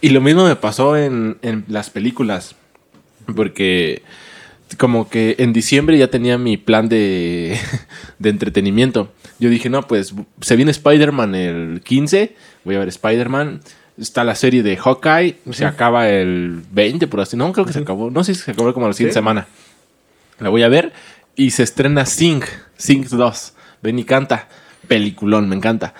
Y 0.00 0.10
lo 0.10 0.20
mismo 0.20 0.46
me 0.46 0.54
pasó 0.54 0.96
en, 0.96 1.38
en 1.42 1.64
las 1.66 1.90
películas. 1.90 2.54
Porque 3.34 4.02
como 4.76 5.08
que 5.08 5.36
en 5.38 5.52
diciembre 5.52 5.96
ya 5.98 6.08
tenía 6.08 6.38
mi 6.38 6.56
plan 6.56 6.88
de, 6.88 7.58
de 8.18 8.30
entretenimiento. 8.30 9.12
Yo 9.38 9.50
dije, 9.50 9.70
no, 9.70 9.86
pues 9.86 10.14
se 10.40 10.56
viene 10.56 10.70
Spider-Man 10.70 11.34
el 11.34 11.80
15, 11.82 12.34
voy 12.64 12.74
a 12.74 12.80
ver 12.80 12.88
Spider-Man. 12.88 13.60
Está 13.98 14.22
la 14.22 14.36
serie 14.36 14.62
de 14.62 14.76
Hawkeye, 14.76 15.38
se 15.50 15.64
acaba 15.64 16.08
el 16.08 16.62
20, 16.70 17.08
por 17.08 17.20
así. 17.20 17.36
No, 17.36 17.52
creo 17.52 17.66
que 17.66 17.72
se 17.72 17.80
acabó. 17.80 18.10
No 18.10 18.22
sé 18.22 18.34
si 18.34 18.42
se 18.42 18.52
acabó 18.52 18.72
como 18.72 18.86
la 18.86 18.92
siguiente 18.92 19.14
semana. 19.14 19.48
La 20.38 20.50
voy 20.50 20.62
a 20.62 20.68
ver. 20.68 20.92
Y 21.34 21.50
se 21.50 21.64
estrena 21.64 22.06
Sing, 22.06 22.42
Sing 22.76 23.08
2. 23.10 23.52
Ven 23.82 23.98
y 23.98 24.04
canta. 24.04 24.48
Peliculón, 24.86 25.48
me 25.48 25.56
encanta. 25.56 25.94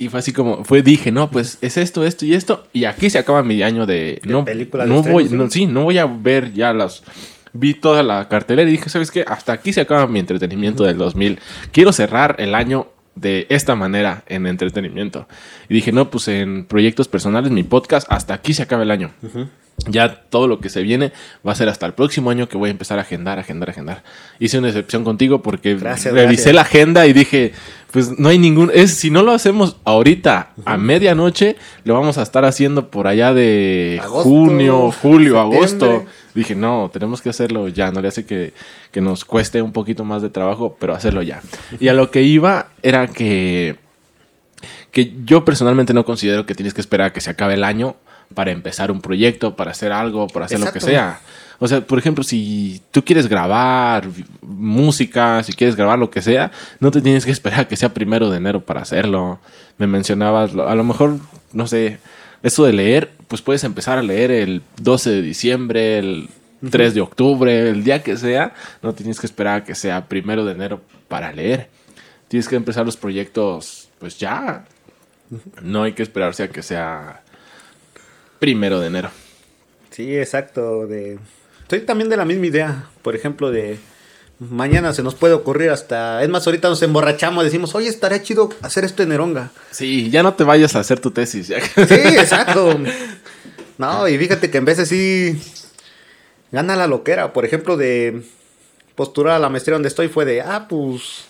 Y 0.00 0.08
fue 0.08 0.20
así 0.20 0.32
como, 0.32 0.64
fue, 0.64 0.82
dije, 0.82 1.10
no, 1.10 1.28
pues 1.28 1.58
es 1.60 1.76
esto, 1.76 2.04
esto 2.04 2.24
y 2.24 2.34
esto. 2.34 2.68
Y 2.72 2.84
aquí 2.84 3.10
se 3.10 3.18
acaba 3.18 3.42
mi 3.42 3.62
año 3.62 3.84
de. 3.84 4.20
no, 4.24 4.44
películas 4.44 4.86
no 4.86 5.02
voy, 5.02 5.28
no, 5.28 5.50
sí, 5.50 5.66
no 5.66 5.82
voy 5.82 5.98
a 5.98 6.06
ver 6.06 6.52
ya 6.52 6.72
las, 6.72 7.02
vi 7.52 7.74
toda 7.74 8.02
la 8.02 8.28
cartelera 8.28 8.68
y 8.68 8.72
dije, 8.72 8.88
¿sabes 8.88 9.10
qué? 9.10 9.24
Hasta 9.26 9.52
aquí 9.52 9.72
se 9.72 9.80
acaba 9.80 10.06
mi 10.06 10.18
entretenimiento 10.18 10.84
del 10.84 10.98
2000. 10.98 11.40
Quiero 11.72 11.92
cerrar 11.92 12.36
el 12.38 12.54
año 12.54 12.88
de 13.14 13.46
esta 13.50 13.74
manera 13.74 14.22
en 14.26 14.46
entretenimiento. 14.46 15.26
Y 15.68 15.74
dije, 15.74 15.92
no, 15.92 16.10
pues 16.10 16.28
en 16.28 16.64
proyectos 16.64 17.08
personales, 17.08 17.50
mi 17.50 17.62
podcast, 17.62 18.06
hasta 18.10 18.34
aquí 18.34 18.54
se 18.54 18.62
acaba 18.62 18.82
el 18.82 18.90
año. 18.90 19.10
Ya 19.86 20.22
todo 20.22 20.48
lo 20.48 20.58
que 20.58 20.70
se 20.70 20.82
viene 20.82 21.12
va 21.46 21.52
a 21.52 21.54
ser 21.54 21.68
hasta 21.68 21.86
el 21.86 21.92
próximo 21.92 22.30
año 22.30 22.48
que 22.48 22.56
voy 22.56 22.68
a 22.68 22.72
empezar 22.72 22.98
a 22.98 23.02
agendar, 23.02 23.38
agendar, 23.38 23.70
agendar. 23.70 24.02
Hice 24.40 24.58
una 24.58 24.68
excepción 24.68 25.04
contigo 25.04 25.40
porque 25.40 25.76
revisé 25.76 26.52
la 26.52 26.62
agenda 26.62 27.06
y 27.06 27.12
dije, 27.12 27.52
pues 27.92 28.18
no 28.18 28.28
hay 28.28 28.38
ningún... 28.38 28.72
Es, 28.74 28.94
si 28.94 29.10
no 29.10 29.22
lo 29.22 29.30
hacemos 29.30 29.76
ahorita 29.84 30.50
a 30.64 30.76
medianoche, 30.76 31.56
lo 31.84 31.94
vamos 31.94 32.18
a 32.18 32.22
estar 32.22 32.44
haciendo 32.44 32.90
por 32.90 33.06
allá 33.06 33.32
de 33.32 34.00
junio, 34.04 34.90
julio, 34.90 35.38
agosto. 35.38 36.06
Dije, 36.34 36.56
no, 36.56 36.90
tenemos 36.92 37.22
que 37.22 37.28
hacerlo 37.28 37.68
ya. 37.68 37.92
No 37.92 38.00
le 38.00 38.08
hace 38.08 38.26
que, 38.26 38.54
que 38.90 39.00
nos 39.00 39.24
cueste 39.24 39.62
un 39.62 39.72
poquito 39.72 40.04
más 40.04 40.22
de 40.22 40.30
trabajo, 40.30 40.76
pero 40.80 40.94
hacerlo 40.94 41.22
ya. 41.22 41.40
Y 41.78 41.86
a 41.86 41.92
lo 41.92 42.10
que 42.10 42.22
iba 42.22 42.68
era 42.82 43.06
que 43.06 43.76
que 44.98 45.14
yo 45.24 45.44
personalmente 45.44 45.94
no 45.94 46.04
considero 46.04 46.44
que 46.44 46.56
tienes 46.56 46.74
que 46.74 46.80
esperar 46.80 47.06
a 47.06 47.12
que 47.12 47.20
se 47.20 47.30
acabe 47.30 47.54
el 47.54 47.62
año 47.62 47.94
para 48.34 48.50
empezar 48.50 48.90
un 48.90 49.00
proyecto, 49.00 49.54
para 49.54 49.70
hacer 49.70 49.92
algo, 49.92 50.26
para 50.26 50.46
hacer 50.46 50.58
lo 50.58 50.72
que 50.72 50.80
sea. 50.80 51.20
O 51.60 51.68
sea, 51.68 51.82
por 51.82 52.00
ejemplo, 52.00 52.24
si 52.24 52.82
tú 52.90 53.04
quieres 53.04 53.28
grabar 53.28 54.08
música, 54.42 55.40
si 55.44 55.52
quieres 55.52 55.76
grabar 55.76 56.00
lo 56.00 56.10
que 56.10 56.20
sea, 56.20 56.50
no 56.80 56.90
te 56.90 57.00
tienes 57.00 57.24
que 57.24 57.30
esperar 57.30 57.60
a 57.60 57.68
que 57.68 57.76
sea 57.76 57.94
primero 57.94 58.28
de 58.28 58.38
enero 58.38 58.64
para 58.64 58.80
hacerlo. 58.80 59.38
Me 59.76 59.86
mencionabas, 59.86 60.50
a 60.56 60.74
lo 60.74 60.82
mejor, 60.82 61.18
no 61.52 61.68
sé, 61.68 61.98
eso 62.42 62.64
de 62.64 62.72
leer, 62.72 63.12
pues 63.28 63.40
puedes 63.40 63.62
empezar 63.62 63.98
a 63.98 64.02
leer 64.02 64.32
el 64.32 64.62
12 64.80 65.10
de 65.10 65.22
diciembre, 65.22 65.98
el 66.00 66.28
3 66.68 66.92
de 66.92 67.00
octubre, 67.02 67.70
el 67.70 67.84
día 67.84 68.02
que 68.02 68.16
sea, 68.16 68.52
no 68.82 68.94
tienes 68.94 69.20
que 69.20 69.26
esperar 69.26 69.60
a 69.60 69.64
que 69.64 69.76
sea 69.76 70.08
primero 70.08 70.44
de 70.44 70.52
enero 70.54 70.80
para 71.06 71.32
leer. 71.32 71.70
Tienes 72.26 72.48
que 72.48 72.56
empezar 72.56 72.84
los 72.84 72.96
proyectos, 72.96 73.90
pues 74.00 74.18
ya. 74.18 74.64
No 75.62 75.82
hay 75.82 75.92
que 75.92 76.02
esperarse 76.02 76.42
a 76.42 76.48
que 76.48 76.62
sea 76.62 77.22
primero 78.38 78.80
de 78.80 78.86
enero. 78.86 79.10
Sí, 79.90 80.16
exacto. 80.16 80.86
De... 80.86 81.18
Estoy 81.62 81.80
también 81.80 82.08
de 82.08 82.16
la 82.16 82.24
misma 82.24 82.46
idea. 82.46 82.84
Por 83.02 83.14
ejemplo, 83.14 83.50
de 83.50 83.78
mañana 84.38 84.92
se 84.92 85.02
nos 85.02 85.14
puede 85.14 85.34
ocurrir 85.34 85.70
hasta. 85.70 86.22
Es 86.22 86.28
más, 86.28 86.46
ahorita 86.46 86.68
nos 86.68 86.82
emborrachamos, 86.82 87.44
decimos, 87.44 87.74
oye, 87.74 87.88
estaría 87.88 88.22
chido 88.22 88.50
hacer 88.62 88.84
esto 88.84 89.02
en 89.02 89.12
Eronga. 89.12 89.50
Sí, 89.70 90.10
ya 90.10 90.22
no 90.22 90.34
te 90.34 90.44
vayas 90.44 90.76
a 90.76 90.80
hacer 90.80 91.00
tu 91.00 91.10
tesis. 91.10 91.46
Sí, 91.46 91.94
exacto. 91.94 92.78
No, 93.76 94.08
y 94.08 94.18
fíjate 94.18 94.50
que 94.50 94.58
en 94.58 94.64
veces 94.64 94.88
sí 94.88 95.40
gana 96.50 96.74
la 96.76 96.86
loquera. 96.86 97.32
Por 97.32 97.44
ejemplo, 97.44 97.76
de 97.76 98.22
postular 98.94 99.34
a 99.34 99.38
la 99.38 99.48
maestría 99.48 99.74
donde 99.74 99.88
estoy 99.88 100.08
fue 100.08 100.24
de, 100.24 100.40
ah, 100.40 100.66
pues 100.68 101.27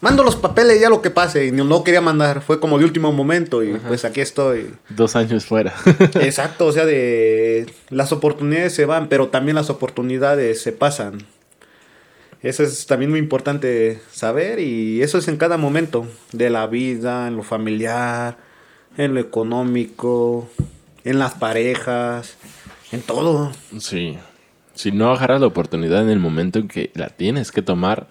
mando 0.00 0.22
los 0.22 0.36
papeles 0.36 0.80
ya 0.80 0.88
lo 0.88 1.02
que 1.02 1.10
pase. 1.10 1.46
Y 1.46 1.52
no 1.52 1.84
quería 1.84 2.00
mandar, 2.00 2.42
fue 2.42 2.60
como 2.60 2.78
de 2.78 2.84
último 2.84 3.12
momento 3.12 3.62
y 3.62 3.74
pues 3.74 4.04
aquí 4.04 4.20
estoy. 4.20 4.74
Dos 4.88 5.16
años 5.16 5.46
fuera. 5.46 5.74
Exacto, 6.20 6.66
o 6.66 6.72
sea, 6.72 6.84
de 6.84 7.66
las 7.90 8.12
oportunidades 8.12 8.74
se 8.74 8.86
van, 8.86 9.08
pero 9.08 9.28
también 9.28 9.56
las 9.56 9.70
oportunidades 9.70 10.60
se 10.60 10.72
pasan. 10.72 11.18
Eso 12.42 12.62
es 12.62 12.86
también 12.86 13.10
muy 13.10 13.18
importante 13.18 14.00
saber 14.12 14.60
y 14.60 15.02
eso 15.02 15.18
es 15.18 15.26
en 15.26 15.36
cada 15.36 15.56
momento 15.56 16.06
de 16.32 16.50
la 16.50 16.66
vida, 16.66 17.26
en 17.26 17.36
lo 17.36 17.42
familiar, 17.42 18.36
en 18.96 19.14
lo 19.14 19.20
económico, 19.20 20.48
en 21.04 21.18
las 21.18 21.34
parejas, 21.34 22.36
en 22.92 23.00
todo. 23.00 23.52
Sí. 23.80 24.18
Si 24.74 24.92
no 24.92 25.10
agarras 25.10 25.40
la 25.40 25.46
oportunidad 25.46 26.02
en 26.02 26.10
el 26.10 26.18
momento 26.18 26.58
en 26.58 26.68
que 26.68 26.90
la 26.94 27.08
tienes 27.08 27.50
que 27.50 27.62
tomar, 27.62 28.06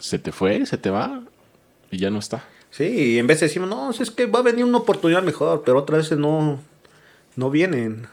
se 0.00 0.18
te 0.18 0.32
fue, 0.32 0.66
se 0.66 0.78
te 0.78 0.90
va 0.90 1.22
y 1.90 1.98
ya 1.98 2.10
no 2.10 2.18
está. 2.18 2.44
Sí, 2.70 2.84
y 2.84 3.18
en 3.18 3.26
vez 3.26 3.40
de 3.40 3.46
decimos, 3.46 3.68
no, 3.68 3.90
es 3.90 4.10
que 4.10 4.26
va 4.26 4.40
a 4.40 4.42
venir 4.42 4.64
una 4.64 4.78
oportunidad 4.78 5.22
mejor, 5.22 5.62
pero 5.64 5.78
otras 5.78 6.04
veces 6.04 6.18
no, 6.18 6.60
no 7.36 7.50
vienen. 7.50 8.06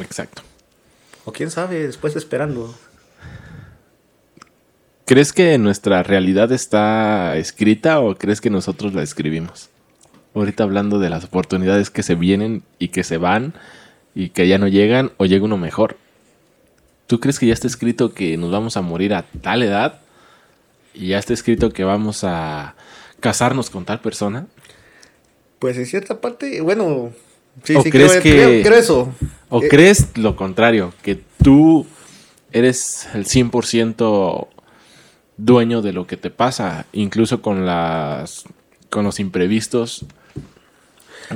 Exacto. 0.00 0.42
O 1.24 1.32
quién 1.32 1.50
sabe, 1.50 1.86
después 1.86 2.14
esperando. 2.16 2.74
¿Crees 5.04 5.32
que 5.32 5.56
nuestra 5.58 6.02
realidad 6.02 6.52
está 6.52 7.36
escrita 7.36 8.00
o 8.00 8.14
crees 8.14 8.40
que 8.40 8.50
nosotros 8.50 8.94
la 8.94 9.02
escribimos? 9.02 9.70
Ahorita 10.34 10.64
hablando 10.64 10.98
de 10.98 11.10
las 11.10 11.24
oportunidades 11.24 11.90
que 11.90 12.02
se 12.02 12.14
vienen 12.14 12.62
y 12.78 12.88
que 12.88 13.02
se 13.02 13.16
van 13.16 13.54
y 14.14 14.28
que 14.28 14.46
ya 14.46 14.58
no 14.58 14.68
llegan 14.68 15.12
o 15.16 15.24
llega 15.24 15.46
uno 15.46 15.56
mejor. 15.56 15.96
¿Tú 17.08 17.20
crees 17.20 17.38
que 17.38 17.46
ya 17.46 17.54
está 17.54 17.66
escrito 17.66 18.12
que 18.12 18.36
nos 18.36 18.50
vamos 18.50 18.76
a 18.76 18.82
morir 18.82 19.14
a 19.14 19.22
tal 19.22 19.62
edad? 19.62 20.02
¿Y 20.92 21.08
ya 21.08 21.18
está 21.18 21.32
escrito 21.32 21.70
que 21.70 21.82
vamos 21.82 22.22
a 22.22 22.76
casarnos 23.18 23.70
con 23.70 23.86
tal 23.86 24.00
persona? 24.00 24.46
Pues 25.58 25.78
en 25.78 25.86
cierta 25.86 26.20
parte, 26.20 26.60
bueno, 26.60 27.12
sí, 27.64 27.74
sí, 27.82 27.90
crees 27.90 28.18
que, 28.18 28.60
creo, 28.62 28.78
eso. 28.78 29.14
¿O 29.48 29.62
eh, 29.62 29.68
crees 29.68 30.18
lo 30.18 30.36
contrario? 30.36 30.92
Que 31.02 31.18
tú 31.42 31.86
eres 32.52 33.08
el 33.14 33.24
100% 33.24 34.48
dueño 35.38 35.80
de 35.80 35.94
lo 35.94 36.06
que 36.06 36.18
te 36.18 36.28
pasa, 36.28 36.84
incluso 36.92 37.40
con 37.40 37.64
las 37.64 38.44
con 38.90 39.04
los 39.04 39.18
imprevistos 39.18 40.04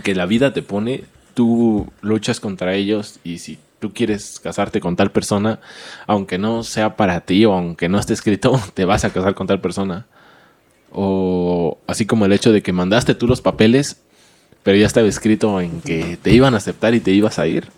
que 0.04 0.14
la 0.14 0.26
vida 0.26 0.52
te 0.52 0.62
pone, 0.62 1.04
tú 1.32 1.90
luchas 2.02 2.40
contra 2.40 2.74
ellos 2.74 3.20
y 3.24 3.38
si 3.38 3.58
tú 3.82 3.92
quieres 3.92 4.38
casarte 4.38 4.80
con 4.80 4.94
tal 4.94 5.10
persona, 5.10 5.58
aunque 6.06 6.38
no 6.38 6.62
sea 6.62 6.96
para 6.96 7.22
ti 7.22 7.44
o 7.44 7.52
aunque 7.52 7.88
no 7.88 7.98
esté 7.98 8.12
escrito, 8.12 8.58
te 8.74 8.84
vas 8.84 9.04
a 9.04 9.10
casar 9.10 9.34
con 9.34 9.48
tal 9.48 9.60
persona. 9.60 10.06
O 10.92 11.78
así 11.88 12.06
como 12.06 12.24
el 12.24 12.32
hecho 12.32 12.52
de 12.52 12.62
que 12.62 12.72
mandaste 12.72 13.16
tú 13.16 13.26
los 13.26 13.40
papeles, 13.40 13.96
pero 14.62 14.78
ya 14.78 14.86
estaba 14.86 15.08
escrito 15.08 15.60
en 15.60 15.80
que 15.80 16.16
te 16.22 16.32
iban 16.32 16.54
a 16.54 16.58
aceptar 16.58 16.94
y 16.94 17.00
te 17.00 17.10
ibas 17.10 17.40
a 17.40 17.48
ir. 17.48 17.70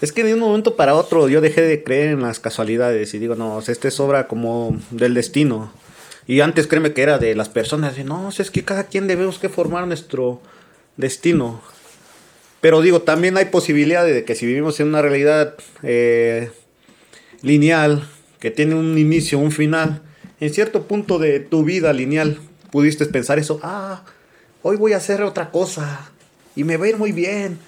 Es 0.00 0.12
que 0.12 0.24
de 0.24 0.34
un 0.34 0.40
momento 0.40 0.74
para 0.74 0.96
otro 0.96 1.28
yo 1.28 1.40
dejé 1.40 1.60
de 1.60 1.84
creer 1.84 2.08
en 2.08 2.22
las 2.22 2.40
casualidades 2.40 3.14
y 3.14 3.20
digo, 3.20 3.36
no, 3.36 3.60
este 3.60 3.86
es 3.86 4.00
obra 4.00 4.26
como 4.26 4.76
del 4.90 5.14
destino. 5.14 5.70
Y 6.26 6.40
antes 6.40 6.66
créeme 6.66 6.92
que 6.92 7.02
era 7.02 7.18
de 7.18 7.36
las 7.36 7.48
personas, 7.48 7.98
y 7.98 8.04
no, 8.04 8.30
es 8.30 8.50
que 8.50 8.64
cada 8.64 8.84
quien 8.84 9.06
debemos 9.06 9.38
que 9.38 9.48
formar 9.48 9.86
nuestro 9.86 10.40
destino. 10.96 11.60
Pero 12.60 12.82
digo, 12.82 13.02
también 13.02 13.36
hay 13.36 13.46
posibilidad 13.46 14.04
de 14.04 14.24
que 14.24 14.34
si 14.34 14.46
vivimos 14.46 14.78
en 14.80 14.88
una 14.88 15.02
realidad 15.02 15.54
eh, 15.82 16.50
lineal, 17.42 18.06
que 18.38 18.50
tiene 18.50 18.74
un 18.74 18.98
inicio, 18.98 19.38
un 19.38 19.52
final, 19.52 20.02
en 20.40 20.52
cierto 20.52 20.86
punto 20.86 21.18
de 21.18 21.40
tu 21.40 21.64
vida 21.64 21.92
lineal 21.92 22.38
pudiste 22.70 23.04
pensar 23.06 23.38
eso, 23.38 23.60
ah, 23.62 24.04
hoy 24.62 24.76
voy 24.76 24.92
a 24.92 24.98
hacer 24.98 25.22
otra 25.22 25.50
cosa 25.50 26.10
y 26.54 26.64
me 26.64 26.76
va 26.76 26.86
a 26.86 26.88
ir 26.88 26.96
muy 26.96 27.12
bien. 27.12 27.58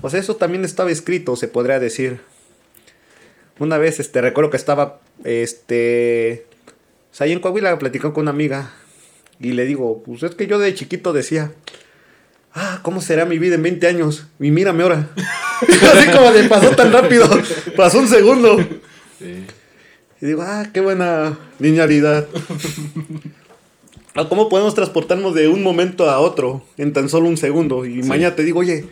Pues 0.00 0.14
eso 0.14 0.36
también 0.36 0.64
estaba 0.64 0.90
escrito, 0.90 1.36
se 1.36 1.48
podría 1.48 1.80
decir. 1.80 2.20
Una 3.58 3.78
vez, 3.78 3.98
este, 3.98 4.20
recuerdo 4.20 4.50
que 4.50 4.56
estaba, 4.56 5.00
este, 5.24 6.46
ahí 7.18 7.32
en 7.32 7.40
Coahuila 7.40 7.78
platicando 7.78 8.14
con 8.14 8.22
una 8.22 8.30
amiga 8.30 8.72
y 9.40 9.52
le 9.52 9.66
digo, 9.66 10.02
pues 10.04 10.22
es 10.22 10.34
que 10.34 10.46
yo 10.46 10.58
de 10.58 10.74
chiquito 10.74 11.12
decía, 11.12 11.52
ah, 12.54 12.80
¿cómo 12.82 13.00
será 13.00 13.24
mi 13.24 13.38
vida 13.38 13.54
en 13.54 13.62
20 13.62 13.86
años? 13.86 14.26
Y 14.40 14.50
mírame 14.50 14.82
ahora. 14.82 15.10
Así 15.94 16.10
como 16.10 16.30
de 16.32 16.44
pasó 16.44 16.70
tan 16.70 16.92
rápido, 16.92 17.28
pasó 17.76 17.98
un 17.98 18.08
segundo. 18.08 18.58
Y 20.20 20.26
digo, 20.26 20.42
ah, 20.42 20.66
qué 20.72 20.80
buena 20.80 21.38
linealidad. 21.58 22.26
¿Cómo 24.28 24.48
podemos 24.48 24.74
transportarnos 24.74 25.34
de 25.34 25.48
un 25.48 25.62
momento 25.62 26.10
a 26.10 26.18
otro 26.18 26.64
en 26.76 26.92
tan 26.92 27.08
solo 27.08 27.28
un 27.28 27.36
segundo? 27.36 27.84
Y 27.84 28.02
mañana 28.02 28.34
te 28.34 28.42
digo, 28.42 28.60
oye, 28.60 28.86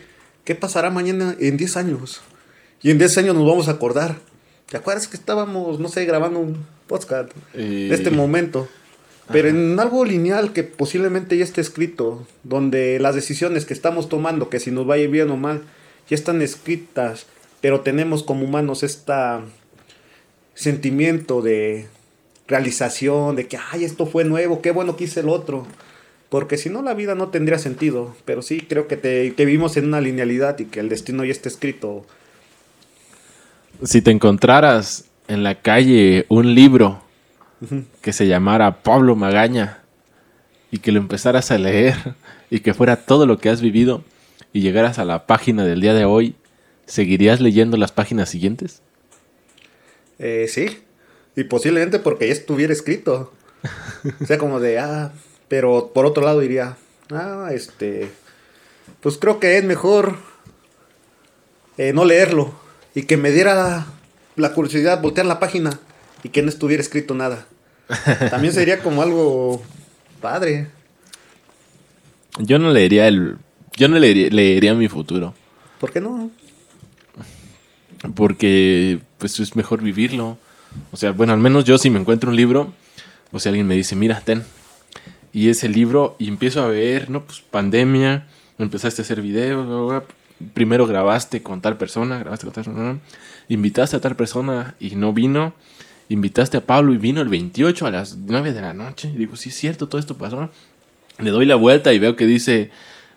¿qué 0.45 0.55
pasará 0.55 0.89
mañana 0.89 1.35
en 1.39 1.57
10 1.57 1.77
años? 1.77 2.21
Y 2.81 2.91
en 2.91 2.97
10 2.97 3.17
años 3.17 3.35
nos 3.35 3.45
vamos 3.45 3.67
a 3.67 3.71
acordar. 3.71 4.17
¿Te 4.69 4.77
acuerdas 4.77 5.07
que 5.07 5.17
estábamos, 5.17 5.79
no 5.79 5.89
sé, 5.89 6.05
grabando 6.05 6.39
un 6.39 6.65
podcast? 6.87 7.31
De 7.53 7.93
este 7.93 8.09
momento. 8.11 8.67
Pero 9.31 9.49
en 9.49 9.79
algo 9.79 10.05
lineal 10.05 10.53
que 10.53 10.63
posiblemente 10.63 11.37
ya 11.37 11.43
esté 11.43 11.61
escrito, 11.61 12.25
donde 12.43 12.97
las 12.99 13.13
decisiones 13.15 13.65
que 13.65 13.73
estamos 13.73 14.07
tomando, 14.07 14.49
que 14.49 14.59
si 14.59 14.71
nos 14.71 14.89
va 14.89 14.95
a 14.95 14.97
ir 14.99 15.09
bien 15.09 15.29
o 15.31 15.37
mal, 15.37 15.63
ya 16.09 16.15
están 16.15 16.41
escritas, 16.41 17.25
pero 17.59 17.81
tenemos 17.81 18.23
como 18.23 18.45
humanos 18.45 18.83
este 18.83 19.13
sentimiento 20.53 21.41
de 21.41 21.87
realización, 22.47 23.35
de 23.35 23.47
que, 23.47 23.57
ay, 23.71 23.83
esto 23.83 24.05
fue 24.05 24.23
nuevo, 24.23 24.61
qué 24.61 24.71
bueno 24.71 24.95
que 24.95 25.03
hice 25.03 25.19
el 25.19 25.29
otro. 25.29 25.67
Porque 26.29 26.57
si 26.57 26.69
no, 26.69 26.81
la 26.81 26.93
vida 26.93 27.15
no 27.15 27.29
tendría 27.29 27.57
sentido. 27.57 28.15
Pero 28.25 28.41
sí 28.41 28.61
creo 28.61 28.87
que, 28.87 28.97
te, 28.97 29.33
que 29.33 29.45
vivimos 29.45 29.77
en 29.77 29.85
una 29.85 30.01
linealidad 30.01 30.59
y 30.59 30.65
que 30.65 30.79
el 30.79 30.89
destino 30.89 31.23
ya 31.23 31.31
está 31.31 31.49
escrito. 31.49 32.05
Si 33.83 34.01
te 34.01 34.11
encontraras 34.11 35.05
en 35.27 35.43
la 35.43 35.61
calle 35.61 36.25
un 36.29 36.53
libro 36.53 37.01
que 38.07 38.13
se 38.13 38.25
llamara 38.25 38.83
Pablo 38.83 39.17
Magaña 39.17 39.79
y 40.71 40.77
que 40.77 40.93
lo 40.93 40.99
empezaras 40.99 41.51
a 41.51 41.57
leer 41.57 41.93
y 42.49 42.61
que 42.61 42.73
fuera 42.73 43.05
todo 43.05 43.25
lo 43.25 43.37
que 43.37 43.49
has 43.49 43.59
vivido 43.59 44.01
y 44.53 44.61
llegaras 44.61 44.97
a 44.97 45.03
la 45.03 45.27
página 45.27 45.65
del 45.65 45.81
día 45.81 45.93
de 45.93 46.05
hoy, 46.05 46.37
¿seguirías 46.85 47.41
leyendo 47.41 47.75
las 47.75 47.91
páginas 47.91 48.29
siguientes? 48.29 48.81
Eh, 50.19 50.45
sí. 50.47 50.79
Y 51.35 51.43
posiblemente 51.43 51.99
porque 51.99 52.27
ya 52.27 52.31
estuviera 52.31 52.71
escrito. 52.71 53.33
o 54.21 54.25
sea, 54.25 54.37
como 54.37 54.61
de, 54.61 54.79
ah, 54.79 55.11
pero 55.49 55.91
por 55.93 56.05
otro 56.05 56.23
lado 56.23 56.39
diría, 56.39 56.77
ah, 57.11 57.49
este, 57.51 58.09
pues 59.01 59.17
creo 59.17 59.41
que 59.41 59.57
es 59.57 59.65
mejor 59.65 60.15
eh, 61.77 61.91
no 61.91 62.05
leerlo 62.05 62.53
y 62.95 63.03
que 63.03 63.17
me 63.17 63.31
diera 63.31 63.85
la 64.37 64.53
curiosidad 64.53 65.01
voltear 65.01 65.25
la 65.25 65.41
página 65.41 65.77
y 66.23 66.29
que 66.29 66.41
no 66.41 66.47
estuviera 66.47 66.81
escrito 66.81 67.13
nada. 67.13 67.47
También 68.29 68.53
sería 68.53 68.79
como 68.79 69.01
algo 69.01 69.61
padre. 70.21 70.67
Yo 72.39 72.59
no 72.59 72.71
leería 72.71 73.07
el. 73.07 73.37
Yo 73.75 73.87
no 73.87 73.97
leería, 73.99 74.29
leería 74.29 74.73
mi 74.73 74.87
futuro. 74.87 75.33
¿Por 75.79 75.91
qué 75.91 76.01
no? 76.01 76.31
Porque 78.15 78.99
pues 79.17 79.39
es 79.39 79.55
mejor 79.55 79.81
vivirlo. 79.81 80.37
O 80.91 80.97
sea, 80.97 81.11
bueno, 81.11 81.33
al 81.33 81.39
menos 81.39 81.65
yo 81.65 81.77
si 81.77 81.89
me 81.89 81.99
encuentro 81.99 82.29
un 82.29 82.35
libro, 82.35 82.73
o 83.31 83.39
si 83.39 83.49
alguien 83.49 83.67
me 83.67 83.75
dice, 83.75 83.95
mira, 83.95 84.21
ten. 84.21 84.43
Y 85.33 85.49
ese 85.49 85.69
libro, 85.69 86.15
y 86.19 86.27
empiezo 86.27 86.61
a 86.61 86.67
ver, 86.67 87.09
¿no? 87.09 87.23
Pues 87.23 87.41
pandemia, 87.41 88.27
empezaste 88.57 89.01
a 89.01 89.03
hacer 89.03 89.21
videos, 89.21 90.03
primero 90.53 90.85
grabaste 90.87 91.41
con 91.41 91.61
tal 91.61 91.77
persona, 91.77 92.19
grabaste 92.19 92.45
con 92.45 92.53
tal 92.53 92.63
persona, 92.63 92.99
invitaste 93.47 93.97
a 93.97 94.01
tal 94.01 94.15
persona 94.15 94.75
y 94.79 94.95
no 94.95 95.13
vino, 95.13 95.53
invitaste 96.09 96.57
a 96.57 96.65
Pablo 96.65 96.93
y 96.93 96.97
vino 96.97 97.21
el 97.21 97.29
28 97.29 97.85
a 97.85 97.91
las 97.91 98.17
9 98.17 98.53
de 98.53 98.61
la 98.61 98.73
noche. 98.73 99.11
Y 99.13 99.17
digo, 99.17 99.35
sí 99.35 99.49
es 99.49 99.55
cierto, 99.55 99.87
todo 99.87 99.99
esto 99.99 100.17
pasó. 100.17 100.49
Le 101.19 101.31
doy 101.31 101.45
la 101.45 101.55
vuelta 101.55 101.93
y 101.93 101.99
veo 101.99 102.15
que 102.15 102.25
dice, 102.25 102.71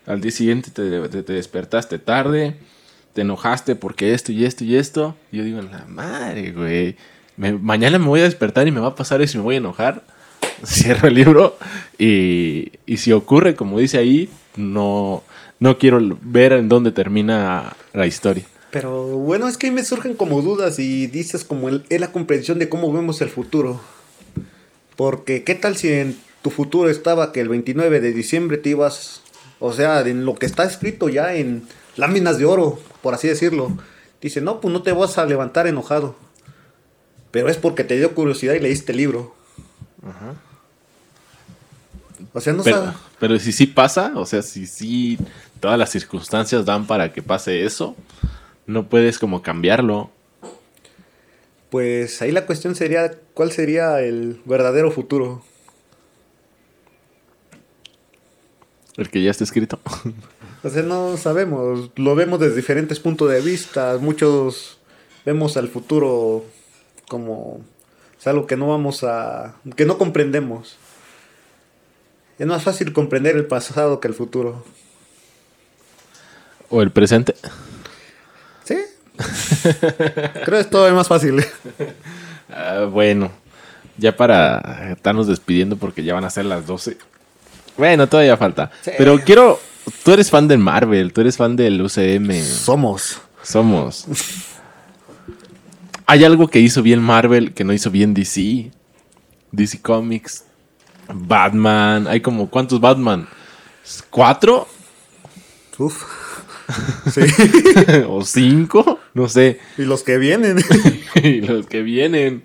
al 0.05 0.21
día 0.21 0.31
siguiente 0.31 0.71
te, 0.71 1.07
te, 1.09 1.33
despertaste 1.33 1.99
tarde, 1.99 2.55
te 3.13 3.21
enojaste 3.21 3.75
porque 3.75 4.13
esto 4.13 4.31
y 4.31 4.45
esto 4.45 4.63
y 4.63 4.75
esto. 4.75 5.15
Y 5.31 5.37
yo 5.37 5.43
digo, 5.43 5.61
la 5.61 5.85
madre, 5.87 6.51
güey. 6.51 6.95
mañana 7.37 7.99
me 7.99 8.07
voy 8.07 8.21
a 8.21 8.23
despertar 8.23 8.67
y 8.67 8.71
me 8.71 8.79
va 8.79 8.89
a 8.89 8.95
pasar 8.95 9.21
eso 9.21 9.37
y 9.37 9.39
me 9.39 9.43
voy 9.43 9.55
a 9.55 9.59
enojar. 9.59 10.03
Cierro 10.65 11.07
el 11.07 11.15
libro 11.15 11.57
y, 11.97 12.71
y 12.85 12.97
si 12.97 13.11
ocurre, 13.13 13.55
como 13.55 13.79
dice 13.79 13.97
ahí, 13.97 14.29
no, 14.55 15.23
no 15.59 15.77
quiero 15.77 15.99
ver 16.21 16.53
en 16.53 16.67
dónde 16.69 16.91
termina 16.91 17.75
la 17.93 18.07
historia. 18.07 18.43
Pero 18.71 19.05
bueno, 19.05 19.47
es 19.47 19.57
que 19.57 19.69
me 19.69 19.83
surgen 19.83 20.15
como 20.15 20.41
dudas 20.41 20.79
y 20.79 21.07
dices 21.07 21.43
como 21.43 21.67
el, 21.67 21.85
es 21.89 21.99
la 21.99 22.11
comprensión 22.11 22.57
de 22.57 22.69
cómo 22.69 22.91
vemos 22.91 23.21
el 23.21 23.29
futuro. 23.29 23.81
Porque 24.95 25.43
qué 25.43 25.55
tal 25.55 25.75
si 25.75 25.89
en 25.89 26.17
tu 26.41 26.49
futuro 26.49 26.89
estaba 26.89 27.33
que 27.33 27.41
el 27.41 27.49
29 27.49 27.99
de 27.99 28.13
diciembre 28.13 28.57
te 28.57 28.69
ibas, 28.69 29.21
o 29.59 29.73
sea, 29.73 29.99
en 30.01 30.25
lo 30.25 30.35
que 30.35 30.45
está 30.45 30.63
escrito 30.63 31.09
ya 31.09 31.35
en 31.35 31.67
láminas 31.97 32.37
de 32.37 32.45
oro, 32.45 32.79
por 33.01 33.13
así 33.13 33.27
decirlo. 33.27 33.77
Dice, 34.21 34.39
no, 34.39 34.61
pues 34.61 34.71
no 34.71 34.83
te 34.83 34.93
vas 34.93 35.17
a 35.17 35.25
levantar 35.25 35.67
enojado. 35.67 36.15
Pero 37.31 37.49
es 37.49 37.57
porque 37.57 37.83
te 37.83 37.97
dio 37.97 38.13
curiosidad 38.15 38.53
y 38.53 38.59
leíste 38.59 38.93
el 38.93 38.99
libro. 38.99 39.35
Ajá. 40.01 40.35
O 42.33 42.39
sea, 42.39 42.53
no 42.53 42.63
pero, 42.63 42.93
pero 43.19 43.39
si 43.39 43.51
sí 43.51 43.67
pasa, 43.67 44.13
o 44.15 44.25
sea, 44.25 44.41
si 44.41 44.65
sí 44.65 45.17
todas 45.59 45.77
las 45.77 45.89
circunstancias 45.89 46.63
dan 46.65 46.87
para 46.87 47.11
que 47.11 47.21
pase 47.21 47.65
eso, 47.65 47.95
no 48.71 48.87
puedes 48.87 49.19
como 49.19 49.41
cambiarlo. 49.41 50.09
Pues 51.69 52.21
ahí 52.21 52.31
la 52.31 52.45
cuestión 52.45 52.75
sería, 52.75 53.13
¿cuál 53.33 53.51
sería 53.51 54.01
el 54.01 54.41
verdadero 54.45 54.91
futuro? 54.91 55.43
El 58.97 59.09
que 59.09 59.23
ya 59.23 59.31
está 59.31 59.43
escrito. 59.43 59.79
O 60.63 60.69
sea, 60.69 60.83
no 60.83 61.17
sabemos, 61.17 61.89
lo 61.95 62.13
vemos 62.13 62.39
desde 62.39 62.55
diferentes 62.55 62.99
puntos 62.99 63.31
de 63.31 63.41
vista, 63.41 63.97
muchos 63.99 64.77
vemos 65.25 65.57
al 65.57 65.69
futuro 65.69 66.45
como 67.07 67.61
es 68.19 68.27
algo 68.27 68.45
que 68.45 68.57
no 68.57 68.67
vamos 68.67 69.03
a, 69.03 69.55
que 69.75 69.87
no 69.87 69.97
comprendemos. 69.97 70.77
Es 72.37 72.45
más 72.45 72.61
fácil 72.61 72.93
comprender 72.93 73.35
el 73.35 73.47
pasado 73.47 73.99
que 73.99 74.07
el 74.07 74.13
futuro. 74.13 74.63
¿O 76.69 76.83
el 76.83 76.91
presente? 76.91 77.33
Creo 80.45 80.57
que 80.57 80.59
es 80.59 80.69
todo 80.69 80.93
más 80.93 81.07
fácil. 81.07 81.43
Ah, 82.53 82.83
bueno, 82.91 83.31
ya 83.97 84.13
para 84.17 84.91
estarnos 84.91 85.25
despidiendo 85.25 85.77
porque 85.77 86.03
ya 86.03 86.13
van 86.13 86.25
a 86.25 86.29
ser 86.29 86.43
las 86.43 86.67
12. 86.67 86.97
Bueno, 87.77 88.07
todavía 88.07 88.35
falta. 88.35 88.69
Pero 88.97 89.17
quiero. 89.19 89.57
Tú 90.03 90.11
eres 90.11 90.29
fan 90.29 90.49
de 90.49 90.57
Marvel, 90.57 91.13
tú 91.13 91.21
eres 91.21 91.37
fan 91.37 91.55
del 91.55 91.81
UCM. 91.81 92.29
Somos. 92.43 93.21
Somos. 93.41 94.05
Hay 96.05 96.25
algo 96.25 96.49
que 96.49 96.59
hizo 96.59 96.83
bien 96.83 97.01
Marvel 97.01 97.53
que 97.53 97.63
no 97.63 97.71
hizo 97.71 97.89
bien 97.89 98.13
DC. 98.13 98.69
DC 99.53 99.81
Comics. 99.81 100.43
Batman. 101.07 102.05
Hay 102.07 102.19
como. 102.19 102.49
¿Cuántos 102.49 102.81
Batman? 102.81 103.29
¿Cuatro? 104.09 104.67
Uf. 105.77 106.20
Sí. 107.11 107.21
o 108.07 108.23
cinco, 108.23 108.99
no 109.13 109.27
sé. 109.27 109.59
Y 109.77 109.83
los 109.83 110.03
que 110.03 110.17
vienen. 110.17 110.57
y 111.15 111.41
los 111.41 111.67
que 111.67 111.81
vienen. 111.81 112.43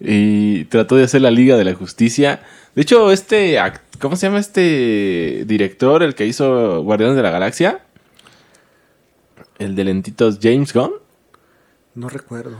Y 0.00 0.64
trató 0.64 0.96
de 0.96 1.04
hacer 1.04 1.22
la 1.22 1.30
Liga 1.30 1.56
de 1.56 1.64
la 1.64 1.74
Justicia. 1.74 2.42
De 2.74 2.82
hecho, 2.82 3.12
este. 3.12 3.58
¿Cómo 4.00 4.16
se 4.16 4.26
llama 4.26 4.40
este 4.40 5.44
director, 5.46 6.02
el 6.02 6.14
que 6.14 6.26
hizo 6.26 6.82
Guardianes 6.82 7.16
de 7.16 7.22
la 7.22 7.30
Galaxia? 7.30 7.84
El 9.58 9.74
de 9.76 9.84
lentitos 9.84 10.38
James 10.42 10.72
Gunn. 10.72 10.92
No 11.94 12.08
recuerdo. 12.08 12.56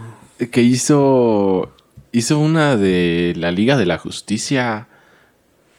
Que 0.51 0.63
hizo. 0.63 1.73
Hizo 2.13 2.39
una 2.39 2.77
de 2.77 3.35
la 3.37 3.51
Liga 3.51 3.77
de 3.77 3.87
la 3.87 3.99
Justicia. 3.99 4.89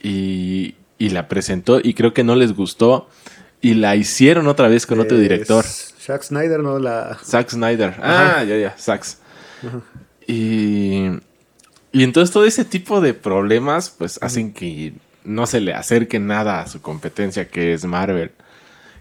Y, 0.04 0.76
y 0.98 1.10
la 1.10 1.28
presentó. 1.28 1.80
Y 1.82 1.94
creo 1.94 2.14
que 2.14 2.24
no 2.24 2.36
les 2.36 2.54
gustó 2.54 3.08
y 3.66 3.74
la 3.74 3.96
hicieron 3.96 4.46
otra 4.46 4.68
vez 4.68 4.86
con 4.86 5.00
otro 5.00 5.18
director. 5.18 5.66
Zack 5.66 6.22
Snyder, 6.22 6.60
¿no? 6.60 6.78
La... 6.78 7.18
Zack 7.26 7.50
Snyder. 7.50 7.96
Ah, 8.00 8.44
ya, 8.44 8.58
ya, 8.58 8.76
Zack. 8.78 9.04
Y, 10.28 11.08
y 11.92 12.04
entonces 12.04 12.32
todo 12.32 12.46
ese 12.46 12.64
tipo 12.64 13.02
de 13.02 13.16
problemas 13.16 13.90
pues 13.90 14.20
hacen 14.22 14.54
que 14.54 14.94
no 15.24 15.48
se 15.48 15.62
le 15.62 15.74
acerque 15.74 16.20
nada 16.20 16.62
a 16.62 16.68
su 16.68 16.80
competencia 16.84 17.48
que 17.48 17.74
es 17.74 17.86
Marvel. 17.86 18.34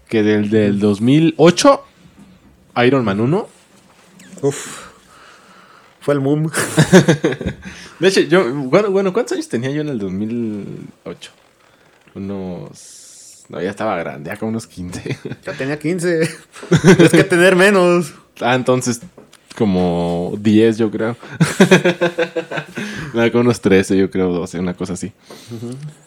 Que 0.09 0.23
del, 0.23 0.49
del 0.49 0.79
2008, 0.79 1.85
Iron 2.87 3.05
Man 3.05 3.19
1. 3.19 3.47
Uf. 4.41 4.85
Fue 5.99 6.15
el 6.15 6.21
boom. 6.21 6.49
de 7.99 8.07
hecho, 8.07 8.21
yo, 8.21 8.51
bueno, 8.51 8.89
bueno, 8.89 9.13
¿cuántos 9.13 9.33
años 9.33 9.47
tenía 9.47 9.69
yo 9.69 9.81
en 9.81 9.89
el 9.89 9.99
2008? 9.99 11.31
Unos 12.15 12.94
no, 13.49 13.61
ya 13.61 13.69
estaba 13.69 13.97
grande, 13.97 14.29
ya 14.29 14.37
como 14.37 14.49
unos 14.49 14.67
15. 14.67 15.17
Ya 15.45 15.53
tenía 15.53 15.77
15. 15.77 16.21
es 16.99 17.11
que 17.11 17.23
tener 17.23 17.55
menos. 17.55 18.13
Ah, 18.41 18.55
entonces 18.55 19.01
como 19.55 20.33
10 20.39 20.77
yo 20.77 20.91
creo. 20.91 21.15
no, 23.13 23.31
como 23.31 23.41
unos 23.41 23.61
13 23.61 23.97
yo 23.97 24.11
creo, 24.11 24.31
12, 24.31 24.59
una 24.59 24.73
cosa 24.73 24.93
así. 24.93 25.11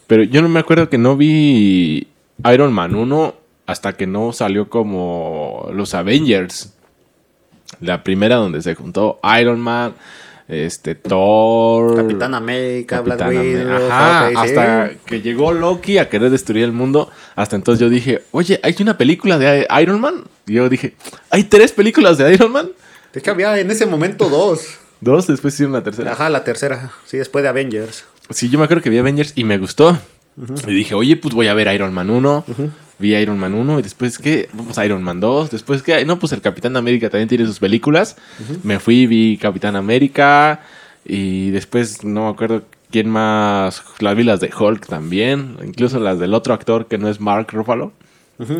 Pero 0.06 0.23
yo 0.23 0.43
no 0.43 0.48
me 0.48 0.60
acuerdo 0.60 0.89
que 0.89 0.98
no 0.98 1.16
vi 1.16 2.09
Iron 2.52 2.73
Man 2.73 2.94
1 2.94 3.35
hasta 3.66 3.94
que 3.94 4.06
no 4.06 4.32
salió 4.32 4.69
como 4.69 5.69
los 5.73 5.94
Avengers. 5.94 6.74
La 7.81 8.02
primera 8.02 8.36
donde 8.36 8.62
se 8.62 8.74
juntó 8.74 9.20
Iron 9.39 9.60
Man, 9.60 9.94
este 10.48 10.94
Thor, 10.94 11.94
Capitán 11.94 12.34
América, 12.34 13.02
Black 13.02 13.28
Widow, 13.28 13.90
hasta 13.92 14.90
que 15.04 15.20
llegó 15.20 15.52
Loki 15.52 15.98
a 15.98 16.08
querer 16.08 16.30
destruir 16.30 16.64
el 16.64 16.72
mundo, 16.72 17.10
hasta 17.36 17.54
entonces 17.54 17.80
yo 17.80 17.90
dije, 17.90 18.22
"Oye, 18.30 18.58
hay 18.62 18.74
una 18.80 18.96
película 18.96 19.38
de 19.38 19.66
Iron 19.80 20.00
Man?" 20.00 20.24
Y 20.46 20.54
yo 20.54 20.68
dije, 20.68 20.94
"¿Hay 21.30 21.44
tres 21.44 21.72
películas 21.72 22.16
de 22.18 22.32
Iron 22.32 22.50
Man?" 22.50 22.70
Es 23.12 23.22
que 23.22 23.30
había 23.30 23.58
en 23.58 23.70
ese 23.70 23.86
momento 23.86 24.28
dos. 24.28 24.78
Dos, 25.00 25.26
después 25.26 25.54
hicieron 25.54 25.72
la 25.74 25.82
tercera. 25.82 26.12
Ajá, 26.12 26.30
la 26.30 26.44
tercera. 26.44 26.90
Sí, 27.06 27.18
después 27.18 27.42
de 27.42 27.48
Avengers. 27.48 28.04
Sí, 28.30 28.48
yo 28.48 28.58
me 28.58 28.64
acuerdo 28.64 28.82
que 28.82 28.90
vi 28.90 28.98
Avengers 28.98 29.32
y 29.34 29.44
me 29.44 29.58
gustó. 29.58 29.98
Y 30.66 30.72
dije, 30.72 30.94
oye, 30.94 31.16
pues 31.16 31.34
voy 31.34 31.48
a 31.48 31.54
ver 31.54 31.72
Iron 31.74 31.92
Man 31.92 32.10
1 32.10 32.44
vi 32.98 33.14
Iron 33.14 33.38
Man 33.38 33.54
1 33.54 33.78
y 33.78 33.82
después 33.82 34.18
que, 34.18 34.48
vamos 34.52 34.76
Iron 34.78 35.02
Man 35.02 35.20
2, 35.20 35.50
después 35.50 35.82
que, 35.82 36.04
no, 36.04 36.18
pues 36.18 36.32
el 36.32 36.40
Capitán 36.40 36.76
América 36.76 37.10
también 37.10 37.28
tiene 37.28 37.46
sus 37.46 37.58
películas. 37.58 38.16
Me 38.62 38.78
fui, 38.78 39.06
vi 39.06 39.38
Capitán 39.38 39.76
América 39.76 40.60
y 41.04 41.50
después 41.50 42.04
no 42.04 42.24
me 42.24 42.30
acuerdo 42.30 42.64
quién 42.90 43.08
más, 43.08 43.82
las 44.00 44.16
vi 44.16 44.24
las 44.24 44.40
de 44.40 44.50
Hulk 44.56 44.86
también, 44.86 45.56
incluso 45.64 46.00
las 46.00 46.18
del 46.18 46.34
otro 46.34 46.54
actor 46.54 46.86
que 46.86 46.98
no 46.98 47.08
es 47.08 47.20
Mark 47.20 47.48
Ruffalo. 47.52 47.92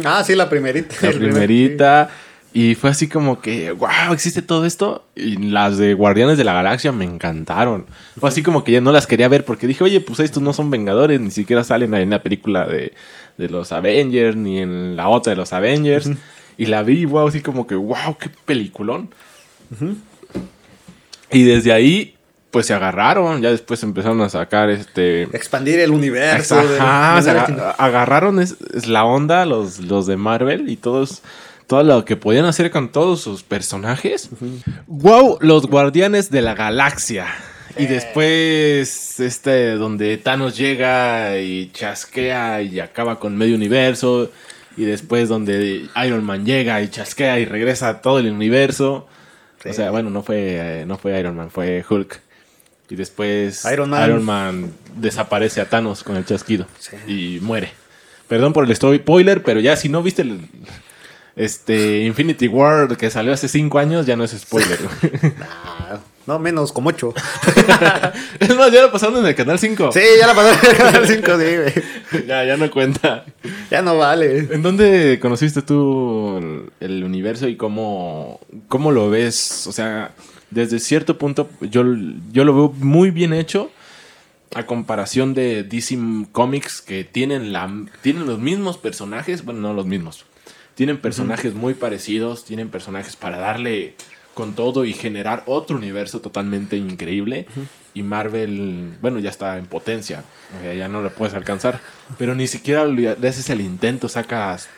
Ah, 0.05 0.23
sí, 0.25 0.35
la 0.35 0.49
primerita. 0.49 0.95
La 1.03 1.13
primerita. 1.19 2.11
Y 2.53 2.75
fue 2.75 2.91
así 2.91 3.09
como 3.09 3.41
que, 3.41 3.73
wow, 3.73 4.13
existe 4.13 4.41
todo 4.43 4.65
esto. 4.65 5.05
Y 5.15 5.37
las 5.37 5.77
de 5.77 5.95
Guardianes 5.95 6.39
de 6.39 6.45
la 6.45 6.55
Galaxia 6.55 6.93
me 6.93 7.05
encantaron. 7.05 7.87
Fue 8.19 8.29
así 8.29 8.43
como 8.43 8.65
que 8.65 8.73
ya 8.73 8.81
no 8.81 8.91
las 8.91 9.07
quería 9.07 9.29
ver 9.29 9.45
porque 9.45 9.67
dije, 9.67 9.85
oye, 9.85 10.01
pues 10.01 10.21
estos 10.21 10.43
no 10.43 10.53
son 10.53 10.71
Vengadores, 10.71 11.21
ni 11.21 11.31
siquiera 11.31 11.63
salen 11.63 11.95
en 11.95 12.11
la 12.11 12.23
película 12.23 12.67
de, 12.67 12.95
de 13.37 13.49
los 13.49 13.73
Avengers, 13.73 14.35
ni 14.35 14.61
en 14.61 14.97
la 14.97 15.09
otra 15.09 15.33
de 15.33 15.37
los 15.37 15.53
Avengers. 15.53 16.11
Y 16.57 16.67
la 16.67 16.83
vi, 16.83 17.05
wow, 17.05 17.29
así 17.29 17.43
como 17.43 17.67
que, 17.67 17.75
wow, 17.75 18.17
qué 18.19 18.31
peliculón. 18.45 19.11
Y 21.31 21.45
desde 21.45 21.73
ahí, 21.73 22.17
pues 22.51 22.67
se 22.67 22.75
agarraron. 22.75 23.43
Ya 23.43 23.51
después 23.51 23.83
empezaron 23.83 24.21
a 24.23 24.29
sacar 24.31 24.71
este. 24.71 25.25
Expandir 25.25 25.79
el 25.81 25.91
universo. 25.91 26.59
Ajá, 26.59 27.19
agarraron 27.79 28.41
es, 28.41 28.57
es 28.75 28.87
la 28.89 29.05
onda 29.05 29.45
los, 29.45 29.81
los 29.81 30.07
de 30.07 30.17
Marvel 30.17 30.69
y 30.69 30.77
todos. 30.77 31.23
Todo 31.69 31.83
lo 31.83 32.05
que 32.07 32.17
podían 32.17 32.47
hacer 32.47 32.71
con 32.71 32.91
todos 32.91 33.21
sus 33.21 33.43
personajes. 33.43 34.31
¡Wow! 34.87 35.37
Los 35.43 35.67
Guardianes 35.67 36.31
de 36.31 36.41
la 36.41 36.55
Galaxia. 36.55 37.27
Y 37.77 37.85
después, 37.85 39.21
este, 39.21 39.73
donde 39.73 40.17
Thanos 40.17 40.57
llega 40.57 41.39
y 41.39 41.71
chasquea 41.71 42.63
y 42.63 42.81
acaba 42.81 43.21
con 43.21 43.37
medio 43.37 43.55
universo. 43.55 44.33
Y 44.79 44.85
después 44.85 45.29
donde 45.29 45.87
Iron 46.07 46.25
Man 46.25 46.47
llega 46.47 46.81
y 46.81 46.89
chasquea 46.89 47.39
y 47.39 47.45
regresa 47.45 47.91
a 47.91 48.01
todo 48.01 48.19
el 48.19 48.31
universo. 48.33 49.07
Sí. 49.63 49.69
O 49.69 49.73
sea, 49.75 49.91
bueno, 49.91 50.09
no 50.09 50.23
fue, 50.23 50.81
eh, 50.81 50.85
no 50.87 50.97
fue 50.97 51.21
Iron 51.21 51.37
Man, 51.37 51.51
fue 51.51 51.85
Hulk. 51.87 52.19
Y 52.89 52.97
después 52.97 53.67
Iron 53.71 53.91
Man. 53.91 54.25
Man 54.25 54.73
desaparece 54.97 55.61
a 55.61 55.69
Thanos 55.69 56.03
con 56.03 56.17
el 56.17 56.25
chasquido. 56.25 56.67
Sí. 56.79 56.97
Y 57.07 57.41
muere. 57.41 57.73
Perdón 58.27 58.55
por 58.55 58.65
el 58.65 58.75
spoiler, 58.75 59.43
pero 59.43 59.61
ya 59.61 59.77
si 59.77 59.91
no 59.91 60.03
viste 60.03 60.23
el, 60.23 60.41
este 61.39 62.03
Infinity 62.03 62.49
War 62.49 62.97
que 62.97 63.11
salió 63.11 63.33
hace 63.33 63.49
cinco 63.49 63.79
años, 63.79 64.05
ya 64.05 64.17
no 64.17 64.25
es 64.25 64.33
spoiler. 64.33 64.79
No, 66.27 66.39
menos, 66.39 66.73
como 66.73 66.91
ocho. 66.91 67.15
es 68.39 68.55
más, 68.55 68.71
ya 68.71 68.83
lo 68.83 68.93
pasaron 68.93 69.17
en 69.21 69.25
el 69.25 69.35
canal 69.35 69.59
5. 69.59 69.93
sí, 69.93 70.01
ya 70.21 70.27
la 70.27 70.35
pasaron 70.35 70.59
en 70.63 70.71
el 70.71 70.77
canal 70.77 71.09
5, 71.09 71.39
sí, 71.39 71.57
güey. 71.57 72.27
Ya, 72.27 72.45
ya 72.45 72.59
no 72.59 72.71
cuenta. 72.71 73.25
Ya 73.71 73.81
no 73.81 73.97
vale. 73.97 74.41
¿En 74.51 74.63
dónde 74.63 75.19
conociste 75.23 75.63
tú 75.63 76.37
el, 76.37 76.71
el 76.81 77.03
universo 77.03 77.49
y 77.49 77.57
cómo, 77.57 78.41
cómo 78.69 78.93
lo 78.93 79.09
ves? 79.09 79.67
O 79.69 79.73
sea, 79.73 80.13
desde 80.51 80.81
cierto 80.81 81.17
punto 81.17 81.49
yo, 81.63 81.83
yo 82.31 82.45
lo 82.45 82.55
veo 82.55 82.75
muy 82.77 83.11
bien 83.11 83.33
hecho 83.33 83.71
a 84.55 84.67
comparación 84.67 85.35
de 85.35 85.63
DC 85.63 85.99
Comics 86.33 86.81
que 86.81 87.05
tienen, 87.05 87.53
la, 87.53 87.71
tienen 88.03 88.27
los 88.27 88.39
mismos 88.39 88.79
personajes, 88.79 89.45
bueno, 89.45 89.61
no 89.61 89.75
los 89.75 89.87
mismos, 89.87 90.25
tienen 90.79 90.99
personajes 90.99 91.55
muy 91.55 91.75
parecidos, 91.75 92.45
tienen 92.45 92.69
personajes 92.69 93.17
para 93.17 93.39
darle 93.39 93.95
con 94.33 94.55
todo 94.55 94.85
y 94.85 94.93
generar 94.93 95.43
otro 95.47 95.77
universo 95.77 96.21
totalmente 96.21 96.77
increíble. 96.77 97.49
Y 97.95 98.05
Marvel, 98.05 98.97
bueno, 99.03 99.19
ya 99.19 99.29
está 99.29 99.59
en 99.59 99.67
potencia, 99.67 100.23
o 100.57 100.63
sea, 100.63 100.75
ya 100.75 100.87
no 100.87 101.03
lo 101.03 101.11
puedes 101.11 101.35
alcanzar, 101.35 101.81
pero 102.17 102.37
ni 102.37 102.47
siquiera 102.47 102.85
le 102.85 103.09
haces 103.11 103.51
el 103.51 103.61
intento, 103.61 104.09
sacas 104.09 104.69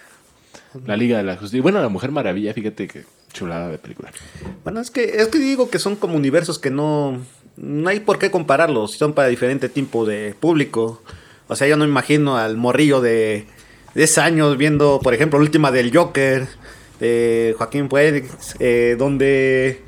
la 0.86 0.96
Liga 0.96 1.18
de 1.18 1.24
la 1.24 1.36
Justicia. 1.36 1.60
Bueno, 1.60 1.82
la 1.82 1.90
Mujer 1.90 2.12
Maravilla, 2.12 2.54
fíjate 2.54 2.88
que 2.88 3.04
chulada 3.34 3.68
de 3.68 3.76
película. 3.76 4.10
Bueno, 4.64 4.80
es 4.80 4.90
que, 4.90 5.04
es 5.04 5.28
que 5.28 5.38
digo 5.38 5.68
que 5.68 5.78
son 5.78 5.96
como 5.96 6.16
universos 6.16 6.58
que 6.58 6.70
no, 6.70 7.20
no 7.58 7.90
hay 7.90 8.00
por 8.00 8.18
qué 8.18 8.30
compararlos, 8.30 8.92
son 8.92 9.12
para 9.12 9.28
diferente 9.28 9.68
tipo 9.68 10.06
de 10.06 10.34
público. 10.40 11.02
O 11.46 11.56
sea, 11.56 11.68
yo 11.68 11.76
no 11.76 11.84
imagino 11.84 12.38
al 12.38 12.56
morrillo 12.56 13.02
de 13.02 13.46
10 13.94 14.18
años 14.18 14.56
viendo, 14.56 15.00
por 15.02 15.14
ejemplo, 15.14 15.38
la 15.38 15.44
última 15.44 15.70
del 15.70 15.96
Joker, 15.96 16.46
de 17.00 17.54
Joaquín 17.56 17.88
Phoenix, 17.88 18.56
eh, 18.58 18.96
donde 18.98 19.82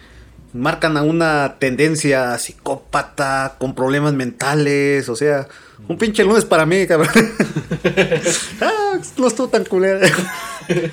marcan 0.53 0.97
a 0.97 1.03
una 1.03 1.57
tendencia 1.59 2.37
psicópata, 2.39 3.57
con 3.59 3.75
problemas 3.75 4.13
mentales, 4.13 5.09
o 5.09 5.17
sea, 5.17 5.49
un 5.89 5.97
pinche 5.99 6.25
lunes 6.25 6.45
para 6.45 6.67
mí, 6.67 6.87
cabrón. 6.87 7.11
ah, 8.61 8.99
no 9.17 9.27
estuvo 9.27 9.49
tan 9.49 9.65
culero. 9.65 10.01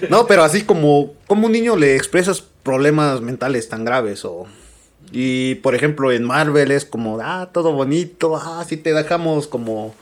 no, 0.09 0.27
pero 0.27 0.43
así 0.43 0.63
como, 0.63 1.13
como 1.27 1.47
un 1.47 1.51
niño 1.51 1.75
le 1.75 1.95
expresas 1.95 2.43
problemas 2.63 3.21
mentales 3.21 3.69
tan 3.69 3.85
graves 3.85 4.25
o... 4.25 4.47
Y 5.11 5.55
por 5.55 5.73
ejemplo 5.73 6.11
en 6.11 6.23
Marvel 6.23 6.69
es 6.69 6.85
como, 6.85 7.19
ah, 7.19 7.49
todo 7.51 7.71
bonito, 7.71 8.35
ah, 8.35 8.63
sí 8.67 8.77
te 8.77 8.93
dejamos 8.93 9.47
como 9.47 9.95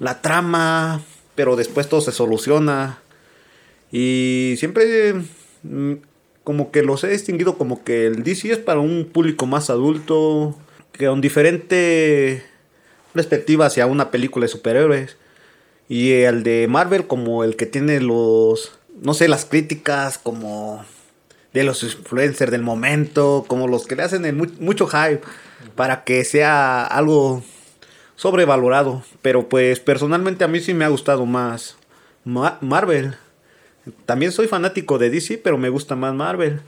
la 0.00 0.20
trama, 0.20 1.00
pero 1.34 1.56
después 1.56 1.88
todo 1.88 2.00
se 2.00 2.12
soluciona. 2.12 2.98
Y 3.90 4.54
siempre 4.58 5.14
mm, 5.62 5.92
como 6.44 6.70
que 6.70 6.82
los 6.82 7.04
he 7.04 7.08
distinguido 7.08 7.56
como 7.58 7.84
que 7.84 8.06
el 8.06 8.22
DC 8.24 8.52
es 8.52 8.58
para 8.58 8.80
un 8.80 9.06
público 9.12 9.46
más 9.46 9.70
adulto, 9.70 10.56
que 10.92 11.06
con 11.06 11.20
diferente 11.20 12.42
perspectiva 13.12 13.66
hacia 13.66 13.86
una 13.86 14.10
película 14.10 14.44
de 14.44 14.48
superhéroes. 14.48 15.16
Y 15.88 16.12
el 16.12 16.42
de 16.42 16.66
Marvel 16.68 17.06
como 17.06 17.44
el 17.44 17.56
que 17.56 17.66
tiene 17.66 18.00
los, 18.00 18.72
no 19.02 19.12
sé, 19.14 19.28
las 19.28 19.44
críticas 19.44 20.16
como 20.18 20.84
de 21.52 21.64
los 21.64 21.82
influencers 21.82 22.50
del 22.50 22.62
momento, 22.62 23.44
como 23.46 23.68
los 23.68 23.86
que 23.86 23.94
le 23.96 24.02
hacen 24.04 24.24
el 24.24 24.34
mu- 24.34 24.46
mucho 24.58 24.86
hype 24.86 25.20
para 25.76 26.02
que 26.04 26.24
sea 26.24 26.84
algo 26.86 27.42
sobrevalorado. 28.16 29.02
Pero 29.22 29.48
pues 29.48 29.80
personalmente 29.80 30.44
a 30.44 30.48
mí 30.48 30.60
sí 30.60 30.74
me 30.74 30.84
ha 30.84 30.88
gustado 30.88 31.26
más 31.26 31.76
Ma- 32.24 32.58
Marvel. 32.60 33.14
También 34.06 34.32
soy 34.32 34.46
fanático 34.46 34.98
de 34.98 35.10
DC, 35.10 35.38
pero 35.38 35.58
me 35.58 35.68
gusta 35.68 35.96
más 35.96 36.14
Marvel. 36.14 36.60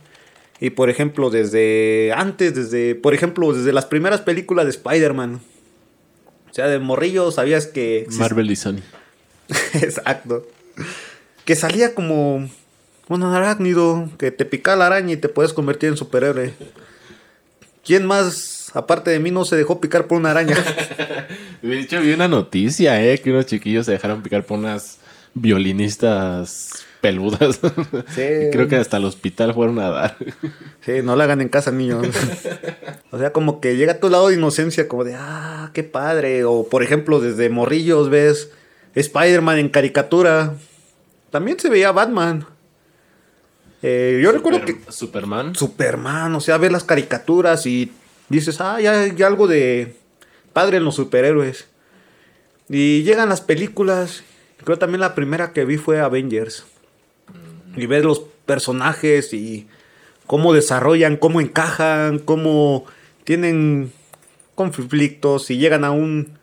Y 0.61 0.71
por 0.71 0.89
ejemplo, 0.91 1.31
desde 1.31 2.13
antes, 2.17 2.55
desde, 2.55 2.95
por 2.95 3.15
ejemplo, 3.15 3.53
desde 3.53 3.73
las 3.73 3.87
primeras 3.87 4.21
películas 4.21 4.65
de 4.65 4.71
Spider-Man. 4.71 5.41
O 6.51 6.55
sea, 6.55 6.69
de 6.69 6.79
morrillo 6.79 7.31
sabías 7.33 7.67
que... 7.67 8.07
Marvel 8.13 8.51
y 8.51 8.57
Sony. 8.57 8.81
Exacto. 9.75 10.47
Que 11.45 11.57
salía 11.57 11.95
como 11.95 12.49
un 13.09 13.23
arácnido 13.23 14.09
que 14.19 14.31
te 14.31 14.45
pica 14.45 14.77
la 14.77 14.87
araña 14.87 15.13
y 15.13 15.17
te 15.17 15.29
puedes 15.29 15.53
convertir 15.53 15.91
en 15.91 15.97
superhéroe. 15.97 16.55
¿Quién 17.85 18.07
más, 18.07 18.64
aparte 18.75 19.11
de 19.11 19.21
mí, 19.21 19.31
no 19.31 19.45
se 19.45 19.57
dejó 19.57 19.81
picar 19.81 20.07
por 20.07 20.19
una 20.19 20.33
araña? 20.33 20.57
De 21.63 21.81
hecho, 21.81 22.01
vi 22.01 22.13
una 22.13 22.29
noticia, 22.29 23.03
¿eh? 23.03 23.19
Que 23.19 23.31
unos 23.31 23.47
chiquillos 23.47 23.87
se 23.87 23.93
dejaron 23.93 24.23
picar 24.23 24.45
por 24.45 24.59
unas 24.59 24.99
violinistas 25.33 26.85
peludas. 27.01 27.61
Sí. 28.15 28.23
Creo 28.53 28.69
que 28.69 28.77
hasta 28.77 28.97
el 28.97 29.05
hospital 29.05 29.55
fueron 29.55 29.79
a 29.79 29.91
dar. 29.91 30.17
Sí, 30.81 30.93
no 31.03 31.17
la 31.17 31.25
hagan 31.25 31.41
en 31.41 31.49
casa, 31.49 31.71
niños. 31.71 32.07
o 33.11 33.19
sea, 33.19 33.33
como 33.33 33.61
que 33.61 33.77
llega 33.77 33.93
a 33.93 34.01
tu 34.01 34.11
lado 34.11 34.29
de 34.29 34.35
inocencia, 34.35 34.89
como 34.89 35.05
de, 35.05 35.15
ah, 35.15 35.71
qué 35.73 35.83
padre. 35.83 36.45
O, 36.45 36.69
por 36.69 36.83
ejemplo, 36.83 37.21
desde 37.21 37.49
morrillos 37.51 38.11
ves 38.11 38.51
Spider-Man 38.95 39.59
en 39.59 39.69
caricatura. 39.69 40.55
También 41.31 41.59
se 41.59 41.69
veía 41.69 41.93
Batman. 41.93 42.47
Eh, 43.83 44.21
yo 44.23 44.33
recuerdo 44.33 44.65
que 44.65 44.81
Superman. 44.89 45.55
Superman, 45.55 46.35
o 46.35 46.41
sea, 46.41 46.57
ves 46.57 46.73
las 46.73 46.85
caricaturas 46.85 47.67
y 47.67 47.93
dices, 48.29 48.61
ah, 48.61 48.81
ya 48.81 49.03
hay 49.03 49.23
algo 49.23 49.47
de 49.47 49.97
padre 50.53 50.79
en 50.79 50.85
los 50.85 50.95
superhéroes. 50.95 51.67
Y 52.69 53.03
llegan 53.03 53.29
las 53.29 53.41
películas, 53.41 54.25
creo 54.65 54.79
también 54.79 55.01
la 55.01 55.15
primera 55.15 55.53
que 55.53 55.65
vi 55.65 55.77
fue 55.77 56.01
Avengers. 56.01 56.65
Y 57.77 57.87
ves 57.87 58.05
los 58.05 58.21
personajes 58.47 59.35
y 59.35 59.67
cómo 60.27 60.53
desarrollan, 60.53 61.17
cómo 61.17 61.41
encajan, 61.41 62.19
cómo 62.19 62.87
tienen 63.25 63.93
conflictos 64.55 65.51
y 65.51 65.59
llegan 65.59 65.85
a 65.85 65.91
un 65.91 66.39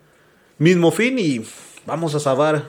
mismo 0.57 0.91
fin 0.91 1.17
y 1.17 1.45
vamos 1.85 2.13
a 2.15 2.19
salvar 2.19 2.65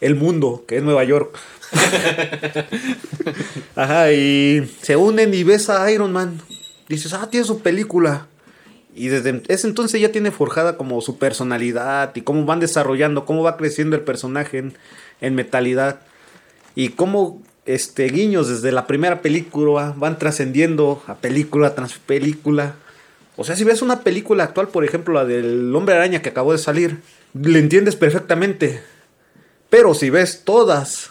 el 0.00 0.14
mundo, 0.14 0.64
que 0.66 0.78
es 0.78 0.82
Nueva 0.82 1.04
York. 1.04 1.38
Ajá, 3.76 4.12
y 4.12 4.70
se 4.80 4.96
unen 4.96 5.34
y 5.34 5.44
ves 5.44 5.70
a 5.70 5.90
Iron 5.90 6.12
Man. 6.12 6.40
Dices, 6.88 7.12
ah, 7.12 7.28
tiene 7.30 7.46
su 7.46 7.60
película. 7.60 8.26
Y 8.94 9.08
desde 9.08 9.42
ese 9.48 9.66
entonces 9.66 10.00
ya 10.00 10.12
tiene 10.12 10.30
forjada 10.30 10.76
como 10.76 11.00
su 11.00 11.18
personalidad 11.18 12.14
y 12.14 12.20
cómo 12.20 12.44
van 12.44 12.60
desarrollando, 12.60 13.24
cómo 13.24 13.42
va 13.42 13.56
creciendo 13.56 13.96
el 13.96 14.02
personaje 14.02 14.70
en, 15.20 15.34
metalidad. 15.34 16.00
Y 16.76 16.90
cómo 16.90 17.42
este, 17.66 18.08
guiños 18.08 18.48
desde 18.48 18.70
la 18.70 18.86
primera 18.86 19.20
película 19.20 19.94
van 19.96 20.18
trascendiendo 20.18 21.02
a 21.08 21.16
película 21.16 21.74
tras 21.74 21.94
película. 21.94 22.76
O 23.36 23.42
sea, 23.42 23.56
si 23.56 23.64
ves 23.64 23.82
una 23.82 24.00
película 24.00 24.44
actual, 24.44 24.68
por 24.68 24.84
ejemplo, 24.84 25.14
la 25.14 25.24
del 25.24 25.74
Hombre 25.74 25.96
Araña 25.96 26.22
que 26.22 26.28
acabó 26.28 26.52
de 26.52 26.58
salir, 26.58 27.00
le 27.32 27.58
entiendes 27.58 27.96
perfectamente. 27.96 28.80
Pero 29.70 29.94
si 29.94 30.08
ves 30.08 30.42
todas 30.44 31.10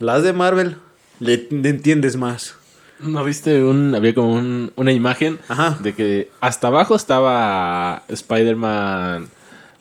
las 0.00 0.24
de 0.24 0.32
Marvel, 0.32 0.78
le 1.20 1.46
entiendes 1.50 2.16
más. 2.16 2.57
¿No 3.00 3.22
viste 3.24 3.62
un, 3.62 3.94
había 3.94 4.14
como 4.14 4.32
un- 4.32 4.72
una 4.76 4.92
imagen 4.92 5.38
Ajá. 5.48 5.76
de 5.80 5.94
que 5.94 6.30
hasta 6.40 6.66
abajo 6.68 6.96
estaba 6.96 8.02
Spider-Man 8.08 9.28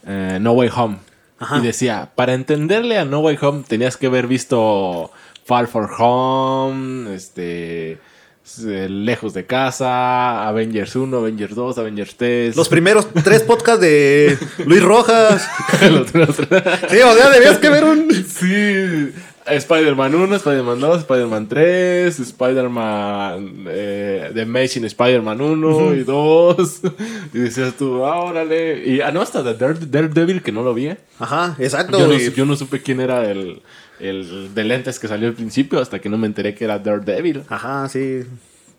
eh, 0.06 0.38
No 0.42 0.52
Way 0.54 0.70
Home. 0.76 0.98
Ajá. 1.40 1.58
Y 1.58 1.62
decía, 1.62 2.10
para 2.16 2.34
entenderle 2.34 2.98
a 2.98 3.06
No 3.06 3.20
Way 3.20 3.38
Home 3.42 3.64
tenías 3.68 3.98
que 3.98 4.08
haber 4.08 4.28
visto 4.28 5.12
Far 5.46 5.68
For 5.68 5.90
Home, 5.98 7.14
este, 7.16 7.92
eh, 7.94 8.88
Lejos 8.90 9.34
de 9.34 9.46
Casa, 9.46 10.48
Avengers 10.48 10.96
1, 10.96 11.18
Avengers 11.18 11.54
2, 11.56 11.78
Avengers 11.78 12.16
3. 12.18 12.56
Los 12.56 12.70
primeros 12.70 13.08
tres 13.24 13.44
podcasts 13.44 13.82
de 13.82 14.38
Luis 14.66 14.82
Rojas. 14.84 15.48
Sí, 15.80 16.98
o 17.00 17.14
sea, 17.16 17.30
debías 17.30 17.58
que 17.60 17.70
ver 17.70 17.84
un... 17.84 18.12
Sí, 18.12 19.14
Spider-Man 19.50 20.14
1, 20.16 20.36
Spider-Man 20.36 20.80
2, 20.80 20.98
Spider-Man 21.00 21.48
3, 21.48 22.20
Spider-Man 22.20 23.66
eh, 23.70 24.32
The 24.34 24.42
Amazing 24.42 24.86
Spider-Man 24.86 25.40
1 25.42 25.94
y 25.96 26.04
2. 26.04 26.82
Y 27.34 27.40
decías 27.40 27.74
tú, 27.76 28.06
ah, 28.06 28.22
órale. 28.22 28.84
Y 28.88 29.02
ah, 29.02 29.12
no, 29.12 29.22
hasta 29.22 29.44
The 29.44 29.54
Dare- 29.56 29.86
Daredevil 29.86 30.42
que 30.42 30.52
no 30.52 30.64
lo 30.64 30.74
vi. 30.74 30.88
¿eh? 30.88 30.98
Ajá, 31.20 31.56
exacto. 31.60 32.00
Yo 32.00 32.08
no, 32.08 32.18
yo 32.18 32.46
no 32.46 32.56
supe 32.56 32.82
quién 32.82 33.00
era 33.02 33.30
el, 33.30 33.62
el 34.00 34.54
de 34.54 34.64
lentes 34.64 35.00
que 35.00 35.08
salió 35.08 35.28
al 35.28 35.34
principio 35.34 35.80
hasta 35.80 36.00
que 36.00 36.10
no 36.10 36.18
me 36.18 36.28
enteré 36.28 36.56
que 36.56 36.64
era 36.66 36.80
Daredevil. 36.80 37.44
Ajá, 37.50 37.88
sí. 37.90 38.22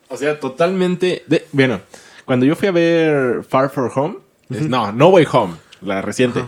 O 0.08 0.16
sea, 0.16 0.40
totalmente. 0.40 1.22
De, 1.26 1.46
bueno, 1.52 1.80
cuando 2.24 2.46
yo 2.46 2.56
fui 2.56 2.68
a 2.68 2.72
ver 2.72 3.44
Far 3.48 3.70
From 3.70 3.90
Home, 3.94 4.16
es- 4.50 4.68
no, 4.68 4.90
No 4.92 5.08
Way 5.08 5.26
Home, 5.32 5.54
la 5.82 6.00
reciente, 6.02 6.42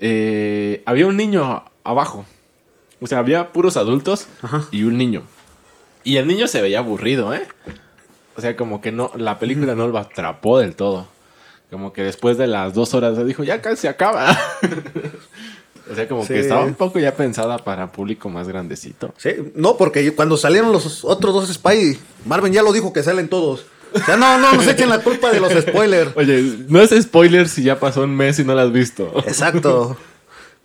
eh, 0.00 0.82
había 0.86 1.06
un 1.06 1.16
niño 1.16 1.64
abajo. 1.84 2.24
O 3.00 3.06
sea, 3.06 3.18
había 3.18 3.52
puros 3.52 3.76
adultos 3.76 4.26
y 4.70 4.82
un 4.84 4.98
niño. 4.98 5.22
Y 6.04 6.16
el 6.16 6.26
niño 6.26 6.48
se 6.48 6.60
veía 6.62 6.78
aburrido, 6.78 7.34
¿eh? 7.34 7.46
O 8.36 8.40
sea, 8.40 8.56
como 8.56 8.80
que 8.80 8.92
no, 8.92 9.10
la 9.16 9.38
película 9.38 9.74
no 9.74 9.88
lo 9.88 9.98
atrapó 9.98 10.58
del 10.58 10.74
todo. 10.76 11.06
Como 11.70 11.92
que 11.92 12.02
después 12.02 12.38
de 12.38 12.46
las 12.46 12.72
dos 12.74 12.94
horas 12.94 13.18
le 13.18 13.24
dijo, 13.24 13.44
ya 13.44 13.60
casi 13.60 13.82
se 13.82 13.88
acaba. 13.88 14.36
o 15.90 15.94
sea, 15.94 16.08
como 16.08 16.22
Sí. 16.22 16.28
que 16.34 16.40
estaba 16.40 16.64
un 16.64 16.74
poco 16.74 16.98
ya 16.98 17.14
pensada 17.14 17.58
para 17.58 17.92
público 17.92 18.28
más 18.30 18.48
grandecito. 18.48 19.12
Sí, 19.16 19.30
no, 19.54 19.76
porque 19.76 20.14
cuando 20.14 20.36
salieron 20.36 20.72
los 20.72 21.04
otros 21.04 21.34
dos 21.34 21.52
Spy, 21.52 21.98
Marvel 22.24 22.52
ya 22.52 22.62
lo 22.62 22.72
dijo 22.72 22.92
que 22.92 23.02
salen 23.02 23.28
todos. 23.28 23.66
O 23.94 23.98
sea, 24.00 24.16
no, 24.16 24.38
no 24.38 24.52
nos 24.52 24.66
echen 24.66 24.88
la 24.90 25.00
culpa 25.00 25.30
de 25.30 25.40
los 25.40 25.52
spoilers. 25.52 26.12
Oye, 26.16 26.42
no 26.68 26.80
es 26.80 26.90
spoiler 27.02 27.48
si 27.48 27.62
ya 27.62 27.78
pasó 27.80 28.02
un 28.02 28.14
mes 28.14 28.38
y 28.38 28.44
no 28.44 28.54
la 28.54 28.62
has 28.62 28.72
visto. 28.72 29.12
Exacto. 29.26 29.96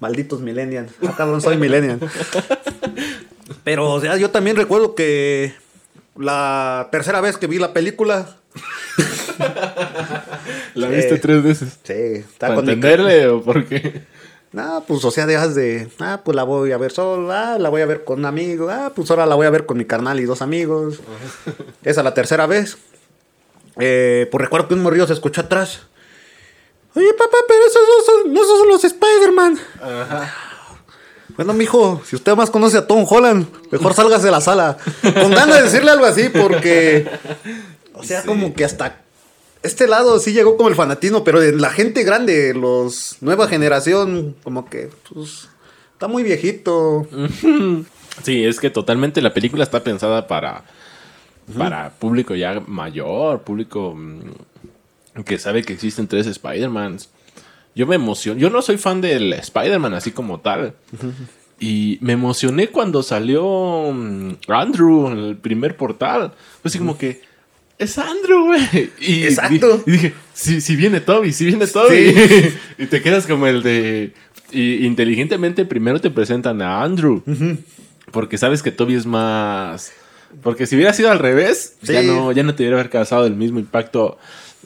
Malditos 0.04 0.42
millennials. 0.42 0.92
Ah, 1.08 1.14
cabrón, 1.16 1.40
soy 1.42 1.56
millennial. 1.56 1.98
Pero, 3.64 3.90
o 3.90 4.02
sea, 4.02 4.18
yo 4.18 4.30
también 4.32 4.58
recuerdo 4.58 4.96
que 4.96 5.54
la 6.18 6.90
tercera 6.92 7.22
vez 7.22 7.38
que 7.38 7.48
vi 7.48 7.58
la 7.58 7.72
película, 7.72 8.36
¿La 10.76 10.90
Sí. 10.90 10.96
viste 10.96 11.18
tres 11.20 11.42
veces? 11.42 11.80
sí, 11.84 11.94
está 11.94 12.48
¿Para 12.48 12.56
con 12.56 12.66
mi 12.66 12.74
entenderle 12.74 13.28
o 13.30 13.42
por 13.42 13.66
qué? 13.66 14.04
No, 14.52 14.84
pues, 14.86 15.04
o 15.06 15.12
sea, 15.12 15.26
dejas 15.26 15.56
de, 15.56 15.88
ah, 16.00 16.20
pues 16.26 16.36
la 16.36 16.44
voy 16.44 16.74
a 16.74 16.78
ver 16.78 16.92
solo, 16.92 17.32
ah, 17.32 17.58
la 17.58 17.70
voy 17.70 17.82
a 17.82 17.86
ver 17.86 18.04
con 18.04 18.20
un 18.20 18.26
amigo, 18.26 18.70
ah, 18.70 18.92
pues 18.94 19.10
ahora 19.10 19.26
la 19.26 19.36
voy 19.36 19.48
a 19.48 19.50
ver 19.50 19.66
con 19.66 19.78
mi 19.78 19.86
carnal 19.86 20.20
y 20.20 20.26
dos 20.26 20.42
amigos. 20.42 21.00
Esa 21.84 22.02
es 22.02 22.04
la 22.04 22.14
tercera 22.14 22.46
vez. 22.46 22.78
Eh, 23.80 24.28
pues 24.30 24.42
recuerdo 24.42 24.68
que 24.68 24.74
un 24.76 24.84
morrillo 24.84 25.08
se 25.08 25.14
escuchó 25.14 25.40
atrás. 25.42 25.88
Oye, 26.96 27.14
papá, 27.14 27.38
pero 27.48 27.66
esos 27.66 27.82
no 27.82 28.06
son, 28.06 28.34
no 28.34 28.44
esos 28.44 28.60
son 28.60 28.68
los 28.68 28.84
Spider-Man. 28.84 29.60
Bueno, 31.36 31.54
mijo, 31.54 32.02
si 32.06 32.16
usted 32.16 32.36
más 32.36 32.52
conoce 32.52 32.78
a 32.78 32.86
Tom 32.88 33.06
Holland, 33.10 33.48
mejor 33.72 33.94
sálgase 33.94 34.26
de 34.26 34.32
la 34.32 34.42
sala. 34.42 34.78
Con 35.02 35.32
ganas 35.32 35.58
de 35.58 35.64
decirle 35.64 35.92
algo 35.92 36.06
así, 36.06 36.30
porque. 36.30 37.10
O 37.94 38.04
sea, 38.04 38.24
como 38.24 38.54
que 38.54 38.66
hasta 38.66 39.04
este 39.64 39.88
lado 39.88 40.20
sí 40.20 40.34
llegó 40.34 40.58
como 40.58 40.70
el 40.70 40.76
fanatismo, 40.76 41.24
pero 41.24 41.40
de 41.40 41.54
la 41.54 41.70
gente 41.70 42.04
grande, 42.04 42.54
los 42.54 43.18
nueva 43.22 43.48
generación, 43.48 44.36
como 44.44 44.70
que, 44.70 44.90
pues, 45.12 45.48
está 45.94 46.08
muy 46.08 46.24
viejito. 46.24 47.08
Sí, 48.22 48.46
es 48.46 48.60
que 48.60 48.70
totalmente 48.70 49.24
la 49.24 49.34
película 49.34 49.64
está 49.64 49.84
pensada 49.84 50.28
para, 50.28 50.66
para 51.58 51.90
público 51.90 52.36
ya 52.36 52.62
mayor, 52.68 53.42
público 53.42 53.96
mm, 53.96 54.34
que 55.26 55.38
sabe 55.38 55.64
que 55.64 55.74
existen 55.74 56.08
tres 56.08 56.26
Spider-Mans. 56.26 57.10
Yo 57.76 57.88
me 57.88 57.96
emociono. 57.96 58.40
Yo 58.40 58.50
no 58.50 58.62
soy 58.62 58.78
fan 58.78 59.02
del 59.02 59.34
Spider-Man 59.34 59.94
así 59.94 60.12
como 60.12 60.40
tal. 60.40 60.76
Y 61.60 61.98
me 62.02 62.12
emocioné 62.14 62.68
cuando 62.68 63.04
salió 63.04 63.90
mm, 63.94 64.34
Andrew 64.50 65.08
en 65.08 65.18
el 65.18 65.38
primer 65.38 65.78
portal. 65.78 66.34
Fue 66.62 66.68
así 66.68 66.78
como 66.78 66.98
que. 66.98 67.22
Es 67.78 67.98
Andrew, 67.98 68.48
güey. 68.48 68.92
Y, 69.00 69.24
Exacto. 69.24 69.82
Y, 69.86 69.92
dije, 69.92 70.14
si, 70.34 70.60
si 70.60 70.76
viene 70.76 71.00
Toby, 71.00 71.32
si 71.32 71.46
viene 71.46 71.66
Toby. 71.68 72.12
Sí. 72.12 72.54
y 72.80 72.88
te 72.88 73.02
quedas 73.02 73.26
como 73.28 73.48
el 73.48 73.64
de. 73.64 74.14
Y 74.52 74.86
inteligentemente 74.86 75.64
primero 75.64 76.02
te 76.02 76.10
presentan 76.10 76.62
a 76.62 76.84
Andrew. 76.84 77.24
Porque 78.12 78.38
sabes 78.38 78.62
que 78.62 78.72
Toby 78.72 78.96
es 78.96 79.06
más. 79.06 79.94
Porque 80.42 80.66
si 80.66 80.76
hubiera 80.76 80.92
sido 80.92 81.12
al 81.12 81.20
revés, 81.20 81.78
ya, 81.82 82.02
no, 82.04 82.34
ya 82.34 82.44
no 82.44 82.56
te 82.56 82.64
hubiera 82.68 82.90
causado 82.90 83.26
el 83.26 83.36
mismo 83.36 83.60
impacto 83.60 84.18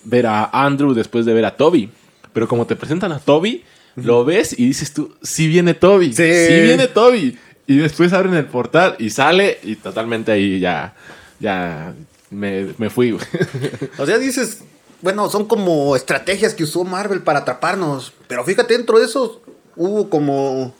ver 0.07 0.25
a 0.25 0.49
Andrew 0.53 0.93
después 0.93 1.25
de 1.25 1.33
ver 1.33 1.45
a 1.45 1.55
Toby. 1.55 1.89
Pero 2.33 2.47
como 2.47 2.65
te 2.65 2.75
presentan 2.75 3.11
a 3.11 3.19
Toby, 3.19 3.63
lo 3.95 4.23
ves 4.23 4.57
y 4.57 4.67
dices 4.67 4.93
tú, 4.93 5.13
sí 5.21 5.47
viene 5.47 5.73
Toby. 5.73 6.13
Sí. 6.13 6.47
Sí, 6.47 6.61
viene 6.61 6.87
Toby. 6.87 7.37
Y 7.67 7.77
después 7.77 8.13
abren 8.13 8.35
el 8.35 8.45
portal 8.45 8.95
y 8.99 9.09
sale 9.09 9.59
y 9.63 9.75
totalmente 9.75 10.31
ahí 10.31 10.59
ya. 10.59 10.95
Ya 11.39 11.93
me, 12.29 12.73
me 12.77 12.89
fui. 12.89 13.17
O 13.97 14.05
sea, 14.05 14.17
dices, 14.17 14.63
bueno, 15.01 15.29
son 15.29 15.45
como 15.45 15.95
estrategias 15.95 16.53
que 16.53 16.63
usó 16.63 16.83
Marvel 16.83 17.21
para 17.21 17.39
atraparnos. 17.39 18.13
Pero 18.27 18.43
fíjate, 18.43 18.77
dentro 18.77 18.99
de 18.99 19.05
eso 19.05 19.41
hubo 19.75 20.09
como 20.09 20.73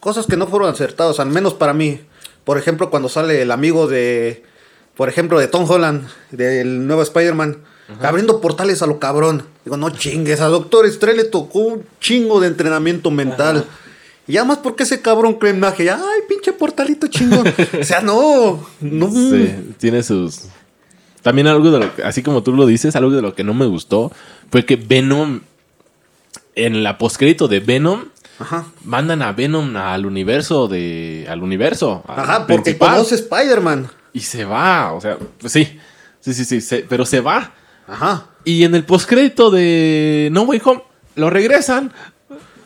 cosas 0.00 0.26
que 0.26 0.36
no 0.36 0.46
fueron 0.46 0.68
acertadas, 0.68 1.18
al 1.18 1.30
menos 1.30 1.54
para 1.54 1.72
mí. 1.72 2.00
Por 2.44 2.58
ejemplo, 2.58 2.90
cuando 2.90 3.08
sale 3.08 3.42
el 3.42 3.50
amigo 3.50 3.88
de, 3.88 4.44
por 4.94 5.08
ejemplo, 5.08 5.40
de 5.40 5.48
Tom 5.48 5.68
Holland, 5.68 6.06
del 6.30 6.86
nuevo 6.86 7.02
Spider-Man, 7.02 7.58
abriendo 8.02 8.40
portales 8.40 8.82
a 8.82 8.86
lo 8.86 8.98
cabrón. 8.98 9.44
Digo, 9.64 9.76
no 9.76 9.90
chingues, 9.90 10.40
a 10.40 10.46
Doctor 10.48 10.86
Strange 10.86 11.22
le 11.22 11.24
tocó 11.28 11.58
un 11.60 11.82
chingo 12.00 12.40
de 12.40 12.48
entrenamiento 12.48 13.10
mental. 13.10 13.64
Y 14.28 14.36
además, 14.38 14.58
porque 14.62 14.82
ese 14.82 15.00
cabrón 15.00 15.38
magia? 15.60 15.96
Ay, 15.96 16.20
pinche 16.28 16.52
portalito 16.52 17.06
chingón. 17.06 17.44
o 17.80 17.84
sea, 17.84 18.00
no, 18.00 18.66
no. 18.80 19.10
Sí, 19.10 19.74
tiene 19.78 20.02
sus. 20.02 20.46
También 21.22 21.46
algo 21.46 21.70
de 21.70 21.78
lo 21.80 21.94
que, 21.94 22.02
así 22.02 22.22
como 22.22 22.42
tú 22.42 22.52
lo 22.52 22.66
dices, 22.66 22.94
algo 22.96 23.10
de 23.10 23.22
lo 23.22 23.34
que 23.34 23.44
no 23.44 23.54
me 23.54 23.66
gustó 23.66 24.10
fue 24.50 24.64
que 24.64 24.76
Venom, 24.76 25.40
en 26.54 26.82
la 26.82 26.98
postcrédito 26.98 27.48
de 27.48 27.60
Venom, 27.60 28.04
Ajá. 28.38 28.66
mandan 28.84 29.22
a 29.22 29.32
Venom 29.32 29.76
al 29.76 30.06
universo 30.06 30.68
de. 30.68 31.26
al 31.28 31.42
universo. 31.42 32.02
al 32.08 32.20
Ajá, 32.20 32.46
porque 32.46 32.62
principal, 32.62 32.92
conoce 32.96 33.14
Spider-Man. 33.16 33.88
Y 34.12 34.20
se 34.20 34.44
va. 34.44 34.92
O 34.92 35.00
sea, 35.00 35.18
pues 35.38 35.52
sí. 35.52 35.78
Sí, 36.20 36.34
sí, 36.34 36.44
sí. 36.44 36.60
se- 36.60 36.84
pero 36.88 37.04
se 37.06 37.20
va. 37.20 37.54
Ajá. 37.88 38.26
Y 38.44 38.64
en 38.64 38.74
el 38.74 38.84
postcrédito 38.84 39.50
de 39.50 40.28
No 40.32 40.42
Way 40.42 40.60
Home 40.64 40.82
lo 41.16 41.30
regresan. 41.30 41.92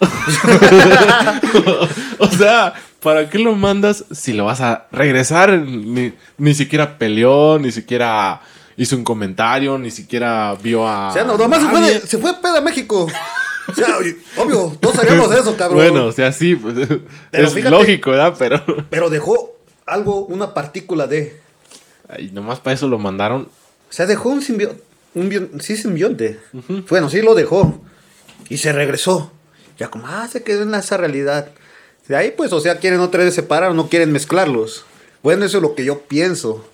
o 2.18 2.26
sea, 2.28 2.74
¿para 3.02 3.28
qué 3.28 3.38
lo 3.38 3.55
mandas 3.55 4.05
si 4.10 4.32
lo 4.32 4.44
vas 4.47 4.60
a 4.60 4.86
regresar? 4.92 5.51
Ni, 5.59 6.12
ni 6.38 6.55
siquiera 6.55 6.98
peleó, 6.98 7.59
ni 7.59 7.70
siquiera 7.72 8.40
hizo 8.76 8.97
un 8.97 9.05
comentario, 9.05 9.78
ni 9.78 9.90
siquiera 9.90 10.56
vio 10.62 10.86
a. 10.88 11.09
O 11.09 11.12
sea, 11.12 11.24
no, 11.24 11.36
nomás 11.36 11.62
se 11.62 11.68
fue, 11.68 11.80
de, 11.80 12.01
se 12.01 12.18
fue 12.18 12.34
pedo 12.40 12.56
a 12.56 12.60
México. 12.60 13.06
O 13.68 13.74
sea, 13.74 13.86
obvio, 14.38 14.76
todos 14.80 14.97
sabíamos 14.97 15.30
eso, 15.32 15.56
cabrón. 15.56 15.78
Bueno, 15.78 16.06
o 16.06 16.12
sea, 16.12 16.32
sí, 16.32 16.56
pues, 16.56 16.74
Pero 17.30 17.47
es 17.47 17.55
fíjate- 17.55 17.70
lógico, 17.70 18.10
¿verdad? 18.10 18.34
Pero. 18.38 18.62
Pero 18.88 19.10
dejó 19.10 19.52
algo, 19.86 20.24
una 20.26 20.55
partícula 20.55 21.06
de. 21.06 21.40
Ay, 22.09 22.30
nomás 22.32 22.59
para 22.59 22.74
eso 22.74 22.88
lo 22.88 22.98
mandaron. 22.98 23.42
O 23.42 23.92
sea, 23.92 24.06
dejó 24.06 24.30
un 24.30 24.42
simbionte. 24.42 24.82
Un 25.15 25.61
sí, 25.61 25.77
simbionte. 25.77 26.39
Bueno, 26.89 27.11
sí 27.11 27.20
lo 27.23 27.35
dejó. 27.35 27.81
Y 28.49 28.59
se 28.59 28.73
regresó. 28.73 29.32
Ya 29.78 29.89
como, 29.89 30.07
ah, 30.07 30.28
se 30.31 30.43
quedó 30.43 30.62
en 30.62 30.74
esa 30.74 30.97
realidad. 30.97 31.49
De 32.07 32.16
ahí, 32.16 32.35
pues, 32.37 32.53
o 32.53 32.61
sea, 32.61 32.78
quieren 32.78 33.01
otra 33.01 33.24
vez 33.24 33.35
separar, 33.35 33.74
no 33.74 33.89
quieren 33.89 34.12
mezclarlos. 34.12 34.85
Bueno, 35.23 35.45
eso 35.45 35.59
es 35.59 35.62
lo 35.62 35.74
que 35.74 35.85
yo 35.85 36.01
pienso. 36.03 36.65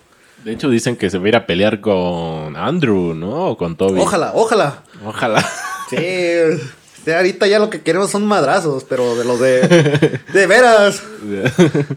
De 0.43 0.53
hecho, 0.53 0.69
dicen 0.69 0.95
que 0.95 1.09
se 1.09 1.17
va 1.17 1.25
a 1.25 1.27
ir 1.29 1.35
a 1.35 1.45
pelear 1.45 1.81
con 1.81 2.55
Andrew, 2.55 3.13
¿no? 3.13 3.49
O 3.49 3.57
con 3.57 3.75
Toby. 3.75 3.99
Ojalá, 3.99 4.31
ojalá. 4.33 4.83
Ojalá. 5.05 5.47
Sí, 5.89 5.95
o 5.95 7.05
sea, 7.05 7.17
ahorita 7.17 7.47
ya 7.47 7.59
lo 7.59 7.69
que 7.69 7.81
queremos 7.81 8.11
son 8.11 8.25
madrazos, 8.25 8.83
pero 8.83 9.15
de 9.15 9.25
los 9.25 9.39
de. 9.39 10.19
De 10.33 10.47
veras. 10.47 11.01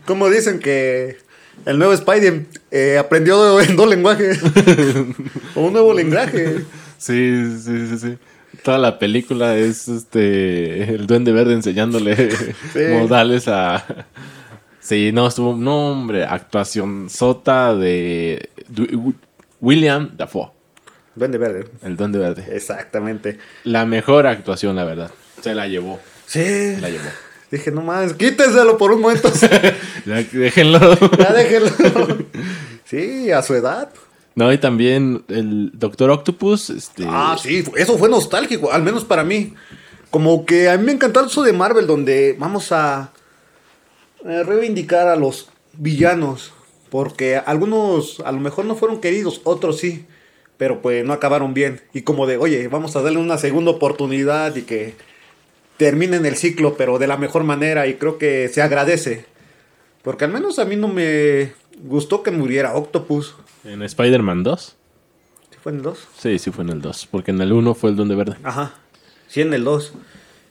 Como 0.07 0.31
dicen 0.31 0.61
que 0.61 1.19
el 1.67 1.79
nuevo 1.79 1.97
Spidey 1.97 2.47
eh, 2.71 2.99
aprendió 2.99 3.61
en 3.63 3.77
dos 3.77 3.89
lenguajes. 3.89 4.41
o 5.55 5.61
un 5.63 5.73
nuevo 5.73 5.93
lenguaje. 5.95 6.65
Sí, 6.99 7.59
sí, 7.63 7.87
sí, 7.89 7.99
sí. 7.99 8.19
Toda 8.63 8.79
la 8.79 8.99
película 8.99 9.57
es 9.57 9.89
este 9.89 10.93
el 10.95 11.07
duende 11.07 11.33
verde 11.33 11.55
enseñándole 11.55 12.29
modales 12.99 13.49
a 13.49 14.07
Sí, 14.81 15.13
no, 15.13 15.29
estuvo 15.29 15.55
no, 15.57 15.93
hombre, 15.93 16.25
actuación 16.25 17.09
sota 17.09 17.75
de 17.77 18.51
William 19.61 20.11
Dafoe, 20.17 20.51
Duende 21.15 21.39
verde. 21.39 21.67
el 21.83 21.97
duende 21.97 22.19
verde. 22.19 22.47
Exactamente. 22.55 23.39
La 23.65 23.85
mejor 23.87 24.27
actuación, 24.27 24.75
la 24.77 24.85
verdad. 24.85 25.11
Se 25.43 25.55
la 25.55 25.69
llevó, 25.69 26.01
Sí. 26.27 26.77
la 26.81 26.89
llevó. 26.89 27.05
Dije, 27.51 27.71
no 27.71 27.83
más, 27.83 28.13
quítenselo 28.15 28.79
por 28.79 28.93
un 28.93 29.01
momento. 29.01 29.31
Ya, 30.07 30.23
déjenlo. 30.23 30.99
ya 31.19 31.33
déjenlo. 31.33 32.19
sí, 32.85 33.31
a 33.31 33.43
su 33.43 33.55
edad. 33.55 33.91
No, 34.35 34.53
y 34.53 34.59
también 34.59 35.25
el 35.29 35.71
Doctor 35.75 36.11
Octopus, 36.11 36.71
este 36.71 37.05
Ah, 37.07 37.37
sí, 37.41 37.65
eso 37.77 37.99
fue 37.99 38.09
nostálgico, 38.09 38.73
al 38.73 38.83
menos 38.83 39.05
para 39.05 39.25
mí. 39.25 39.55
Como 40.11 40.47
que 40.47 40.69
a 40.69 40.79
mí 40.79 40.85
me 40.85 40.93
encantó 40.93 41.25
eso 41.25 41.43
de 41.43 41.53
Marvel, 41.53 41.87
donde 41.87 42.37
vamos 42.39 42.73
a 42.73 43.13
reivindicar 44.25 45.09
a 45.09 45.17
los 45.17 45.49
villanos. 45.75 46.53
Porque 46.89 47.37
algunos 47.37 48.21
a 48.21 48.33
lo 48.33 48.41
mejor 48.41 48.65
no 48.65 48.75
fueron 48.75 49.01
queridos, 49.01 49.41
otros 49.45 49.79
sí. 49.79 50.07
Pero 50.57 50.83
pues 50.83 51.05
no 51.05 51.13
acabaron 51.13 51.55
bien. 51.55 51.81
Y 51.93 52.03
como 52.03 52.27
de, 52.27 52.37
oye, 52.37 52.69
vamos 52.69 52.97
a 52.97 53.03
darle 53.03 53.19
una 53.19 53.39
segunda 53.39 53.71
oportunidad 53.71 54.55
y 54.57 54.63
que 54.63 54.95
terminen 55.81 56.27
el 56.27 56.37
ciclo, 56.37 56.77
pero 56.77 56.99
de 56.99 57.07
la 57.07 57.17
mejor 57.17 57.43
manera. 57.43 57.87
Y 57.87 57.95
creo 57.95 58.19
que 58.19 58.49
se 58.53 58.61
agradece. 58.61 59.25
Porque 60.03 60.27
al 60.27 60.31
menos 60.31 60.59
a 60.59 60.67
mí 60.67 60.77
no 60.77 60.89
me 60.89 61.55
gustó 61.83 62.23
que 62.23 62.31
muriera 62.31 62.75
Octopus. 62.75 63.35
¿En 63.65 63.83
Spider-Man 63.83 64.43
2? 64.43 64.77
¿Sí 65.51 65.57
fue 65.63 65.73
en 65.73 65.79
el 65.79 65.83
2? 65.83 65.99
Sí, 66.19 66.39
sí 66.39 66.51
fue 66.51 66.65
en 66.65 66.71
el 66.71 66.83
2. 66.83 67.09
Porque 67.11 67.31
en 67.31 67.41
el 67.41 67.51
1 67.55 67.75
fue 67.75 67.89
el 67.91 67.97
Duende 67.97 68.15
Verde. 68.15 68.37
Ajá. 68.45 68.75
Sí, 69.27 69.41
en 69.41 69.55
el 69.55 69.65
2. 69.65 69.95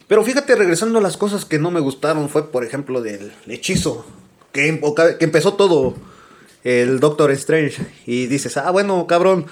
Pero 0.07 0.23
fíjate, 0.23 0.55
regresando 0.55 0.97
a 0.97 1.01
las 1.03 1.15
cosas 1.15 1.45
que 1.45 1.59
no 1.59 1.69
me 1.69 1.79
gustaron, 1.79 2.27
fue 2.29 2.51
por 2.51 2.65
ejemplo 2.65 3.01
del 3.01 3.31
hechizo. 3.47 4.07
Que, 4.51 4.67
em- 4.67 4.81
que 5.19 5.25
empezó 5.25 5.53
todo 5.53 5.93
el 6.63 6.99
Doctor 6.99 7.29
Strange. 7.31 7.85
Y 8.07 8.25
dices, 8.25 8.57
ah, 8.57 8.71
bueno, 8.71 9.05
cabrón, 9.05 9.45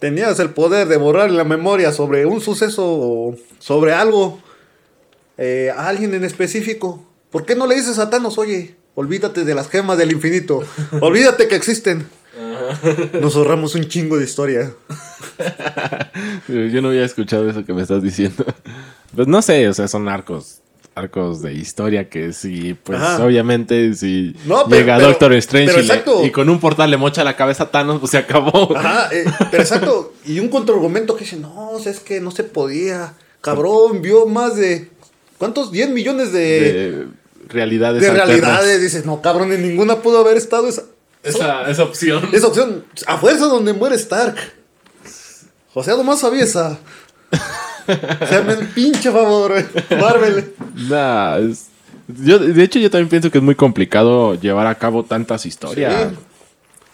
tenías 0.00 0.40
el 0.40 0.50
poder 0.50 0.88
de 0.88 0.96
borrar 0.96 1.30
la 1.30 1.44
memoria 1.44 1.92
sobre 1.92 2.24
un 2.24 2.40
suceso 2.40 2.82
o 2.86 3.36
sobre 3.58 3.92
algo. 3.92 4.40
Eh, 5.38 5.70
a 5.74 5.88
alguien 5.88 6.12
en 6.14 6.24
específico. 6.24 7.02
¿Por 7.30 7.44
qué 7.46 7.54
no 7.54 7.66
le 7.66 7.74
dices 7.76 7.98
a 7.98 8.10
Thanos, 8.10 8.36
oye, 8.38 8.74
olvídate 8.94 9.44
de 9.44 9.54
las 9.54 9.68
gemas 9.68 9.96
del 9.98 10.12
infinito? 10.12 10.62
Olvídate 11.00 11.48
que 11.48 11.56
existen. 11.56 12.06
Nos 13.20 13.34
ahorramos 13.36 13.74
un 13.74 13.86
chingo 13.88 14.18
de 14.18 14.24
historia. 14.24 14.72
Yo 16.48 16.82
no 16.82 16.88
había 16.88 17.04
escuchado 17.04 17.48
eso 17.48 17.64
que 17.64 17.72
me 17.72 17.82
estás 17.82 18.02
diciendo. 18.02 18.44
Pues 19.14 19.26
no 19.26 19.40
sé, 19.42 19.68
o 19.68 19.74
sea, 19.74 19.88
son 19.88 20.08
arcos. 20.08 20.60
Arcos 20.94 21.42
de 21.42 21.52
historia 21.54 22.08
que 22.08 22.32
sí, 22.32 22.76
pues 22.82 22.98
Ajá. 23.00 23.24
obviamente 23.24 23.94
si 23.94 24.34
No, 24.46 24.64
pero- 24.68 24.80
llega 24.80 24.96
pero- 24.96 25.08
Doctor 25.10 25.32
Strange 25.34 25.68
pero 25.68 25.78
y, 25.80 25.86
le- 25.86 25.88
exacto. 25.94 26.24
y 26.26 26.30
con 26.32 26.48
un 26.48 26.58
portal 26.58 26.90
le 26.90 26.96
mocha 26.96 27.22
la 27.22 27.36
cabeza 27.36 27.64
a 27.64 27.70
Thanos, 27.70 28.00
pues 28.00 28.10
se 28.10 28.18
acabó. 28.18 28.76
Ajá, 28.76 29.08
eh, 29.12 29.24
pero 29.50 29.62
exacto. 29.62 30.12
Y 30.26 30.40
un 30.40 30.48
contraargumento 30.48 31.14
que 31.14 31.24
dice, 31.24 31.36
no, 31.36 31.70
o 31.70 31.78
sea, 31.78 31.92
es 31.92 32.00
que 32.00 32.20
no 32.20 32.30
se 32.32 32.42
podía. 32.44 33.14
Cabrón, 33.40 34.02
vio 34.02 34.26
más 34.26 34.56
de... 34.56 34.90
¿Cuántos? 35.38 35.70
10 35.72 35.90
millones 35.90 36.32
de, 36.32 36.40
de, 36.40 36.90
De 36.92 37.06
realidades 37.48 38.02
alternas. 38.08 38.26
realidades. 38.28 38.82
Dices, 38.82 39.06
no, 39.06 39.22
cabrón, 39.22 39.52
en 39.52 39.62
ninguna 39.62 40.02
pudo 40.02 40.18
haber 40.20 40.36
estado 40.36 40.68
esa, 40.68 40.82
Esa, 41.22 41.70
esa 41.70 41.84
opción. 41.84 42.28
esa 42.32 42.48
opción. 42.48 42.84
A 43.06 43.16
fuerza 43.18 43.46
donde 43.46 43.72
muere 43.72 43.94
Stark. 43.96 44.36
O 45.74 45.82
sea, 45.84 45.96
nomás 45.96 46.20
sabía 46.20 46.42
esa. 46.44 46.78
O 47.86 48.26
sea, 48.26 48.42
me 48.42 48.56
pinche 48.56 49.10
favor, 49.10 49.54
Marvel. 49.98 50.52
Nah, 50.88 51.38
es- 51.38 51.66
yo, 52.08 52.38
de 52.38 52.62
hecho, 52.62 52.78
yo 52.78 52.90
también 52.90 53.08
pienso 53.10 53.30
que 53.30 53.38
es 53.38 53.44
muy 53.44 53.54
complicado 53.54 54.34
llevar 54.34 54.66
a 54.66 54.74
cabo 54.76 55.04
tantas 55.04 55.44
historias. 55.46 56.12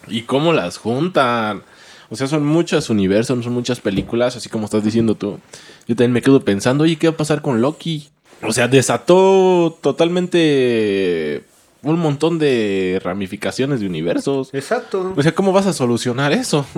¿Y 0.07 0.21
cómo 0.23 0.53
las 0.53 0.77
juntan? 0.77 1.63
O 2.09 2.15
sea, 2.15 2.27
son 2.27 2.45
muchos 2.45 2.89
universos, 2.89 3.43
son 3.43 3.53
muchas 3.53 3.79
películas, 3.79 4.35
así 4.35 4.49
como 4.49 4.65
estás 4.65 4.83
diciendo 4.83 5.15
tú. 5.15 5.39
Yo 5.87 5.95
también 5.95 6.11
me 6.11 6.21
quedo 6.21 6.43
pensando, 6.45 6.83
oye, 6.83 6.97
¿qué 6.97 7.07
va 7.07 7.13
a 7.13 7.17
pasar 7.17 7.41
con 7.41 7.61
Loki? 7.61 8.09
O 8.47 8.53
sea, 8.53 8.67
desató 8.67 9.77
totalmente 9.81 11.43
un 11.81 11.99
montón 11.99 12.39
de 12.39 12.99
ramificaciones 13.03 13.79
de 13.79 13.87
universos. 13.87 14.49
Exacto. 14.53 15.13
O 15.15 15.21
sea, 15.21 15.33
¿cómo 15.35 15.51
vas 15.51 15.67
a 15.67 15.73
solucionar 15.73 16.31
eso? 16.33 16.65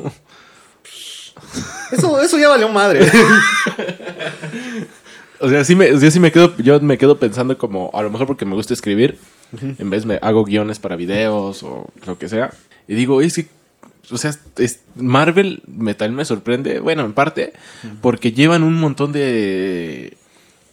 Eso, 1.92 2.20
eso 2.20 2.38
ya 2.40 2.50
valió 2.50 2.68
madre. 2.68 3.00
O 5.40 5.48
sea, 5.50 5.64
sí 5.64 5.76
me, 5.76 5.92
o 5.94 6.00
sea, 6.00 6.10
sí 6.10 6.20
me 6.20 6.32
quedo, 6.32 6.56
yo 6.58 6.80
me 6.80 6.98
quedo 6.98 7.20
pensando 7.20 7.56
como, 7.60 7.92
a 7.94 8.02
lo 8.02 8.10
mejor 8.10 8.26
porque 8.26 8.44
me 8.44 8.56
gusta 8.56 8.74
escribir, 8.74 9.20
en 9.62 9.90
vez 9.92 10.04
me 10.04 10.18
hago 10.24 10.44
guiones 10.44 10.80
para 10.80 10.96
videos 10.96 11.62
o 11.62 11.88
lo 12.08 12.18
que 12.18 12.28
sea. 12.28 12.50
Y 12.88 12.96
digo, 12.96 13.22
es 13.22 13.36
que, 13.36 13.48
o 14.10 14.18
sea, 14.18 14.32
es- 14.58 14.80
Marvel 14.96 15.62
me, 15.68 15.94
también 15.94 16.16
me 16.16 16.26
sorprende, 16.26 16.80
bueno, 16.80 17.06
en 17.06 17.14
parte, 17.14 17.54
porque 18.02 18.32
llevan 18.32 18.64
un 18.64 18.80
montón 18.80 19.12
de, 19.12 20.17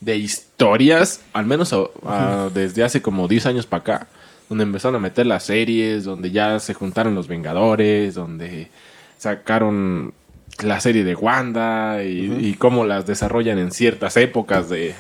de 0.05 0.17
historias, 0.17 1.21
al 1.33 1.47
menos 1.47 1.73
a- 1.73 1.87
a- 2.07 2.51
desde 2.51 2.85
hace 2.85 3.01
como 3.03 3.29
10 3.29 3.47
años 3.47 3.67
para 3.67 3.81
acá, 3.81 4.07
donde 4.49 4.65
empezaron 4.65 4.97
a 4.97 4.99
meter 5.01 5.27
las 5.27 5.45
series, 5.45 6.05
donde 6.05 6.31
ya 6.31 6.59
se 6.61 6.75
juntaron 6.75 7.15
los 7.15 7.29
Vengadores, 7.29 8.15
donde 8.15 8.69
sacaron 9.19 10.13
la 10.63 10.81
serie 10.81 11.03
de 11.05 11.15
Wanda 11.15 12.03
y, 12.05 12.33
y 12.49 12.55
cómo 12.55 12.85
las 12.85 13.07
desarrollan 13.07 13.59
en 13.59 13.73
ciertas 13.73 14.17
épocas 14.17 14.69
de, 14.69 14.95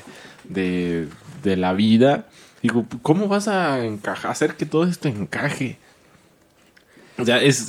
de, 0.48 1.08
de 1.42 1.56
la 1.56 1.72
vida. 1.74 2.26
Digo, 2.62 2.86
¿cómo 3.02 3.28
vas 3.28 3.46
a 3.48 3.80
hacer 4.24 4.54
que 4.56 4.64
todo 4.66 4.84
esto 4.84 5.08
encaje? 5.08 5.76
O 7.16 7.24
sea, 7.24 7.42
es, 7.42 7.68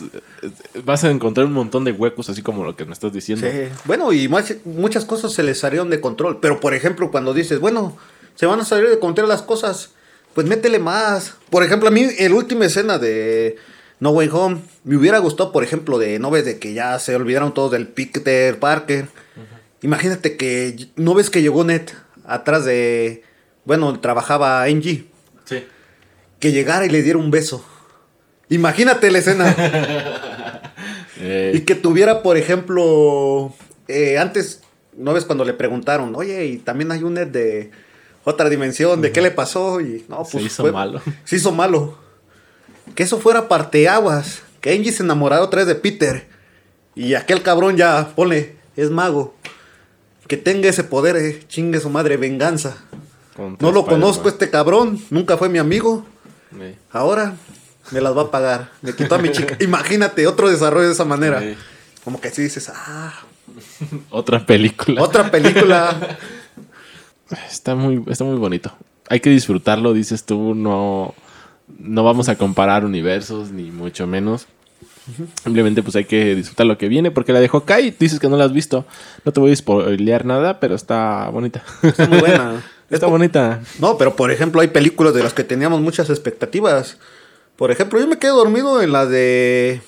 vas 0.84 1.04
a 1.04 1.12
encontrar 1.12 1.46
un 1.46 1.54
montón 1.54 1.84
de 1.84 1.92
huecos, 1.92 2.30
así 2.30 2.42
como 2.42 2.64
lo 2.64 2.76
que 2.76 2.86
me 2.86 2.94
estás 2.94 3.14
diciendo. 3.14 3.48
Sí. 3.50 3.70
Bueno, 3.86 4.12
y 4.12 4.28
más- 4.28 4.56
muchas 4.66 5.06
cosas 5.06 5.34
se 5.34 5.44
les 5.44 5.60
salieron 5.60 5.90
de 5.90 6.02
control. 6.02 6.40
Pero, 6.40 6.60
por 6.60 6.74
ejemplo, 6.74 7.12
cuando 7.12 7.34
dices, 7.34 7.60
bueno, 7.60 7.96
se 8.36 8.48
van 8.48 8.60
a 8.60 8.66
salir 8.66 8.90
de 8.90 8.98
control 9.00 9.30
las 9.30 9.44
cosas, 9.44 9.92
pues 10.34 10.48
métele 10.48 10.80
más. 10.80 11.36
Por 11.52 11.64
ejemplo, 11.64 11.90
a 11.90 11.92
mí, 11.92 12.08
en 12.18 12.32
la 12.32 12.38
última 12.38 12.66
escena 12.66 12.98
de 12.98 13.58
No 14.00 14.10
Way 14.12 14.30
Home, 14.34 14.62
me 14.84 14.98
hubiera 14.98 15.20
gustado, 15.20 15.52
por 15.52 15.64
ejemplo, 15.64 16.00
de 16.00 16.18
no 16.18 16.32
ves 16.32 16.46
de 16.46 16.58
que 16.58 16.74
ya 16.74 16.98
se 17.00 17.16
olvidaron 17.16 17.54
todos 17.54 17.72
del 17.72 17.88
Peter 17.88 18.58
Parker. 18.60 19.08
Imagínate 19.82 20.38
que 20.38 20.88
no 20.96 21.14
ves 21.14 21.30
que 21.30 21.42
llegó 21.44 21.64
Ned 21.64 21.84
atrás 22.26 22.66
de. 22.66 23.24
Bueno, 23.66 24.00
trabajaba 24.00 24.64
Angie. 24.64 25.06
Sí. 25.46 25.64
Que 26.40 26.52
llegara 26.52 26.86
y 26.86 26.90
le 26.90 27.04
diera 27.04 27.20
un 27.20 27.30
beso. 27.32 27.64
Imagínate 28.50 29.12
la 29.12 29.20
escena. 29.20 29.56
Eh, 31.18 31.54
Y 31.56 31.62
que 31.62 31.76
tuviera, 31.76 32.22
por 32.22 32.36
ejemplo, 32.36 33.54
eh, 33.88 34.18
antes, 34.18 34.62
¿no 34.98 35.14
ves 35.14 35.24
cuando 35.24 35.46
le 35.46 35.54
preguntaron, 35.54 36.14
oye, 36.14 36.46
y 36.46 36.58
también 36.58 36.92
hay 36.92 37.04
un 37.04 37.14
Ned 37.14 37.28
de 37.28 37.72
otra 38.26 38.50
dimensión, 38.50 39.02
¿de 39.02 39.14
qué 39.14 39.22
le 39.22 39.32
pasó? 39.32 39.80
Y 39.80 40.04
no, 40.10 40.26
Se 40.26 40.34
pues 40.34 40.46
hizo 40.48 40.64
fue- 40.64 40.72
malo. 40.74 41.02
Se 41.24 41.38
hizo 41.38 41.54
malo. 41.54 41.98
Que 42.96 43.04
eso 43.04 43.18
fuera 43.20 43.48
parteaguas. 43.48 44.42
Que 44.60 44.74
Angie 44.74 44.92
se 44.92 45.04
enamorara 45.04 45.42
otra 45.44 45.60
vez 45.60 45.68
de 45.68 45.76
Peter. 45.76 46.28
Y 46.96 47.14
aquel 47.14 47.42
cabrón 47.42 47.78
ya, 47.78 48.10
ponle, 48.16 48.56
es 48.76 48.90
mago. 48.92 49.36
Que 50.28 50.36
tenga 50.38 50.68
ese 50.70 50.84
poder, 50.84 51.16
eh, 51.16 51.44
chingue 51.48 51.80
su 51.80 51.90
madre, 51.90 52.18
venganza. 52.18 52.76
contra 53.38 53.66
No 53.66 53.74
lo 53.74 53.86
conozco 53.86 54.28
este 54.28 54.50
cabrón, 54.50 55.00
nunca 55.12 55.38
fue 55.38 55.48
mi 55.50 55.60
amigo. 55.60 56.06
Eh, 56.60 56.76
Ahora 56.92 57.36
me 57.92 58.02
las 58.02 58.16
va 58.16 58.24
a 58.24 58.32
pagar. 58.32 58.72
Me 58.82 58.94
quitó 58.94 59.16
a 59.16 59.18
mi 59.18 59.32
chica. 59.32 59.58
Imagínate 59.64 60.28
otro 60.28 60.50
desarrollo 60.50 60.88
de 60.88 60.94
esa 60.94 61.06
manera. 61.06 61.40
Sí. 61.40 61.56
Como 62.04 62.22
que 62.22 62.30
si 62.30 62.44
dices, 62.44 62.72
ah, 62.74 63.14
Otra 64.10 64.46
película. 64.46 65.02
otra 65.02 65.30
película. 65.32 66.18
Está 67.50 67.74
muy, 67.74 68.04
está 68.06 68.24
muy 68.24 68.38
bonito. 68.38 68.72
Hay 69.10 69.20
que 69.20 69.32
disfrutarlo, 69.32 69.94
dices 69.94 70.26
tú, 70.26 70.54
no, 70.54 71.16
no 71.80 72.04
vamos 72.04 72.30
a 72.30 72.38
comparar 72.38 72.86
universos, 72.86 73.50
ni 73.50 73.72
mucho 73.72 74.06
menos. 74.06 74.46
Simplemente 75.44 75.82
pues 75.82 75.96
hay 75.96 76.06
que 76.06 76.36
disfrutar 76.36 76.68
lo 76.68 76.78
que 76.78 76.88
viene, 76.88 77.10
porque 77.10 77.34
la 77.34 77.40
de 77.40 77.50
Hawkeye 77.50 77.96
dices 78.00 78.20
que 78.20 78.30
no 78.30 78.38
la 78.38 78.46
has 78.46 78.54
visto. 78.54 78.86
No 79.24 79.32
te 79.32 79.40
voy 79.40 79.52
a 79.52 79.56
spoilear 79.56 80.24
nada, 80.24 80.60
pero 80.60 80.76
está 80.76 81.28
bonita. 81.30 81.64
Está 81.82 82.08
muy 82.08 82.20
buena. 82.20 82.64
está 82.92 83.08
bonita. 83.08 83.62
No, 83.80 83.98
pero 83.98 84.16
por 84.16 84.30
ejemplo, 84.30 84.62
hay 84.62 84.68
películas 84.68 85.16
de 85.16 85.24
las 85.24 85.34
que 85.34 85.44
teníamos 85.44 85.82
muchas 85.82 86.12
expectativas. 86.12 87.00
Por 87.56 87.72
ejemplo, 87.72 88.00
yo 88.00 88.08
me 88.08 88.18
quedé 88.18 88.32
dormido 88.32 88.82
en 88.82 88.92
la 88.92 89.06
de 89.06 89.82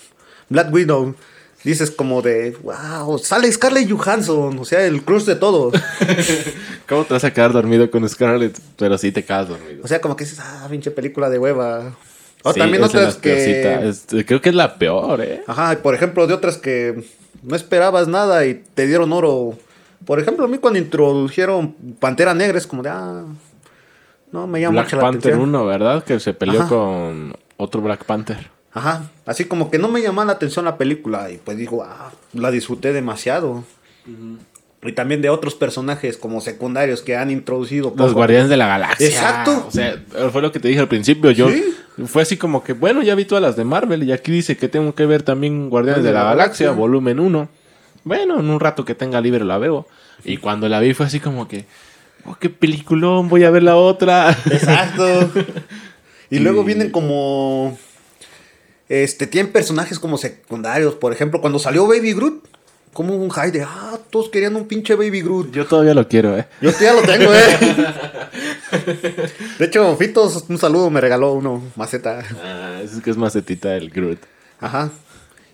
Black 0.50 0.72
Widow. 0.74 1.16
Dices 1.64 1.92
como 1.92 2.22
de, 2.22 2.56
wow, 2.64 3.18
sale 3.18 3.52
Scarlett 3.52 3.92
Johansson, 3.92 4.58
o 4.60 4.64
sea, 4.64 4.86
el 4.86 5.04
crush 5.04 5.24
de 5.26 5.36
todos. 5.36 5.74
¿Cómo 6.88 7.04
te 7.04 7.14
vas 7.14 7.24
a 7.26 7.34
quedar 7.34 7.52
dormido 7.52 7.90
con 7.92 8.08
Scarlett? 8.08 8.58
Pero 8.78 8.98
sí 8.98 9.12
te 9.12 9.26
quedas 9.26 9.50
dormido. 9.50 9.82
O 9.84 9.88
sea, 9.88 10.00
como 10.00 10.16
que 10.16 10.24
dices, 10.24 10.40
ah, 10.40 10.68
pinche 10.70 10.92
película 10.92 11.30
de 11.30 11.40
hueva. 11.40 11.94
O 12.44 12.54
Sí, 12.54 12.60
también 12.60 12.84
otras 12.84 13.16
que... 13.16 13.90
Es- 13.90 14.06
creo 14.26 14.40
que 14.40 14.50
es 14.50 14.56
la 14.56 14.76
peor, 14.78 15.20
¿eh? 15.22 15.44
Ajá, 15.48 15.74
y 15.74 15.78
por 15.78 15.94
ejemplo, 15.96 16.26
de 16.28 16.36
otras 16.36 16.58
que 16.58 17.04
no 17.44 17.56
esperabas 17.56 18.08
nada 18.08 18.46
y 18.46 18.64
te 18.74 18.88
dieron 18.88 19.12
oro. 19.12 19.58
Por 20.06 20.20
ejemplo, 20.20 20.46
a 20.46 20.48
mí 20.48 20.60
cuando 20.60 20.80
introdujeron 20.80 21.74
Pantera 22.00 22.34
Negra 22.34 22.58
es 22.60 22.68
como 22.68 22.84
de, 22.84 22.90
ah, 22.90 23.26
no 24.32 24.48
me 24.48 24.62
llama 24.62 24.74
Black 24.74 24.86
mucho 24.86 24.96
la 24.98 25.02
Panther 25.02 25.34
atención. 25.34 25.50
1, 25.50 25.66
¿verdad? 25.66 26.04
Que 26.04 26.20
se 26.22 26.34
peleó 26.34 26.62
Ajá. 26.62 26.70
con 26.70 27.36
otro 27.58 27.82
Black 27.82 28.06
Panther. 28.06 28.50
Ajá, 28.74 29.10
así 29.26 29.46
como 29.46 29.72
que 29.72 29.80
no 29.80 29.88
me 29.88 30.02
llamaba 30.02 30.28
la 30.28 30.34
atención 30.34 30.66
la 30.66 30.78
película 30.78 31.32
y 31.32 31.38
pues 31.38 31.58
digo, 31.58 31.84
ah, 31.84 32.12
la 32.34 32.52
disfruté 32.52 32.94
demasiado. 32.94 33.64
Y 34.84 34.92
también 34.94 35.22
de 35.22 35.30
otros 35.30 35.56
personajes 35.56 36.18
como 36.18 36.40
secundarios 36.40 37.02
que 37.02 37.18
han 37.18 37.32
introducido. 37.32 37.94
Los. 37.98 38.14
Guardianes 38.14 38.50
de 38.50 38.58
la 38.58 38.68
Galaxia. 38.68 39.08
Exacto. 39.08 39.66
O 39.68 39.72
sea, 39.72 40.02
fue 40.32 40.42
lo 40.42 40.52
que 40.52 40.60
te 40.60 40.68
dije 40.68 40.80
al 40.80 40.88
principio. 40.88 41.32
Yo 41.32 41.50
Sí. 41.50 41.64
fue 42.06 42.22
así 42.22 42.38
como 42.38 42.64
que, 42.64 42.74
bueno, 42.74 43.02
ya 43.02 43.16
vi 43.16 43.26
todas 43.26 43.42
las 43.42 43.56
de 43.56 43.64
Marvel 43.64 44.04
y 44.04 44.12
aquí 44.12 44.32
dice 44.32 44.56
que 44.56 44.70
tengo 44.70 44.94
que 44.94 45.06
ver 45.08 45.24
también 45.24 45.70
Guardianes 45.70 46.04
de 46.04 46.12
la, 46.14 46.24
Galaxia, 46.24 46.72
volumen 46.72 47.20
1. 47.20 47.50
Bueno, 48.04 48.40
en 48.40 48.50
un 48.50 48.60
rato 48.60 48.86
que 48.86 48.94
tenga 48.96 49.20
libre 49.20 49.44
la 49.44 49.58
veo. 49.58 49.88
Y 50.24 50.38
cuando 50.38 50.70
la 50.70 50.80
vi 50.80 50.94
fue 50.94 51.08
así 51.08 51.20
como 51.20 51.48
que, 51.48 51.66
oh, 52.26 52.36
qué 52.36 52.50
peliculón, 52.50 53.28
voy 53.28 53.44
a 53.44 53.50
ver 53.50 53.64
la 53.64 53.76
otra. 53.76 54.30
Exacto. 54.52 55.32
y 56.30 56.40
luego 56.40 56.64
vienen 56.64 56.92
como 56.92 57.78
este, 58.90 59.28
tienen 59.28 59.52
personajes 59.52 60.00
como 60.00 60.18
secundarios. 60.18 60.96
Por 60.96 61.12
ejemplo, 61.14 61.42
cuando 61.42 61.60
salió 61.60 61.88
Baby 61.88 62.14
Groot, 62.14 62.44
como 62.94 63.16
un 63.16 63.30
high 63.30 63.52
de, 63.52 63.64
ah, 63.64 64.00
todos 64.10 64.30
querían 64.30 64.56
un 64.56 64.68
pinche 64.68 64.96
Baby 64.96 65.22
Groot. 65.22 65.52
Yo 65.52 65.66
todavía 65.66 65.94
lo 65.94 66.08
quiero, 66.08 66.38
¿eh? 66.38 66.48
Yo 66.62 66.72
ya 66.80 66.94
lo 66.94 67.02
tengo, 67.02 67.34
¿eh? 67.34 67.58
de 69.60 69.66
hecho, 69.66 69.96
Fitos, 69.98 70.46
un 70.48 70.58
saludo, 70.58 70.90
me 70.90 71.02
regaló 71.02 71.34
uno, 71.34 71.62
maceta. 71.76 72.24
Ah, 72.44 72.82
es 72.84 73.02
que 73.02 73.12
es 73.12 73.18
macetita 73.18 73.76
el 73.76 73.90
Groot. 73.90 74.20
Ajá. 74.60 74.90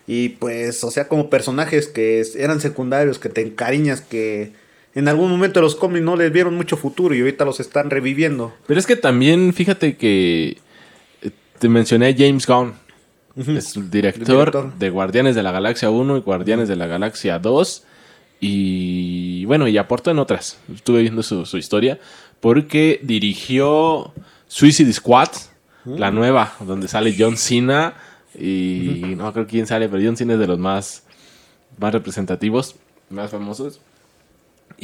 Y 0.06 0.30
pues, 0.30 0.84
o 0.84 0.92
sea, 0.92 1.08
como 1.08 1.30
personajes 1.30 1.88
que 1.88 2.24
eran 2.38 2.62
secundarios, 2.62 3.20
que 3.20 3.30
te 3.30 3.42
encariñas, 3.42 4.02
que 4.02 4.54
en 4.96 5.08
algún 5.08 5.30
momento 5.30 5.62
los 5.62 5.76
cómics 5.76 6.04
no 6.04 6.16
les 6.16 6.32
vieron 6.32 6.56
mucho 6.56 6.78
futuro 6.78 7.16
y 7.16 7.22
ahorita 7.22 7.46
los 7.46 7.60
están 7.60 7.90
reviviendo. 7.90 8.54
Pero 8.68 8.80
es 8.80 8.86
que 8.86 8.96
también, 8.96 9.54
fíjate 9.54 9.98
que 9.98 10.58
eh, 11.22 11.32
te 11.60 11.70
mencioné 11.70 12.16
James 12.18 12.46
Gunn. 12.46 12.74
Es 13.36 13.76
el 13.76 13.90
director, 13.90 14.76
de 14.76 14.90
Guardianes 14.92 15.36
de 15.36 15.42
la 15.42 15.52
Galaxia 15.52 15.90
1 15.90 16.18
y 16.18 16.20
Guardianes 16.22 16.68
de 16.68 16.76
la 16.76 16.86
Galaxia 16.86 17.40
2. 17.40 17.84
Y 18.40 19.46
bueno, 19.46 19.68
y 19.68 19.78
aportó 19.80 20.12
en 20.12 20.20
otras. 20.20 20.60
Estuve 20.72 21.02
viendo 21.02 21.24
su, 21.24 21.58
historia. 21.58 22.00
Porque 22.40 23.00
dirigió 23.02 24.14
Suicide 24.48 24.94
Squad, 24.94 25.30
la 25.86 26.12
nueva, 26.12 26.54
donde 26.60 26.88
sale 26.88 27.16
John 27.18 27.38
Cena. 27.38 27.96
Y 28.38 29.16
no 29.18 29.34
creo 29.34 29.48
quién 29.48 29.66
sale, 29.66 29.90
pero 29.90 30.04
John 30.06 30.18
Cena 30.18 30.34
es 30.34 30.40
de 30.40 30.48
los 30.48 30.60
más, 30.60 31.04
más 31.80 31.92
representativos, 31.92 32.76
más 33.10 33.32
famosos. 33.32 33.80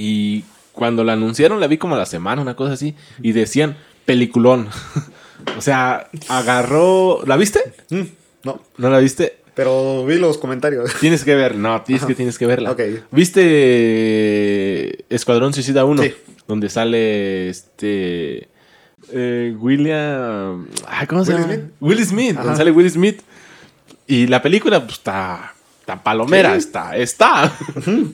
Y 0.01 0.45
cuando 0.71 1.03
la 1.03 1.11
anunciaron, 1.11 1.59
la 1.59 1.67
vi 1.67 1.77
como 1.77 1.95
a 1.95 1.97
la 1.97 2.05
semana, 2.05 2.41
una 2.41 2.55
cosa 2.55 2.71
así. 2.73 2.95
Y 3.21 3.33
decían, 3.33 3.75
peliculón. 4.05 4.69
o 5.57 5.61
sea, 5.61 6.09
agarró. 6.29 7.21
¿La 7.25 7.35
viste? 7.35 7.59
Mm, 7.89 8.03
no. 8.45 8.61
¿No 8.77 8.89
la 8.89 8.99
viste? 8.99 9.39
Pero 9.55 10.05
vi 10.05 10.15
los 10.17 10.37
comentarios. 10.37 10.95
Tienes 11.01 11.25
que 11.25 11.35
ver, 11.35 11.55
no, 11.55 11.81
tienes 11.81 12.05
que 12.05 12.15
tienes 12.15 12.37
que 12.37 12.45
verla. 12.45 12.77
¿Viste 13.11 15.03
Escuadrón 15.13 15.53
Suicida 15.53 15.83
1? 15.83 16.01
Sí. 16.01 16.13
Donde 16.47 16.69
sale 16.69 17.49
este. 17.49 18.47
Eh, 19.11 19.53
William. 19.59 20.65
¿Cómo 21.09 21.25
se 21.25 21.33
llama? 21.33 21.43
Smith. 21.43 21.59
Will 21.81 22.05
Smith. 22.05 22.37
Donde 22.37 22.55
sale 22.55 22.71
Will 22.71 22.89
Smith. 22.89 23.19
Y 24.07 24.27
la 24.27 24.41
película, 24.41 24.79
pues 24.79 24.93
está 24.93 25.55
palomera, 25.97 26.55
está, 26.55 26.95
está. 26.95 27.51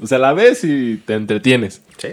o 0.01 0.07
sea, 0.07 0.17
la 0.17 0.33
ves 0.33 0.63
y 0.63 0.97
te 0.97 1.13
entretienes. 1.13 1.81
Sí. 1.97 2.09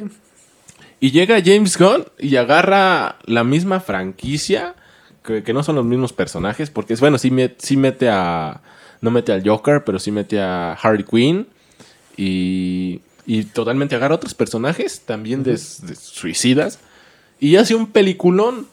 Y 1.03 1.11
llega 1.11 1.43
James 1.45 1.77
Gunn 1.77 2.05
y 2.17 2.37
agarra 2.37 3.17
la 3.25 3.43
misma 3.43 3.81
franquicia, 3.81 4.77
que, 5.25 5.53
no 5.53 5.65
son 5.65 5.75
los 5.75 5.85
mismos 5.85 6.13
personajes, 6.13 6.71
porque 6.71 6.95
es 6.95 7.01
bueno, 7.01 7.19
sí, 7.19 7.33
mete 7.33 8.09
a. 8.09 8.61
No 9.01 9.11
mete 9.11 9.33
al 9.33 9.43
Joker, 9.45 9.83
pero 9.83 9.99
sí 9.99 10.13
mete 10.13 10.41
a 10.41 10.75
Harley 10.75 11.03
Quinn. 11.05 11.49
Y, 12.17 13.01
y 13.27 13.43
totalmente 13.47 13.97
agarra 13.97 14.15
otros 14.15 14.35
personajes, 14.35 15.01
también 15.01 15.43
de, 15.43 15.59
suicidas. 15.59 16.79
Y 17.41 17.57
hace 17.57 17.75
un 17.75 17.89
peliculón. 17.89 18.69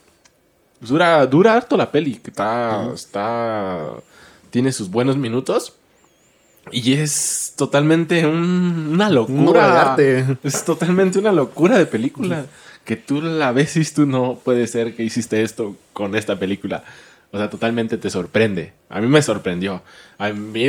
Dura, 0.78 1.26
dura 1.26 1.54
harto 1.54 1.76
la 1.76 1.90
peli. 1.90 2.20
Está, 2.24 2.92
está. 2.94 3.88
Tiene 4.50 4.70
sus 4.70 4.88
buenos 4.88 5.16
minutos. 5.16 5.74
Y 6.72 6.94
es 6.94 7.54
totalmente 7.56 8.26
una 8.26 9.10
locura. 9.10 9.96
Es 10.42 10.64
totalmente 10.64 11.18
una 11.18 11.32
locura 11.32 11.78
de 11.78 11.86
película. 11.86 12.46
Que 12.84 12.96
tú 12.96 13.20
la 13.20 13.52
ves 13.52 13.76
y 13.76 13.84
tú 13.84 14.06
no 14.06 14.38
puede 14.42 14.66
ser 14.66 14.94
que 14.94 15.02
hiciste 15.02 15.42
esto 15.42 15.76
con 15.92 16.14
esta 16.16 16.38
película. 16.38 16.84
O 17.32 17.38
sea, 17.38 17.48
totalmente 17.48 17.96
te 17.96 18.10
sorprende. 18.10 18.72
A 18.88 19.00
mí 19.00 19.06
me 19.06 19.22
sorprendió. 19.22 19.82
A 20.18 20.30
mí, 20.30 20.66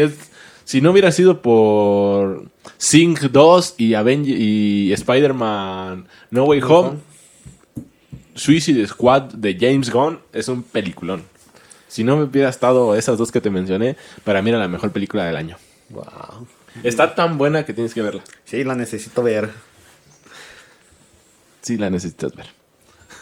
si 0.64 0.82
no 0.82 0.92
hubiera 0.92 1.12
sido 1.12 1.42
por 1.42 2.46
Sing 2.78 3.18
2 3.32 3.76
y, 3.78 3.96
y 3.96 4.94
Spider-Man 4.94 6.06
No 6.30 6.44
Way 6.44 6.62
Home, 6.62 6.98
Suicide 8.36 8.88
Squad 8.88 9.34
de 9.34 9.58
James 9.60 9.90
Gunn 9.90 10.20
es 10.34 10.48
un 10.48 10.64
peliculón. 10.64 11.24
Si 11.88 12.04
no 12.04 12.16
me 12.16 12.24
hubiera 12.24 12.50
estado 12.50 12.96
esas 12.96 13.18
dos 13.18 13.32
que 13.32 13.42
te 13.42 13.50
mencioné, 13.50 13.98
para 14.24 14.42
mí 14.42 14.50
era 14.50 14.60
la 14.60 14.68
mejor 14.68 14.92
película 14.92 15.26
del 15.26 15.36
año. 15.36 15.58
Wow. 15.92 16.48
Está 16.84 17.16
tan 17.16 17.38
buena 17.38 17.66
que 17.66 17.74
tienes 17.74 17.94
que 17.94 18.02
verla. 18.02 18.24
Sí, 18.46 18.64
la 18.64 18.76
necesito 18.76 19.24
ver. 19.24 19.52
Sí, 21.62 21.78
la 21.78 21.90
necesitas 21.90 22.34
ver. 22.36 22.48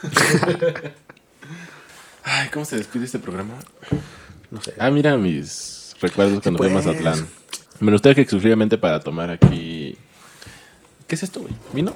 Ay, 2.23 2.49
¿cómo 2.49 2.65
se 2.65 2.77
despide 2.77 3.05
este 3.05 3.19
programa? 3.19 3.55
No 4.51 4.61
sé. 4.61 4.73
Ah, 4.79 4.91
mira 4.91 5.17
mis 5.17 5.95
recuerdos 5.99 6.41
cuando 6.41 6.57
fui 6.59 6.67
a 6.67 6.73
Mazatlán. 6.73 7.27
Me 7.79 7.91
los 7.91 8.01
traje 8.01 8.21
exclusivamente 8.21 8.77
para 8.77 8.99
tomar 8.99 9.29
aquí. 9.29 9.97
¿Qué 11.07 11.15
es 11.15 11.23
esto, 11.23 11.41
güey? 11.41 11.53
¿Vino? 11.73 11.93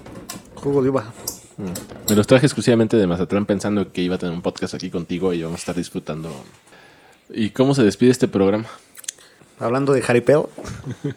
Jugo 0.55 0.81
de 0.81 0.89
uva. 0.89 1.13
Mm. 1.57 2.09
Me 2.09 2.15
los 2.15 2.25
traje 2.25 2.45
exclusivamente 2.45 2.97
de 2.97 3.05
Mazatlán 3.05 3.45
pensando 3.45 3.91
que 3.91 4.01
iba 4.01 4.15
a 4.15 4.17
tener 4.17 4.33
un 4.33 4.41
podcast 4.41 4.73
aquí 4.73 4.89
contigo 4.89 5.33
y 5.33 5.39
íbamos 5.39 5.59
a 5.59 5.61
estar 5.61 5.75
disfrutando. 5.75 6.31
¿Y 7.29 7.51
cómo 7.51 7.75
se 7.75 7.83
despide 7.83 8.11
este 8.11 8.27
programa? 8.27 8.65
Hablando 9.59 9.93
de 9.93 10.01
jaripeo. 10.01 10.49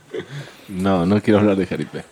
no, 0.68 1.06
no 1.06 1.20
quiero 1.22 1.40
hablar 1.40 1.56
de 1.56 1.66
jaripeo. 1.66 2.02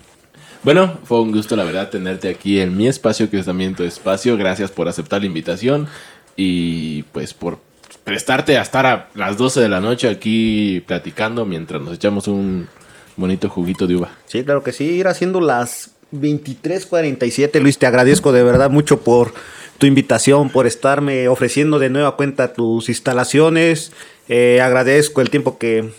Bueno, 0.62 0.98
fue 1.04 1.20
un 1.20 1.30
gusto, 1.30 1.56
la 1.56 1.64
verdad, 1.64 1.90
tenerte 1.90 2.28
aquí 2.28 2.58
en 2.58 2.76
mi 2.76 2.88
espacio, 2.88 3.28
que 3.28 3.38
es 3.38 3.46
también 3.46 3.74
tu 3.74 3.84
espacio. 3.84 4.36
Gracias 4.38 4.70
por 4.70 4.88
aceptar 4.88 5.20
la 5.20 5.26
invitación 5.26 5.88
y 6.36 7.02
pues 7.04 7.34
por 7.34 7.58
prestarte 8.02 8.56
a 8.56 8.62
estar 8.62 8.86
a 8.86 9.08
las 9.14 9.36
12 9.36 9.60
de 9.60 9.68
la 9.68 9.80
noche 9.80 10.08
aquí 10.08 10.82
platicando 10.86 11.44
mientras 11.44 11.82
nos 11.82 11.94
echamos 11.94 12.28
un 12.28 12.68
bonito 13.16 13.48
juguito 13.48 13.86
de 13.86 13.96
uva. 13.96 14.10
Sí, 14.26 14.42
claro 14.42 14.62
que 14.62 14.72
sí, 14.72 14.84
ir 14.84 15.06
haciendo 15.06 15.40
las 15.40 15.90
23:47. 16.12 17.60
Luis, 17.60 17.78
te 17.78 17.86
agradezco 17.86 18.32
de 18.32 18.42
verdad 18.42 18.70
mucho 18.70 19.00
por 19.00 19.34
tu 19.78 19.86
invitación, 19.86 20.50
por 20.50 20.66
estarme 20.66 21.28
ofreciendo 21.28 21.78
de 21.78 21.90
nueva 21.90 22.16
cuenta 22.16 22.52
tus 22.52 22.88
instalaciones. 22.88 23.92
Eh, 24.28 24.60
agradezco 24.62 25.20
el 25.20 25.30
tiempo 25.30 25.58
que 25.58 25.92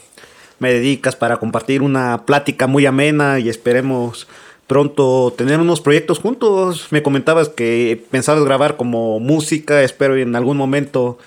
me 0.59 0.73
dedicas 0.73 1.15
para 1.15 1.37
compartir 1.37 1.81
una 1.81 2.25
plática 2.25 2.67
muy 2.67 2.85
amena 2.85 3.39
y 3.39 3.49
esperemos 3.49 4.27
pronto 4.67 5.33
tener 5.37 5.59
unos 5.59 5.81
proyectos 5.81 6.19
juntos. 6.19 6.87
Me 6.91 7.03
comentabas 7.03 7.49
que 7.49 8.03
pensabas 8.11 8.43
grabar 8.43 8.77
como 8.77 9.19
música, 9.19 9.83
espero 9.83 10.15
en 10.15 10.35
algún 10.35 10.57
momento 10.57 11.17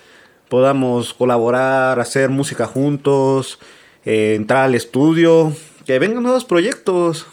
podamos 0.48 1.14
colaborar, 1.14 2.00
hacer 2.00 2.30
música 2.30 2.66
juntos, 2.66 3.58
eh, 4.04 4.34
entrar 4.34 4.64
al 4.64 4.74
estudio, 4.74 5.54
que 5.86 5.98
vengan 5.98 6.22
nuevos 6.22 6.44
proyectos. 6.44 7.26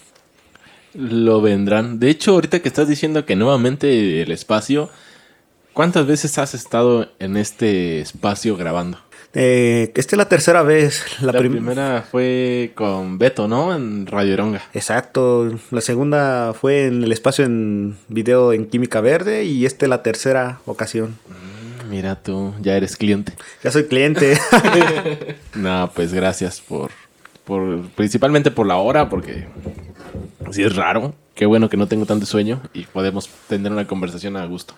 Lo 0.93 1.41
vendrán. 1.41 1.99
De 1.99 2.09
hecho, 2.09 2.31
ahorita 2.31 2.61
que 2.61 2.69
estás 2.69 2.87
diciendo 2.87 3.25
que 3.25 3.35
nuevamente 3.35 4.21
el 4.21 4.31
espacio, 4.31 4.89
¿cuántas 5.73 6.07
veces 6.07 6.37
has 6.37 6.53
estado 6.53 7.09
en 7.19 7.35
este 7.35 7.99
espacio 7.99 8.55
grabando? 8.55 8.99
Eh, 9.35 9.91
esta 9.95 10.15
es 10.15 10.17
la 10.17 10.29
tercera 10.29 10.63
vez. 10.63 11.03
La, 11.21 11.33
primera 11.33 12.05
fue 12.09 12.71
con 12.73 13.17
Beto, 13.17 13.49
¿no? 13.49 13.75
En 13.75 14.07
Radio 14.07 14.33
Eronga. 14.33 14.63
Exacto. 14.73 15.51
La 15.71 15.81
segunda 15.81 16.53
fue 16.53 16.85
en 16.85 17.03
el 17.03 17.11
espacio 17.11 17.43
en 17.43 17.97
video 18.07 18.53
en 18.53 18.65
Química 18.65 19.01
Verde 19.01 19.43
y 19.43 19.65
esta 19.65 19.85
es 19.85 19.89
la 19.89 20.03
tercera 20.03 20.59
ocasión. 20.65 21.17
Mm, 21.27 21.89
mira 21.89 22.15
tú, 22.15 22.53
ya 22.61 22.77
eres 22.77 22.95
cliente. 22.95 23.33
Ya 23.61 23.71
soy 23.71 23.83
cliente. 23.83 24.39
no, 25.53 25.91
pues 25.93 26.13
gracias 26.13 26.61
por, 26.61 26.91
por, 27.43 27.81
principalmente 27.89 28.51
por 28.51 28.65
la 28.65 28.77
hora, 28.77 29.09
porque 29.09 29.47
sí 30.51 30.63
es 30.63 30.73
raro. 30.77 31.13
Qué 31.33 31.45
bueno 31.45 31.67
que 31.67 31.75
no 31.75 31.87
tengo 31.87 32.05
tanto 32.05 32.25
sueño 32.25 32.61
y 32.73 32.83
podemos 32.83 33.29
tener 33.49 33.69
una 33.69 33.85
conversación 33.85 34.37
a 34.37 34.45
gusto. 34.45 34.75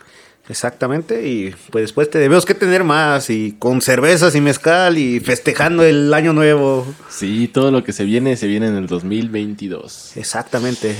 Exactamente, 0.50 1.28
y 1.28 1.54
pues 1.72 1.84
después 1.84 2.10
te 2.10 2.20
debemos 2.20 2.46
que 2.46 2.54
tener 2.54 2.84
más, 2.84 3.30
y 3.30 3.56
con 3.60 3.82
cervezas 3.82 4.34
y 4.36 4.42
mezcal, 4.42 4.98
y 4.98 5.20
festejando 5.20 5.84
el 5.84 6.14
año 6.14 6.32
nuevo. 6.32 6.88
Sí, 7.10 7.50
todo 7.54 7.70
lo 7.72 7.84
que 7.84 7.92
se 7.92 8.06
viene, 8.06 8.38
se 8.38 8.48
viene 8.48 8.68
en 8.68 8.76
el 8.76 8.88
2022. 8.88 10.16
Exactamente. 10.16 10.96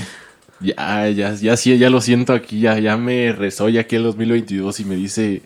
Ya, 0.60 1.08
ya, 1.08 1.34
ya, 1.34 1.56
sí, 1.56 1.78
ya 1.78 1.88
lo 1.88 2.00
siento 2.00 2.32
aquí, 2.32 2.60
ya, 2.60 2.78
ya 2.78 2.96
me 2.96 3.34
ya 3.48 3.80
aquí 3.80 3.96
el 3.96 4.02
2022 4.02 4.80
y 4.80 4.84
me 4.84 4.96
dice, 4.96 5.42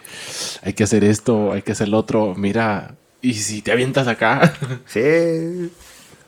hay 0.63 0.73
que 0.73 0.85
hacer 0.85 1.05
esto, 1.05 1.53
hay 1.53 1.63
que 1.63 1.73
hacer 1.73 1.89
lo 1.89 1.99
otro, 1.99 2.35
mira, 2.35 2.95
y 3.21 3.35
si 3.35 3.63
te 3.63 3.73
avientas 3.73 4.09
acá. 4.09 4.55
Sí. 4.87 5.71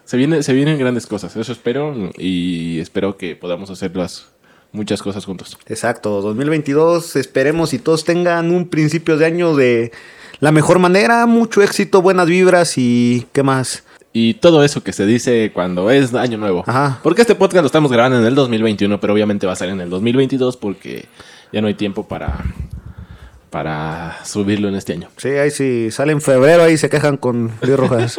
Se, 0.04 0.18
viene, 0.18 0.42
se 0.42 0.52
vienen 0.52 0.78
grandes 0.78 1.06
cosas, 1.06 1.34
eso 1.34 1.50
espero, 1.50 2.12
y 2.18 2.78
espero 2.78 3.16
que 3.16 3.34
podamos 3.36 3.70
hacerlas 3.70 4.26
muchas 4.74 5.02
cosas 5.02 5.24
juntos. 5.24 5.56
Exacto, 5.66 6.20
2022, 6.20 7.16
esperemos 7.16 7.72
y 7.72 7.78
todos 7.78 8.04
tengan 8.04 8.50
un 8.50 8.68
principio 8.68 9.16
de 9.16 9.24
año 9.24 9.54
de 9.54 9.92
la 10.40 10.52
mejor 10.52 10.78
manera, 10.78 11.24
mucho 11.26 11.62
éxito, 11.62 12.02
buenas 12.02 12.26
vibras 12.26 12.76
y 12.76 13.26
qué 13.32 13.42
más. 13.42 13.84
Y 14.12 14.34
todo 14.34 14.62
eso 14.62 14.82
que 14.82 14.92
se 14.92 15.06
dice 15.06 15.50
cuando 15.54 15.90
es 15.90 16.14
año 16.14 16.38
nuevo. 16.38 16.64
Ajá. 16.66 17.00
Porque 17.02 17.22
este 17.22 17.34
podcast 17.34 17.62
lo 17.62 17.66
estamos 17.66 17.90
grabando 17.90 18.18
en 18.18 18.26
el 18.26 18.34
2021, 18.34 19.00
pero 19.00 19.12
obviamente 19.12 19.46
va 19.46 19.54
a 19.54 19.56
salir 19.56 19.74
en 19.74 19.80
el 19.80 19.90
2022 19.90 20.56
porque 20.56 21.06
ya 21.52 21.60
no 21.60 21.68
hay 21.68 21.74
tiempo 21.74 22.06
para 22.06 22.44
para 23.54 24.18
subirlo 24.24 24.66
en 24.68 24.74
este 24.74 24.94
año. 24.94 25.08
Sí, 25.16 25.28
ahí 25.28 25.48
sí 25.52 25.92
sale 25.92 26.10
en 26.10 26.20
febrero, 26.20 26.64
ahí 26.64 26.76
se 26.76 26.90
quejan 26.90 27.16
con 27.16 27.52
Luis 27.62 27.76
Rojas. 27.76 28.18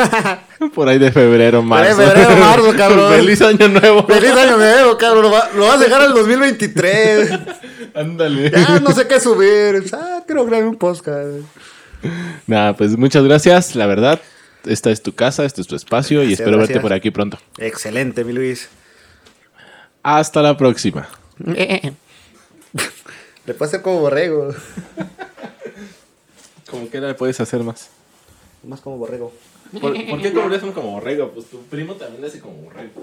Por 0.74 0.90
ahí 0.90 0.98
de 0.98 1.10
febrero, 1.10 1.62
marzo. 1.62 1.96
Por 1.96 2.04
ahí 2.04 2.10
de 2.10 2.26
febrero, 2.26 2.40
marzo, 2.44 2.74
cabrón. 2.76 3.12
Feliz 3.16 3.40
año 3.40 3.66
nuevo. 3.68 4.06
Feliz 4.06 4.30
año 4.32 4.58
nuevo, 4.58 4.98
cabrón. 4.98 5.22
Lo, 5.22 5.30
va- 5.30 5.48
lo 5.56 5.64
vas 5.68 5.76
a 5.76 5.84
dejar 5.84 6.02
al 6.02 6.12
2023. 6.12 7.30
Ándale. 7.94 8.50
Ya 8.50 8.78
no 8.80 8.92
sé 8.92 9.06
qué 9.08 9.18
subir. 9.18 9.84
Ah, 9.94 10.20
quiero 10.26 10.44
grabar 10.44 10.68
un 10.68 10.76
podcast. 10.76 11.28
Nada, 12.46 12.76
pues 12.76 12.94
muchas 12.98 13.24
gracias, 13.24 13.74
la 13.74 13.86
verdad. 13.86 14.20
Esta 14.66 14.90
es 14.90 15.02
tu 15.02 15.14
casa, 15.14 15.46
este 15.46 15.62
es 15.62 15.66
tu 15.66 15.76
espacio 15.76 16.18
y 16.22 16.26
Gracias, 16.26 16.40
espero 16.40 16.58
verte 16.58 16.80
por 16.80 16.92
aquí 16.92 17.10
pronto. 17.10 17.38
Excelente, 17.56 18.22
mi 18.22 18.34
Luis. 18.34 18.68
Hasta 20.02 20.42
la 20.42 20.58
próxima. 20.58 21.08
Le 23.48 23.54
puedo 23.54 23.66
hacer 23.66 23.80
como 23.80 24.00
borrego. 24.00 24.54
Como 26.70 26.90
que 26.90 27.00
le 27.00 27.14
puedes 27.14 27.40
hacer 27.40 27.62
más. 27.62 27.88
Más 28.62 28.82
como 28.82 28.98
borrego. 28.98 29.32
¿Por, 29.80 29.94
¿por 30.06 30.20
qué 30.20 30.34
como 30.34 30.50
le 30.50 30.56
hacen 30.56 30.72
como 30.72 30.90
borrego? 30.90 31.30
Pues 31.30 31.46
tu 31.46 31.62
primo 31.62 31.94
también 31.94 32.20
le 32.20 32.26
hace 32.26 32.40
como 32.40 32.56
borrego. 32.56 33.00